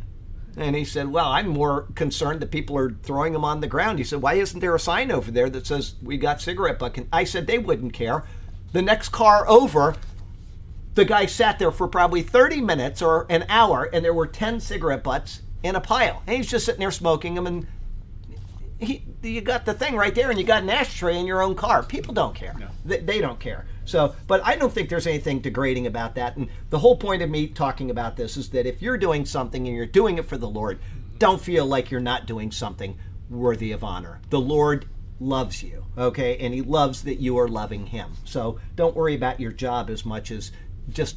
And 0.57 0.77
he 0.77 0.85
said, 0.85 1.09
Well, 1.09 1.29
I'm 1.29 1.49
more 1.49 1.83
concerned 1.95 2.41
that 2.41 2.51
people 2.51 2.77
are 2.77 2.91
throwing 3.03 3.33
them 3.33 3.45
on 3.45 3.61
the 3.61 3.67
ground. 3.67 3.99
He 3.99 4.05
said, 4.05 4.21
Why 4.21 4.35
isn't 4.35 4.61
there 4.61 4.75
a 4.75 4.81
sign 4.81 5.13
over 5.13 5.31
there 5.31 5.49
that 5.49 5.67
says 5.67 5.95
we 6.03 6.17
got 6.17 6.41
cigarette 6.41 6.79
butt? 6.79 6.97
And 6.97 7.09
I 7.13 7.25
said, 7.25 7.47
They 7.47 7.59
wouldn't 7.59 7.93
care. 7.93 8.25
The 8.73 8.83
next 8.83 9.11
car 9.11 9.49
over, 9.49 9.97
the 10.95 11.05
guy 11.05 11.27
sat 11.27 11.59
there 11.59 11.71
for 11.71 11.87
probably 11.87 12.23
30 12.23 12.61
minutes 12.61 13.01
or 13.01 13.27
an 13.31 13.45
hour, 13.49 13.89
and 13.93 14.05
there 14.05 14.15
were 14.15 14.27
10 14.27 14.61
cigarette 14.61 15.05
butts 15.05 15.43
in 15.63 15.77
a 15.77 15.81
pile. 15.81 16.23
And 16.27 16.37
he's 16.37 16.49
just 16.49 16.67
sitting 16.67 16.81
there 16.81 16.91
smoking 16.91 17.35
them. 17.35 17.47
And 17.47 17.67
he, 18.79 19.05
you 19.23 19.41
got 19.41 19.65
the 19.65 19.75
thing 19.75 19.97
right 19.97 20.15
there, 20.15 20.31
and 20.31 20.39
you 20.39 20.45
got 20.45 20.63
an 20.63 20.71
ashtray 20.71 21.19
in 21.19 21.27
your 21.27 21.43
own 21.43 21.55
car. 21.55 21.83
People 21.83 22.15
don't 22.15 22.35
care. 22.35 22.55
No. 22.59 22.69
They, 22.85 23.01
they 23.01 23.21
don't 23.21 23.39
care. 23.39 23.67
So, 23.85 24.15
but 24.27 24.45
I 24.45 24.57
don't 24.57 24.73
think 24.73 24.89
there's 24.89 25.07
anything 25.07 25.41
degrading 25.41 25.87
about 25.87 26.15
that. 26.15 26.37
And 26.37 26.49
the 26.71 26.79
whole 26.79 26.97
point 26.97 27.23
of 27.23 27.31
me 27.31 27.49
talking 27.49 27.91
about 27.91 28.17
this 28.17 28.37
is 28.37 28.51
that 28.51 28.67
if 28.67 28.81
you're 28.81 28.97
doing 28.97 29.27
something 29.27 29.67
and 29.67 29.77
you're 29.77 29.87
doing 29.87 30.19
it 30.19 30.27
for 30.27 30.39
the 30.39 30.49
Lord, 30.49 30.79
don't 31.19 31.41
feel 31.41 31.67
like 31.67 31.91
you're 31.91 32.01
not 32.01 32.27
doing 32.27 32.51
something 32.51 32.97
worthy 33.29 33.73
of 33.73 33.85
honor. 33.85 34.21
The 34.31 34.41
Lord 34.41 34.87
loves 35.19 35.63
you, 35.63 35.85
okay? 35.99 36.39
And 36.39 36.55
He 36.55 36.63
loves 36.63 37.03
that 37.03 37.17
you 37.17 37.39
are 37.39 37.49
loving 37.49 37.87
Him. 37.87 38.13
So 38.25 38.59
don't 38.77 38.97
worry 38.97 39.15
about 39.15 39.41
your 39.41 39.53
job 39.53 39.91
as 39.91 40.05
much 40.07 40.31
as 40.31 40.53
just 40.89 41.17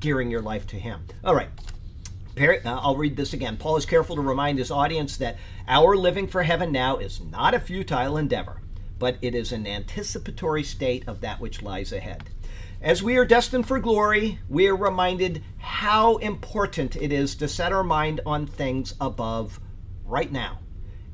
gearing 0.00 0.30
your 0.30 0.42
life 0.42 0.66
to 0.68 0.76
Him. 0.76 1.04
All 1.24 1.34
right. 1.34 1.50
Uh, 2.38 2.58
I'll 2.64 2.96
read 2.96 3.16
this 3.16 3.32
again. 3.32 3.56
Paul 3.56 3.76
is 3.76 3.86
careful 3.86 4.16
to 4.16 4.22
remind 4.22 4.58
his 4.58 4.70
audience 4.70 5.16
that 5.18 5.38
our 5.68 5.96
living 5.96 6.26
for 6.26 6.42
heaven 6.42 6.72
now 6.72 6.96
is 6.98 7.20
not 7.20 7.54
a 7.54 7.60
futile 7.60 8.16
endeavor 8.16 8.60
but 8.98 9.18
it 9.20 9.34
is 9.34 9.52
an 9.52 9.66
anticipatory 9.66 10.62
state 10.62 11.06
of 11.06 11.20
that 11.20 11.40
which 11.40 11.62
lies 11.62 11.92
ahead. 11.92 12.24
As 12.80 13.02
we 13.02 13.16
are 13.16 13.24
destined 13.24 13.66
for 13.66 13.78
glory, 13.78 14.38
we 14.48 14.66
are 14.66 14.76
reminded 14.76 15.42
how 15.58 16.16
important 16.18 16.96
it 16.96 17.12
is 17.12 17.34
to 17.36 17.48
set 17.48 17.72
our 17.72 17.82
mind 17.82 18.20
on 18.26 18.46
things 18.46 18.94
above 19.00 19.60
right 20.04 20.30
now. 20.30 20.58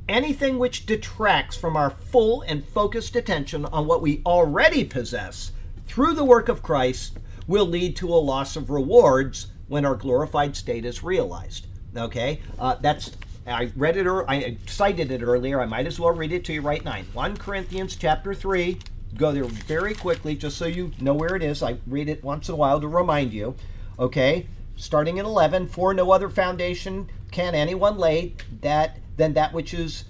Anything 0.08 0.58
which 0.58 0.86
detracts 0.86 1.56
from 1.56 1.76
our 1.76 1.90
full 1.90 2.42
and 2.42 2.64
focused 2.64 3.14
attention 3.14 3.64
on 3.66 3.86
what 3.86 4.02
we 4.02 4.22
already 4.26 4.84
possess 4.84 5.52
through 5.86 6.14
the 6.14 6.24
work 6.24 6.48
of 6.48 6.62
Christ 6.62 7.18
will 7.46 7.66
lead 7.66 7.94
to 7.96 8.08
a 8.08 8.16
loss 8.16 8.56
of 8.56 8.70
rewards 8.70 9.48
when 9.70 9.84
our 9.84 9.94
glorified 9.94 10.56
state 10.56 10.84
is 10.84 11.04
realized. 11.04 11.68
Okay, 11.96 12.40
uh, 12.58 12.74
that's 12.80 13.12
I 13.46 13.70
read 13.76 13.96
it 13.96 14.06
or 14.06 14.28
I 14.28 14.58
cited 14.66 15.12
it 15.12 15.22
earlier. 15.22 15.60
I 15.60 15.66
might 15.66 15.86
as 15.86 15.98
well 15.98 16.10
read 16.10 16.32
it 16.32 16.44
to 16.46 16.52
you 16.52 16.60
right 16.60 16.84
now. 16.84 17.00
1 17.14 17.36
Corinthians 17.36 17.96
chapter 17.96 18.34
3. 18.34 18.78
Go 19.16 19.32
there 19.32 19.44
very 19.44 19.94
quickly 19.94 20.34
just 20.34 20.58
so 20.58 20.66
you 20.66 20.92
know 21.00 21.14
where 21.14 21.36
it 21.36 21.42
is. 21.42 21.62
I 21.62 21.78
read 21.86 22.08
it 22.08 22.22
once 22.22 22.48
in 22.48 22.54
a 22.54 22.56
while 22.56 22.80
to 22.80 22.88
remind 22.88 23.32
you. 23.32 23.54
Okay? 23.98 24.48
Starting 24.76 25.18
in 25.18 25.26
11, 25.26 25.68
for 25.68 25.94
no 25.94 26.10
other 26.10 26.28
foundation 26.28 27.08
can 27.30 27.54
anyone 27.54 27.96
lay 27.96 28.34
that 28.60 28.98
than 29.16 29.34
that 29.34 29.52
which 29.52 29.72
is 29.72 30.04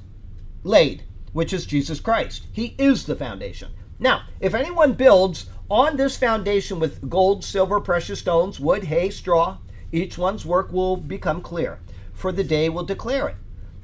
laid, 0.64 1.02
which 1.32 1.52
is 1.52 1.66
Jesus 1.66 2.00
Christ. 2.00 2.46
He 2.52 2.74
is 2.78 3.04
the 3.04 3.16
foundation. 3.16 3.72
Now, 3.98 4.22
if 4.40 4.54
anyone 4.54 4.94
builds 4.94 5.46
on 5.70 5.96
this 5.96 6.16
foundation 6.16 6.80
with 6.80 7.08
gold, 7.08 7.44
silver, 7.44 7.80
precious 7.80 8.18
stones, 8.18 8.58
wood, 8.58 8.84
hay, 8.84 9.08
straw, 9.08 9.58
each 9.92 10.18
one's 10.18 10.44
work 10.44 10.72
will 10.72 10.96
become 10.96 11.40
clear 11.40 11.78
for 12.12 12.32
the 12.32 12.44
day 12.44 12.68
will 12.68 12.84
declare 12.84 13.28
it, 13.28 13.36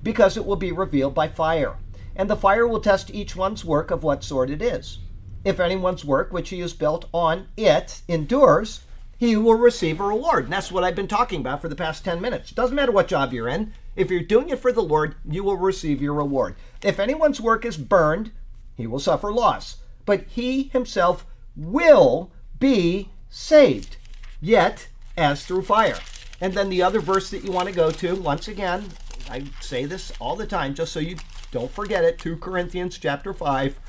because 0.02 0.36
it 0.36 0.44
will 0.44 0.56
be 0.56 0.70
revealed 0.70 1.14
by 1.14 1.26
fire. 1.26 1.76
And 2.14 2.28
the 2.28 2.36
fire 2.36 2.66
will 2.66 2.80
test 2.80 3.10
each 3.14 3.34
one's 3.34 3.64
work 3.64 3.90
of 3.90 4.02
what 4.02 4.22
sort 4.22 4.50
it 4.50 4.60
is. 4.60 4.98
If 5.42 5.58
anyone's 5.58 6.04
work 6.04 6.32
which 6.32 6.50
he 6.50 6.60
has 6.60 6.74
built 6.74 7.06
on 7.12 7.48
it 7.56 8.02
endures, 8.08 8.82
he 9.16 9.36
will 9.36 9.54
receive 9.54 10.00
a 10.00 10.04
reward. 10.04 10.44
And 10.44 10.52
that's 10.52 10.70
what 10.70 10.84
I've 10.84 10.94
been 10.94 11.08
talking 11.08 11.40
about 11.40 11.62
for 11.62 11.68
the 11.68 11.76
past 11.76 12.04
10 12.04 12.20
minutes. 12.20 12.50
Doesn't 12.50 12.76
matter 12.76 12.92
what 12.92 13.08
job 13.08 13.32
you're 13.32 13.48
in, 13.48 13.72
if 13.94 14.10
you're 14.10 14.20
doing 14.20 14.50
it 14.50 14.58
for 14.58 14.72
the 14.72 14.82
Lord, 14.82 15.14
you 15.24 15.42
will 15.42 15.56
receive 15.56 16.02
your 16.02 16.14
reward. 16.14 16.56
If 16.82 17.00
anyone's 17.00 17.40
work 17.40 17.64
is 17.64 17.78
burned, 17.78 18.32
he 18.76 18.86
will 18.86 18.98
suffer 18.98 19.32
loss, 19.32 19.78
but 20.04 20.24
he 20.28 20.64
himself 20.64 21.24
will 21.56 22.30
be 22.58 23.10
saved, 23.30 23.96
yet 24.40 24.88
as 25.16 25.44
through 25.44 25.62
fire. 25.62 25.98
And 26.40 26.52
then 26.52 26.68
the 26.68 26.82
other 26.82 27.00
verse 27.00 27.30
that 27.30 27.44
you 27.44 27.52
want 27.52 27.68
to 27.68 27.74
go 27.74 27.90
to, 27.90 28.14
once 28.16 28.48
again, 28.48 28.84
I 29.30 29.44
say 29.60 29.86
this 29.86 30.12
all 30.20 30.36
the 30.36 30.46
time 30.46 30.74
just 30.74 30.92
so 30.92 31.00
you 31.00 31.16
don't 31.50 31.70
forget 31.70 32.04
it 32.04 32.18
2 32.18 32.36
Corinthians 32.36 32.98
chapter 32.98 33.32
5. 33.32 33.80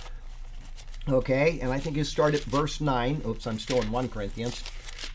Okay, 1.10 1.60
and 1.62 1.72
I 1.72 1.80
think 1.80 1.96
you 1.96 2.04
start 2.04 2.34
at 2.34 2.42
verse 2.42 2.82
9. 2.82 3.22
Oops, 3.26 3.48
I'm 3.48 3.60
still 3.60 3.82
in 3.82 3.92
1 3.92 4.10
Corinthians. 4.10 4.64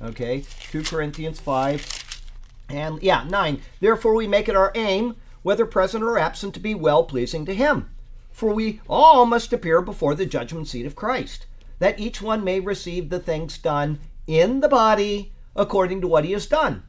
Okay, 0.01 0.45
2 0.71 0.83
Corinthians 0.83 1.41
5. 1.41 2.21
And 2.69 3.03
yeah, 3.03 3.25
9. 3.29 3.61
Therefore 3.81 4.15
we 4.15 4.27
make 4.27 4.49
it 4.49 4.57
our 4.57 4.73
aim, 4.75 5.17
whether 5.43 5.67
present 5.67 6.05
or 6.05 6.19
absent, 6.19 6.55
to 6.55 6.61
be 6.61 6.75
well 6.75 7.05
pleasing 7.05 7.45
to 7.47 7.55
Him. 7.55 7.91
For 8.31 8.55
we 8.55 8.81
all 8.89 9.27
must 9.27 9.53
appear 9.53 9.83
before 9.83 10.15
the 10.15 10.25
judgment 10.25 10.69
seat 10.69 10.87
of 10.87 10.97
Christ, 10.97 11.47
that 11.83 11.99
each 11.99 12.23
one 12.23 12.43
may 12.43 12.61
receive 12.61 13.11
the 13.11 13.19
things 13.21 13.59
done 13.59 13.99
in 14.27 14.61
the 14.61 14.69
body 14.69 15.33
according 15.55 16.01
to 16.01 16.09
what 16.09 16.25
he 16.25 16.33
has 16.33 16.47
done 16.47 16.83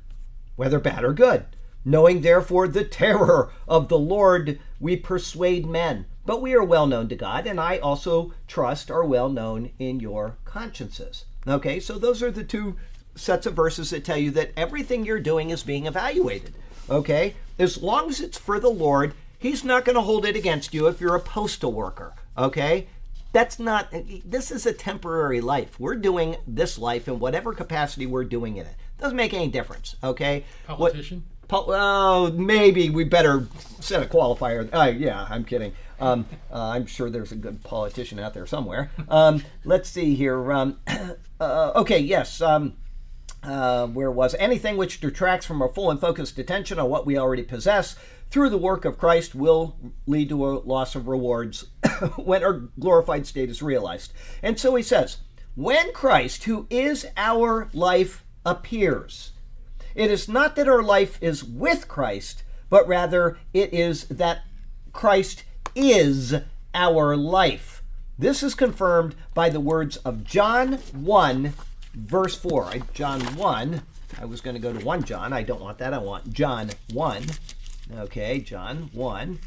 whether 0.55 0.79
bad 0.79 1.03
or 1.03 1.13
good. 1.13 1.45
Knowing 1.85 2.21
therefore 2.21 2.67
the 2.67 2.83
terror 2.83 3.51
of 3.67 3.89
the 3.89 3.97
Lord, 3.97 4.59
we 4.79 4.95
persuade 4.95 5.65
men. 5.65 6.05
But 6.25 6.41
we 6.41 6.53
are 6.53 6.63
well 6.63 6.87
known 6.87 7.09
to 7.09 7.15
God, 7.15 7.45
and 7.45 7.59
I 7.59 7.77
also 7.77 8.33
trust 8.47 8.89
are 8.89 9.03
well 9.03 9.29
known 9.29 9.71
in 9.77 9.99
your 9.99 10.37
consciences. 10.45 11.25
Okay, 11.45 11.79
so 11.79 11.97
those 11.97 12.23
are 12.23 12.31
the 12.31 12.45
two 12.45 12.77
sets 13.15 13.45
of 13.45 13.53
verses 13.53 13.89
that 13.89 14.05
tell 14.05 14.17
you 14.17 14.31
that 14.31 14.51
everything 14.55 15.05
you're 15.05 15.19
doing 15.19 15.49
is 15.49 15.63
being 15.63 15.85
evaluated. 15.85 16.53
Okay, 16.89 17.35
as 17.59 17.81
long 17.81 18.09
as 18.09 18.21
it's 18.21 18.37
for 18.37 18.59
the 18.59 18.69
Lord, 18.69 19.13
He's 19.37 19.65
not 19.65 19.83
going 19.83 19.95
to 19.95 20.01
hold 20.01 20.25
it 20.25 20.37
against 20.37 20.73
you 20.73 20.87
if 20.87 21.01
you're 21.01 21.15
a 21.15 21.19
postal 21.19 21.73
worker. 21.73 22.13
Okay, 22.37 22.87
that's 23.33 23.59
not, 23.59 23.93
this 24.23 24.51
is 24.51 24.65
a 24.65 24.73
temporary 24.73 25.41
life. 25.41 25.79
We're 25.79 25.95
doing 25.95 26.37
this 26.47 26.77
life 26.77 27.07
in 27.07 27.19
whatever 27.19 27.53
capacity 27.53 28.05
we're 28.05 28.23
doing 28.23 28.57
in 28.57 28.65
it. 28.67 28.75
Doesn't 28.99 29.17
make 29.17 29.33
any 29.33 29.49
difference, 29.49 29.95
okay? 30.03 30.45
Politician? 30.65 31.25
What, 31.49 31.65
oh, 31.69 32.31
maybe 32.31 32.89
we 32.89 33.03
better 33.03 33.47
set 33.79 34.01
a 34.01 34.05
qualifier. 34.05 34.69
Uh, 34.71 34.93
yeah, 34.95 35.27
I'm 35.29 35.43
kidding. 35.43 35.73
Um, 35.99 36.25
uh, 36.51 36.69
I'm 36.69 36.85
sure 36.85 37.09
there's 37.09 37.31
a 37.31 37.35
good 37.35 37.63
politician 37.63 38.19
out 38.19 38.33
there 38.33 38.45
somewhere. 38.45 38.91
Um, 39.09 39.43
let's 39.65 39.89
see 39.89 40.15
here. 40.15 40.51
Um, 40.51 40.79
uh, 41.39 41.71
okay, 41.75 41.99
yes. 41.99 42.41
Um, 42.41 42.73
uh, 43.43 43.87
where 43.87 44.11
was 44.11 44.35
anything 44.35 44.77
which 44.77 45.01
detracts 45.01 45.45
from 45.45 45.61
our 45.61 45.69
full 45.69 45.91
and 45.91 45.99
focused 45.99 46.39
attention 46.39 46.79
on 46.79 46.89
what 46.89 47.05
we 47.05 47.17
already 47.17 47.43
possess 47.43 47.95
through 48.33 48.49
the 48.49 48.57
work 48.57 48.83
of 48.83 48.97
Christ 48.97 49.35
will 49.35 49.77
lead 50.07 50.29
to 50.29 50.43
a 50.47 50.57
loss 50.57 50.95
of 50.95 51.07
rewards 51.07 51.67
when 52.15 52.43
our 52.43 52.53
glorified 52.79 53.27
state 53.27 53.47
is 53.47 53.61
realized. 53.61 54.11
And 54.41 54.59
so 54.59 54.73
he 54.73 54.81
says, 54.81 55.17
when 55.53 55.93
Christ, 55.93 56.45
who 56.45 56.65
is 56.71 57.05
our 57.15 57.69
life, 57.73 58.25
appears, 58.43 59.33
it 59.93 60.09
is 60.09 60.27
not 60.27 60.55
that 60.55 60.67
our 60.67 60.81
life 60.81 61.19
is 61.21 61.43
with 61.43 61.87
Christ, 61.87 62.43
but 62.71 62.87
rather 62.87 63.37
it 63.53 63.71
is 63.71 64.05
that 64.05 64.45
Christ 64.93 65.43
is 65.75 66.33
our 66.73 67.15
life. 67.15 67.83
This 68.17 68.41
is 68.41 68.55
confirmed 68.55 69.13
by 69.35 69.49
the 69.49 69.59
words 69.59 69.97
of 69.97 70.23
John 70.23 70.79
1 70.91 71.53
verse 71.93 72.35
4. 72.35 72.73
John 72.93 73.21
1. 73.35 73.81
I 74.19 74.25
was 74.25 74.41
going 74.41 74.55
to 74.55 74.59
go 74.59 74.73
to 74.73 74.83
1 74.83 75.03
John. 75.03 75.33
I 75.33 75.43
don't 75.43 75.61
want 75.61 75.77
that. 75.77 75.93
I 75.93 75.99
want 75.99 76.33
John 76.33 76.71
1. 76.91 77.25
Okay, 77.91 78.39
John 78.39 78.89
1. 78.93 79.39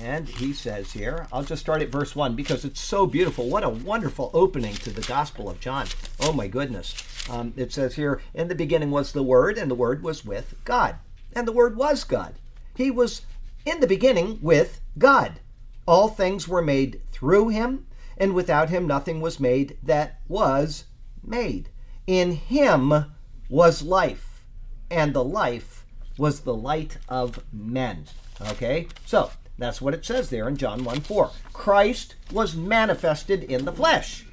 And 0.00 0.28
he 0.28 0.52
says 0.52 0.92
here, 0.92 1.26
I'll 1.32 1.44
just 1.44 1.60
start 1.60 1.82
at 1.82 1.90
verse 1.90 2.16
1 2.16 2.34
because 2.34 2.64
it's 2.64 2.80
so 2.80 3.06
beautiful. 3.06 3.48
What 3.48 3.64
a 3.64 3.68
wonderful 3.68 4.30
opening 4.32 4.74
to 4.76 4.90
the 4.90 5.02
Gospel 5.02 5.50
of 5.50 5.60
John. 5.60 5.86
Oh 6.20 6.32
my 6.32 6.48
goodness. 6.48 6.94
Um, 7.28 7.52
it 7.56 7.72
says 7.72 7.94
here, 7.94 8.20
In 8.32 8.48
the 8.48 8.54
beginning 8.54 8.90
was 8.90 9.12
the 9.12 9.22
Word, 9.22 9.58
and 9.58 9.70
the 9.70 9.74
Word 9.74 10.02
was 10.02 10.24
with 10.24 10.54
God. 10.64 10.96
And 11.34 11.46
the 11.46 11.52
Word 11.52 11.76
was 11.76 12.04
God. 12.04 12.34
He 12.74 12.90
was 12.90 13.22
in 13.64 13.80
the 13.80 13.86
beginning 13.86 14.38
with 14.40 14.80
God. 14.98 15.40
All 15.86 16.08
things 16.08 16.48
were 16.48 16.62
made 16.62 17.00
through 17.12 17.48
him, 17.48 17.86
and 18.16 18.34
without 18.34 18.70
him 18.70 18.86
nothing 18.86 19.20
was 19.20 19.38
made 19.38 19.76
that 19.82 20.20
was 20.28 20.84
made. 21.22 21.68
In 22.06 22.32
him 22.32 23.12
was 23.48 23.82
life, 23.82 24.46
and 24.90 25.12
the 25.12 25.24
life 25.24 25.83
was 26.16 26.40
the 26.40 26.54
light 26.54 26.98
of 27.08 27.42
men. 27.52 28.06
Okay? 28.40 28.88
So, 29.06 29.30
that's 29.58 29.80
what 29.80 29.94
it 29.94 30.04
says 30.04 30.30
there 30.30 30.48
in 30.48 30.56
John 30.56 30.84
1 30.84 31.00
4. 31.00 31.30
Christ 31.52 32.16
was 32.32 32.56
manifested 32.56 33.44
in 33.44 33.64
the 33.64 33.72
flesh 33.72 34.24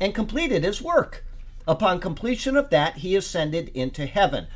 and 0.00 0.14
completed 0.14 0.64
his 0.64 0.80
work. 0.80 1.24
Upon 1.66 2.00
completion 2.00 2.56
of 2.56 2.70
that, 2.70 2.98
he 2.98 3.16
ascended 3.16 3.68
into 3.74 4.06
heaven 4.06 4.46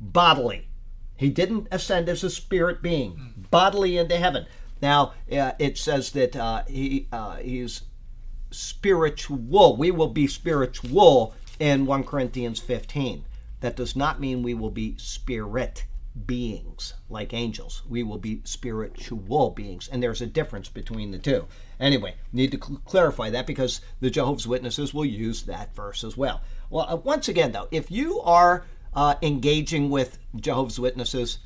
bodily. 0.00 0.68
He 1.16 1.30
didn't 1.30 1.68
ascend 1.70 2.08
as 2.08 2.24
a 2.24 2.30
spirit 2.30 2.82
being, 2.82 3.46
bodily 3.50 3.96
into 3.96 4.16
heaven. 4.16 4.46
Now, 4.82 5.14
uh, 5.30 5.52
it 5.58 5.78
says 5.78 6.10
that 6.10 6.36
uh, 6.36 6.64
he 6.66 7.08
uh, 7.10 7.36
he's 7.36 7.82
spiritual. 8.50 9.76
We 9.76 9.90
will 9.90 10.08
be 10.08 10.26
spiritual 10.26 11.34
in 11.58 11.86
1 11.86 12.04
Corinthians 12.04 12.60
15. 12.60 13.24
That 13.60 13.76
does 13.76 13.96
not 13.96 14.20
mean 14.20 14.42
we 14.42 14.52
will 14.52 14.70
be 14.70 14.96
spirit 14.98 15.84
beings 16.24 16.94
like 17.10 17.34
angels. 17.34 17.82
We 17.88 18.02
will 18.02 18.18
be 18.18 18.40
spiritual 18.44 19.50
beings. 19.50 19.88
And 19.92 20.02
there's 20.02 20.22
a 20.22 20.26
difference 20.26 20.68
between 20.68 21.10
the 21.10 21.18
two. 21.18 21.46
Anyway, 21.78 22.14
need 22.32 22.52
to 22.52 22.58
cl- 22.64 22.80
clarify 22.86 23.30
that 23.30 23.46
because 23.46 23.80
the 24.00 24.08
Jehovah's 24.08 24.46
Witnesses 24.46 24.94
will 24.94 25.04
use 25.04 25.42
that 25.42 25.74
verse 25.74 26.04
as 26.04 26.16
well. 26.16 26.40
Well, 26.70 26.86
uh, 26.88 26.96
once 26.96 27.28
again, 27.28 27.52
though, 27.52 27.68
if 27.70 27.90
you 27.90 28.20
are 28.22 28.64
uh, 28.94 29.16
engaging 29.20 29.90
with 29.90 30.18
Jehovah's 30.36 30.80
Witnesses, 30.80 31.38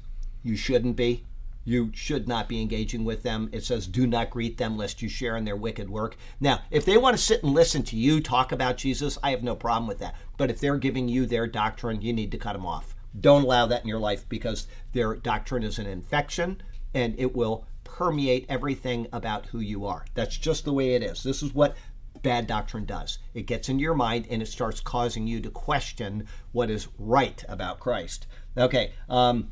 you 0.43 0.57
shouldn't 0.57 0.97
be. 0.97 1.25
You 1.65 1.91
should 1.95 2.27
not 2.27 2.49
be 2.49 2.63
engaging 2.63 3.05
with 3.05 3.23
them. 3.23 3.51
It 3.53 3.65
says, 3.65 3.87
do 3.87 4.07
not 4.07 4.31
greet 4.31 4.57
them 4.57 4.77
lest 4.77 5.03
you 5.03 5.09
share 5.09 5.37
in 5.37 5.45
their 5.45 5.57
wicked 5.57 5.91
work. 5.91 6.17
Now, 6.41 6.61
if 6.71 6.85
they 6.85 6.97
want 6.97 7.17
to 7.17 7.23
sit 7.23 7.43
and 7.43 7.53
listen 7.53 7.83
to 7.85 7.97
you 7.97 8.21
talk 8.21 8.51
about 8.51 8.79
Jesus, 8.79 9.19
I 9.23 9.31
have 9.33 9.43
no 9.43 9.55
problem 9.57 9.87
with 9.87 9.99
that. 9.99 10.15
But 10.39 10.51
if 10.51 10.59
they're 10.59 10.79
giving 10.79 11.09
you 11.09 11.27
their 11.27 11.47
doctrine, 11.47 12.01
you 12.01 12.13
need 12.13 12.31
to 12.33 12.39
cut 12.39 12.55
them 12.55 12.65
off. 12.65 12.95
Don't 13.19 13.45
allow 13.45 13.67
that 13.67 13.83
in 13.83 13.89
your 13.89 13.99
life 13.99 14.29
because 14.29 14.67
their 14.93 15.15
doctrine 15.17 15.63
is 15.63 15.79
an 15.79 15.87
infection 15.87 16.63
and 16.95 17.15
it 17.19 17.35
will 17.35 17.67
permeate 17.85 18.47
everything 18.49 19.07
about 19.13 19.47
who 19.47 19.61
you 19.61 19.85
are. 19.87 20.05
That's 20.15 20.37
just 20.37 20.65
the 20.65 20.73
way 20.73 20.95
it 20.95 21.03
is. 21.03 21.23
This 21.23 21.43
is 21.43 21.55
what 21.55 21.77
bad 22.23 22.47
doctrine 22.47 22.85
does. 22.85 23.19
It 23.35 23.47
gets 23.47 23.69
into 23.69 23.83
your 23.83 23.95
mind 23.95 24.27
and 24.31 24.43
it 24.43 24.47
starts 24.47 24.81
causing 24.81 25.27
you 25.27 25.41
to 25.41 25.51
question 25.51 26.27
what 26.53 26.71
is 26.71 26.89
right 26.99 27.45
about 27.49 27.81
Christ. 27.81 28.27
Okay. 28.57 28.93
Um, 29.09 29.51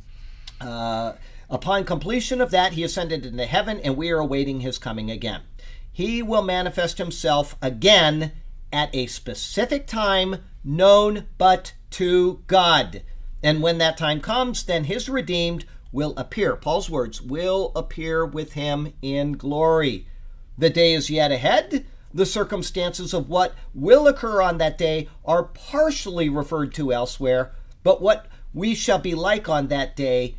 uh, 0.60 1.14
upon 1.48 1.84
completion 1.84 2.40
of 2.40 2.50
that, 2.50 2.72
he 2.72 2.82
ascended 2.82 3.24
into 3.24 3.46
heaven, 3.46 3.80
and 3.80 3.96
we 3.96 4.10
are 4.10 4.18
awaiting 4.18 4.60
his 4.60 4.78
coming 4.78 5.10
again. 5.10 5.42
He 5.90 6.22
will 6.22 6.42
manifest 6.42 6.98
himself 6.98 7.56
again 7.62 8.32
at 8.72 8.94
a 8.94 9.06
specific 9.06 9.86
time 9.86 10.44
known 10.62 11.26
but 11.38 11.74
to 11.90 12.42
God. 12.46 13.02
And 13.42 13.62
when 13.62 13.78
that 13.78 13.96
time 13.96 14.20
comes, 14.20 14.64
then 14.64 14.84
his 14.84 15.08
redeemed 15.08 15.64
will 15.92 16.14
appear. 16.16 16.56
Paul's 16.56 16.90
words 16.90 17.22
will 17.22 17.72
appear 17.74 18.24
with 18.26 18.52
him 18.52 18.92
in 19.00 19.32
glory. 19.32 20.06
The 20.56 20.70
day 20.70 20.92
is 20.92 21.08
yet 21.08 21.30
ahead. 21.32 21.86
The 22.12 22.26
circumstances 22.26 23.14
of 23.14 23.28
what 23.28 23.54
will 23.74 24.08
occur 24.08 24.42
on 24.42 24.58
that 24.58 24.78
day 24.78 25.08
are 25.24 25.44
partially 25.44 26.28
referred 26.28 26.74
to 26.74 26.92
elsewhere, 26.92 27.52
but 27.82 28.00
what 28.00 28.26
we 28.54 28.74
shall 28.74 28.98
be 28.98 29.14
like 29.14 29.48
on 29.48 29.68
that 29.68 29.94
day 29.94 30.36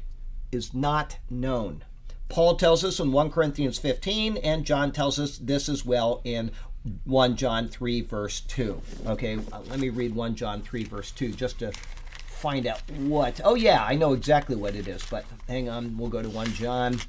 is 0.51 0.73
not 0.73 1.17
known. 1.29 1.83
Paul 2.27 2.55
tells 2.55 2.83
us 2.83 2.99
in 2.99 3.11
1 3.11 3.31
Corinthians 3.31 3.79
15, 3.79 4.37
and 4.37 4.65
John 4.65 4.91
tells 4.91 5.19
us 5.19 5.37
this 5.37 5.69
as 5.69 5.85
well 5.85 6.21
in 6.23 6.51
1 7.05 7.35
John 7.35 7.67
3, 7.67 8.01
verse 8.01 8.41
2. 8.41 8.81
Okay, 9.07 9.39
uh, 9.51 9.61
let 9.67 9.79
me 9.79 9.89
read 9.89 10.15
1 10.15 10.35
John 10.35 10.61
3, 10.61 10.83
verse 10.83 11.11
2, 11.11 11.31
just 11.33 11.59
to 11.59 11.71
find 12.39 12.65
out 12.65 12.81
what. 12.91 13.41
Oh, 13.43 13.55
yeah, 13.55 13.83
I 13.83 13.95
know 13.95 14.13
exactly 14.13 14.55
what 14.55 14.75
it 14.75 14.87
is, 14.87 15.03
but 15.09 15.25
hang 15.47 15.69
on, 15.69 15.97
we'll 15.97 16.09
go 16.09 16.21
to 16.21 16.29
1 16.29 16.53
John 16.53 16.99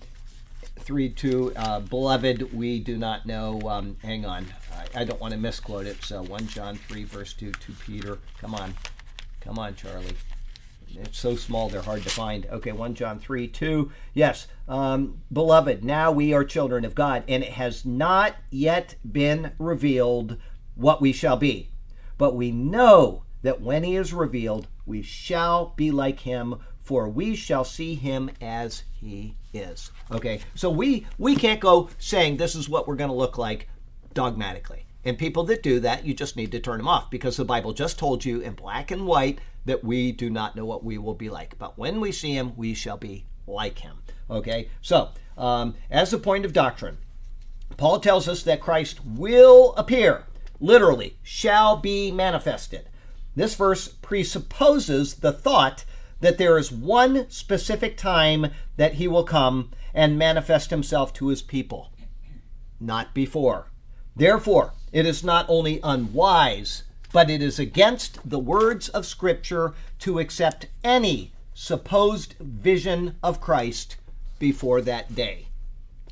3, 0.81 1.09
2. 1.11 1.53
Uh, 1.55 1.81
Beloved, 1.81 2.53
we 2.53 2.81
do 2.81 2.99
not 2.99 3.27
know. 3.27 3.61
Um, 3.69 3.97
hang 4.03 4.27
on, 4.27 4.47
I, 4.75 5.01
I 5.01 5.05
don't 5.05 5.21
want 5.21 5.33
to 5.33 5.39
misquote 5.39 5.87
it, 5.87 6.03
so 6.03 6.23
1 6.23 6.49
John 6.49 6.77
3, 6.77 7.05
verse 7.05 7.33
2 7.35 7.53
to 7.53 7.73
Peter. 7.85 8.19
Come 8.41 8.55
on, 8.55 8.75
come 9.41 9.59
on, 9.59 9.75
Charlie 9.75 10.17
it's 10.97 11.19
so 11.19 11.37
small 11.37 11.69
they're 11.69 11.83
hard 11.83 12.03
to 12.03 12.11
find. 12.11 12.47
Okay, 12.47 12.73
1 12.73 12.95
John 12.95 13.19
3 13.19 13.49
2. 13.49 13.91
Yes, 14.15 14.47
um, 14.69 15.23
beloved, 15.33 15.85
now 15.85 16.11
we 16.11 16.33
are 16.33 16.45
children 16.45 16.85
of 16.85 16.95
God, 16.95 17.25
and 17.29 17.43
it 17.43 17.53
has 17.53 17.85
not 17.85 18.37
yet 18.51 18.97
been 19.11 19.53
revealed 19.59 20.37
what 20.75 21.01
we 21.01 21.13
shall 21.13 21.37
be. 21.37 21.71
But 22.19 22.35
we 22.35 22.51
know 22.51 23.25
that 23.43 23.61
when 23.61 23.85
he 23.85 23.97
is 23.97 24.13
revealed, 24.13 24.67
we 24.87 25.03
shall 25.03 25.73
be 25.77 25.91
like 25.91 26.21
him, 26.21 26.57
for 26.81 27.09
we 27.09 27.35
shall 27.37 27.65
see 27.65 27.95
him 27.95 28.31
as 28.41 28.85
he 28.93 29.37
is. 29.53 29.91
Okay, 30.11 30.41
so 30.55 30.71
we 30.71 31.07
we 31.19 31.37
can't 31.37 31.61
go 31.61 31.89
saying 31.99 32.37
this 32.37 32.55
is 32.55 32.69
what 32.69 32.87
we're 32.87 32.97
going 32.97 33.11
to 33.11 33.17
look 33.17 33.39
like 33.39 33.69
dogmatically. 34.15 34.87
And 35.05 35.17
people 35.17 35.45
that 35.45 35.63
do 35.63 35.81
that, 35.81 36.05
you 36.05 36.13
just 36.13 36.37
need 36.37 36.53
to 36.53 36.61
turn 36.61 36.79
them 36.79 36.89
off 36.89 37.11
because 37.11 37.37
the 37.37 37.45
Bible 37.45 37.73
just 37.73 37.99
told 37.99 38.25
you 38.25 38.41
in 38.41 38.53
black 38.53 38.91
and 38.91 39.07
white 39.07 39.39
that 39.65 39.83
we 39.83 40.13
do 40.13 40.29
not 40.29 40.57
know 40.57 40.65
what 40.65 40.85
we 40.85 40.99
will 40.99 41.15
be 41.15 41.31
like. 41.31 41.59
But 41.59 41.79
when 41.79 42.01
we 42.01 42.13
see 42.13 42.33
him, 42.33 42.55
we 42.57 42.75
shall 42.75 42.99
be 42.99 43.25
like 43.47 43.79
him. 43.79 43.99
Okay? 44.29 44.69
So, 44.83 45.11
um, 45.39 45.75
as 45.91 46.13
a 46.13 46.19
point 46.19 46.45
of 46.45 46.53
doctrine, 46.53 46.99
Paul 47.77 48.01
tells 48.01 48.29
us 48.29 48.43
that 48.43 48.61
Christ 48.61 49.05
will 49.05 49.75
appear, 49.75 50.25
literally, 50.61 51.17
shall 51.23 51.77
be 51.77 52.11
manifested. 52.11 52.90
This 53.41 53.55
verse 53.55 53.89
presupposes 53.89 55.15
the 55.15 55.33
thought 55.33 55.87
that 56.21 56.37
there 56.37 56.59
is 56.59 56.71
one 56.71 57.31
specific 57.31 57.97
time 57.97 58.49
that 58.77 58.97
he 58.97 59.09
will 59.09 59.25
come 59.25 59.71
and 59.95 60.19
manifest 60.19 60.69
himself 60.69 61.15
to 61.15 61.29
his 61.29 61.41
people, 61.41 61.91
not 62.79 63.15
before. 63.15 63.71
Therefore, 64.15 64.75
it 64.93 65.07
is 65.07 65.25
not 65.25 65.47
only 65.49 65.81
unwise 65.83 66.83
but 67.15 67.31
it 67.31 67.41
is 67.41 67.59
against 67.59 68.19
the 68.29 68.39
words 68.39 68.91
of 68.91 69.07
Scripture 69.07 69.73
to 70.01 70.19
accept 70.19 70.67
any 70.85 71.33
supposed 71.55 72.35
vision 72.41 73.17
of 73.23 73.41
Christ 73.41 73.97
before 74.39 74.83
that 74.83 75.15
day. 75.15 75.47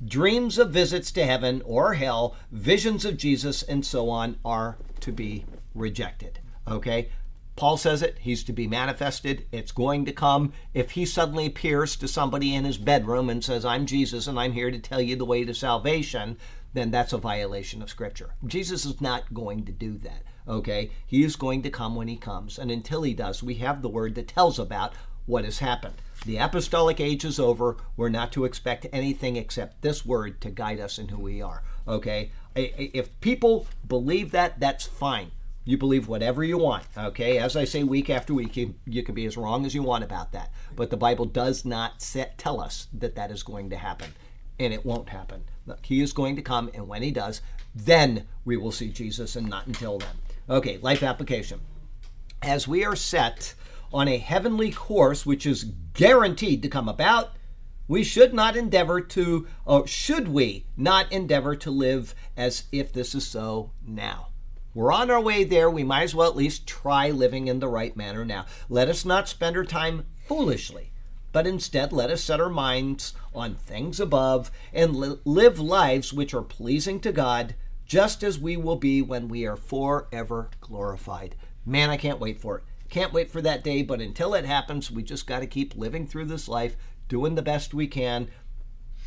Dreams 0.03 0.57
of 0.57 0.71
visits 0.71 1.13
to 1.13 1.27
heaven 1.27 1.61
or 1.67 1.93
hell, 1.93 2.37
visions 2.51 3.05
of 3.05 3.19
Jesus, 3.19 3.63
and 3.63 3.85
so 3.85 4.09
on 4.09 4.39
are 4.47 4.79
to 5.01 5.13
be 5.13 5.45
rejected. 5.75 6.39
Okay? 6.67 7.11
Paul 7.59 7.77
says 7.77 8.03
it, 8.03 8.19
he's 8.21 8.45
to 8.45 8.53
be 8.53 8.69
manifested, 8.69 9.45
it's 9.51 9.73
going 9.73 10.05
to 10.05 10.13
come. 10.13 10.53
If 10.75 10.93
he 10.93 11.05
suddenly 11.05 11.47
appears 11.47 11.97
to 11.97 12.07
somebody 12.07 12.55
in 12.55 12.65
his 12.65 12.79
bedroom 12.79 13.29
and 13.29 13.43
says, 13.43 13.65
I'm 13.65 13.85
Jesus 13.85 14.29
and 14.29 14.39
I'm 14.39 14.53
here 14.53 14.71
to 14.71 14.79
tell 14.79 15.01
you 15.01 15.17
the 15.17 15.25
way 15.25 15.45
to 15.45 15.53
salvation, 15.53 16.39
then 16.73 16.93
that's 16.93 17.13
a 17.13 17.19
violation 17.19 17.83
of 17.83 17.91
Scripture. 17.91 18.31
Jesus 18.47 18.87
is 18.87 19.01
not 19.01 19.35
going 19.35 19.65
to 19.65 19.73
do 19.73 19.99
that. 19.99 20.23
Okay? 20.47 20.93
He 21.05 21.25
is 21.25 21.35
going 21.35 21.63
to 21.63 21.71
come 21.71 21.97
when 21.97 22.07
he 22.07 22.17
comes. 22.17 22.61
And 22.61 22.71
until 22.71 23.03
he 23.03 23.13
does, 23.13 23.43
we 23.43 23.55
have 23.55 23.83
the 23.83 23.89
word 23.89 24.15
that 24.15 24.29
tells 24.29 24.61
about 24.61 24.95
what 25.27 25.45
has 25.45 25.59
happened. 25.59 25.97
The 26.27 26.37
apostolic 26.37 27.01
age 27.01 27.25
is 27.25 27.41
over. 27.41 27.77
We're 27.97 28.09
not 28.09 28.31
to 28.33 28.45
expect 28.45 28.87
anything 28.93 29.35
except 29.35 29.83
this 29.83 30.07
word 30.07 30.41
to 30.43 30.51
guide 30.51 30.79
us 30.79 30.97
in 30.97 31.09
who 31.09 31.19
we 31.19 31.43
are. 31.43 31.65
Okay? 31.89 32.31
If 32.55 33.21
people 33.21 33.67
believe 33.87 34.31
that, 34.31 34.61
that's 34.61 34.87
fine. 34.87 35.33
You 35.69 35.77
believe 35.77 36.09
whatever 36.09 36.43
you 36.43 36.59
want. 36.59 36.85
Okay? 36.97 37.39
As 37.39 37.57
I 37.57 37.65
say 37.65 37.83
week 37.83 38.09
after 38.09 38.33
week, 38.33 38.57
you, 38.57 38.75
you 38.87 39.03
can 39.03 39.15
be 39.15 39.27
as 39.27 39.37
wrong 39.37 39.67
as 39.67 39.75
you 39.75 39.83
want 39.83 40.05
about 40.05 40.33
that. 40.33 40.51
But 40.75 40.91
the 40.91 40.97
Bible 40.97 41.27
does 41.27 41.65
not 41.65 42.01
set, 42.01 42.39
tell 42.39 42.61
us 42.61 42.89
that 42.93 43.15
that 43.17 43.31
is 43.31 43.43
going 43.43 43.71
to 43.71 43.77
happen. 43.77 44.13
And 44.59 44.73
it 44.73 44.85
won't 44.85 45.11
happen. 45.11 45.45
Look, 45.67 45.85
He 45.85 46.01
is 46.01 46.13
going 46.13 46.37
to 46.37 46.43
come, 46.43 46.71
and 46.73 46.89
when 46.89 47.03
He 47.03 47.11
does, 47.11 47.43
then 47.75 48.27
we 48.45 48.57
will 48.57 48.73
see 48.73 48.89
Jesus, 48.89 49.37
and 49.37 49.49
not 49.49 49.67
until 49.67 49.99
then. 49.99 50.17
Okay, 50.49 50.79
life 50.79 51.03
application 51.03 51.61
as 52.43 52.69
we 52.69 52.85
are 52.85 52.97
set 52.97 53.55
on 53.93 54.09
a 54.09 54.19
heavenly 54.19 54.71
course 54.71 55.25
which 55.25 55.47
is 55.47 55.65
guaranteed 55.95 56.63
to 56.63 56.69
come 56.69 56.89
about, 56.89 57.33
we 57.87 58.05
should 58.05 58.35
not 58.35 58.57
endeavor 58.57 59.01
to, 59.01 59.47
or 59.65 59.87
should 59.87 60.29
we 60.29 60.67
not 60.77 61.11
endeavor 61.11 61.57
to 61.57 61.71
live 61.71 62.15
as 62.37 62.65
if 62.71 62.93
this 62.93 63.15
is 63.15 63.27
so 63.27 63.73
now? 63.87 64.29
We're 64.75 64.93
on 64.93 65.11
our 65.11 65.21
way 65.21 65.45
there. 65.45 65.71
We 65.71 65.83
might 65.83 66.03
as 66.03 66.15
well 66.15 66.31
at 66.31 66.37
least 66.37 66.67
try 66.67 67.11
living 67.11 67.49
in 67.49 67.59
the 67.59 67.69
right 67.69 67.97
manner 67.97 68.25
now. 68.25 68.47
Let 68.69 68.89
us 68.89 69.05
not 69.05 69.29
spend 69.29 69.57
our 69.57 69.65
time 69.65 70.07
foolishly, 70.27 70.93
but 71.33 71.47
instead 71.47 71.93
let 71.93 72.11
us 72.11 72.23
set 72.23 72.41
our 72.41 72.51
minds 72.51 73.15
on 73.35 73.55
things 73.55 73.99
above 73.99 74.51
and 74.73 74.95
li- 74.95 75.19
live 75.25 75.59
lives 75.59 76.13
which 76.13 76.35
are 76.35 76.43
pleasing 76.43 77.01
to 77.01 77.13
God, 77.13 77.55
just 77.87 78.23
as 78.23 78.39
we 78.39 78.57
will 78.57 78.77
be 78.77 79.01
when 79.01 79.29
we 79.29 79.47
are 79.47 79.57
forever 79.57 80.51
glorified. 80.61 81.35
Man, 81.65 81.91
I 81.91 81.97
can't 81.97 82.21
wait 82.21 82.41
for 82.41 82.59
it. 82.59 82.65
Can't 82.91 83.13
wait 83.13 83.31
for 83.31 83.43
that 83.43 83.65
day, 83.65 83.83
but 83.83 84.01
until 84.01 84.35
it 84.35 84.45
happens, 84.45 84.91
we 84.91 85.03
just 85.03 85.27
got 85.27 85.41
to 85.41 85.47
keep 85.47 85.77
living 85.77 86.07
through 86.07 86.27
this 86.27 86.49
life, 86.49 86.77
doing 87.09 87.35
the 87.35 87.43
best 87.43 87.75
we 87.75 87.87
can, 87.87 88.29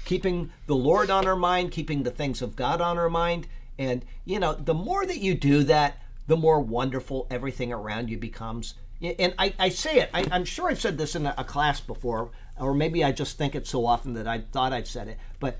keeping 0.05 0.51
the 0.67 0.75
Lord 0.75 1.09
on 1.09 1.27
our 1.27 1.35
mind, 1.35 1.71
keeping 1.71 2.03
the 2.03 2.11
things 2.11 2.41
of 2.41 2.55
God 2.55 2.81
on 2.81 2.97
our 2.97 3.09
mind. 3.09 3.47
And, 3.77 4.05
you 4.25 4.39
know, 4.39 4.53
the 4.53 4.73
more 4.73 5.05
that 5.05 5.19
you 5.19 5.33
do 5.33 5.63
that, 5.63 6.01
the 6.27 6.37
more 6.37 6.59
wonderful 6.59 7.27
everything 7.29 7.73
around 7.73 8.09
you 8.09 8.17
becomes. 8.17 8.75
And 9.01 9.33
I, 9.39 9.53
I 9.57 9.69
say 9.69 9.99
it, 9.99 10.09
I, 10.13 10.25
I'm 10.31 10.45
sure 10.45 10.69
I've 10.69 10.79
said 10.79 10.97
this 10.97 11.15
in 11.15 11.25
a, 11.25 11.33
a 11.37 11.43
class 11.43 11.79
before, 11.81 12.31
or 12.59 12.73
maybe 12.73 13.03
I 13.03 13.11
just 13.11 13.37
think 13.37 13.55
it 13.55 13.65
so 13.65 13.85
often 13.85 14.13
that 14.13 14.27
I 14.27 14.41
thought 14.51 14.73
I'd 14.73 14.87
said 14.87 15.07
it, 15.07 15.17
but 15.39 15.59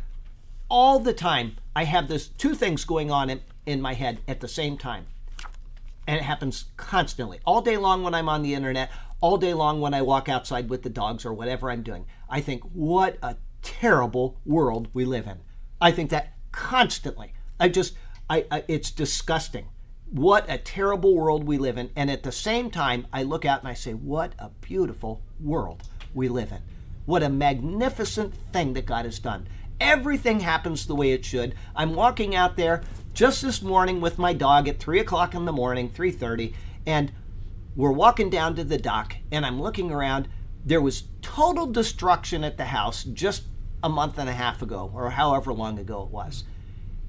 all 0.69 0.99
the 0.99 1.13
time 1.13 1.57
I 1.75 1.85
have 1.85 2.07
this 2.07 2.27
two 2.27 2.53
things 2.53 2.85
going 2.85 3.09
on 3.09 3.29
in, 3.29 3.41
in 3.65 3.81
my 3.81 3.95
head 3.95 4.19
at 4.27 4.39
the 4.39 4.47
same 4.47 4.77
time. 4.77 5.07
And 6.05 6.17
it 6.17 6.23
happens 6.23 6.65
constantly. 6.77 7.39
All 7.45 7.61
day 7.61 7.77
long 7.77 8.03
when 8.03 8.13
i'm 8.13 8.29
on 8.29 8.41
the 8.41 8.53
internet 8.53 8.91
all 9.21 9.37
day 9.37 9.53
long 9.53 9.81
when 9.81 9.93
i 9.93 10.01
walk 10.01 10.27
outside 10.27 10.67
with 10.67 10.81
the 10.81 10.89
dogs 10.89 11.25
or 11.25 11.33
whatever 11.33 11.69
i'm 11.69 11.83
doing 11.83 12.05
i 12.27 12.41
think 12.41 12.63
what 12.73 13.19
a 13.21 13.35
terrible 13.61 14.39
world 14.45 14.87
we 14.93 15.05
live 15.05 15.27
in. 15.27 15.39
I 15.79 15.91
think 15.91 16.09
that 16.09 16.33
constantly 16.51 17.33
i 17.61 17.69
just 17.69 17.93
I, 18.29 18.45
I 18.49 18.63
it's 18.67 18.91
disgusting. 18.91 19.67
What 20.09 20.45
a 20.49 20.57
terrible 20.57 21.15
world 21.15 21.45
we 21.45 21.57
live 21.57 21.77
in. 21.77 21.89
And 21.95 22.09
at 22.11 22.23
the 22.23 22.31
same 22.31 22.71
time 22.71 23.07
i 23.13 23.23
look 23.23 23.45
out 23.45 23.59
and 23.59 23.69
i 23.69 23.73
say 23.73 23.93
what 23.93 24.33
a 24.39 24.49
beautiful 24.49 25.21
world 25.39 25.83
we 26.13 26.27
live 26.27 26.51
in. 26.51 26.59
What 27.05 27.23
a 27.23 27.29
magnificent 27.29 28.33
thing 28.51 28.73
that 28.73 28.87
god 28.87 29.05
has 29.05 29.19
done. 29.19 29.47
Everything 29.79 30.39
happens 30.41 30.85
the 30.85 30.95
way 30.95 31.11
it 31.11 31.23
should. 31.23 31.55
I'm 31.75 31.95
walking 31.95 32.35
out 32.35 32.57
there 32.57 32.81
just 33.13 33.41
this 33.41 33.61
morning 33.61 34.01
with 34.01 34.17
my 34.17 34.33
dog 34.33 34.67
at 34.67 34.79
3 34.79 34.99
o'clock 34.99 35.33
in 35.35 35.45
the 35.45 35.51
morning 35.51 35.89
3.30 35.89 36.53
and 36.85 37.11
we're 37.75 37.91
walking 37.91 38.29
down 38.29 38.55
to 38.55 38.63
the 38.63 38.77
dock 38.77 39.15
and 39.31 39.45
i'm 39.45 39.61
looking 39.61 39.91
around. 39.91 40.27
There 40.65 40.81
was 40.81 41.03
total 41.21 41.67
destruction 41.67 42.43
at 42.43 42.57
the 42.57 42.65
house 42.65 43.03
just 43.03 43.43
a 43.83 43.89
month 43.89 44.17
and 44.17 44.29
a 44.29 44.33
half 44.33 44.61
ago 44.63 44.91
or 44.95 45.11
however 45.11 45.53
long 45.53 45.77
ago 45.77 46.03
it 46.03 46.09
was. 46.09 46.43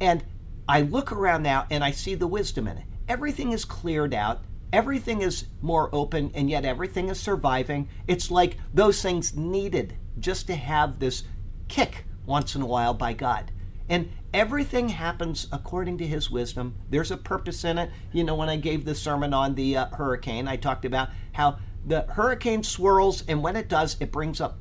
And 0.00 0.24
i 0.72 0.80
look 0.80 1.12
around 1.12 1.42
now 1.42 1.66
and 1.70 1.84
i 1.84 1.90
see 1.90 2.14
the 2.14 2.26
wisdom 2.26 2.66
in 2.66 2.78
it 2.78 2.84
everything 3.08 3.52
is 3.52 3.64
cleared 3.64 4.14
out 4.14 4.42
everything 4.72 5.20
is 5.20 5.46
more 5.60 5.88
open 5.92 6.30
and 6.34 6.48
yet 6.48 6.64
everything 6.64 7.08
is 7.08 7.20
surviving 7.20 7.88
it's 8.06 8.30
like 8.30 8.56
those 8.72 9.00
things 9.02 9.36
needed 9.36 9.94
just 10.18 10.46
to 10.46 10.54
have 10.54 10.98
this 10.98 11.24
kick 11.68 12.04
once 12.24 12.54
in 12.54 12.62
a 12.62 12.66
while 12.66 12.94
by 12.94 13.12
god 13.12 13.50
and 13.88 14.10
everything 14.32 14.88
happens 14.88 15.48
according 15.52 15.98
to 15.98 16.06
his 16.06 16.30
wisdom. 16.30 16.76
There's 16.88 17.10
a 17.10 17.16
purpose 17.16 17.64
in 17.64 17.78
it. 17.78 17.90
You 18.12 18.24
know, 18.24 18.34
when 18.34 18.48
I 18.48 18.56
gave 18.56 18.84
the 18.84 18.94
sermon 18.94 19.34
on 19.34 19.54
the 19.54 19.76
uh, 19.76 19.86
hurricane, 19.88 20.48
I 20.48 20.56
talked 20.56 20.84
about 20.84 21.10
how 21.32 21.58
the 21.84 22.02
hurricane 22.02 22.62
swirls, 22.62 23.22
and 23.26 23.42
when 23.42 23.56
it 23.56 23.68
does, 23.68 23.96
it 24.00 24.12
brings 24.12 24.40
up 24.40 24.58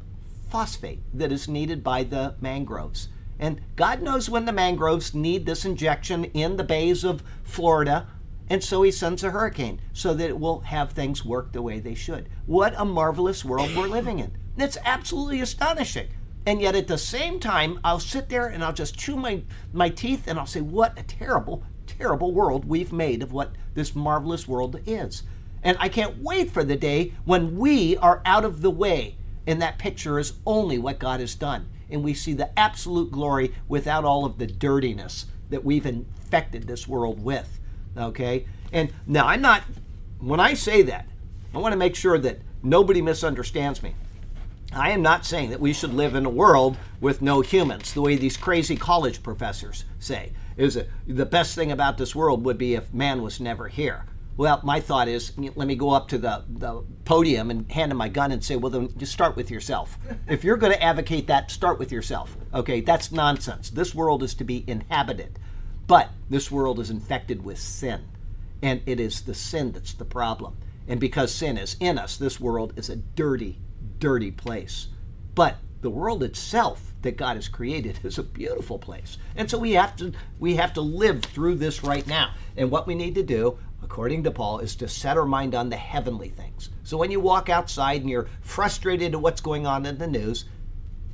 phosphate 0.49 0.99
that 1.14 1.32
is 1.32 1.47
needed 1.47 1.82
by 1.84 2.03
the 2.03 2.36
mangroves. 2.41 3.07
And 3.42 3.60
God 3.76 4.04
knows 4.04 4.30
when 4.30 4.46
the 4.46 4.54
mangroves 4.54 5.16
need 5.16 5.46
this 5.48 5.66
injection 5.66 6.26
in 6.26 6.58
the 6.58 6.64
bays 6.64 7.04
of 7.04 7.24
Florida. 7.44 8.08
And 8.50 8.64
so 8.64 8.84
he 8.84 8.92
sends 8.92 9.24
a 9.24 9.32
hurricane 9.32 9.82
so 9.94 10.14
that 10.14 10.30
it 10.30 10.39
will 10.39 10.60
have 10.60 10.92
things 10.92 11.26
work 11.26 11.52
the 11.52 11.62
way 11.64 11.80
they 11.80 11.96
should. 11.96 12.30
What 12.46 12.76
a 12.78 12.86
marvelous 12.86 13.44
world 13.44 13.76
we're 13.76 13.88
living 13.88 14.20
in. 14.20 14.38
It's 14.58 14.78
absolutely 14.86 15.42
astonishing. 15.42 16.10
And 16.46 16.62
yet 16.62 16.76
at 16.76 16.88
the 16.88 16.98
same 16.98 17.39
time, 17.39 17.80
I'll 17.84 18.00
sit 18.00 18.30
there 18.30 18.48
and 18.48 18.64
I'll 18.64 18.74
just 18.74 18.98
chew 18.98 19.16
my, 19.16 19.42
my 19.74 19.89
teeth 19.89 20.28
and 20.28 20.38
I'll 20.38 20.46
say, 20.46 20.62
what 20.62 20.98
a 21.00 21.04
terrible, 21.04 21.64
terrible 21.88 22.34
world 22.34 22.66
we've 22.66 22.94
made 22.94 23.24
of 23.24 23.32
what 23.32 23.54
this 23.74 23.96
marvelous 23.96 24.48
world 24.48 24.80
is. 24.86 25.24
And 25.64 25.78
I 25.80 25.89
can't 25.89 26.22
wait 26.22 26.52
for 26.52 26.64
the 26.64 26.76
day 26.76 27.14
when 27.26 27.58
we 27.58 27.98
are 27.98 28.22
out 28.24 28.46
of 28.46 28.62
the 28.62 28.72
way 28.72 29.18
and 29.48 29.62
that 29.62 29.80
picture 29.80 30.20
is 30.20 30.34
only 30.46 30.78
what 30.78 31.00
God 31.00 31.20
has 31.20 31.36
done. 31.36 31.68
And 31.92 32.04
we 32.04 32.14
see 32.14 32.34
the 32.34 32.58
absolute 32.58 33.12
glory 33.12 33.54
without 33.68 34.06
all 34.06 34.26
of 34.26 34.38
the 34.38 34.48
dirtiness 34.48 35.26
that 35.50 35.66
we've 35.66 35.86
infected 35.86 36.66
this 36.66 36.88
world 36.88 37.24
with. 37.24 37.60
Okay? 37.98 38.46
And 38.72 38.92
now 39.06 39.28
I'm 39.28 39.42
not, 39.42 39.64
when 40.20 40.39
I 40.39 40.54
say 40.54 40.82
that, 40.84 41.08
I 41.54 41.58
want 41.58 41.74
to 41.74 41.78
make 41.78 41.96
sure 41.96 42.18
that 42.18 42.39
nobody 42.64 43.02
misunderstands 43.02 43.84
me. 43.84 43.96
I 44.74 44.92
am 44.92 45.02
not 45.02 45.26
saying 45.26 45.50
that 45.50 45.60
we 45.60 45.74
should 45.74 45.94
live 45.94 46.16
in 46.16 46.26
a 46.26 46.30
world 46.30 46.78
with 47.02 47.22
no 47.22 47.42
humans, 47.42 47.94
the 47.94 48.02
way 48.02 48.16
these 48.16 48.38
crazy 48.38 48.78
college 48.78 49.22
professors 49.22 49.84
say. 50.00 50.32
Is 50.56 50.78
it 50.78 50.89
the 51.06 51.26
best 51.26 51.56
thing 51.56 51.74
about 51.74 51.98
this 51.98 52.16
world 52.16 52.46
would 52.46 52.58
be 52.58 52.76
if 52.76 52.94
man 52.94 53.22
was 53.22 53.42
never 53.42 53.68
here? 53.68 54.06
Well, 54.38 54.62
my 54.64 54.80
thought 54.80 55.08
is, 55.08 55.34
let 55.38 55.68
me 55.68 55.76
go 55.76 55.92
up 55.92 56.08
to 56.10 56.18
the, 56.18 56.44
the 56.48 56.84
podium 57.06 57.52
and 57.52 57.70
hand 57.72 57.92
him 57.92 57.98
my 57.98 58.10
gun 58.10 58.32
and 58.32 58.44
say, 58.44 58.56
well, 58.56 58.72
then 58.72 58.98
just 58.98 59.12
start 59.12 59.36
with 59.36 59.52
yourself. 59.52 59.98
If 60.28 60.44
you're 60.44 60.58
going 60.58 60.72
to 60.72 60.82
advocate 60.82 61.28
that, 61.28 61.52
start 61.52 61.78
with 61.78 61.92
yourself. 61.92 62.38
Okay, 62.54 62.80
that's 62.80 63.12
nonsense. 63.12 63.70
This 63.70 63.94
world 63.94 64.24
is 64.24 64.34
to 64.36 64.44
be 64.44 64.64
inhabited, 64.66 65.40
but 65.88 66.10
this 66.30 66.50
world 66.50 66.80
is 66.80 66.90
infected 66.90 67.44
with 67.44 67.60
sin, 67.60 68.06
and 68.62 68.82
it 68.86 69.00
is 69.00 69.22
the 69.22 69.34
sin 69.34 69.74
that's 69.74 69.94
the 69.94 70.06
problem. 70.06 70.58
And 70.88 71.00
because 71.00 71.34
sin 71.34 71.58
is 71.58 71.76
in 71.80 71.98
us, 71.98 72.18
this 72.18 72.40
world 72.40 72.74
is 72.78 72.90
a 72.90 72.96
dirty, 72.96 73.60
dirty 74.00 74.32
place. 74.32 74.88
But 75.36 75.58
the 75.82 75.90
world 75.90 76.24
itself 76.24 76.94
that 77.02 77.18
God 77.18 77.36
has 77.36 77.48
created 77.48 78.00
is 78.04 78.18
a 78.18 78.24
beautiful 78.24 78.78
place. 78.78 79.18
And 79.36 79.50
so 79.50 79.58
we 79.58 79.72
have 79.72 79.96
to 79.98 80.14
we 80.40 80.56
have 80.56 80.74
to 80.74 80.82
live 80.82 81.24
through 81.24 81.56
this 81.56 81.84
right 81.84 82.06
now. 82.06 82.34
And 82.56 82.70
what 82.70 82.88
we 82.88 82.96
need 82.96 83.16
to 83.16 83.24
do, 83.24 83.58
according 83.84 84.24
to 84.24 84.32
Paul, 84.32 84.60
is 84.60 84.76
to 84.78 84.88
set 84.88 85.18
our 85.18 85.26
mind 85.26 85.56
on 85.56 85.70
the 85.70 85.78
heavenly 85.78 86.30
things. 86.30 86.70
So 86.84 86.98
when 86.98 87.12
you 87.12 87.20
walk 87.20 87.50
outside 87.50 88.02
and 88.02 88.10
you're 88.10 88.30
frustrated 88.42 89.14
at 89.14 89.22
what's 89.22 89.42
going 89.42 89.66
on 89.66 89.86
in 89.86 89.98
the 89.98 90.08
news, 90.08 90.46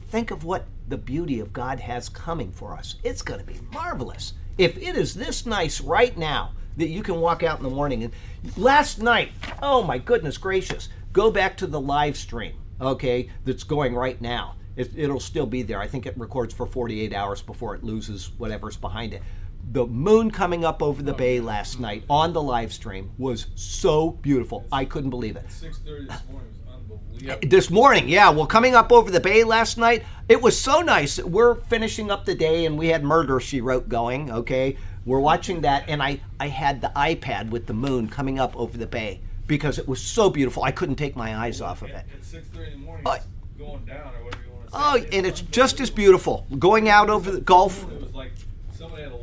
think 0.10 0.32
of 0.32 0.44
what 0.44 0.66
the 0.88 0.98
beauty 0.98 1.40
of 1.40 1.54
God 1.54 1.80
has 1.80 2.10
coming 2.10 2.52
for 2.52 2.74
us. 2.74 2.96
It's 3.04 3.22
going 3.22 3.40
to 3.40 3.46
be 3.46 3.60
marvelous. 3.74 4.34
If 4.58 4.78
it 4.78 4.96
is 4.96 5.14
this 5.14 5.46
nice 5.46 5.82
right 5.82 6.18
now 6.18 6.54
that 6.78 6.88
you 6.88 7.04
can 7.04 7.20
walk 7.20 7.44
out 7.44 7.58
in 7.58 7.64
the 7.64 7.70
morning 7.70 8.04
and 8.04 8.14
last 8.58 9.02
night, 9.02 9.32
oh 9.62 9.84
my 9.84 9.98
goodness 9.98 10.38
gracious, 10.38 10.90
go 11.12 11.30
back 11.32 11.58
to 11.58 11.68
the 11.68 11.80
live 11.80 12.16
stream, 12.16 12.54
okay, 12.80 13.30
that's 13.44 13.64
going 13.64 13.96
right 13.96 14.20
now. 14.22 14.56
It, 14.76 14.92
it'll 14.96 15.20
still 15.20 15.48
be 15.48 15.64
there. 15.64 15.80
I 15.80 15.88
think 15.88 16.06
it 16.06 16.16
records 16.18 16.54
for 16.54 16.68
48 16.68 17.12
hours 17.14 17.42
before 17.42 17.74
it 17.74 17.84
loses 17.84 18.32
whatever's 18.38 18.78
behind 18.78 19.14
it. 19.14 19.24
The 19.70 19.86
moon 19.86 20.32
coming 20.32 20.64
up 20.64 20.82
over 20.82 21.04
the 21.04 21.14
oh, 21.14 21.18
bay 21.18 21.40
last 21.42 21.80
night 21.80 22.04
on 22.10 22.32
the 22.32 22.42
live 22.42 22.72
stream 22.72 23.12
was 23.18 23.48
so 23.56 24.12
beautiful. 24.12 24.66
I 24.72 24.86
couldn't 24.86 25.10
believe 25.10 25.36
it. 25.36 25.46
6:30 25.50 26.08
this 26.08 26.22
morning 26.32 26.50
was 26.54 26.74
unbelievable. 26.74 27.40
Eh, 27.44 27.48
this 27.48 27.70
morning, 27.70 28.08
yeah. 28.08 28.30
Well, 28.30 28.46
coming 28.46 28.76
up 28.76 28.92
over 28.94 29.12
the 29.12 29.20
bay 29.20 29.44
last 29.44 29.78
night, 29.78 30.04
it 30.30 30.42
was 30.42 30.58
so 30.60 30.80
nice. 30.82 31.20
We're 31.22 31.56
finishing 31.56 32.10
up 32.10 32.24
the 32.26 32.36
day, 32.36 32.66
and 32.66 32.78
we 32.78 32.88
had 32.88 33.04
Murder 33.04 33.42
She 33.42 33.60
Wrote 33.60 33.90
going. 33.90 34.32
Okay, 34.32 34.78
we're 35.06 35.20
watching 35.20 35.62
that, 35.62 35.84
and 35.90 36.02
I 36.02 36.22
I 36.40 36.48
had 36.48 36.80
the 36.80 36.92
iPad 36.96 37.50
with 37.50 37.66
the 37.68 37.74
moon 37.74 38.08
coming 38.08 38.40
up 38.40 38.56
over 38.56 38.78
the 38.78 38.88
bay 38.88 39.20
because 39.48 39.78
it 39.80 39.88
was 39.88 40.02
so 40.02 40.30
beautiful. 40.30 40.64
I 40.64 40.72
couldn't 40.72 40.96
take 40.96 41.18
my 41.18 41.36
eyes 41.36 41.60
off 41.60 41.82
of 41.82 41.90
it. 41.90 42.06
At 42.14 42.24
6:30 42.24 42.68
in 42.68 42.80
the 42.80 42.86
morning, 42.86 43.04
Oh. 43.06 43.12
it's 43.14 43.26
going 43.58 43.84
down 43.86 44.14
or 44.16 44.24
whatever 44.24 44.44
you 44.46 44.54
want 44.54 44.68
to 44.68 45.02
say. 45.04 45.12
Oh, 45.12 45.18
and 45.18 45.26
it's 45.26 45.42
just 45.42 45.82
as 45.82 45.90
beautiful 45.90 46.46
going 46.58 46.88
out 46.88 47.10
over 47.10 47.32
the 47.32 47.42
Gulf. 47.42 47.84
It 47.92 48.02
was 48.02 48.14
like 48.14 48.32
somebody 48.78 49.04
had 49.04 49.12
a 49.12 49.17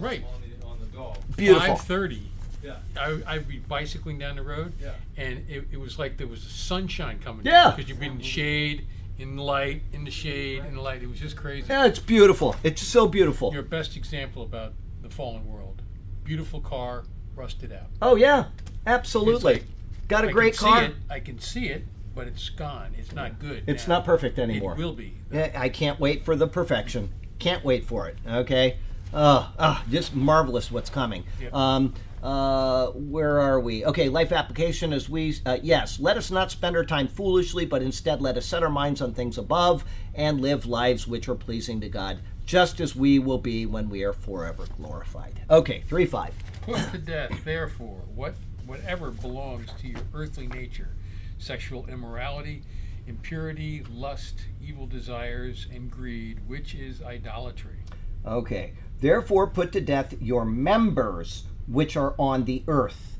light 0.00 0.06
on 0.06 0.10
Right. 0.10 0.24
on 0.24 0.40
the 0.60 0.66
on 0.66 0.78
the 0.80 0.86
dog. 0.96 1.16
Beautiful. 1.36 1.76
Five 1.76 1.86
thirty. 1.86 2.22
Yeah. 2.62 2.76
I, 2.98 3.20
I'd 3.26 3.48
be 3.48 3.58
bicycling 3.58 4.18
down 4.18 4.36
the 4.36 4.42
road, 4.42 4.72
Yeah. 4.82 4.90
and 5.16 5.48
it, 5.48 5.68
it 5.70 5.78
was 5.78 5.98
like 5.98 6.16
there 6.16 6.26
was 6.26 6.42
sunshine 6.42 7.20
coming. 7.20 7.46
Yeah. 7.46 7.70
Because 7.74 7.88
you've 7.88 8.00
been 8.00 8.12
in 8.12 8.18
the 8.18 8.24
shade, 8.24 8.84
in 9.18 9.36
the 9.36 9.42
light, 9.42 9.82
in 9.92 10.04
the 10.04 10.10
shade, 10.10 10.64
in 10.64 10.74
the 10.74 10.80
light. 10.80 11.00
It 11.02 11.08
was 11.08 11.20
just 11.20 11.36
crazy. 11.36 11.66
Yeah, 11.68 11.86
it's 11.86 12.00
beautiful. 12.00 12.56
It's 12.64 12.82
so 12.82 13.06
beautiful. 13.06 13.52
Your 13.52 13.62
best 13.62 13.96
example 13.96 14.42
about 14.42 14.72
the 15.02 15.08
fallen 15.08 15.46
world. 15.46 15.82
Beautiful 16.24 16.60
car, 16.60 17.04
rusted 17.36 17.72
out. 17.72 17.86
Oh 18.02 18.16
yeah, 18.16 18.46
absolutely. 18.86 19.54
It's 19.54 19.64
Got 20.08 20.24
a 20.24 20.28
I 20.28 20.32
great 20.32 20.56
can 20.56 20.68
car. 20.68 20.80
See 20.80 20.86
it, 20.86 20.94
I 21.10 21.20
can 21.20 21.38
see 21.38 21.66
it, 21.68 21.84
but 22.14 22.26
it's 22.26 22.48
gone. 22.48 22.92
It's 22.98 23.12
not 23.12 23.38
good. 23.38 23.62
It's 23.66 23.86
now. 23.86 23.96
not 23.98 24.04
perfect 24.04 24.38
anymore. 24.38 24.72
It 24.72 24.78
will 24.78 24.94
be. 24.94 25.14
Yeah, 25.30 25.52
I 25.54 25.68
can't 25.68 26.00
wait 26.00 26.24
for 26.24 26.34
the 26.34 26.48
perfection. 26.48 27.10
Can't 27.38 27.64
wait 27.64 27.84
for 27.84 28.08
it. 28.08 28.16
Okay. 28.26 28.78
Uh, 29.12 29.48
uh, 29.58 29.82
just 29.90 30.14
marvelous 30.14 30.70
what's 30.70 30.90
coming. 30.90 31.24
Yep. 31.40 31.54
Um, 31.54 31.94
uh, 32.22 32.88
where 32.88 33.40
are 33.40 33.60
we? 33.60 33.84
Okay, 33.84 34.08
life 34.08 34.32
application 34.32 34.92
is 34.92 35.08
we. 35.08 35.36
Uh, 35.46 35.58
yes, 35.62 36.00
let 36.00 36.16
us 36.16 36.30
not 36.30 36.50
spend 36.50 36.76
our 36.76 36.84
time 36.84 37.08
foolishly, 37.08 37.64
but 37.64 37.82
instead 37.82 38.20
let 38.20 38.36
us 38.36 38.44
set 38.44 38.62
our 38.62 38.70
minds 38.70 39.00
on 39.00 39.14
things 39.14 39.38
above 39.38 39.84
and 40.14 40.40
live 40.40 40.66
lives 40.66 41.06
which 41.06 41.28
are 41.28 41.34
pleasing 41.34 41.80
to 41.80 41.88
God, 41.88 42.20
just 42.44 42.80
as 42.80 42.96
we 42.96 43.18
will 43.18 43.38
be 43.38 43.66
when 43.66 43.88
we 43.88 44.02
are 44.02 44.12
forever 44.12 44.64
glorified. 44.76 45.40
Okay, 45.48 45.84
three 45.88 46.06
five. 46.06 46.34
Put 46.62 46.90
to 46.90 46.98
death, 46.98 47.44
therefore, 47.44 48.02
what 48.14 48.34
whatever 48.66 49.10
belongs 49.10 49.70
to 49.80 49.88
your 49.88 50.02
earthly 50.12 50.48
nature, 50.48 50.90
sexual 51.38 51.86
immorality, 51.86 52.62
impurity, 53.06 53.84
lust, 53.90 54.40
evil 54.60 54.86
desires, 54.86 55.66
and 55.72 55.90
greed, 55.90 56.40
which 56.46 56.74
is 56.74 57.00
idolatry. 57.00 57.78
Okay. 58.26 58.74
Therefore, 59.00 59.46
put 59.46 59.72
to 59.72 59.80
death 59.80 60.14
your 60.20 60.44
members 60.44 61.44
which 61.66 61.96
are 61.96 62.14
on 62.18 62.44
the 62.44 62.64
earth 62.66 63.18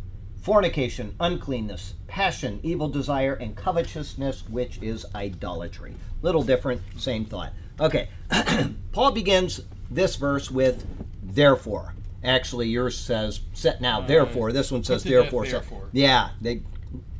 fornication, 0.48 1.14
uncleanness, 1.20 1.92
passion, 2.06 2.58
evil 2.62 2.88
desire, 2.88 3.34
and 3.34 3.54
covetousness, 3.54 4.48
which 4.48 4.80
is 4.82 5.04
idolatry. 5.14 5.94
Little 6.22 6.42
different, 6.42 6.80
same 6.96 7.26
thought. 7.26 7.52
Okay. 7.78 8.08
Paul 8.92 9.12
begins 9.12 9.60
this 9.90 10.16
verse 10.16 10.50
with 10.50 10.86
therefore. 11.22 11.94
Actually, 12.24 12.68
yours 12.68 12.96
says 12.96 13.40
set 13.52 13.80
now, 13.80 14.00
therefore. 14.00 14.50
This 14.52 14.72
one 14.72 14.82
says 14.82 15.02
death, 15.02 15.12
therefore. 15.12 15.44
So, 15.44 15.52
therefore. 15.52 15.88
yeah, 15.92 16.30
they 16.40 16.62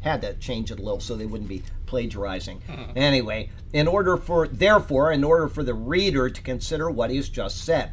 had 0.00 0.22
to 0.22 0.34
change 0.34 0.70
it 0.70 0.78
a 0.78 0.82
little 0.82 1.00
so 1.00 1.14
they 1.14 1.26
wouldn't 1.26 1.48
be 1.48 1.62
plagiarizing. 1.86 2.60
Hmm. 2.62 2.96
Anyway, 2.96 3.50
in 3.72 3.86
order 3.86 4.16
for 4.16 4.48
therefore, 4.48 5.12
in 5.12 5.22
order 5.22 5.48
for 5.48 5.62
the 5.62 5.74
reader 5.74 6.30
to 6.30 6.42
consider 6.42 6.90
what 6.90 7.10
he's 7.10 7.28
just 7.28 7.64
said. 7.64 7.92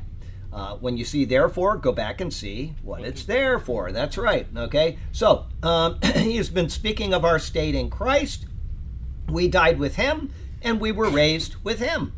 Uh, 0.56 0.78
when 0.78 0.96
you 0.96 1.04
see 1.04 1.26
therefore, 1.26 1.76
go 1.76 1.92
back 1.92 2.22
and 2.22 2.34
see 2.34 2.74
what 2.82 3.02
it's 3.02 3.26
there 3.26 3.60
for. 3.60 3.92
That's 3.92 4.18
right. 4.18 4.48
Okay. 4.56 4.98
So 5.12 5.48
um, 5.62 6.00
he 6.16 6.38
has 6.38 6.50
been 6.50 6.70
speaking 6.70 7.14
of 7.14 7.26
our 7.26 7.40
state 7.40 7.76
in 7.76 7.90
Christ. 7.90 8.46
We 9.30 9.50
died 9.50 9.80
with 9.80 9.98
him, 9.98 10.32
and 10.62 10.80
we 10.80 10.94
were 10.94 11.10
raised 11.10 11.56
with 11.66 11.80
him. 11.80 12.14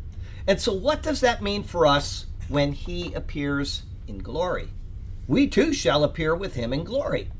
And 0.46 0.60
so, 0.60 0.72
what 0.72 1.02
does 1.02 1.20
that 1.20 1.42
mean 1.42 1.64
for 1.64 1.84
us 1.84 2.26
when 2.46 2.72
he 2.72 3.12
appears 3.12 3.82
in 4.06 4.18
glory? 4.18 4.68
We 5.26 5.48
too 5.48 5.72
shall 5.72 6.04
appear 6.04 6.32
with 6.32 6.54
him 6.54 6.72
in 6.72 6.84
glory. 6.84 7.30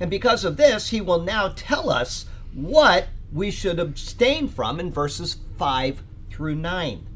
And 0.00 0.10
because 0.10 0.42
of 0.42 0.56
this, 0.56 0.88
he 0.88 1.02
will 1.02 1.20
now 1.20 1.52
tell 1.54 1.90
us 1.90 2.24
what 2.54 3.08
we 3.30 3.50
should 3.50 3.78
abstain 3.78 4.48
from 4.48 4.80
in 4.80 4.90
verses 4.90 5.36
5 5.58 6.02
through 6.30 6.54
9. 6.54 7.06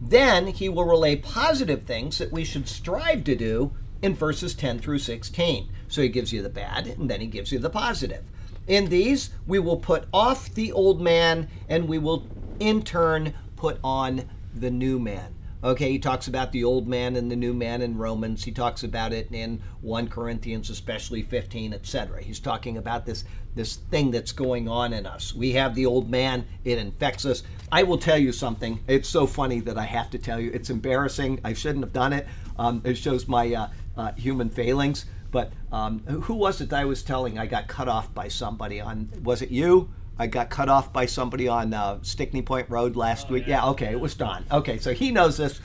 Then 0.00 0.48
he 0.48 0.68
will 0.68 0.84
relay 0.84 1.16
positive 1.16 1.82
things 1.82 2.18
that 2.18 2.32
we 2.32 2.44
should 2.44 2.68
strive 2.68 3.24
to 3.24 3.34
do 3.34 3.72
in 4.02 4.14
verses 4.14 4.54
10 4.54 4.78
through 4.78 4.98
16. 4.98 5.68
So 5.88 6.02
he 6.02 6.08
gives 6.08 6.32
you 6.32 6.42
the 6.42 6.48
bad 6.48 6.86
and 6.86 7.10
then 7.10 7.20
he 7.20 7.26
gives 7.26 7.50
you 7.50 7.58
the 7.58 7.70
positive. 7.70 8.24
In 8.66 8.90
these, 8.90 9.30
we 9.46 9.58
will 9.58 9.78
put 9.78 10.06
off 10.12 10.52
the 10.52 10.70
old 10.72 11.00
man 11.00 11.48
and 11.68 11.88
we 11.88 11.98
will 11.98 12.26
in 12.60 12.82
turn 12.82 13.34
put 13.56 13.78
on 13.82 14.28
the 14.54 14.70
new 14.70 14.98
man. 14.98 15.34
Okay, 15.62 15.90
he 15.90 15.98
talks 15.98 16.28
about 16.28 16.52
the 16.52 16.62
old 16.62 16.86
man 16.86 17.16
and 17.16 17.30
the 17.30 17.36
new 17.36 17.52
man 17.52 17.82
in 17.82 17.98
Romans. 17.98 18.44
He 18.44 18.52
talks 18.52 18.84
about 18.84 19.12
it 19.12 19.28
in 19.32 19.60
1 19.80 20.06
Corinthians, 20.08 20.70
especially 20.70 21.22
15, 21.22 21.74
etc. 21.74 22.22
He's 22.22 22.38
talking 22.38 22.76
about 22.76 23.06
this 23.06 23.24
this 23.56 23.74
thing 23.74 24.12
that's 24.12 24.30
going 24.30 24.68
on 24.68 24.92
in 24.92 25.04
us. 25.04 25.34
We 25.34 25.52
have 25.52 25.74
the 25.74 25.84
old 25.84 26.08
man, 26.08 26.46
it 26.64 26.78
infects 26.78 27.24
us. 27.24 27.42
I 27.72 27.82
will 27.82 27.98
tell 27.98 28.18
you 28.18 28.30
something. 28.30 28.78
It's 28.86 29.08
so 29.08 29.26
funny 29.26 29.58
that 29.60 29.76
I 29.76 29.82
have 29.82 30.10
to 30.10 30.18
tell 30.18 30.38
you. 30.38 30.52
It's 30.54 30.70
embarrassing. 30.70 31.40
I 31.42 31.54
shouldn't 31.54 31.84
have 31.84 31.92
done 31.92 32.12
it. 32.12 32.28
Um, 32.56 32.82
it 32.84 32.96
shows 32.96 33.26
my 33.26 33.52
uh, 33.52 33.68
uh, 33.96 34.12
human 34.12 34.48
failings. 34.48 35.06
But 35.32 35.52
um, 35.72 36.00
who 36.06 36.34
was 36.34 36.60
it 36.60 36.72
I 36.72 36.84
was 36.84 37.02
telling 37.02 37.36
I 37.36 37.46
got 37.46 37.66
cut 37.66 37.88
off 37.88 38.14
by 38.14 38.28
somebody 38.28 38.80
on? 38.80 39.10
Was 39.24 39.42
it 39.42 39.50
you? 39.50 39.90
I 40.18 40.26
got 40.26 40.50
cut 40.50 40.68
off 40.68 40.92
by 40.92 41.06
somebody 41.06 41.46
on 41.46 41.72
uh, 41.72 42.00
Stickney 42.02 42.42
Point 42.42 42.68
Road 42.68 42.96
last 42.96 43.30
week. 43.30 43.44
Yeah, 43.46 43.66
okay, 43.68 43.92
it 43.92 44.00
was 44.00 44.14
Don. 44.14 44.44
Okay, 44.50 44.78
so 44.78 44.92
he 44.92 45.12
knows 45.12 45.36
this. 45.36 45.60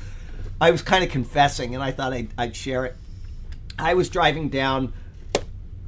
I 0.61 0.69
was 0.71 0.81
kind 0.81 1.03
of 1.03 1.09
confessing, 1.09 1.73
and 1.73 1.83
I 1.83 1.91
thought 1.91 2.13
I'd, 2.13 2.29
I'd 2.37 2.55
share 2.55 2.85
it. 2.85 2.95
I 3.79 3.95
was 3.95 4.09
driving 4.09 4.49
down. 4.49 4.93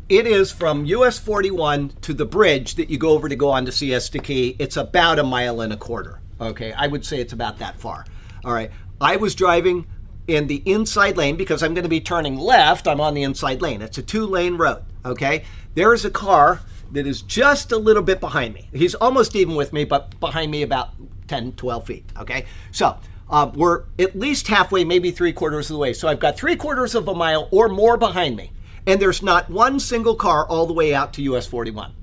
It 0.10 0.28
is 0.28 0.52
from 0.52 0.86
US 0.86 1.20
41 1.20 1.94
to 2.02 2.14
the 2.14 2.26
bridge 2.26 2.76
that 2.76 2.90
you 2.90 2.98
go 2.98 3.10
over 3.10 3.30
to 3.30 3.36
go 3.36 3.50
on 3.50 3.66
to 3.66 3.72
Siesta 3.72 4.20
Key. 4.20 4.56
It's 4.60 4.78
about 4.78 5.20
a 5.20 5.24
mile 5.24 5.62
and 5.62 5.72
a 5.72 5.78
quarter. 5.78 6.20
Okay, 6.42 6.74
I 6.74 6.88
would 6.88 7.06
say 7.06 7.20
it's 7.20 7.34
about 7.34 7.60
that 7.60 7.80
far. 7.80 8.06
All 8.44 8.54
right, 8.54 8.72
I 9.00 9.16
was 9.16 9.36
driving 9.36 9.88
in 10.28 10.48
the 10.48 10.64
inside 10.66 11.18
lane 11.18 11.36
because 11.36 11.62
I'm 11.62 11.74
going 11.76 11.84
to 11.84 11.90
be 11.90 12.02
turning 12.02 12.36
left. 12.36 12.88
I'm 12.88 13.00
on 13.00 13.14
the 13.14 13.24
inside 13.24 13.62
lane. 13.62 13.82
It's 13.82 14.00
a 14.00 14.04
two 14.04 14.26
lane 14.26 14.58
road. 14.58 14.84
Okay, 15.06 15.46
there 15.76 15.94
is 15.94 16.04
a 16.04 16.10
car 16.10 16.62
that 16.96 17.06
is 17.06 17.22
just 17.22 17.72
a 17.72 17.78
little 17.78 18.02
bit 18.02 18.20
behind 18.20 18.54
me. 18.54 18.68
He's 18.74 18.96
almost 18.96 19.36
even 19.36 19.56
with 19.56 19.72
me, 19.74 19.84
but 19.84 20.20
behind 20.20 20.50
me 20.50 20.64
about 20.64 20.90
10, 21.28 21.54
12 21.54 21.86
feet. 21.86 22.06
Okay, 22.18 22.46
so 22.72 22.98
uh, 23.30 23.52
we're 23.54 23.84
at 24.00 24.18
least 24.18 24.48
halfway, 24.48 24.84
maybe 24.84 25.12
three 25.12 25.34
quarters 25.34 25.70
of 25.70 25.76
the 25.76 25.80
way. 25.80 25.94
So 25.94 26.08
I've 26.08 26.20
got 26.20 26.38
three 26.38 26.56
quarters 26.56 26.96
of 26.96 27.08
a 27.08 27.14
mile 27.14 27.48
or 27.52 27.68
more 27.70 27.98
behind 27.98 28.36
me, 28.36 28.52
and 28.88 29.02
there's 29.02 29.22
not 29.22 29.50
one 29.50 29.80
single 29.80 30.16
car 30.16 30.48
all 30.48 30.66
the 30.66 30.74
way 30.74 30.94
out 30.96 31.14
to 31.14 31.22
US 31.24 31.46
41. 31.46 31.94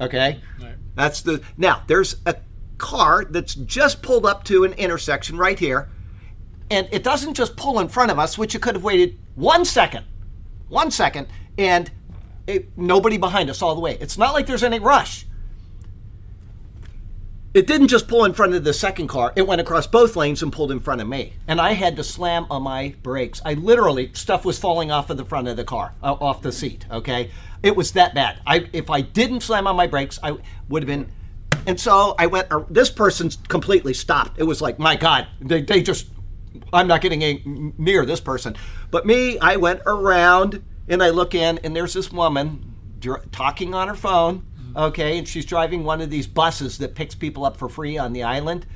Okay, 0.00 0.40
Right. 0.60 0.74
that's 0.94 1.22
the 1.22 1.40
now. 1.56 1.82
There's 1.86 2.16
a 2.26 2.36
car 2.78 3.24
that's 3.24 3.54
just 3.54 4.02
pulled 4.02 4.26
up 4.26 4.44
to 4.44 4.64
an 4.64 4.72
intersection 4.74 5.38
right 5.38 5.58
here, 5.58 5.88
and 6.70 6.86
it 6.92 7.02
doesn't 7.02 7.34
just 7.34 7.56
pull 7.56 7.80
in 7.80 7.88
front 7.88 8.10
of 8.10 8.18
us, 8.18 8.36
which 8.36 8.54
it 8.54 8.60
could 8.60 8.74
have 8.74 8.84
waited 8.84 9.16
one 9.36 9.64
second, 9.64 10.04
one 10.68 10.90
second, 10.90 11.28
and 11.56 11.90
it, 12.46 12.76
nobody 12.76 13.16
behind 13.16 13.50
us 13.50 13.62
all 13.62 13.74
the 13.74 13.80
way. 13.80 13.96
It's 14.00 14.18
not 14.18 14.34
like 14.34 14.46
there's 14.46 14.62
any 14.62 14.78
rush. 14.78 15.26
It 17.54 17.68
didn't 17.68 17.86
just 17.86 18.08
pull 18.08 18.24
in 18.24 18.32
front 18.32 18.54
of 18.54 18.64
the 18.64 18.72
second 18.72 19.06
car, 19.06 19.32
it 19.36 19.46
went 19.46 19.60
across 19.60 19.86
both 19.86 20.16
lanes 20.16 20.42
and 20.42 20.52
pulled 20.52 20.72
in 20.72 20.80
front 20.80 21.00
of 21.00 21.06
me. 21.06 21.34
And 21.46 21.60
I 21.60 21.74
had 21.74 21.94
to 21.96 22.04
slam 22.04 22.46
on 22.50 22.64
my 22.64 22.96
brakes. 23.04 23.40
I 23.44 23.54
literally, 23.54 24.10
stuff 24.12 24.44
was 24.44 24.58
falling 24.58 24.90
off 24.90 25.08
of 25.08 25.16
the 25.16 25.24
front 25.24 25.46
of 25.46 25.56
the 25.56 25.62
car, 25.62 25.94
uh, 26.02 26.14
off 26.14 26.42
the 26.42 26.50
seat, 26.50 26.84
okay? 26.90 27.30
It 27.62 27.76
was 27.76 27.92
that 27.92 28.12
bad. 28.12 28.40
I, 28.44 28.68
if 28.72 28.90
I 28.90 29.02
didn't 29.02 29.40
slam 29.40 29.68
on 29.68 29.76
my 29.76 29.86
brakes, 29.86 30.18
I 30.20 30.36
would 30.68 30.82
have 30.82 30.88
been. 30.88 31.12
And 31.64 31.80
so 31.80 32.16
I 32.18 32.26
went, 32.26 32.50
uh, 32.50 32.64
this 32.68 32.90
person's 32.90 33.36
completely 33.48 33.94
stopped. 33.94 34.40
It 34.40 34.44
was 34.44 34.60
like, 34.60 34.80
my 34.80 34.96
God, 34.96 35.28
they, 35.40 35.62
they 35.62 35.80
just, 35.80 36.08
I'm 36.72 36.88
not 36.88 37.02
getting 37.02 37.72
near 37.78 38.04
this 38.04 38.20
person. 38.20 38.56
But 38.90 39.06
me, 39.06 39.38
I 39.38 39.56
went 39.56 39.80
around 39.86 40.64
and 40.88 41.02
I 41.02 41.10
look 41.10 41.34
in, 41.34 41.58
and 41.58 41.74
there's 41.74 41.94
this 41.94 42.12
woman 42.12 42.74
dr- 42.98 43.30
talking 43.30 43.74
on 43.74 43.88
her 43.88 43.94
phone, 43.94 44.46
okay, 44.76 45.18
and 45.18 45.26
she's 45.26 45.46
driving 45.46 45.84
one 45.84 46.00
of 46.00 46.10
these 46.10 46.26
buses 46.26 46.78
that 46.78 46.94
picks 46.94 47.14
people 47.14 47.44
up 47.44 47.56
for 47.56 47.68
free 47.68 47.98
on 47.98 48.12
the 48.12 48.22
island. 48.22 48.66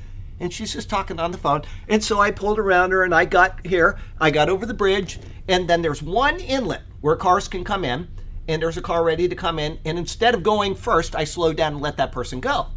And 0.41 0.53
she's 0.53 0.71
just 0.71 0.89
talking 0.89 1.19
on 1.19 1.31
the 1.31 1.37
phone. 1.37 1.63
And 1.89 2.01
so 2.01 2.21
I 2.21 2.31
pulled 2.31 2.59
around 2.59 2.91
her 2.91 3.03
and 3.03 3.13
I 3.13 3.25
got 3.25 3.65
here. 3.65 3.99
I 4.21 4.31
got 4.31 4.47
over 4.47 4.65
the 4.65 4.73
bridge. 4.73 5.19
And 5.49 5.69
then 5.69 5.81
there's 5.81 6.01
one 6.01 6.39
inlet 6.39 6.83
where 7.01 7.17
cars 7.17 7.49
can 7.49 7.65
come 7.65 7.83
in. 7.83 8.07
And 8.47 8.61
there's 8.61 8.77
a 8.77 8.81
car 8.81 9.03
ready 9.03 9.27
to 9.27 9.35
come 9.35 9.59
in. 9.59 9.79
And 9.83 9.97
instead 9.97 10.33
of 10.33 10.41
going 10.41 10.75
first, 10.75 11.13
I 11.13 11.25
slowed 11.25 11.57
down 11.57 11.73
and 11.73 11.81
let 11.81 11.97
that 11.97 12.13
person 12.13 12.39
go 12.39 12.67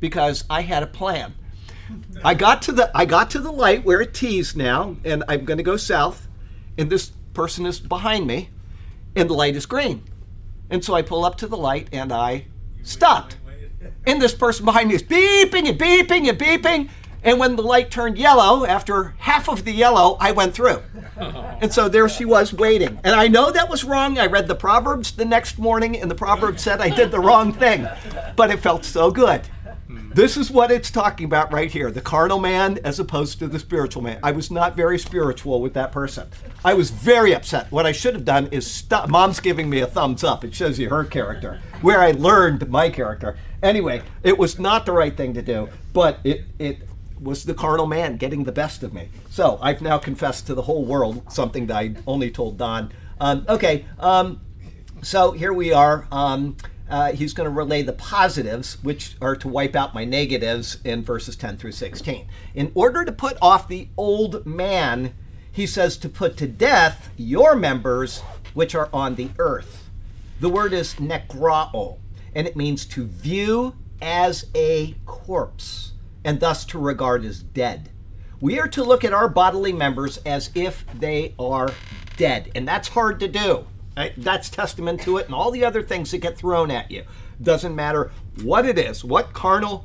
because 0.00 0.44
I 0.50 0.62
had 0.62 0.82
a 0.82 0.88
plan. 0.88 1.34
I 2.22 2.34
got 2.34 2.62
to 2.62 2.72
the 2.72 2.90
I 2.94 3.04
got 3.04 3.30
to 3.30 3.38
the 3.38 3.52
light 3.52 3.84
where 3.84 4.00
it 4.00 4.14
tees 4.14 4.56
now, 4.56 4.96
and 5.04 5.24
I'm 5.28 5.44
going 5.44 5.58
to 5.58 5.62
go 5.64 5.76
south, 5.76 6.28
and 6.78 6.90
this 6.90 7.12
person 7.34 7.66
is 7.66 7.80
behind 7.80 8.26
me, 8.26 8.50
and 9.16 9.28
the 9.28 9.34
light 9.34 9.56
is 9.56 9.66
green, 9.66 10.02
and 10.70 10.84
so 10.84 10.94
I 10.94 11.02
pull 11.02 11.24
up 11.24 11.36
to 11.38 11.46
the 11.46 11.56
light 11.56 11.88
and 11.92 12.12
I 12.12 12.46
stopped, 12.82 13.36
and 14.06 14.20
this 14.20 14.34
person 14.34 14.64
behind 14.64 14.88
me 14.88 14.94
is 14.94 15.02
beeping 15.02 15.68
and 15.68 15.78
beeping 15.78 16.28
and 16.28 16.38
beeping, 16.38 16.88
and 17.22 17.40
when 17.40 17.56
the 17.56 17.62
light 17.62 17.90
turned 17.90 18.18
yellow, 18.18 18.66
after 18.66 19.14
half 19.18 19.48
of 19.48 19.64
the 19.64 19.72
yellow, 19.72 20.18
I 20.20 20.32
went 20.32 20.54
through, 20.54 20.82
and 21.16 21.72
so 21.72 21.88
there 21.88 22.08
she 22.08 22.24
was 22.24 22.52
waiting, 22.52 23.00
and 23.02 23.14
I 23.14 23.28
know 23.28 23.50
that 23.50 23.70
was 23.70 23.84
wrong. 23.84 24.18
I 24.18 24.26
read 24.26 24.46
the 24.46 24.54
proverbs 24.54 25.12
the 25.12 25.24
next 25.24 25.58
morning, 25.58 25.98
and 25.98 26.10
the 26.10 26.14
proverb 26.14 26.58
said 26.58 26.80
I 26.80 26.90
did 26.90 27.10
the 27.10 27.20
wrong 27.20 27.52
thing, 27.52 27.88
but 28.36 28.50
it 28.50 28.60
felt 28.60 28.84
so 28.84 29.10
good. 29.10 29.42
This 30.14 30.36
is 30.36 30.50
what 30.50 30.70
it's 30.70 30.90
talking 30.90 31.26
about 31.26 31.52
right 31.52 31.70
here 31.70 31.90
the 31.90 32.00
carnal 32.00 32.38
man 32.38 32.78
as 32.84 33.00
opposed 33.00 33.38
to 33.38 33.48
the 33.48 33.58
spiritual 33.58 34.02
man. 34.02 34.18
I 34.22 34.32
was 34.32 34.50
not 34.50 34.76
very 34.76 34.98
spiritual 34.98 35.60
with 35.60 35.74
that 35.74 35.92
person. 35.92 36.28
I 36.64 36.74
was 36.74 36.90
very 36.90 37.34
upset. 37.34 37.70
What 37.72 37.86
I 37.86 37.92
should 37.92 38.14
have 38.14 38.24
done 38.24 38.48
is 38.52 38.70
stop. 38.70 39.08
Mom's 39.08 39.40
giving 39.40 39.68
me 39.68 39.80
a 39.80 39.86
thumbs 39.86 40.22
up. 40.22 40.44
It 40.44 40.54
shows 40.54 40.78
you 40.78 40.88
her 40.88 41.04
character, 41.04 41.60
where 41.80 42.00
I 42.00 42.12
learned 42.12 42.68
my 42.68 42.90
character. 42.90 43.36
Anyway, 43.62 44.02
it 44.22 44.38
was 44.38 44.58
not 44.58 44.86
the 44.86 44.92
right 44.92 45.16
thing 45.16 45.34
to 45.34 45.42
do, 45.42 45.68
but 45.92 46.20
it, 46.22 46.44
it 46.58 46.88
was 47.20 47.44
the 47.44 47.54
carnal 47.54 47.86
man 47.86 48.16
getting 48.16 48.44
the 48.44 48.52
best 48.52 48.82
of 48.82 48.92
me. 48.92 49.08
So 49.30 49.58
I've 49.62 49.82
now 49.82 49.98
confessed 49.98 50.46
to 50.46 50.54
the 50.54 50.62
whole 50.62 50.84
world 50.84 51.22
something 51.32 51.66
that 51.66 51.76
I 51.76 51.94
only 52.06 52.30
told 52.30 52.58
Don. 52.58 52.92
Um, 53.20 53.44
okay, 53.48 53.86
um, 53.98 54.40
so 55.02 55.32
here 55.32 55.52
we 55.52 55.72
are. 55.72 56.06
Um, 56.10 56.56
uh, 56.88 57.12
he's 57.12 57.32
going 57.32 57.48
to 57.48 57.54
relay 57.54 57.82
the 57.82 57.92
positives, 57.92 58.82
which 58.82 59.16
are 59.20 59.36
to 59.36 59.48
wipe 59.48 59.74
out 59.74 59.94
my 59.94 60.04
negatives 60.04 60.78
in 60.84 61.02
verses 61.02 61.36
10 61.36 61.56
through 61.56 61.72
16. 61.72 62.26
In 62.54 62.72
order 62.74 63.04
to 63.04 63.12
put 63.12 63.38
off 63.40 63.68
the 63.68 63.88
old 63.96 64.44
man, 64.44 65.14
he 65.50 65.66
says 65.66 65.96
to 65.98 66.08
put 66.08 66.36
to 66.36 66.46
death 66.46 67.10
your 67.16 67.54
members 67.54 68.20
which 68.52 68.74
are 68.74 68.90
on 68.92 69.14
the 69.14 69.30
earth. 69.38 69.88
The 70.40 70.48
word 70.48 70.72
is 70.72 70.94
nekrao, 70.94 71.98
and 72.34 72.46
it 72.46 72.56
means 72.56 72.84
to 72.86 73.06
view 73.06 73.74
as 74.02 74.46
a 74.54 74.94
corpse, 75.06 75.92
and 76.24 76.40
thus 76.40 76.64
to 76.66 76.78
regard 76.78 77.24
as 77.24 77.42
dead. 77.42 77.90
We 78.40 78.60
are 78.60 78.68
to 78.68 78.84
look 78.84 79.04
at 79.04 79.14
our 79.14 79.28
bodily 79.28 79.72
members 79.72 80.18
as 80.18 80.50
if 80.54 80.84
they 80.92 81.34
are 81.38 81.70
dead, 82.16 82.50
and 82.54 82.68
that's 82.68 82.88
hard 82.88 83.20
to 83.20 83.28
do. 83.28 83.66
Right? 83.96 84.12
That's 84.16 84.48
testament 84.48 85.00
to 85.02 85.18
it, 85.18 85.26
and 85.26 85.34
all 85.34 85.50
the 85.50 85.64
other 85.64 85.82
things 85.82 86.10
that 86.10 86.18
get 86.18 86.36
thrown 86.36 86.70
at 86.70 86.90
you. 86.90 87.04
Doesn't 87.40 87.76
matter 87.76 88.10
what 88.42 88.66
it 88.66 88.78
is, 88.78 89.04
what 89.04 89.32
carnal, 89.32 89.84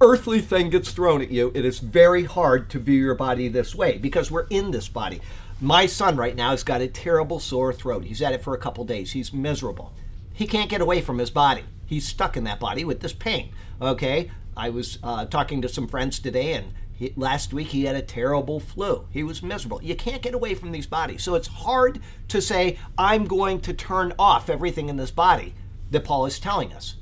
earthly 0.00 0.40
thing 0.40 0.70
gets 0.70 0.92
thrown 0.92 1.22
at 1.22 1.30
you, 1.30 1.52
it 1.54 1.64
is 1.64 1.78
very 1.78 2.24
hard 2.24 2.70
to 2.70 2.78
view 2.78 3.00
your 3.00 3.14
body 3.14 3.48
this 3.48 3.74
way 3.74 3.98
because 3.98 4.30
we're 4.30 4.46
in 4.48 4.70
this 4.70 4.88
body. 4.88 5.20
My 5.60 5.86
son 5.86 6.16
right 6.16 6.36
now 6.36 6.50
has 6.50 6.62
got 6.62 6.80
a 6.80 6.88
terrible 6.88 7.40
sore 7.40 7.72
throat. 7.72 8.04
He's 8.04 8.20
had 8.20 8.32
it 8.32 8.42
for 8.42 8.54
a 8.54 8.58
couple 8.58 8.84
days. 8.84 9.12
He's 9.12 9.32
miserable. 9.32 9.92
He 10.32 10.46
can't 10.46 10.70
get 10.70 10.80
away 10.80 11.00
from 11.00 11.18
his 11.18 11.30
body. 11.30 11.64
He's 11.84 12.06
stuck 12.06 12.36
in 12.36 12.44
that 12.44 12.60
body 12.60 12.84
with 12.84 13.00
this 13.00 13.12
pain. 13.12 13.50
Okay? 13.82 14.30
I 14.56 14.70
was 14.70 14.98
uh, 15.02 15.24
talking 15.26 15.62
to 15.62 15.68
some 15.68 15.88
friends 15.88 16.18
today, 16.20 16.52
and 16.52 16.72
he, 16.98 17.12
last 17.16 17.52
week 17.52 17.68
he 17.68 17.84
had 17.84 17.94
a 17.94 18.02
terrible 18.02 18.58
flu. 18.58 19.06
He 19.10 19.22
was 19.22 19.40
miserable. 19.40 19.80
You 19.80 19.94
can't 19.94 20.20
get 20.20 20.34
away 20.34 20.54
from 20.54 20.72
these 20.72 20.86
bodies. 20.86 21.22
So 21.22 21.36
it's 21.36 21.46
hard 21.46 22.00
to 22.26 22.42
say, 22.42 22.76
I'm 22.98 23.26
going 23.26 23.60
to 23.60 23.72
turn 23.72 24.12
off 24.18 24.50
everything 24.50 24.88
in 24.88 24.96
this 24.96 25.12
body 25.12 25.54
that 25.92 26.02
Paul 26.02 26.26
is 26.26 26.40
telling 26.40 26.72
us. 26.72 26.96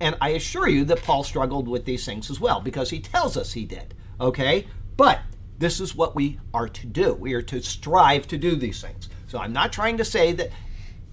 And 0.00 0.16
I 0.22 0.30
assure 0.30 0.68
you 0.68 0.86
that 0.86 1.02
Paul 1.02 1.22
struggled 1.22 1.68
with 1.68 1.84
these 1.84 2.06
things 2.06 2.30
as 2.30 2.40
well 2.40 2.62
because 2.62 2.88
he 2.88 2.98
tells 2.98 3.36
us 3.36 3.52
he 3.52 3.66
did. 3.66 3.94
Okay? 4.18 4.66
But 4.96 5.20
this 5.58 5.80
is 5.80 5.94
what 5.94 6.16
we 6.16 6.40
are 6.54 6.68
to 6.68 6.86
do. 6.86 7.12
We 7.12 7.34
are 7.34 7.42
to 7.42 7.60
strive 7.60 8.26
to 8.28 8.38
do 8.38 8.56
these 8.56 8.80
things. 8.80 9.10
So 9.26 9.38
I'm 9.38 9.52
not 9.52 9.70
trying 9.70 9.98
to 9.98 10.04
say 10.04 10.32
that 10.32 10.50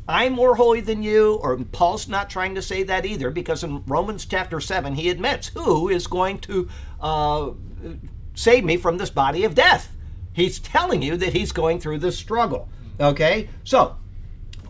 I'm 0.08 0.32
more 0.32 0.56
holy 0.56 0.82
than 0.82 1.04
you, 1.04 1.36
or 1.36 1.58
Paul's 1.58 2.08
not 2.08 2.30
trying 2.30 2.56
to 2.56 2.62
say 2.62 2.84
that 2.84 3.06
either, 3.06 3.30
because 3.30 3.64
in 3.64 3.84
Romans 3.86 4.26
chapter 4.26 4.60
7, 4.60 4.96
he 4.96 5.10
admits 5.10 5.50
who 5.50 5.90
is 5.90 6.08
going 6.08 6.40
to 6.40 6.68
uh, 7.00 7.52
save 8.40 8.64
me 8.64 8.78
from 8.78 8.98
this 8.98 9.10
body 9.10 9.44
of 9.44 9.54
death. 9.54 9.92
He's 10.32 10.60
telling 10.60 11.02
you 11.02 11.18
that 11.18 11.34
he's 11.34 11.52
going 11.52 11.80
through 11.80 12.00
this 12.00 12.18
struggle. 12.18 12.70
Okay? 13.00 13.50
So, 13.66 13.98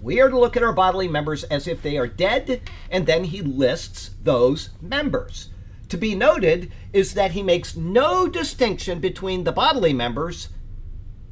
we 0.02 0.20
are 0.20 0.30
to 0.30 0.40
look 0.40 0.58
at 0.58 0.64
our 0.64 0.74
bodily 0.74 1.08
members 1.08 1.44
as 1.46 1.68
if 1.68 1.82
they 1.82 1.98
are 1.98 2.08
dead, 2.08 2.62
and 2.90 3.06
then 3.06 3.26
he 3.26 3.41
lists 3.41 4.12
those 4.24 4.70
members. 4.82 5.50
To 5.90 5.98
be 5.98 6.16
noted 6.16 6.72
is 6.94 7.14
that 7.14 7.32
he 7.32 7.44
makes 7.44 7.76
no 7.76 8.28
distinction 8.28 9.00
between 9.00 9.44
the 9.44 9.52
bodily 9.52 9.94
members 9.94 10.50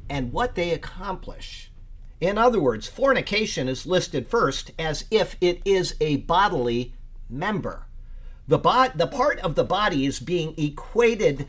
and 0.08 0.32
what 0.32 0.54
they 0.54 0.70
accomplish. 0.70 1.72
In 2.20 2.38
other 2.38 2.60
words, 2.60 2.86
fornication 2.86 3.68
is 3.68 3.86
listed 3.86 4.28
first 4.28 4.72
as 4.78 5.04
if 5.10 5.36
it 5.40 5.60
is 5.64 5.96
a 6.00 6.18
bodily 6.18 6.94
member. 7.28 7.86
The, 8.46 8.58
bo- 8.58 8.92
the 8.94 9.06
part 9.06 9.38
of 9.40 9.56
the 9.56 9.64
body 9.64 10.06
is 10.06 10.20
being 10.20 10.54
equated 10.56 11.46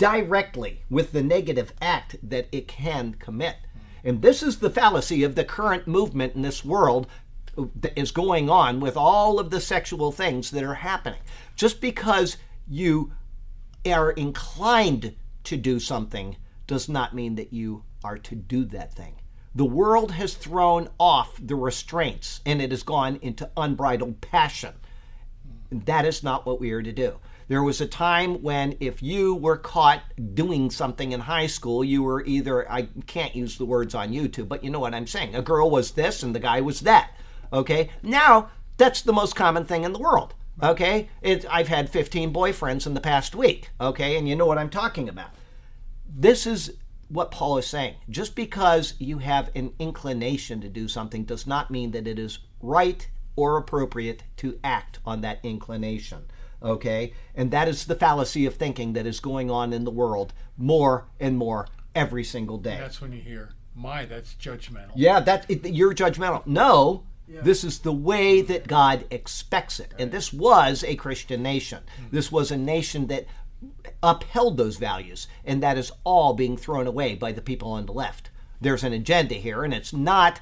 directly 0.00 0.82
with 0.88 1.12
the 1.12 1.22
negative 1.22 1.74
act 1.82 2.16
that 2.22 2.48
it 2.50 2.66
can 2.66 3.12
commit. 3.12 3.56
And 4.02 4.22
this 4.22 4.42
is 4.42 4.58
the 4.58 4.70
fallacy 4.70 5.22
of 5.22 5.34
the 5.34 5.44
current 5.44 5.86
movement 5.86 6.34
in 6.34 6.40
this 6.40 6.64
world 6.64 7.06
that 7.54 7.98
is 8.00 8.10
going 8.10 8.48
on 8.48 8.80
with 8.80 8.96
all 8.96 9.38
of 9.38 9.50
the 9.50 9.60
sexual 9.60 10.10
things 10.10 10.52
that 10.52 10.64
are 10.64 10.76
happening. 10.76 11.20
Just 11.54 11.82
because 11.82 12.38
you 12.66 13.12
are 13.84 14.12
inclined 14.12 15.16
to 15.44 15.58
do 15.58 15.78
something 15.78 16.36
does 16.66 16.88
not 16.88 17.14
mean 17.14 17.34
that 17.34 17.52
you 17.52 17.84
are 18.02 18.16
to 18.16 18.34
do 18.34 18.64
that 18.64 18.94
thing. 18.94 19.16
The 19.54 19.66
world 19.66 20.12
has 20.12 20.32
thrown 20.32 20.88
off 20.98 21.38
the 21.38 21.56
restraints 21.56 22.40
and 22.46 22.62
it 22.62 22.70
has 22.70 22.82
gone 22.82 23.18
into 23.20 23.50
unbridled 23.54 24.22
passion. 24.22 24.72
That 25.70 26.06
is 26.06 26.22
not 26.22 26.46
what 26.46 26.58
we 26.58 26.70
are 26.70 26.82
to 26.82 26.92
do. 26.92 27.18
There 27.50 27.64
was 27.64 27.80
a 27.80 27.86
time 27.88 28.42
when 28.42 28.76
if 28.78 29.02
you 29.02 29.34
were 29.34 29.56
caught 29.56 30.04
doing 30.34 30.70
something 30.70 31.10
in 31.10 31.18
high 31.18 31.48
school, 31.48 31.82
you 31.82 32.00
were 32.00 32.24
either, 32.24 32.70
I 32.70 32.82
can't 33.08 33.34
use 33.34 33.58
the 33.58 33.64
words 33.64 33.92
on 33.92 34.12
YouTube, 34.12 34.46
but 34.46 34.62
you 34.62 34.70
know 34.70 34.78
what 34.78 34.94
I'm 34.94 35.08
saying. 35.08 35.34
A 35.34 35.42
girl 35.42 35.68
was 35.68 35.90
this 35.90 36.22
and 36.22 36.32
the 36.32 36.38
guy 36.38 36.60
was 36.60 36.82
that. 36.82 37.10
Okay? 37.52 37.90
Now, 38.04 38.50
that's 38.76 39.02
the 39.02 39.12
most 39.12 39.34
common 39.34 39.64
thing 39.64 39.82
in 39.82 39.92
the 39.92 39.98
world. 39.98 40.32
Okay? 40.62 41.08
It, 41.22 41.44
I've 41.50 41.66
had 41.66 41.90
15 41.90 42.32
boyfriends 42.32 42.86
in 42.86 42.94
the 42.94 43.00
past 43.00 43.34
week. 43.34 43.70
Okay? 43.80 44.16
And 44.16 44.28
you 44.28 44.36
know 44.36 44.46
what 44.46 44.58
I'm 44.58 44.70
talking 44.70 45.08
about. 45.08 45.30
This 46.08 46.46
is 46.46 46.76
what 47.08 47.32
Paul 47.32 47.58
is 47.58 47.66
saying. 47.66 47.96
Just 48.08 48.36
because 48.36 48.94
you 49.00 49.18
have 49.18 49.50
an 49.56 49.72
inclination 49.80 50.60
to 50.60 50.68
do 50.68 50.86
something 50.86 51.24
does 51.24 51.48
not 51.48 51.68
mean 51.68 51.90
that 51.90 52.06
it 52.06 52.20
is 52.20 52.38
right 52.62 53.08
or 53.34 53.56
appropriate 53.56 54.22
to 54.36 54.60
act 54.62 55.00
on 55.04 55.22
that 55.22 55.40
inclination 55.42 56.26
okay? 56.62 57.12
And 57.34 57.50
that 57.50 57.68
is 57.68 57.84
the 57.84 57.94
fallacy 57.94 58.46
of 58.46 58.54
thinking 58.54 58.92
that 58.94 59.06
is 59.06 59.20
going 59.20 59.50
on 59.50 59.72
in 59.72 59.84
the 59.84 59.90
world 59.90 60.32
more 60.56 61.06
and 61.18 61.36
more 61.36 61.68
every 61.94 62.24
single 62.24 62.58
day. 62.58 62.76
That's 62.78 63.00
when 63.00 63.12
you 63.12 63.20
hear, 63.20 63.50
my, 63.74 64.04
that's 64.04 64.34
judgmental. 64.34 64.92
Yeah, 64.94 65.20
that 65.20 65.46
it, 65.48 65.66
you're 65.66 65.94
judgmental. 65.94 66.46
No, 66.46 67.04
this 67.28 67.62
is 67.62 67.78
the 67.78 67.92
way 67.92 68.42
that 68.42 68.66
God 68.66 69.06
expects 69.10 69.78
it. 69.78 69.94
And 69.98 70.10
this 70.10 70.32
was 70.32 70.82
a 70.84 70.96
Christian 70.96 71.42
nation. 71.42 71.82
Hmm. 71.96 72.04
This 72.10 72.32
was 72.32 72.50
a 72.50 72.56
nation 72.56 73.06
that 73.06 73.26
upheld 74.02 74.56
those 74.56 74.78
values, 74.78 75.28
and 75.44 75.62
that 75.62 75.78
is 75.78 75.92
all 76.04 76.34
being 76.34 76.56
thrown 76.56 76.86
away 76.86 77.14
by 77.14 77.32
the 77.32 77.42
people 77.42 77.70
on 77.70 77.86
the 77.86 77.92
left. 77.92 78.30
There's 78.60 78.84
an 78.84 78.92
agenda 78.92 79.34
here, 79.34 79.62
and 79.62 79.72
it's 79.72 79.92
not 79.92 80.40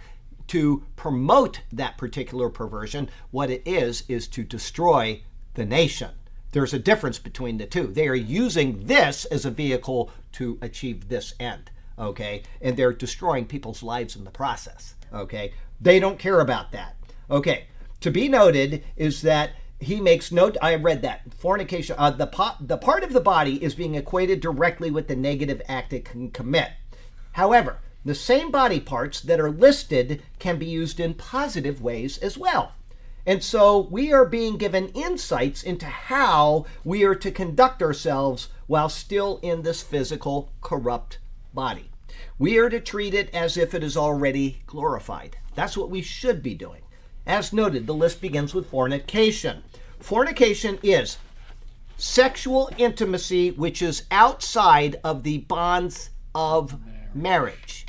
to 0.48 0.84
promote 0.96 1.60
that 1.72 1.98
particular 1.98 2.48
perversion. 2.48 3.10
What 3.30 3.50
it 3.50 3.62
is, 3.66 4.04
is 4.08 4.26
to 4.28 4.42
destroy 4.42 5.22
the 5.54 5.64
nation. 5.64 6.10
There's 6.52 6.74
a 6.74 6.78
difference 6.78 7.18
between 7.18 7.58
the 7.58 7.66
two. 7.66 7.88
They 7.88 8.08
are 8.08 8.14
using 8.14 8.86
this 8.86 9.24
as 9.26 9.44
a 9.44 9.50
vehicle 9.50 10.10
to 10.32 10.58
achieve 10.62 11.08
this 11.08 11.34
end, 11.38 11.70
okay? 11.98 12.42
And 12.60 12.76
they're 12.76 12.92
destroying 12.92 13.46
people's 13.46 13.82
lives 13.82 14.16
in 14.16 14.24
the 14.24 14.30
process, 14.30 14.94
okay? 15.12 15.52
They 15.80 16.00
don't 16.00 16.18
care 16.18 16.40
about 16.40 16.72
that. 16.72 16.96
Okay, 17.30 17.66
to 18.00 18.10
be 18.10 18.28
noted 18.28 18.84
is 18.96 19.22
that 19.22 19.50
he 19.80 20.00
makes 20.00 20.32
note 20.32 20.56
i 20.60 20.74
read 20.74 21.02
that 21.02 21.32
fornication 21.32 21.94
uh, 21.98 22.10
the, 22.10 22.26
po- 22.26 22.56
the 22.60 22.76
part 22.76 23.04
of 23.04 23.12
the 23.12 23.20
body 23.20 23.62
is 23.62 23.74
being 23.74 23.94
equated 23.94 24.40
directly 24.40 24.90
with 24.90 25.08
the 25.08 25.16
negative 25.16 25.62
act 25.68 25.92
it 25.92 26.04
can 26.04 26.30
commit 26.30 26.72
however 27.32 27.78
the 28.04 28.14
same 28.14 28.50
body 28.50 28.80
parts 28.80 29.20
that 29.20 29.40
are 29.40 29.50
listed 29.50 30.22
can 30.38 30.58
be 30.58 30.66
used 30.66 30.98
in 30.98 31.14
positive 31.14 31.80
ways 31.80 32.18
as 32.18 32.36
well 32.36 32.72
and 33.28 33.44
so 33.44 33.78
we 33.90 34.10
are 34.10 34.24
being 34.24 34.56
given 34.56 34.88
insights 34.94 35.62
into 35.62 35.84
how 35.84 36.64
we 36.82 37.04
are 37.04 37.14
to 37.16 37.30
conduct 37.30 37.82
ourselves 37.82 38.48
while 38.66 38.88
still 38.88 39.38
in 39.42 39.60
this 39.60 39.82
physical, 39.82 40.50
corrupt 40.62 41.18
body. 41.52 41.90
We 42.38 42.56
are 42.56 42.70
to 42.70 42.80
treat 42.80 43.12
it 43.12 43.28
as 43.34 43.58
if 43.58 43.74
it 43.74 43.84
is 43.84 43.98
already 43.98 44.62
glorified. 44.66 45.36
That's 45.54 45.76
what 45.76 45.90
we 45.90 46.00
should 46.00 46.42
be 46.42 46.54
doing. 46.54 46.80
As 47.26 47.52
noted, 47.52 47.86
the 47.86 47.92
list 47.92 48.22
begins 48.22 48.54
with 48.54 48.70
fornication. 48.70 49.62
Fornication 50.00 50.78
is 50.82 51.18
sexual 51.98 52.70
intimacy 52.78 53.50
which 53.50 53.82
is 53.82 54.04
outside 54.10 54.98
of 55.04 55.22
the 55.22 55.36
bonds 55.36 56.08
of 56.34 56.80
marriage. 57.14 57.84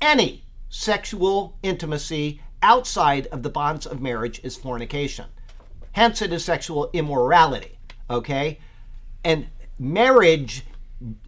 Any 0.00 0.44
sexual 0.70 1.58
intimacy 1.62 2.40
outside 2.64 3.28
of 3.28 3.44
the 3.44 3.50
bonds 3.50 3.86
of 3.86 4.00
marriage 4.00 4.40
is 4.42 4.56
fornication. 4.56 5.26
Hence, 5.92 6.20
it 6.20 6.32
is 6.32 6.44
sexual 6.44 6.90
immorality. 6.92 7.78
Okay? 8.10 8.58
And 9.22 9.46
marriage 9.78 10.64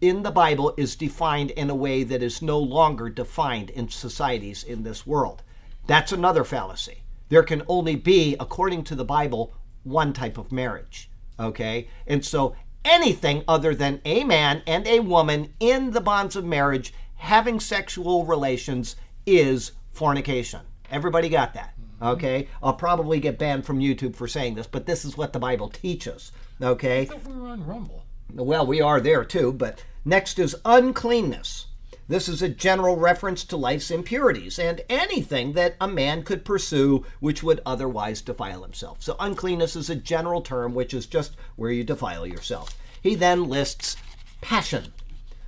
in 0.01 0.23
the 0.23 0.31
Bible 0.31 0.73
is 0.75 0.95
defined 0.95 1.51
in 1.51 1.69
a 1.69 1.75
way 1.75 2.03
that 2.03 2.23
is 2.23 2.41
no 2.41 2.59
longer 2.59 3.09
defined 3.09 3.69
in 3.69 3.87
societies 3.89 4.63
in 4.63 4.83
this 4.83 5.05
world. 5.05 5.43
That's 5.85 6.11
another 6.11 6.43
fallacy. 6.43 7.03
There 7.29 7.43
can 7.43 7.63
only 7.67 7.95
be, 7.95 8.35
according 8.39 8.83
to 8.85 8.95
the 8.95 9.05
Bible, 9.05 9.53
one 9.83 10.13
type 10.13 10.37
of 10.37 10.51
marriage. 10.51 11.09
Okay? 11.39 11.87
And 12.05 12.25
so 12.25 12.55
anything 12.83 13.43
other 13.47 13.75
than 13.75 14.01
a 14.05 14.23
man 14.23 14.63
and 14.65 14.87
a 14.87 15.01
woman 15.01 15.53
in 15.59 15.91
the 15.91 16.01
bonds 16.01 16.35
of 16.35 16.45
marriage 16.45 16.93
having 17.15 17.59
sexual 17.59 18.25
relations 18.25 18.95
is 19.25 19.73
fornication. 19.89 20.61
Everybody 20.91 21.29
got 21.29 21.53
that? 21.53 21.73
Okay? 22.01 22.47
I'll 22.61 22.73
probably 22.73 23.19
get 23.19 23.39
banned 23.39 23.65
from 23.65 23.79
YouTube 23.79 24.15
for 24.15 24.27
saying 24.27 24.55
this, 24.55 24.67
but 24.67 24.85
this 24.85 25.03
is 25.05 25.17
what 25.17 25.33
the 25.33 25.39
Bible 25.39 25.69
teaches. 25.69 26.31
Okay? 26.61 27.09
We 27.25 27.33
were 27.33 27.47
on 27.47 27.65
Rumble. 27.65 28.03
Well, 28.33 28.65
we 28.65 28.81
are 28.81 28.99
there 28.99 29.23
too, 29.23 29.53
but 29.53 29.83
next 30.05 30.37
is 30.39 30.55
uncleanness. 30.65 31.67
This 32.09 32.29
is 32.29 32.41
a 32.41 32.47
general 32.47 32.95
reference 32.95 33.43
to 33.45 33.57
life's 33.57 33.91
impurities 33.91 34.59
and 34.59 34.81
anything 34.89 35.53
that 35.53 35.75
a 35.81 35.89
man 35.89 36.23
could 36.23 36.45
pursue 36.45 37.05
which 37.19 37.43
would 37.43 37.59
otherwise 37.65 38.21
defile 38.21 38.63
himself. 38.63 39.03
So, 39.03 39.17
uncleanness 39.19 39.75
is 39.75 39.89
a 39.89 39.95
general 39.95 40.41
term 40.41 40.73
which 40.73 40.93
is 40.93 41.05
just 41.05 41.35
where 41.57 41.71
you 41.71 41.83
defile 41.83 42.25
yourself. 42.25 42.77
He 43.01 43.15
then 43.15 43.49
lists 43.49 43.97
passion. 44.39 44.93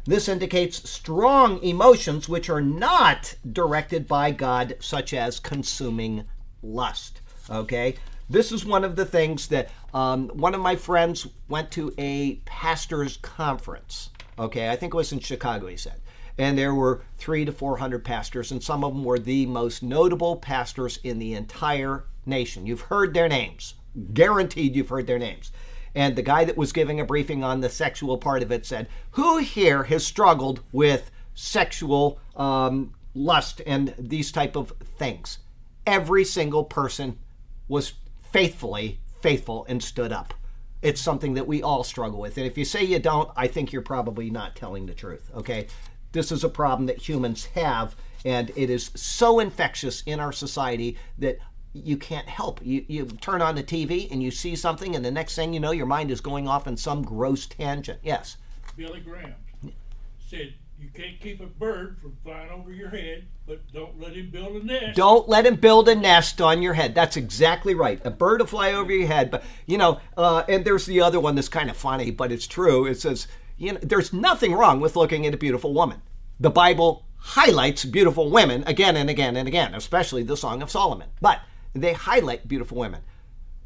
This 0.09 0.27
indicates 0.27 0.89
strong 0.89 1.61
emotions 1.61 2.27
which 2.27 2.49
are 2.49 2.61
not 2.63 3.35
directed 3.51 4.07
by 4.07 4.31
God, 4.31 4.75
such 4.79 5.13
as 5.13 5.39
consuming 5.39 6.23
lust. 6.63 7.21
Okay? 7.47 7.93
This 8.27 8.51
is 8.51 8.65
one 8.65 8.83
of 8.83 8.95
the 8.95 9.05
things 9.05 9.49
that 9.49 9.69
um, 9.93 10.29
one 10.29 10.55
of 10.55 10.61
my 10.61 10.75
friends 10.75 11.27
went 11.47 11.69
to 11.73 11.93
a 11.99 12.37
pastor's 12.45 13.17
conference. 13.17 14.09
Okay, 14.39 14.71
I 14.71 14.75
think 14.75 14.95
it 14.95 14.97
was 14.97 15.11
in 15.11 15.19
Chicago, 15.19 15.67
he 15.67 15.77
said. 15.77 16.01
And 16.39 16.57
there 16.57 16.73
were 16.73 17.03
three 17.19 17.45
to 17.45 17.51
400 17.51 18.03
pastors, 18.03 18.51
and 18.51 18.63
some 18.63 18.83
of 18.83 18.95
them 18.95 19.03
were 19.03 19.19
the 19.19 19.45
most 19.45 19.83
notable 19.83 20.37
pastors 20.37 20.97
in 21.03 21.19
the 21.19 21.35
entire 21.35 22.05
nation. 22.25 22.65
You've 22.65 22.81
heard 22.81 23.13
their 23.13 23.29
names. 23.29 23.75
Guaranteed 24.11 24.75
you've 24.75 24.89
heard 24.89 25.05
their 25.05 25.19
names. 25.19 25.51
And 25.95 26.15
the 26.15 26.21
guy 26.21 26.45
that 26.45 26.57
was 26.57 26.71
giving 26.71 26.99
a 26.99 27.05
briefing 27.05 27.43
on 27.43 27.61
the 27.61 27.69
sexual 27.69 28.17
part 28.17 28.43
of 28.43 28.51
it 28.51 28.65
said, 28.65 28.87
Who 29.11 29.37
here 29.37 29.83
has 29.83 30.05
struggled 30.05 30.61
with 30.71 31.11
sexual 31.33 32.19
um, 32.35 32.93
lust 33.13 33.61
and 33.65 33.93
these 33.97 34.31
type 34.31 34.55
of 34.55 34.73
things? 34.97 35.39
Every 35.85 36.23
single 36.23 36.63
person 36.63 37.17
was 37.67 37.93
faithfully 38.31 38.99
faithful 39.21 39.65
and 39.67 39.83
stood 39.83 40.11
up. 40.11 40.33
It's 40.81 41.01
something 41.01 41.33
that 41.33 41.47
we 41.47 41.61
all 41.61 41.83
struggle 41.83 42.19
with. 42.19 42.37
And 42.37 42.47
if 42.47 42.57
you 42.57 42.65
say 42.65 42.83
you 42.83 42.99
don't, 42.99 43.29
I 43.35 43.47
think 43.47 43.73
you're 43.73 43.81
probably 43.81 44.29
not 44.29 44.55
telling 44.55 44.85
the 44.85 44.93
truth. 44.93 45.29
Okay? 45.35 45.67
This 46.11 46.31
is 46.31 46.43
a 46.43 46.49
problem 46.49 46.87
that 46.87 47.07
humans 47.07 47.45
have, 47.47 47.95
and 48.23 48.51
it 48.55 48.69
is 48.69 48.91
so 48.95 49.39
infectious 49.39 50.01
in 50.05 50.19
our 50.19 50.31
society 50.31 50.97
that 51.17 51.39
you 51.83 51.97
can't 51.97 52.27
help. 52.27 52.59
You, 52.63 52.85
you 52.87 53.05
turn 53.05 53.41
on 53.41 53.55
the 53.55 53.63
TV 53.63 54.11
and 54.11 54.21
you 54.21 54.31
see 54.31 54.55
something, 54.55 54.95
and 54.95 55.03
the 55.03 55.11
next 55.11 55.35
thing 55.35 55.53
you 55.53 55.59
know, 55.59 55.71
your 55.71 55.85
mind 55.85 56.11
is 56.11 56.21
going 56.21 56.47
off 56.47 56.67
in 56.67 56.77
some 56.77 57.03
gross 57.03 57.45
tangent. 57.45 57.99
Yes. 58.03 58.37
Billy 58.75 58.99
Graham 58.99 59.35
said, 60.19 60.53
you 60.79 60.87
can't 60.93 61.19
keep 61.19 61.41
a 61.41 61.45
bird 61.45 61.97
from 62.01 62.15
flying 62.23 62.49
over 62.51 62.71
your 62.71 62.89
head, 62.89 63.25
but 63.45 63.59
don't 63.73 63.99
let 63.99 64.13
him 64.13 64.29
build 64.29 64.61
a 64.61 64.65
nest. 64.65 64.95
Don't 64.95 65.27
let 65.27 65.45
him 65.45 65.55
build 65.55 65.89
a 65.89 65.95
nest 65.95 66.39
on 66.39 66.61
your 66.61 66.73
head. 66.73 66.95
That's 66.95 67.17
exactly 67.17 67.75
right. 67.75 67.99
A 68.05 68.09
bird 68.09 68.39
will 68.39 68.47
fly 68.47 68.71
over 68.71 68.91
your 68.91 69.07
head, 69.07 69.29
but 69.29 69.43
you 69.65 69.77
know, 69.77 69.99
uh, 70.15 70.43
and 70.47 70.63
there's 70.63 70.85
the 70.85 71.01
other 71.01 71.19
one 71.19 71.35
that's 71.35 71.49
kind 71.49 71.69
of 71.69 71.75
funny, 71.75 72.11
but 72.11 72.31
it's 72.31 72.47
true. 72.47 72.85
It 72.85 73.01
says, 73.01 73.27
you 73.57 73.73
know, 73.73 73.79
there's 73.81 74.13
nothing 74.13 74.53
wrong 74.53 74.79
with 74.79 74.95
looking 74.95 75.25
at 75.25 75.33
a 75.33 75.37
beautiful 75.37 75.73
woman. 75.73 76.01
The 76.39 76.49
Bible 76.49 77.05
highlights 77.17 77.83
beautiful 77.83 78.29
women 78.29 78.63
again 78.65 78.95
and 78.95 79.09
again 79.09 79.35
and 79.35 79.47
again, 79.47 79.75
especially 79.75 80.23
the 80.23 80.37
Song 80.37 80.61
of 80.61 80.71
Solomon. 80.71 81.09
But 81.19 81.41
they 81.73 81.93
highlight 81.93 82.47
beautiful 82.47 82.77
women. 82.77 83.01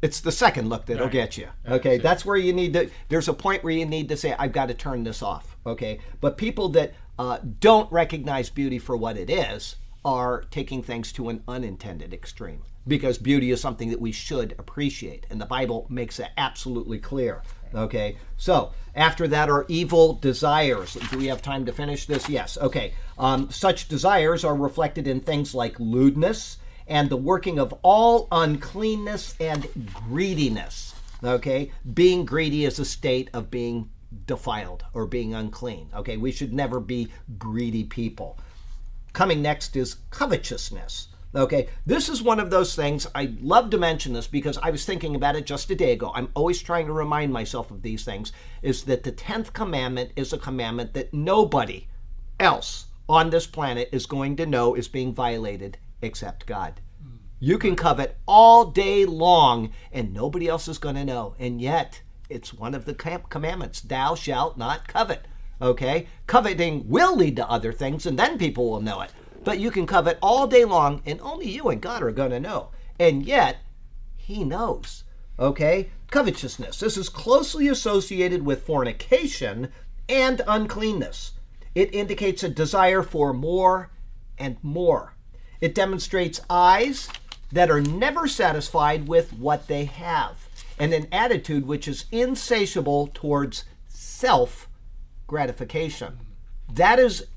It's 0.02 0.20
the 0.20 0.32
second 0.32 0.68
look 0.68 0.84
that'll 0.86 1.04
Right. 1.04 1.12
get 1.12 1.38
you. 1.38 1.48
Okay, 1.66 1.96
that's 1.98 2.26
where 2.26 2.36
you 2.36 2.52
need 2.52 2.74
to. 2.74 2.90
There's 3.08 3.28
a 3.28 3.32
point 3.32 3.64
where 3.64 3.72
you 3.72 3.86
need 3.86 4.08
to 4.10 4.16
say, 4.16 4.34
"I've 4.38 4.52
got 4.52 4.66
to 4.68 4.74
turn 4.74 5.04
this 5.04 5.22
off." 5.22 5.56
Okay, 5.66 5.98
but 6.20 6.36
people 6.36 6.68
that 6.70 6.92
uh, 7.18 7.38
don't 7.60 7.90
recognize 7.92 8.50
beauty 8.50 8.78
for 8.78 8.96
what 8.96 9.16
it 9.16 9.30
is 9.30 9.76
are 10.04 10.42
taking 10.50 10.82
things 10.82 11.10
to 11.12 11.28
an 11.30 11.42
unintended 11.48 12.12
extreme 12.12 12.60
because 12.86 13.16
beauty 13.16 13.50
is 13.50 13.60
something 13.62 13.88
that 13.88 14.00
we 14.00 14.12
should 14.12 14.54
appreciate, 14.58 15.26
and 15.30 15.40
the 15.40 15.46
Bible 15.46 15.86
makes 15.88 16.18
it 16.18 16.28
absolutely 16.36 16.98
clear. 16.98 17.42
Okay, 17.74 18.18
so 18.36 18.72
after 18.94 19.26
that 19.28 19.48
are 19.48 19.64
evil 19.68 20.12
desires. 20.12 20.94
Do 21.10 21.16
we 21.18 21.26
have 21.28 21.40
time 21.40 21.64
to 21.66 21.72
finish 21.72 22.04
this? 22.06 22.28
Yes. 22.28 22.58
Okay. 22.60 22.92
Um, 23.18 23.50
such 23.50 23.88
desires 23.88 24.44
are 24.44 24.54
reflected 24.54 25.08
in 25.08 25.20
things 25.20 25.54
like 25.54 25.80
lewdness 25.80 26.58
and 26.86 27.08
the 27.08 27.16
working 27.16 27.58
of 27.58 27.74
all 27.82 28.28
uncleanness 28.30 29.34
and 29.40 29.66
greediness. 30.08 30.94
Okay, 31.22 31.72
being 31.94 32.24
greedy 32.24 32.64
is 32.64 32.78
a 32.78 32.84
state 32.84 33.30
of 33.32 33.50
being 33.50 33.90
defiled 34.26 34.84
or 34.92 35.06
being 35.06 35.34
unclean. 35.34 35.88
Okay, 35.94 36.16
we 36.16 36.30
should 36.30 36.52
never 36.52 36.80
be 36.80 37.08
greedy 37.38 37.84
people. 37.84 38.38
Coming 39.12 39.40
next 39.40 39.76
is 39.76 39.96
covetousness. 40.10 41.08
Okay, 41.36 41.68
this 41.84 42.08
is 42.08 42.22
one 42.22 42.38
of 42.38 42.50
those 42.50 42.76
things. 42.76 43.08
I 43.14 43.34
love 43.40 43.70
to 43.70 43.78
mention 43.78 44.12
this 44.12 44.28
because 44.28 44.56
I 44.58 44.70
was 44.70 44.84
thinking 44.84 45.16
about 45.16 45.34
it 45.34 45.46
just 45.46 45.70
a 45.70 45.74
day 45.74 45.92
ago. 45.92 46.12
I'm 46.14 46.30
always 46.34 46.62
trying 46.62 46.86
to 46.86 46.92
remind 46.92 47.32
myself 47.32 47.70
of 47.70 47.82
these 47.82 48.04
things. 48.04 48.32
Is 48.62 48.84
that 48.84 49.02
the 49.02 49.10
10th 49.10 49.52
commandment 49.52 50.12
is 50.14 50.32
a 50.32 50.38
commandment 50.38 50.94
that 50.94 51.12
nobody 51.12 51.88
else 52.38 52.86
on 53.08 53.30
this 53.30 53.46
planet 53.46 53.88
is 53.92 54.06
going 54.06 54.36
to 54.36 54.46
know 54.46 54.74
is 54.74 54.88
being 54.88 55.12
violated 55.12 55.76
except 56.04 56.46
God. 56.46 56.80
You 57.40 57.58
can 57.58 57.76
covet 57.76 58.16
all 58.26 58.66
day 58.66 59.04
long 59.04 59.70
and 59.92 60.14
nobody 60.14 60.48
else 60.48 60.66
is 60.66 60.78
going 60.78 60.94
to 60.94 61.04
know. 61.04 61.34
And 61.38 61.60
yet, 61.60 62.00
it's 62.30 62.54
one 62.54 62.74
of 62.74 62.86
the 62.86 62.94
commandments 62.94 63.82
thou 63.82 64.14
shalt 64.14 64.56
not 64.56 64.88
covet. 64.88 65.26
Okay? 65.60 66.06
Coveting 66.26 66.88
will 66.88 67.14
lead 67.14 67.36
to 67.36 67.48
other 67.48 67.72
things 67.72 68.06
and 68.06 68.18
then 68.18 68.38
people 68.38 68.70
will 68.70 68.80
know 68.80 69.02
it. 69.02 69.12
But 69.44 69.58
you 69.58 69.70
can 69.70 69.86
covet 69.86 70.18
all 70.22 70.46
day 70.46 70.64
long 70.64 71.02
and 71.04 71.20
only 71.20 71.50
you 71.50 71.68
and 71.68 71.82
God 71.82 72.02
are 72.02 72.12
going 72.12 72.30
to 72.30 72.40
know. 72.40 72.70
And 72.98 73.26
yet, 73.26 73.58
He 74.16 74.42
knows. 74.42 75.04
Okay? 75.38 75.90
Covetousness. 76.10 76.80
This 76.80 76.96
is 76.96 77.08
closely 77.08 77.68
associated 77.68 78.46
with 78.46 78.62
fornication 78.62 79.70
and 80.08 80.40
uncleanness. 80.46 81.32
It 81.74 81.94
indicates 81.94 82.42
a 82.42 82.48
desire 82.48 83.02
for 83.02 83.32
more 83.32 83.90
and 84.38 84.56
more. 84.62 85.13
It 85.64 85.74
demonstrates 85.74 86.42
eyes 86.50 87.08
that 87.50 87.70
are 87.70 87.80
never 87.80 88.28
satisfied 88.28 89.08
with 89.08 89.32
what 89.32 89.66
they 89.66 89.86
have, 89.86 90.46
and 90.78 90.92
an 90.92 91.08
attitude 91.10 91.66
which 91.66 91.88
is 91.88 92.04
insatiable 92.12 93.08
towards 93.14 93.64
self 93.88 94.68
gratification. 95.26 96.18
That 96.70 96.98
is 96.98 97.28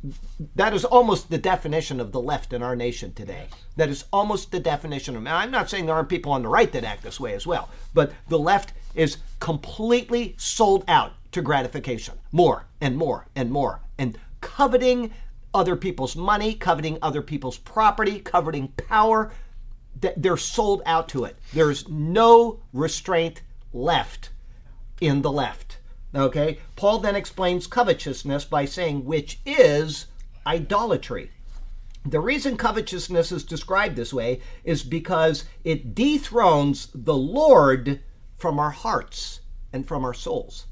that 0.55 0.73
is 0.73 0.83
almost 0.83 1.29
the 1.29 1.37
definition 1.37 2.01
of 2.01 2.11
the 2.11 2.19
left 2.19 2.51
in 2.51 2.61
our 2.61 2.75
nation 2.75 3.13
today. 3.13 3.47
That 3.77 3.87
is 3.87 4.03
almost 4.11 4.51
the 4.51 4.59
definition 4.59 5.15
of. 5.15 5.25
I'm 5.25 5.49
not 5.49 5.69
saying 5.69 5.85
there 5.85 5.95
aren't 5.95 6.09
people 6.09 6.33
on 6.33 6.41
the 6.41 6.49
right 6.49 6.73
that 6.73 6.83
act 6.83 7.03
this 7.03 7.21
way 7.21 7.33
as 7.33 7.47
well, 7.47 7.69
but 7.93 8.11
the 8.27 8.37
left 8.37 8.73
is 8.93 9.19
completely 9.39 10.35
sold 10.37 10.83
out 10.89 11.13
to 11.31 11.41
gratification, 11.41 12.15
more 12.33 12.65
and 12.81 12.97
more 12.97 13.27
and 13.37 13.51
more, 13.51 13.79
and 13.97 14.17
coveting 14.41 15.13
other 15.53 15.76
people's 15.76 16.15
money, 16.15 16.53
coveting 16.53 16.98
other 17.02 17.22
people's 17.22 17.57
property, 17.57 18.19
coveting 18.19 18.69
power. 18.69 19.32
Th- 20.02 20.14
They're 20.18 20.38
sold 20.38 20.82
out 20.86 21.10
to 21.10 21.24
it. 21.24 21.38
There's 21.53 21.88
no 21.90 22.60
restraint 22.74 23.41
left 23.74 24.30
in 25.02 25.22
the 25.22 25.32
left. 25.32 25.80
Okay? 26.14 26.60
Paul 26.76 26.99
then 26.99 27.15
explains 27.15 27.68
covetousness 27.68 28.45
by 28.45 28.65
saying, 28.65 29.06
which 29.06 29.40
is 29.45 30.07
idolatry. 30.45 31.32
The 32.06 32.19
reason 32.22 32.56
covetousness 32.56 33.32
is 33.32 33.44
described 33.44 33.95
this 33.95 34.14
way 34.14 34.40
is 34.64 34.84
because 34.84 35.44
it 35.64 35.94
dethrones 35.94 36.88
the 36.94 37.18
Lord 37.18 38.02
from 38.38 38.60
our 38.60 38.69
hearts 38.69 39.41
and 39.74 39.86
from 39.86 40.06
our 40.06 40.14
souls. 40.14 40.68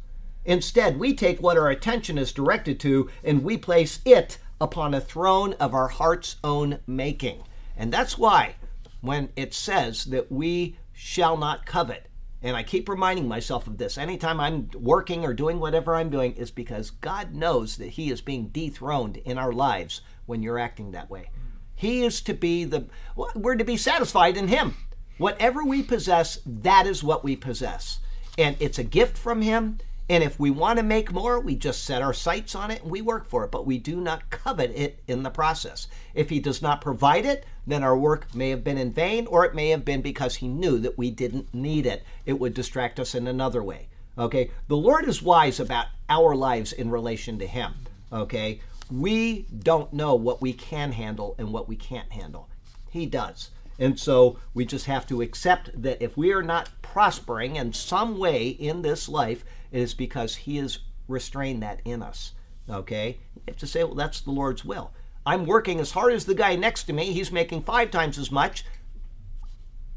Instead, 0.46 0.98
we 0.98 1.14
take 1.14 1.42
what 1.42 1.58
our 1.58 1.70
attention 1.70 2.18
is 2.18 2.32
directed 2.32 2.80
to 2.82 3.10
and 3.24 3.44
we 3.44 3.58
place 3.58 4.00
it 4.06 4.38
upon 4.60 4.94
a 4.94 5.02
throne 5.02 5.53
of 5.53 5.73
our 5.73 5.88
heart's 5.88 6.38
own 6.44 6.80
making. 6.88 7.44
And 7.77 7.91
that's 7.91 8.18
why 8.18 8.56
when 9.02 9.30
it 9.36 9.53
says 9.53 10.06
that 10.06 10.32
we 10.32 10.77
shall 10.94 11.38
not 11.38 11.65
covet, 11.65 12.07
and 12.41 12.56
I 12.56 12.64
keep 12.64 12.88
reminding 12.90 13.27
myself 13.27 13.68
of 13.68 13.77
this 13.77 13.98
anytime 13.98 14.40
I'm 14.40 14.69
working 14.76 15.26
or 15.26 15.34
doing 15.34 15.60
whatever 15.60 15.95
I'm 15.95 16.10
doing, 16.10 16.34
is 16.34 16.52
because 16.52 16.91
God 16.91 17.34
knows 17.34 17.77
that 17.77 17.90
He 17.90 18.10
is 18.10 18.22
being 18.22 18.48
dethroned 18.48 19.18
in 19.18 19.38
our 19.38 19.52
lives 19.52 20.02
when 20.26 20.41
you're 20.41 20.60
acting 20.60 20.91
that 20.91 21.10
way. 21.10 21.30
He 21.76 22.03
is 22.03 22.22
to 22.22 22.34
be 22.34 22.64
the, 22.64 22.86
we're 23.15 23.56
to 23.56 23.65
be 23.65 23.77
satisfied 23.77 24.38
in 24.38 24.48
Him. 24.48 24.76
Whatever 25.18 25.64
we 25.64 25.82
possess, 25.82 26.40
that 26.45 26.88
is 26.88 27.03
what 27.03 27.23
we 27.23 27.36
possess. 27.36 27.99
And 28.38 28.56
it's 28.60 28.80
a 28.80 28.84
gift 28.84 29.18
from 29.18 29.41
Him. 29.41 29.80
And 30.07 30.23
if 30.23 30.40
we 30.40 30.52
want 30.52 30.77
to 30.77 30.84
make 30.84 31.11
more, 31.11 31.40
we 31.40 31.56
just 31.56 31.84
set 31.84 32.03
our 32.03 32.14
sights 32.14 32.53
on 32.53 32.69
it 32.69 32.84
and 32.84 32.91
we 32.91 33.02
work 33.02 33.26
for 33.26 33.44
it, 33.44 33.52
but 33.52 33.65
we 33.65 33.80
do 33.80 33.99
not 33.99 34.30
covet 34.30 34.72
it 34.76 35.02
in 35.07 35.23
the 35.23 35.32
process. 35.32 35.88
If 36.14 36.30
He 36.30 36.40
does 36.40 36.61
not 36.61 36.82
provide 36.82 37.26
it, 37.26 37.45
then 37.65 37.84
our 37.84 37.98
work 37.98 38.34
may 38.36 38.52
have 38.52 38.64
been 38.64 38.77
in 38.77 38.94
vain, 38.94 39.26
or 39.26 39.45
it 39.45 39.56
may 39.56 39.69
have 39.69 39.84
been 39.84 40.03
because 40.03 40.36
He 40.36 40.48
knew 40.48 40.77
that 40.80 40.98
we 40.98 41.10
didn't 41.10 41.53
need 41.53 41.88
it. 41.88 42.03
It 42.26 42.40
would 42.40 42.53
distract 42.53 42.99
us 42.99 43.15
in 43.15 43.26
another 43.26 43.64
way. 43.64 43.88
Okay? 44.18 44.52
The 44.68 44.77
Lord 44.77 45.06
is 45.06 45.23
wise 45.23 45.60
about 45.60 45.88
our 46.07 46.36
lives 46.36 46.72
in 46.72 46.91
relation 46.91 47.40
to 47.40 47.48
Him. 47.48 47.73
Okay? 48.14 48.61
We 48.91 49.48
don't 49.57 49.91
know 49.91 50.14
what 50.14 50.40
we 50.40 50.53
can 50.53 50.91
handle 50.91 51.34
and 51.40 51.52
what 51.52 51.68
we 51.68 51.76
can't 51.76 52.11
handle. 52.11 52.48
He 52.91 53.07
does. 53.07 53.49
And 53.80 53.99
so 53.99 54.38
we 54.53 54.65
just 54.65 54.86
have 54.86 55.07
to 55.07 55.22
accept 55.22 55.82
that 55.82 56.02
if 56.02 56.15
we 56.15 56.32
are 56.32 56.44
not 56.44 56.69
prospering 56.82 57.56
in 57.56 57.73
some 57.73 58.18
way 58.18 58.48
in 58.48 58.84
this 58.84 59.10
life, 59.10 59.44
it 59.72 59.80
is 59.80 59.94
because 59.94 60.36
He 60.36 60.58
has 60.58 60.80
restrained 61.08 61.62
that 61.64 61.82
in 61.86 62.02
us. 62.02 62.34
Okay? 62.70 63.20
You 63.36 63.42
have 63.50 63.58
to 63.58 63.68
say, 63.68 63.84
well, 63.84 63.96
that's 63.96 64.22
the 64.22 64.32
Lord's 64.32 64.66
will. 64.66 64.92
I'm 65.26 65.46
working 65.46 65.80
as 65.80 65.92
hard 65.92 66.14
as 66.14 66.26
the 66.26 66.36
guy 66.36 66.56
next 66.56 66.84
to 66.84 66.94
me. 66.94 67.12
He's 67.12 67.32
making 67.32 67.64
five 67.64 67.92
times 67.92 68.18
as 68.18 68.32
much. 68.32 68.64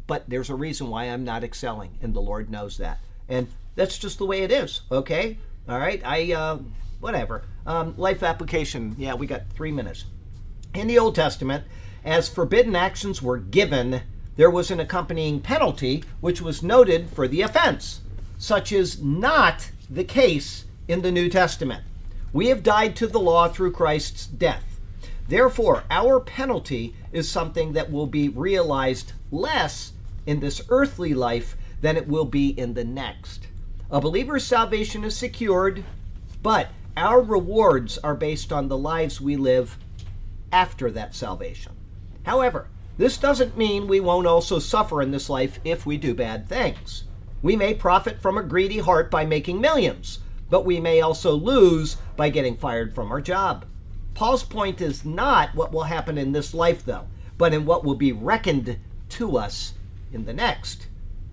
But 0.07 0.29
there's 0.29 0.49
a 0.49 0.55
reason 0.55 0.89
why 0.89 1.05
I'm 1.05 1.25
not 1.25 1.45
excelling, 1.45 1.99
and 2.01 2.15
the 2.15 2.21
Lord 2.21 2.51
knows 2.51 2.79
that. 2.79 2.99
And 3.29 3.49
that's 3.75 3.99
just 3.99 4.19
the 4.19 4.27
way 4.27 4.43
it 4.43 4.51
is. 4.51 4.81
Okay? 4.91 5.37
All 5.69 5.79
right? 5.79 6.01
I, 6.05 6.33
uh, 6.33 6.59
whatever. 7.01 7.43
Um, 7.67 7.95
life 7.99 8.23
application. 8.23 8.95
Yeah, 8.99 9.15
we 9.15 9.27
got 9.27 9.51
three 9.55 9.71
minutes. 9.71 10.07
In 10.75 10.87
the 10.87 10.99
Old 10.99 11.15
Testament, 11.15 11.65
as 12.05 12.29
forbidden 12.29 12.75
actions 12.75 13.21
were 13.21 13.37
given, 13.37 14.03
there 14.37 14.51
was 14.51 14.71
an 14.71 14.81
accompanying 14.81 15.41
penalty 15.41 16.05
which 16.21 16.41
was 16.41 16.63
noted 16.63 17.11
for 17.11 17.29
the 17.29 17.43
offense. 17.43 18.01
Such 18.39 18.71
is 18.71 19.03
not 19.03 19.73
the 19.91 20.05
case 20.05 20.65
in 20.87 21.03
the 21.03 21.11
New 21.11 21.29
Testament. 21.29 21.83
We 22.33 22.47
have 22.47 22.63
died 22.63 22.95
to 22.97 23.09
the 23.09 23.19
law 23.19 23.49
through 23.49 23.73
Christ's 23.73 24.27
death. 24.27 24.81
Therefore, 25.27 25.83
our 25.91 26.21
penalty 26.21 26.95
is 27.13 27.29
something 27.29 27.73
that 27.73 27.91
will 27.91 28.07
be 28.07 28.29
realized 28.29 29.13
less 29.33 29.93
in 30.25 30.39
this 30.39 30.63
earthly 30.69 31.15
life 31.15 31.57
than 31.81 31.97
it 31.97 32.07
will 32.07 32.25
be 32.25 32.51
in 32.51 32.75
the 32.75 32.85
next. 32.85 33.49
A 33.91 34.01
believer's 34.01 34.45
salvation 34.45 35.03
is 35.03 35.17
secured, 35.17 35.85
but 36.43 36.69
our 36.97 37.21
rewards 37.21 37.99
are 37.99 38.15
based 38.15 38.53
on 38.53 38.69
the 38.69 38.79
lives 38.79 39.21
we 39.21 39.37
live 39.37 39.79
after 40.53 40.91
that 40.93 41.15
salvation. 41.15 41.73
However, 42.25 42.69
this 42.99 43.19
doesn't 43.19 43.57
mean 43.57 43.89
we 43.89 44.01
won't 44.01 44.27
also 44.27 44.59
suffer 44.59 45.03
in 45.03 45.11
this 45.11 45.29
life 45.29 45.59
if 45.65 45.85
we 45.85 45.97
do 45.97 46.15
bad 46.15 46.49
things. 46.49 47.05
We 47.43 47.57
may 47.57 47.75
profit 47.75 48.21
from 48.21 48.37
a 48.37 48.43
greedy 48.43 48.79
heart 48.79 49.11
by 49.11 49.25
making 49.25 49.61
millions, 49.61 50.19
but 50.51 50.65
we 50.65 50.81
may 50.81 51.01
also 51.01 51.33
lose 51.33 51.97
by 52.17 52.31
getting 52.31 52.57
fired 52.57 52.95
from 52.95 53.13
our 53.13 53.21
job. 53.21 53.65
Paul's 54.15 54.43
point 54.43 54.81
is 54.81 55.05
not 55.05 55.55
what 55.55 55.73
will 55.73 55.85
happen 55.85 56.19
in 56.19 56.33
this 56.33 56.53
life, 56.53 56.85
though, 56.85 57.07
but 57.37 57.55
in 57.55 57.65
what 57.65 57.85
will 57.85 57.95
be 57.95 58.11
reckoned 58.11 58.79
to 59.11 59.37
us 59.37 59.75
in 60.13 60.25
the 60.25 60.33
next. 60.33 60.89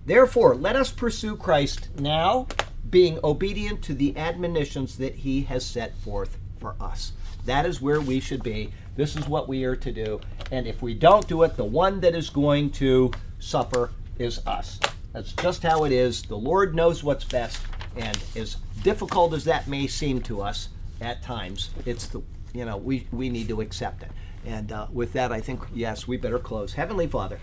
Therefore, 0.05 0.55
let 0.55 0.75
us 0.75 0.91
pursue 0.91 1.35
Christ 1.35 1.89
now, 1.97 2.47
being 2.87 3.19
obedient 3.23 3.81
to 3.83 3.95
the 3.95 4.15
admonitions 4.15 4.97
that 4.99 5.15
he 5.15 5.41
has 5.43 5.65
set 5.65 5.97
forth 5.97 6.37
for 6.59 6.75
us. 6.79 7.13
That 7.45 7.65
is 7.65 7.81
where 7.81 7.99
we 7.99 8.19
should 8.19 8.43
be. 8.43 8.71
This 8.95 9.15
is 9.15 9.27
what 9.27 9.47
we 9.47 9.63
are 9.63 9.75
to 9.75 9.91
do. 9.91 10.21
And 10.51 10.67
if 10.67 10.83
we 10.83 10.93
don't 10.93 11.27
do 11.27 11.41
it, 11.41 11.57
the 11.57 11.65
one 11.65 11.99
that 12.01 12.13
is 12.13 12.29
going 12.29 12.69
to 12.71 13.11
suffer 13.39 13.91
is 14.19 14.45
us. 14.45 14.79
That's 15.15 15.31
just 15.31 15.63
how 15.63 15.85
it 15.85 15.93
is. 15.93 16.23
The 16.23 16.35
Lord 16.35 16.75
knows 16.75 17.01
what's 17.01 17.23
best. 17.23 17.61
And 17.95 18.21
as 18.35 18.57
difficult 18.83 19.33
as 19.33 19.45
that 19.45 19.65
may 19.65 19.87
seem 19.87 20.21
to 20.23 20.41
us 20.41 20.67
at 20.99 21.23
times, 21.23 21.69
it's 21.85 22.07
the 22.07 22.21
you 22.53 22.65
know, 22.65 22.75
we, 22.75 23.07
we 23.11 23.29
need 23.29 23.47
to 23.47 23.61
accept 23.61 24.03
it. 24.03 24.11
And 24.45 24.73
uh, 24.73 24.87
with 24.91 25.13
that, 25.13 25.31
I 25.31 25.39
think, 25.39 25.61
yes, 25.73 26.05
we 26.05 26.17
better 26.17 26.39
close. 26.39 26.73
Heavenly 26.73 27.07
Father, 27.07 27.39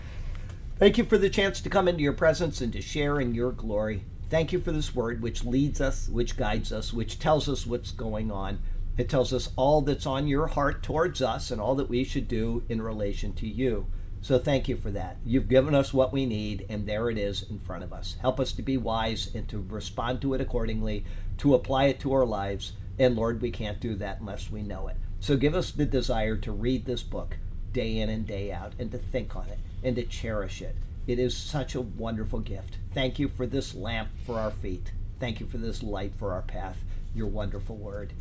thank 0.77 0.99
you 0.99 1.03
for 1.03 1.17
the 1.17 1.29
chance 1.29 1.61
to 1.61 1.69
come 1.69 1.87
into 1.87 2.03
your 2.03 2.13
presence 2.13 2.61
and 2.61 2.71
to 2.73 2.81
share 2.81 3.19
in 3.19 3.33
your 3.33 3.51
glory. 3.51 4.05
Thank 4.29 4.53
you 4.53 4.59
for 4.59 4.71
this 4.71 4.93
word 4.93 5.21
which 5.21 5.43
leads 5.43 5.81
us, 5.81 6.07
which 6.09 6.37
guides 6.37 6.71
us, 6.71 6.93
which 6.93 7.17
tells 7.17 7.49
us 7.49 7.65
what's 7.65 7.91
going 7.91 8.31
on. 8.31 8.59
It 8.97 9.09
tells 9.09 9.33
us 9.33 9.49
all 9.55 9.81
that's 9.81 10.05
on 10.05 10.27
your 10.27 10.47
heart 10.47 10.83
towards 10.83 11.21
us 11.23 11.49
and 11.49 11.59
all 11.59 11.75
that 11.75 11.89
we 11.89 12.03
should 12.03 12.27
do 12.27 12.63
in 12.69 12.81
relation 12.81 13.33
to 13.33 13.47
you. 13.47 13.87
So 14.23 14.39
thank 14.39 14.69
you 14.69 14.77
for 14.77 14.89
that. 14.91 15.17
You've 15.25 15.49
given 15.49 15.75
us 15.75 15.93
what 15.93 16.13
we 16.13 16.25
need, 16.25 16.65
and 16.69 16.87
there 16.87 17.09
it 17.09 17.17
is 17.17 17.43
in 17.49 17.59
front 17.59 17.83
of 17.83 17.91
us. 17.91 18.15
Help 18.21 18.39
us 18.39 18.53
to 18.53 18.61
be 18.61 18.77
wise 18.77 19.29
and 19.35 19.49
to 19.49 19.65
respond 19.69 20.21
to 20.21 20.33
it 20.33 20.39
accordingly, 20.39 21.03
to 21.39 21.53
apply 21.53 21.85
it 21.85 21.99
to 21.99 22.13
our 22.13 22.25
lives. 22.25 22.71
And 22.97 23.17
Lord, 23.17 23.41
we 23.41 23.51
can't 23.51 23.81
do 23.81 23.95
that 23.95 24.21
unless 24.21 24.49
we 24.49 24.61
know 24.61 24.87
it. 24.87 24.95
So 25.19 25.35
give 25.35 25.53
us 25.53 25.71
the 25.71 25.85
desire 25.85 26.37
to 26.37 26.53
read 26.53 26.85
this 26.85 27.03
book 27.03 27.35
day 27.73 27.97
in 27.99 28.07
and 28.09 28.25
day 28.25 28.49
out 28.49 28.71
and 28.79 28.89
to 28.91 28.97
think 28.97 29.35
on 29.35 29.49
it 29.49 29.59
and 29.83 29.97
to 29.97 30.03
cherish 30.03 30.61
it. 30.61 30.77
It 31.05 31.19
is 31.19 31.35
such 31.35 31.75
a 31.75 31.81
wonderful 31.81 32.39
gift. 32.39 32.77
Thank 32.93 33.19
you 33.19 33.27
for 33.27 33.45
this 33.45 33.75
lamp 33.75 34.07
for 34.25 34.39
our 34.39 34.51
feet. 34.51 34.93
Thank 35.19 35.41
you 35.41 35.47
for 35.47 35.57
this 35.57 35.83
light 35.83 36.13
for 36.15 36.31
our 36.31 36.43
path, 36.43 36.85
your 37.13 37.27
wonderful 37.27 37.75
word. 37.75 38.13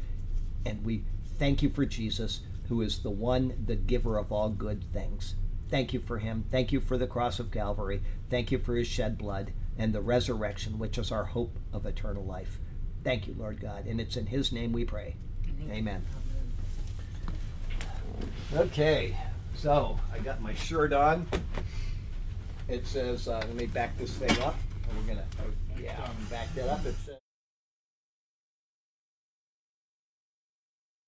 And 0.66 0.84
we 0.84 1.04
thank 1.38 1.62
you 1.62 1.70
for 1.70 1.86
Jesus, 1.86 2.40
who 2.68 2.82
is 2.82 3.04
the 3.04 3.10
one, 3.10 3.64
the 3.66 3.76
giver 3.76 4.18
of 4.18 4.32
all 4.32 4.48
good 4.48 4.82
things. 4.92 5.36
Thank 5.72 5.94
you 5.94 6.00
for 6.00 6.18
him. 6.18 6.44
Thank 6.50 6.70
you 6.70 6.82
for 6.82 6.98
the 6.98 7.06
cross 7.06 7.40
of 7.40 7.50
Calvary. 7.50 8.02
Thank 8.28 8.52
you 8.52 8.58
for 8.58 8.76
his 8.76 8.86
shed 8.86 9.16
blood 9.16 9.52
and 9.78 9.94
the 9.94 10.02
resurrection, 10.02 10.78
which 10.78 10.98
is 10.98 11.10
our 11.10 11.24
hope 11.24 11.58
of 11.72 11.86
eternal 11.86 12.22
life. 12.22 12.58
Thank 13.02 13.26
you, 13.26 13.34
Lord 13.38 13.58
God. 13.58 13.86
And 13.86 13.98
it's 13.98 14.18
in 14.18 14.26
his 14.26 14.52
name 14.52 14.72
we 14.72 14.84
pray. 14.84 15.16
Amen. 15.70 16.04
Okay, 18.54 19.16
so 19.54 19.98
I 20.12 20.18
got 20.18 20.42
my 20.42 20.52
shirt 20.52 20.92
on. 20.92 21.26
It 22.68 22.86
says, 22.86 23.26
uh, 23.26 23.38
let 23.38 23.54
me 23.54 23.64
back 23.64 23.96
this 23.96 24.12
thing 24.12 24.38
up. 24.42 24.56
We're 24.94 25.14
gonna, 25.14 25.24
oh, 25.40 25.80
yeah, 25.82 26.06
back 26.28 26.54
that 26.54 26.68
up. 26.68 26.84
It 26.84 26.96
says. 27.06 27.21